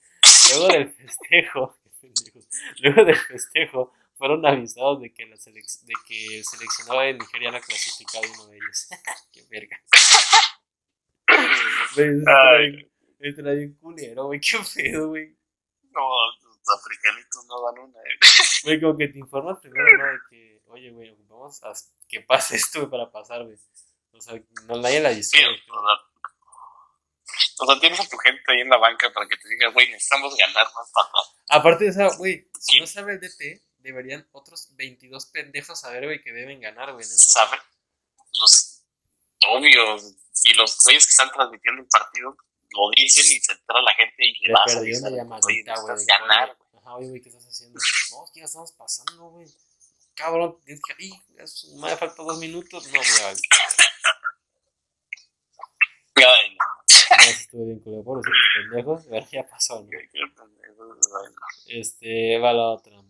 luego 0.51 0.69
del 0.69 0.93
festejo. 0.93 1.77
luego 2.79 3.05
del 3.05 3.17
festejo, 3.17 3.93
fueron 4.17 4.47
avisados 4.47 5.01
de 5.01 5.13
que, 5.13 5.27
la 5.27 5.37
selec- 5.37 5.81
de 5.83 5.95
que 6.07 6.39
el 6.39 6.45
seleccionado 6.45 7.01
de 7.01 7.15
Nigeria 7.15 7.49
era 7.51 7.61
clasificado 7.61 8.25
uno 8.35 8.47
de 8.47 8.57
ellos. 8.57 8.89
Qué 9.33 9.45
verga. 9.51 9.81
Ay. 12.27 12.91
bien- 13.21 13.75
culero, 13.81 14.27
güey. 14.27 14.41
Qué 14.41 14.59
pedo, 14.75 15.09
güey. 15.09 15.37
No, 15.91 16.01
los 16.43 16.59
africanitos 16.79 17.45
no 17.47 17.63
dan 17.63 17.79
una. 17.85 17.99
eh. 18.01 18.19
Güey, 18.65 18.81
como 18.81 18.97
que 18.97 19.09
te 19.09 19.19
informas 19.19 19.59
primero, 19.61 19.87
¿no? 19.99 20.05
De 20.13 20.19
que, 20.31 20.61
oye, 20.67 20.91
güey, 20.91 21.11
ocupamos 21.11 21.63
a 21.65 21.73
que 22.09 22.21
pase 22.21 22.57
esto, 22.57 22.89
para 22.91 23.11
pasar, 23.11 23.45
güey. 23.45 23.57
O 24.13 24.21
sea, 24.21 24.35
no 24.67 24.77
nadie 24.79 25.01
la 25.01 25.15
Sí, 25.15 25.43
güey. 25.43 25.63
o 27.61 27.67
sea, 27.67 27.81
tienes 27.81 28.01
a 28.01 28.09
tu 28.09 28.17
gente 28.19 28.43
ahí 28.49 28.61
en 28.61 28.69
la 28.69 28.79
banca 28.79 29.13
para 29.13 29.29
que 29.29 29.37
te 29.37 29.49
diga, 29.49 29.69
güey, 29.71 29.89
necesitamos 29.91 30.35
ganar 30.37 30.67
más 30.75 30.91
para 30.93 31.09
Aparte, 31.61 31.89
o 31.89 31.93
sea, 31.93 32.09
güey, 32.17 32.49
si 32.59 32.73
Sí. 32.75 32.81
no 32.81 32.87
sabe 32.87 33.13
el 33.15 33.21
DT, 33.21 33.63
deberían 33.79 34.29
otros 34.33 34.75
22 34.77 35.27
pendejos 35.27 35.81
saber, 35.81 36.05
güey, 36.05 36.21
que 36.23 36.33
deben 36.33 36.61
ganar, 36.61 36.93
güey. 36.93 37.05
saber. 37.05 37.61
Los 38.41 38.83
obvios 39.47 40.15
y 40.45 40.55
los 40.55 40.79
güeyes 40.85 41.07
que 41.07 41.11
están 41.11 41.31
transmitiendo 41.31 41.83
el 41.83 41.89
partido 41.89 42.37
lo 42.71 42.91
dicen 42.95 43.25
y 43.25 43.41
se 43.41 43.53
entera 43.53 43.81
la 43.83 43.93
gente 43.95 44.15
y 44.19 44.47
le 44.47 44.53
a 44.55 44.65
perdí 44.67 44.95
una 44.97 45.11
llamadita, 45.11 45.81
güey. 45.81 45.97
de 45.97 46.05
ganar, 46.05 46.51
oye, 46.73 46.79
Ajá, 46.85 46.95
güey, 46.97 47.21
¿qué 47.23 47.29
estás 47.31 47.47
haciendo? 47.47 47.79
No, 48.11 48.25
ya 48.35 48.45
estamos 48.45 48.73
pasando, 48.73 49.25
güey. 49.31 49.47
Cabrón, 50.19 50.59
tienes 50.65 50.83
que. 50.85 50.95
Es- 51.43 51.67
Me 51.81 51.97
faltan 51.97 52.27
dos 52.27 52.39
minutos. 52.39 52.87
No, 52.87 53.01
mira, 53.01 53.25
vale. 53.25 53.41
Ay, 56.17 56.57
no, 56.59 56.67
No, 57.17 57.33
sí 57.33 57.41
estuvo 57.43 57.65
bien 57.67 57.79
culero. 57.81 58.05
Pobrecitos 58.05 58.39
pendejos. 58.55 59.07
A 59.07 59.11
ver, 59.11 59.29
ya 59.31 59.43
pasó, 59.49 59.87
ay. 59.91 60.09
Este, 61.67 62.39
va 62.39 62.53
la 62.53 62.71
otra. 62.71 63.01
Mm, 63.01 63.09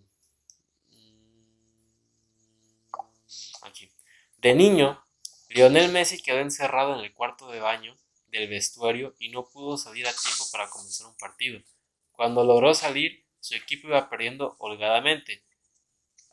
Aquí. 3.62 3.90
De 4.38 4.54
niño, 4.54 5.02
Lionel 5.48 5.90
Messi 5.92 6.22
quedó 6.22 6.38
encerrado 6.38 6.94
en 6.98 7.04
el 7.04 7.12
cuarto 7.12 7.48
de 7.50 7.60
baño 7.60 7.96
del 8.28 8.48
vestuario 8.48 9.14
y 9.18 9.30
no 9.30 9.48
pudo 9.48 9.76
salir 9.76 10.06
a 10.06 10.12
tiempo 10.12 10.44
para 10.52 10.68
comenzar 10.68 11.06
un 11.06 11.16
partido. 11.16 11.60
Cuando 12.12 12.44
logró 12.44 12.74
salir, 12.74 13.24
su 13.40 13.54
equipo 13.54 13.88
iba 13.88 14.08
perdiendo 14.10 14.56
holgadamente. 14.58 15.42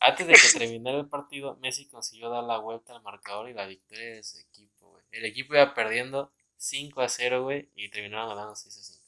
Antes 0.07 0.27
de 0.27 0.33
que 0.33 0.59
terminara 0.59 0.99
el 0.99 1.09
partido, 1.09 1.55
Messi 1.57 1.87
consiguió 1.87 2.29
dar 2.29 2.43
la 2.43 2.57
vuelta 2.59 2.93
al 2.95 3.01
marcador 3.01 3.49
y 3.49 3.53
la 3.53 3.65
victoria 3.65 4.15
de 4.15 4.23
su 4.23 4.37
equipo, 4.39 4.89
güey. 4.91 5.03
El 5.11 5.25
equipo 5.25 5.55
iba 5.55 5.73
perdiendo 5.73 6.31
5 6.57 7.01
a 7.01 7.09
0, 7.09 7.43
güey, 7.43 7.69
y 7.75 7.89
terminaron 7.89 8.29
ganando 8.29 8.55
6 8.55 8.77
a 8.77 8.83
5. 8.83 9.01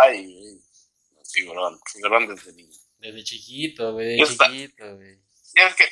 Ay, 0.00 0.60
figurón, 1.32 1.80
figurón 1.92 2.28
desde 2.28 2.52
niño. 2.52 2.76
Desde 2.98 3.24
chiquito, 3.24 3.92
güey, 3.92 4.18
Ya 4.18 4.24
de 4.24 4.30
está. 4.32 4.46
chiquito, 4.46 4.96
güey. 4.96 5.18
Y 5.54 5.60
es 5.60 5.74
que 5.74 5.84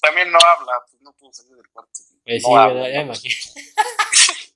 también 0.00 0.30
no 0.30 0.38
habla, 0.44 0.72
pues 0.90 1.02
no 1.02 1.12
pudo 1.14 1.32
salir 1.32 1.56
del 1.56 1.68
cuarto. 1.70 1.90
Pues 2.24 2.42
No 2.42 2.48
sí, 2.48 2.54
habla, 2.54 2.74
¿verdad? 2.82 2.88
Ya 2.92 2.98
me 3.00 3.04
¿no? 3.06 3.12
imagino. 3.12 3.34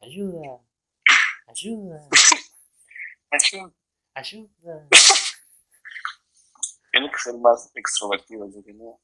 ayuda, 0.00 0.60
ayuda, 1.46 2.08
Ayuda. 3.30 3.72
ayuda. 4.14 4.88
Tiene 6.98 7.10
que 7.12 7.18
ser 7.18 7.34
más 7.34 7.70
extrovertido, 7.74 8.46
yo 8.50 8.64
que 8.64 8.72
no. 8.72 9.00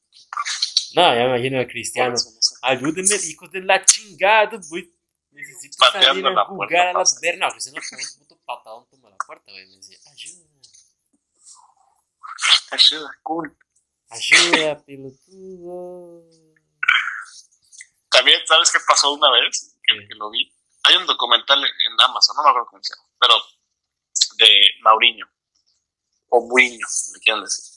Ya 0.93 1.11
me 1.13 1.25
imagino 1.25 1.59
a 1.61 1.65
Cristiano. 1.67 2.15
Ayúdenme, 2.63 3.15
hijos 3.15 3.51
de 3.51 3.61
la 3.61 3.83
chingada, 3.85 4.59
güey. 4.69 4.91
Necesito 5.31 5.77
salir 5.91 6.25
a 6.25 6.29
la 6.31 6.45
jugar 6.45 6.69
puerta, 6.69 6.81
a 6.81 6.93
la 6.93 6.93
pasa. 6.99 7.19
verga. 7.21 7.47
No, 7.47 7.51
Cristiano 7.51 7.81
con 7.89 7.99
un 7.99 8.19
puto 8.19 8.41
patadón 8.45 8.87
toma 8.89 9.09
la 9.09 9.17
puerta, 9.17 9.51
güey. 9.51 9.67
Me 9.67 9.75
decía, 9.77 9.97
ayuda, 10.11 10.45
Ayuda, 12.71 13.19
cool. 13.21 13.57
ayuda, 14.09 14.83
pelotudo. 14.83 16.23
También, 18.09 18.39
¿sabes 18.47 18.71
qué 18.71 18.79
pasó 18.87 19.13
una 19.13 19.31
vez? 19.31 19.75
Que, 19.83 19.93
lo 20.15 20.29
vi. 20.31 20.51
Hay 20.83 20.95
un 20.95 21.05
documental 21.05 21.59
en 21.63 22.01
Amazon, 22.01 22.35
no 22.35 22.43
me 22.43 22.49
acuerdo 22.49 22.67
cómo 22.69 22.83
se 22.83 22.93
llama, 22.95 23.07
pero 23.19 23.35
de 24.37 24.49
Mauriño. 24.81 25.25
O 26.29 26.47
Mourinho, 26.47 26.87
le 27.13 27.19
quieran 27.19 27.43
decir. 27.43 27.72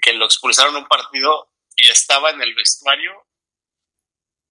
Que 0.00 0.12
lo 0.12 0.24
expulsaron 0.24 0.76
un 0.76 0.86
partido 0.86 1.52
y 1.76 1.88
estaba 1.88 2.30
en 2.30 2.42
el 2.42 2.54
vestuario. 2.54 3.12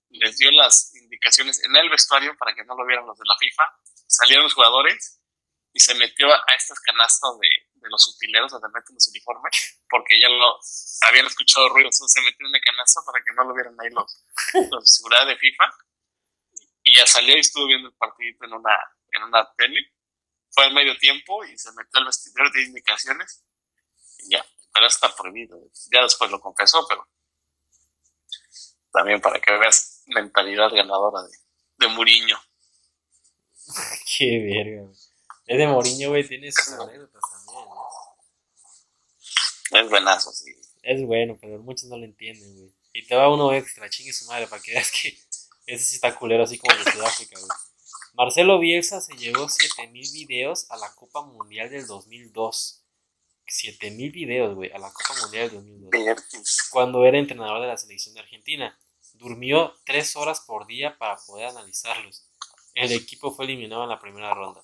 Les 0.10 0.38
dio 0.38 0.52
las 0.52 0.94
indicaciones 0.96 1.64
en 1.64 1.76
el 1.76 1.90
vestuario 1.90 2.36
para 2.38 2.54
que 2.54 2.64
no 2.64 2.76
lo 2.76 2.86
vieran 2.86 3.06
los 3.06 3.18
de 3.18 3.26
la 3.26 3.36
FIFA. 3.40 3.64
Salieron 4.08 4.44
los 4.44 4.54
jugadores 4.54 5.20
y 5.74 5.80
se 5.80 5.96
metió 5.96 6.32
a 6.32 6.54
estas 6.56 6.80
canastas 6.82 7.40
de, 7.40 7.50
de 7.84 7.90
los 7.90 8.08
utileros 8.08 8.52
donde 8.52 8.70
meten 8.70 8.96
los 8.96 9.08
uniformes 9.08 9.80
porque 9.90 10.20
ya 10.20 10.30
lo 10.30 10.58
habían 11.08 11.28
escuchado 11.28 11.70
ruidos. 11.70 11.96
Entonces 11.98 12.14
se 12.14 12.30
metió 12.30 12.46
en 12.46 12.52
la 12.52 12.60
canasta 12.60 13.02
para 13.06 13.24
que 13.24 13.34
no 13.34 13.44
lo 13.44 13.54
vieran 13.54 13.76
ahí 13.80 13.90
los, 13.92 14.26
los 14.72 14.84
de 14.84 14.88
seguridad 14.88 15.28
de 15.28 15.38
FIFA. 15.38 15.66
Y 16.84 16.98
ya 16.98 17.06
salió 17.06 17.36
y 17.36 17.40
estuvo 17.40 17.68
viendo 17.68 17.90
el 17.90 17.96
partidito 17.96 18.46
en 18.46 18.54
una, 18.54 18.76
en 19.12 19.24
una 19.24 19.54
tele. 19.56 19.94
Fue 20.52 20.66
al 20.66 20.74
medio 20.74 20.98
tiempo 20.98 21.44
y 21.46 21.58
se 21.58 21.72
metió 21.74 22.00
al 22.00 22.06
vestidor 22.06 22.52
de 22.52 22.64
indicaciones. 22.64 23.44
Y 24.20 24.32
ya, 24.32 24.46
pero 24.74 24.88
está 24.88 25.14
prohibido. 25.16 25.60
Ya 25.92 26.02
después 26.02 26.32
lo 26.32 26.40
confesó, 26.42 26.86
pero 26.88 27.08
también 28.92 29.22
para 29.22 29.40
que 29.40 29.52
veas 29.58 30.04
mentalidad 30.08 30.70
ganadora 30.72 31.24
de, 31.24 31.38
de 31.78 31.88
Muriño. 31.88 32.38
Qué 34.18 34.40
verga. 34.40 34.92
Es 35.46 35.58
de 35.58 35.68
Moriño, 35.68 36.10
güey, 36.10 36.28
tiene 36.28 36.52
sus 36.52 36.70
anécdotas 36.70 37.22
también, 37.32 37.66
¿no? 37.66 37.84
Es 39.80 39.90
buenazo, 39.90 40.32
sí. 40.32 40.52
Es 40.84 41.04
bueno, 41.06 41.38
pero 41.40 41.60
muchos 41.60 41.90
no 41.90 41.98
lo 41.98 42.06
entienden, 42.06 42.56
güey. 42.56 42.74
Y 42.94 43.08
te 43.08 43.16
va 43.16 43.34
uno 43.34 43.54
extra, 43.54 43.90
chingue 43.90 44.14
su 44.14 44.26
madre, 44.26 44.48
para 44.48 44.62
que 44.62 44.72
veas 44.72 44.92
que 44.92 45.18
ese 45.66 45.84
sí 45.84 45.96
está 45.96 46.16
culero, 46.16 46.44
así 46.44 46.58
como 46.58 46.78
el 46.78 46.84
de 46.84 46.92
Sudáfrica, 46.92 47.40
güey. 47.40 47.50
Marcelo 48.14 48.60
Bielsa 48.60 49.02
se 49.02 49.16
llevó 49.16 49.50
7000 49.50 50.28
videos 50.28 50.70
a 50.70 50.78
la 50.78 50.94
Copa 50.94 51.24
Mundial 51.24 51.72
del 51.72 51.88
2002. 51.88 52.83
7000 53.48 54.12
videos, 54.12 54.56
güey, 54.56 54.72
a 54.72 54.78
la 54.78 54.92
Copa 54.92 55.20
Mundial 55.22 55.50
del 55.50 55.60
2002. 55.60 55.90
Vertis. 55.92 56.70
Cuando 56.72 57.06
era 57.06 57.18
entrenador 57.18 57.62
de 57.62 57.68
la 57.68 57.78
selección 57.78 58.16
de 58.16 58.22
Argentina. 58.22 58.78
Durmió 59.14 59.74
3 59.86 60.16
horas 60.16 60.42
por 60.42 60.66
día 60.66 60.98
para 60.98 61.18
poder 61.28 61.48
analizarlos. 61.48 62.28
El 62.74 62.92
equipo 62.92 63.32
fue 63.32 63.46
eliminado 63.46 63.84
en 63.84 63.90
la 63.90 64.00
primera 64.00 64.34
ronda. 64.34 64.64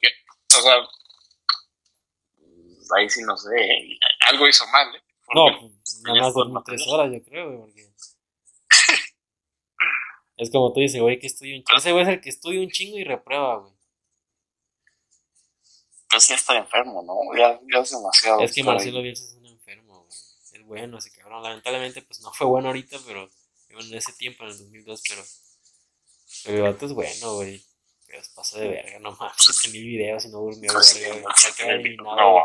¿qué? 0.00 0.08
O 0.56 0.62
sea, 0.62 0.74
ahí 2.96 3.08
sí 3.08 3.22
no 3.22 3.36
sé. 3.36 3.50
¿eh? 3.56 3.98
Algo 4.28 4.48
hizo 4.48 4.66
mal, 4.68 4.94
¿eh? 4.94 5.02
No, 5.34 5.44
Porque 5.44 5.74
nada 6.02 6.20
más 6.20 6.34
dormí 6.34 6.52
3 6.64 6.80
material. 6.80 6.88
horas, 6.88 7.12
yo 7.12 7.24
creo, 7.24 7.46
güey, 7.46 7.58
porque... 7.58 7.90
Es 10.36 10.50
como 10.50 10.72
tú 10.72 10.80
dices, 10.80 11.00
güey, 11.00 11.18
que 11.18 11.26
estudia 11.26 11.56
un 11.56 11.64
chingo. 11.64 11.78
Ese 11.78 11.92
güey 11.92 12.02
es 12.02 12.08
el 12.08 12.20
que 12.20 12.30
estudia 12.30 12.60
un 12.60 12.70
chingo 12.70 12.98
y 12.98 13.04
reprueba, 13.04 13.56
güey. 13.56 13.74
Pues 16.10 16.28
ya 16.28 16.34
está 16.34 16.56
enfermo, 16.56 17.02
¿no? 17.02 17.38
Ya, 17.38 17.58
ya 17.72 17.80
es 17.80 17.90
demasiado. 17.90 18.40
Es 18.40 18.54
que. 18.54 18.62
Marcelo 18.64 19.00
Bielsa 19.02 19.24
es 19.24 19.32
un 19.34 19.46
enfermo, 19.46 20.04
güey. 20.04 20.18
Es 20.52 20.64
bueno 20.66 20.98
ese 20.98 21.12
cabrón. 21.12 21.42
Lamentablemente, 21.42 22.02
pues 22.02 22.20
no 22.20 22.32
fue 22.32 22.46
bueno 22.46 22.68
ahorita, 22.68 22.98
pero 23.06 23.30
en 23.68 23.94
ese 23.94 24.12
tiempo, 24.14 24.44
en 24.44 24.50
el 24.50 24.58
2002, 24.58 25.02
pero. 25.08 25.22
Pero 26.44 26.56
el 26.66 26.72
vato 26.72 26.86
es 26.86 26.92
bueno, 26.92 27.34
güey. 27.34 27.64
Pero 28.06 28.24
se 28.24 28.30
pasó 28.34 28.58
de 28.58 28.68
verga, 28.68 28.98
no 28.98 29.12
mames. 29.12 29.36
7000 29.38 29.84
videos 29.84 30.24
y 30.24 30.28
no 30.30 30.38
durmió, 30.38 30.72
Pues 30.72 30.86
sí, 30.86 31.00
verga, 31.00 31.20
no, 31.28 31.36
Se 31.36 31.68
eliminado. 31.70 32.16
no. 32.16 32.44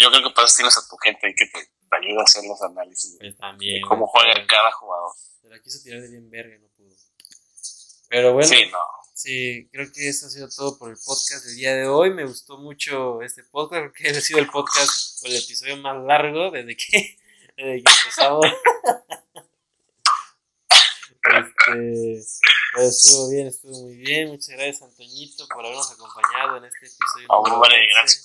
Yo 0.00 0.10
creo 0.10 0.28
que 0.28 0.34
para 0.34 0.46
eso 0.46 0.56
tienes 0.56 0.76
a 0.78 0.88
tu 0.88 0.96
gente 0.96 1.26
ahí 1.26 1.34
que 1.36 1.46
te, 1.46 1.60
te 1.62 1.96
ayuda 1.96 2.22
a 2.22 2.24
hacer 2.24 2.42
los 2.44 2.60
análisis 2.62 3.16
Pues 3.18 3.32
de 3.34 3.38
también. 3.38 3.82
cómo 3.86 4.06
juega 4.06 4.32
pero 4.34 4.46
cada 4.46 4.72
jugador. 4.72 5.12
Se 5.42 5.48
la 5.48 5.60
quiso 5.60 5.82
tirar 5.84 6.00
de 6.00 6.08
bien 6.08 6.28
verga 6.30 6.58
no 6.58 6.68
pudo. 6.76 6.96
Pero 8.08 8.32
bueno. 8.32 8.48
Sí, 8.48 8.64
no. 8.72 8.78
Sí, 9.24 9.70
creo 9.72 9.90
que 9.90 10.06
eso 10.06 10.26
ha 10.26 10.28
sido 10.28 10.50
todo 10.50 10.78
por 10.78 10.90
el 10.90 10.98
podcast 11.02 11.46
del 11.46 11.56
día 11.56 11.74
de 11.74 11.88
hoy. 11.88 12.12
Me 12.12 12.26
gustó 12.26 12.58
mucho 12.58 13.22
este 13.22 13.42
podcast. 13.42 13.80
Creo 13.80 13.92
que 13.94 14.08
ha 14.18 14.20
sido 14.20 14.38
el 14.38 14.50
podcast 14.50 15.24
o 15.24 15.28
el 15.28 15.36
episodio 15.36 15.78
más 15.78 15.96
largo 16.04 16.50
desde 16.50 16.76
que, 16.76 17.16
desde 17.56 17.82
que 17.82 17.90
empezamos. 17.90 18.44
este, 21.22 22.22
pues 22.74 22.86
estuvo 22.86 23.30
bien, 23.30 23.46
estuvo 23.46 23.80
muy 23.80 23.96
bien. 23.96 24.28
Muchas 24.28 24.48
gracias, 24.48 24.82
Antoñito, 24.82 25.48
por 25.48 25.64
habernos 25.64 25.90
acompañado 25.90 26.58
en 26.58 26.66
este 26.66 26.84
episodio. 26.84 27.26
Hombre, 27.28 27.76
11. 27.76 27.86
gracias. 27.94 28.22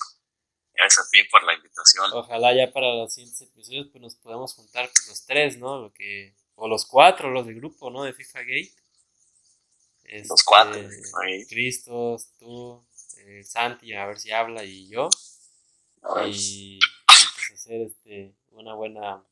Gracias 0.74 1.06
a 1.06 1.10
ti 1.10 1.24
por 1.30 1.42
la 1.44 1.54
invitación. 1.54 2.10
Ojalá 2.12 2.54
ya 2.54 2.70
para 2.70 2.94
los 2.96 3.14
siguientes 3.14 3.40
episodios 3.40 3.86
pues 3.90 4.02
nos 4.02 4.16
podamos 4.16 4.52
juntar 4.52 4.90
pues, 4.92 5.08
los 5.08 5.24
tres, 5.24 5.56
¿no? 5.56 5.80
Lo 5.80 5.94
que, 5.94 6.34
o 6.56 6.68
los 6.68 6.84
cuatro, 6.84 7.30
los 7.30 7.46
del 7.46 7.54
grupo, 7.54 7.88
¿no? 7.88 8.02
De 8.02 8.12
FIFA 8.12 8.40
Gate. 8.40 8.79
Los 10.28 10.42
cuatro. 10.42 10.80
Este, 10.80 11.46
Cristos, 11.48 12.32
tú, 12.38 12.84
eh, 13.18 13.42
Santi, 13.44 13.92
a 13.94 14.06
ver 14.06 14.18
si 14.18 14.30
habla, 14.30 14.64
y 14.64 14.88
yo. 14.88 15.08
Y, 16.26 16.78
pues 17.06 17.50
hacer 17.52 17.82
este, 17.82 18.34
una 18.50 18.74
buena, 18.74 19.22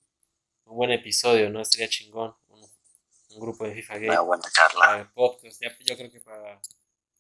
un 0.65 0.77
buen 0.77 0.91
episodio, 0.93 1.51
¿no? 1.51 1.61
Estaría 1.61 1.89
chingón. 1.89 2.35
Un, 2.49 3.41
grupo 3.41 3.65
de 3.65 3.75
FIFA 3.75 3.95
Gate. 3.95 4.11
Una 4.11 4.21
buena 4.21 4.45
charla. 4.51 5.11
podcast. 5.15 5.61
Ya, 5.61 5.77
yo 5.81 5.97
creo 5.97 6.11
que 6.11 6.21
para 6.21 6.61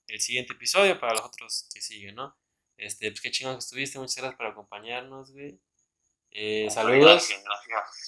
el 0.06 0.20
siguiente 0.20 0.54
episodio, 0.54 0.98
para 0.98 1.14
los 1.14 1.22
otros 1.22 1.68
que 1.72 1.80
siguen, 1.80 2.14
¿no? 2.14 2.36
Este, 2.76 3.10
pues 3.10 3.20
qué 3.20 3.30
chingón 3.30 3.54
que 3.54 3.60
estuviste, 3.60 3.98
muchas 3.98 4.16
gracias 4.16 4.36
por 4.36 4.46
acompañarnos, 4.46 5.32
güey. 5.32 5.60
Eh, 6.30 6.68
saludos. 6.70 7.28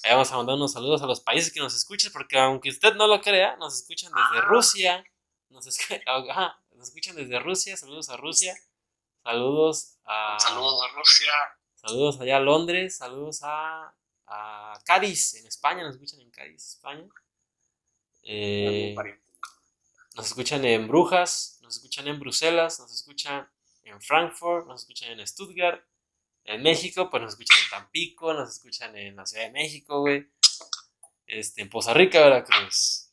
Ahí 0.03 0.13
vamos 0.13 0.31
a 0.31 0.37
mandar 0.37 0.57
unos 0.57 0.73
saludos 0.73 1.03
a 1.03 1.07
los 1.07 1.21
países 1.21 1.53
que 1.53 1.61
nos 1.61 1.75
escuchan, 1.75 2.13
porque 2.13 2.39
aunque 2.39 2.69
usted 2.69 2.95
no 2.95 3.07
lo 3.07 3.21
crea, 3.21 3.57
nos 3.57 3.75
escuchan 3.77 4.13
desde 4.13 4.47
Rusia. 4.47 5.05
Nos, 5.51 5.67
nos 6.77 6.89
escuchan 6.89 7.17
desde 7.17 7.39
Rusia. 7.39 7.77
Saludos 7.77 8.09
a 8.09 8.17
Rusia. 8.17 8.57
Saludos 9.23 9.99
a. 10.05 10.39
Saludos 10.41 10.83
a 10.83 10.97
Rusia. 10.97 11.33
Saludos 11.75 12.21
allá 12.21 12.37
a 12.37 12.41
Londres. 12.41 12.97
Saludos 12.97 13.41
a, 13.43 13.95
a 14.27 14.81
Cádiz, 14.85 15.35
en 15.35 15.47
España. 15.47 15.83
Nos 15.83 15.95
escuchan 15.95 16.21
en 16.21 16.31
Cádiz, 16.31 16.67
España. 16.67 17.07
Eh, 18.23 18.95
nos 20.15 20.27
escuchan 20.27 20.65
en 20.65 20.89
Brujas. 20.89 21.59
Nos 21.63 21.77
escuchan 21.77 22.09
en 22.09 22.19
Bruselas. 22.19 22.81
Nos 22.81 22.93
escuchan 22.93 23.49
en 23.91 24.01
Frankfurt, 24.01 24.67
nos 24.67 24.83
escuchan 24.83 25.19
en 25.19 25.27
Stuttgart, 25.27 25.83
en 26.45 26.63
México, 26.63 27.11
pues 27.11 27.23
nos 27.23 27.33
escuchan 27.33 27.59
en 27.65 27.71
Tampico, 27.71 28.33
nos 28.33 28.51
escuchan 28.51 28.97
en 28.97 29.17
la 29.17 29.27
Ciudad 29.27 29.45
de 29.45 29.53
México, 29.53 30.01
güey. 30.01 30.27
Este, 31.27 31.63
en 31.63 31.71
Poza 31.71 31.95
Rica, 31.95 32.21
Veracruz. 32.21 33.10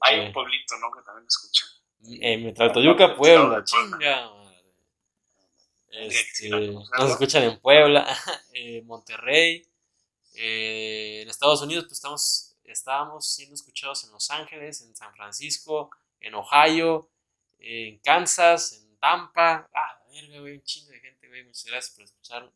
Hay 0.00 0.20
un 0.20 0.26
eh, 0.26 0.32
pueblito, 0.32 0.78
¿no? 0.78 0.90
Que 0.90 1.02
también 1.02 1.26
escucha. 1.26 1.64
En 2.02 2.44
Metraltoyuca, 2.44 3.16
Puebla, 3.16 3.64
chinga. 3.64 4.30
Este, 5.90 6.50
nos 6.50 7.10
escuchan 7.10 7.44
en 7.44 7.58
Puebla, 7.58 8.06
en 8.52 8.86
Monterrey, 8.86 9.66
eh, 10.34 11.22
en 11.22 11.28
Estados 11.30 11.62
Unidos, 11.62 11.84
pues 11.84 11.94
estamos, 11.94 12.56
estábamos 12.64 13.26
siendo 13.26 13.54
escuchados 13.54 14.04
en 14.04 14.12
Los 14.12 14.30
Ángeles, 14.30 14.82
en 14.82 14.94
San 14.94 15.14
Francisco, 15.14 15.90
en 16.20 16.34
Ohio, 16.34 17.08
en 17.58 17.98
Kansas, 18.00 18.72
en 18.72 18.98
Tampa. 18.98 19.68
Ah, 19.74 20.02
verga, 20.10 20.40
güey, 20.40 20.56
un 20.56 20.62
chingo 20.64 20.90
de 20.90 21.00
gente, 21.00 21.28
güey. 21.28 21.44
Muchas 21.44 21.64
gracias 21.64 21.94
por 21.94 22.04
escucharnos. 22.04 22.52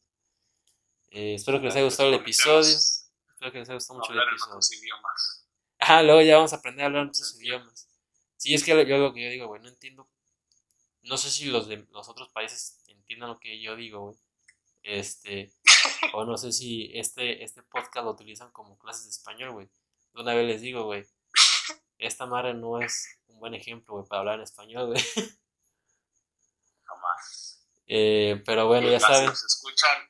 Eh, 1.10 1.34
espero 1.34 1.58
que 1.58 1.66
les 1.66 1.74
haya 1.74 1.84
gustado 1.84 2.10
el 2.10 2.16
episodio. 2.16 2.76
Espero 2.76 3.52
que 3.52 3.58
les 3.58 3.68
haya 3.68 3.76
gustado 3.76 4.00
mucho 4.00 4.12
el 4.12 4.20
episodio. 4.20 4.60
Ah, 5.80 6.02
luego 6.02 6.20
ya 6.22 6.36
vamos 6.36 6.52
a 6.52 6.56
aprender 6.56 6.84
a 6.84 6.86
hablar 6.86 7.06
muchos 7.06 7.40
idiomas. 7.40 7.88
Sí, 8.36 8.54
es 8.54 8.62
que 8.64 8.70
yo 8.70 8.98
lo 8.98 9.12
que 9.14 9.22
yo 9.22 9.30
digo, 9.30 9.46
güey, 9.46 9.62
no 9.62 9.68
entiendo. 9.68 10.08
No 11.02 11.16
sé 11.16 11.30
si 11.30 11.46
los 11.46 11.68
de 11.68 11.86
los 11.90 12.08
otros 12.08 12.28
países 12.30 12.82
entiendan 12.86 13.30
lo 13.30 13.40
que 13.40 13.60
yo 13.60 13.76
digo, 13.76 14.00
güey. 14.00 14.16
Este, 14.82 15.52
o 16.14 16.24
no 16.24 16.36
sé 16.36 16.52
si 16.52 16.90
este, 16.94 17.42
este 17.42 17.62
podcast 17.62 18.04
lo 18.04 18.12
utilizan 18.12 18.50
como 18.52 18.78
clases 18.78 19.04
de 19.04 19.10
español, 19.10 19.52
güey. 19.52 19.70
Una 20.14 20.34
vez 20.34 20.46
les 20.46 20.60
digo, 20.60 20.84
güey, 20.84 21.04
esta 21.98 22.26
madre 22.26 22.54
no 22.54 22.80
es 22.80 23.18
un 23.28 23.38
buen 23.38 23.54
ejemplo, 23.54 23.94
güey, 23.94 24.06
para 24.06 24.20
hablar 24.20 24.34
en 24.36 24.42
español, 24.42 24.88
güey. 24.88 25.02
Eh, 27.92 28.40
pero 28.46 28.68
bueno, 28.68 28.88
ya 28.88 29.00
saben. 29.00 29.26
nos 29.26 29.42
escuchan, 29.42 30.08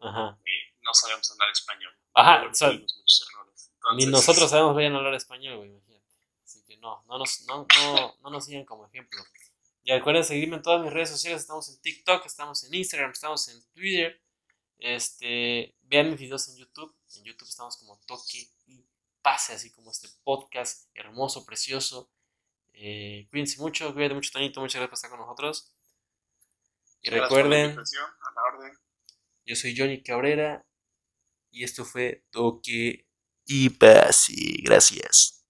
Ajá. 0.00 0.36
No 0.80 0.92
sabemos 0.92 1.30
hablar 1.30 1.50
español. 1.52 1.92
Ajá, 2.14 2.50
ni 3.96 4.06
nosotros 4.06 4.50
sabemos 4.50 4.76
bien 4.76 4.94
hablar 4.94 5.14
español, 5.14 5.58
güey, 5.58 5.70
imagínate. 5.70 6.02
Así 6.44 6.62
que 6.64 6.76
no, 6.78 7.02
no 7.06 7.18
nos, 7.18 7.42
no, 7.46 7.66
no, 7.76 8.16
no 8.22 8.30
nos 8.30 8.44
sigan 8.44 8.64
como 8.64 8.86
ejemplo. 8.86 9.22
Y 9.84 9.92
recuerden 9.92 10.24
seguirme 10.24 10.56
en 10.56 10.62
todas 10.62 10.82
mis 10.82 10.92
redes 10.92 11.10
sociales. 11.10 11.40
Estamos 11.40 11.68
en 11.68 11.80
TikTok, 11.80 12.24
estamos 12.24 12.62
en 12.64 12.74
Instagram, 12.74 13.10
estamos 13.10 13.48
en 13.48 13.62
Twitter. 13.72 14.20
Este, 14.78 15.74
vean 15.82 16.10
mis 16.10 16.20
videos 16.20 16.48
en 16.48 16.56
YouTube. 16.56 16.94
En 17.16 17.24
YouTube 17.24 17.48
estamos 17.48 17.76
como 17.76 17.98
Toque 18.06 18.48
y 18.66 18.84
Pase, 19.22 19.54
así 19.54 19.70
como 19.70 19.90
este 19.90 20.08
podcast 20.24 20.88
hermoso, 20.94 21.44
precioso. 21.44 22.10
Eh, 22.72 23.26
cuídense 23.30 23.60
mucho, 23.60 23.92
cuídate 23.92 24.14
mucho, 24.14 24.30
Tonito. 24.32 24.60
Muchas 24.60 24.80
gracias 24.80 24.90
por 24.90 24.96
estar 24.96 25.10
con 25.10 25.20
nosotros. 25.20 25.72
Y 27.02 27.10
recuerden, 27.10 27.76
yo 29.44 29.56
soy 29.56 29.76
Johnny 29.76 30.02
Cabrera 30.02 30.64
y 31.50 31.64
esto 31.64 31.84
fue 31.84 32.24
Toque 32.30 33.06
y 33.46 33.70
Pasi. 33.70 34.62
Gracias. 34.62 35.44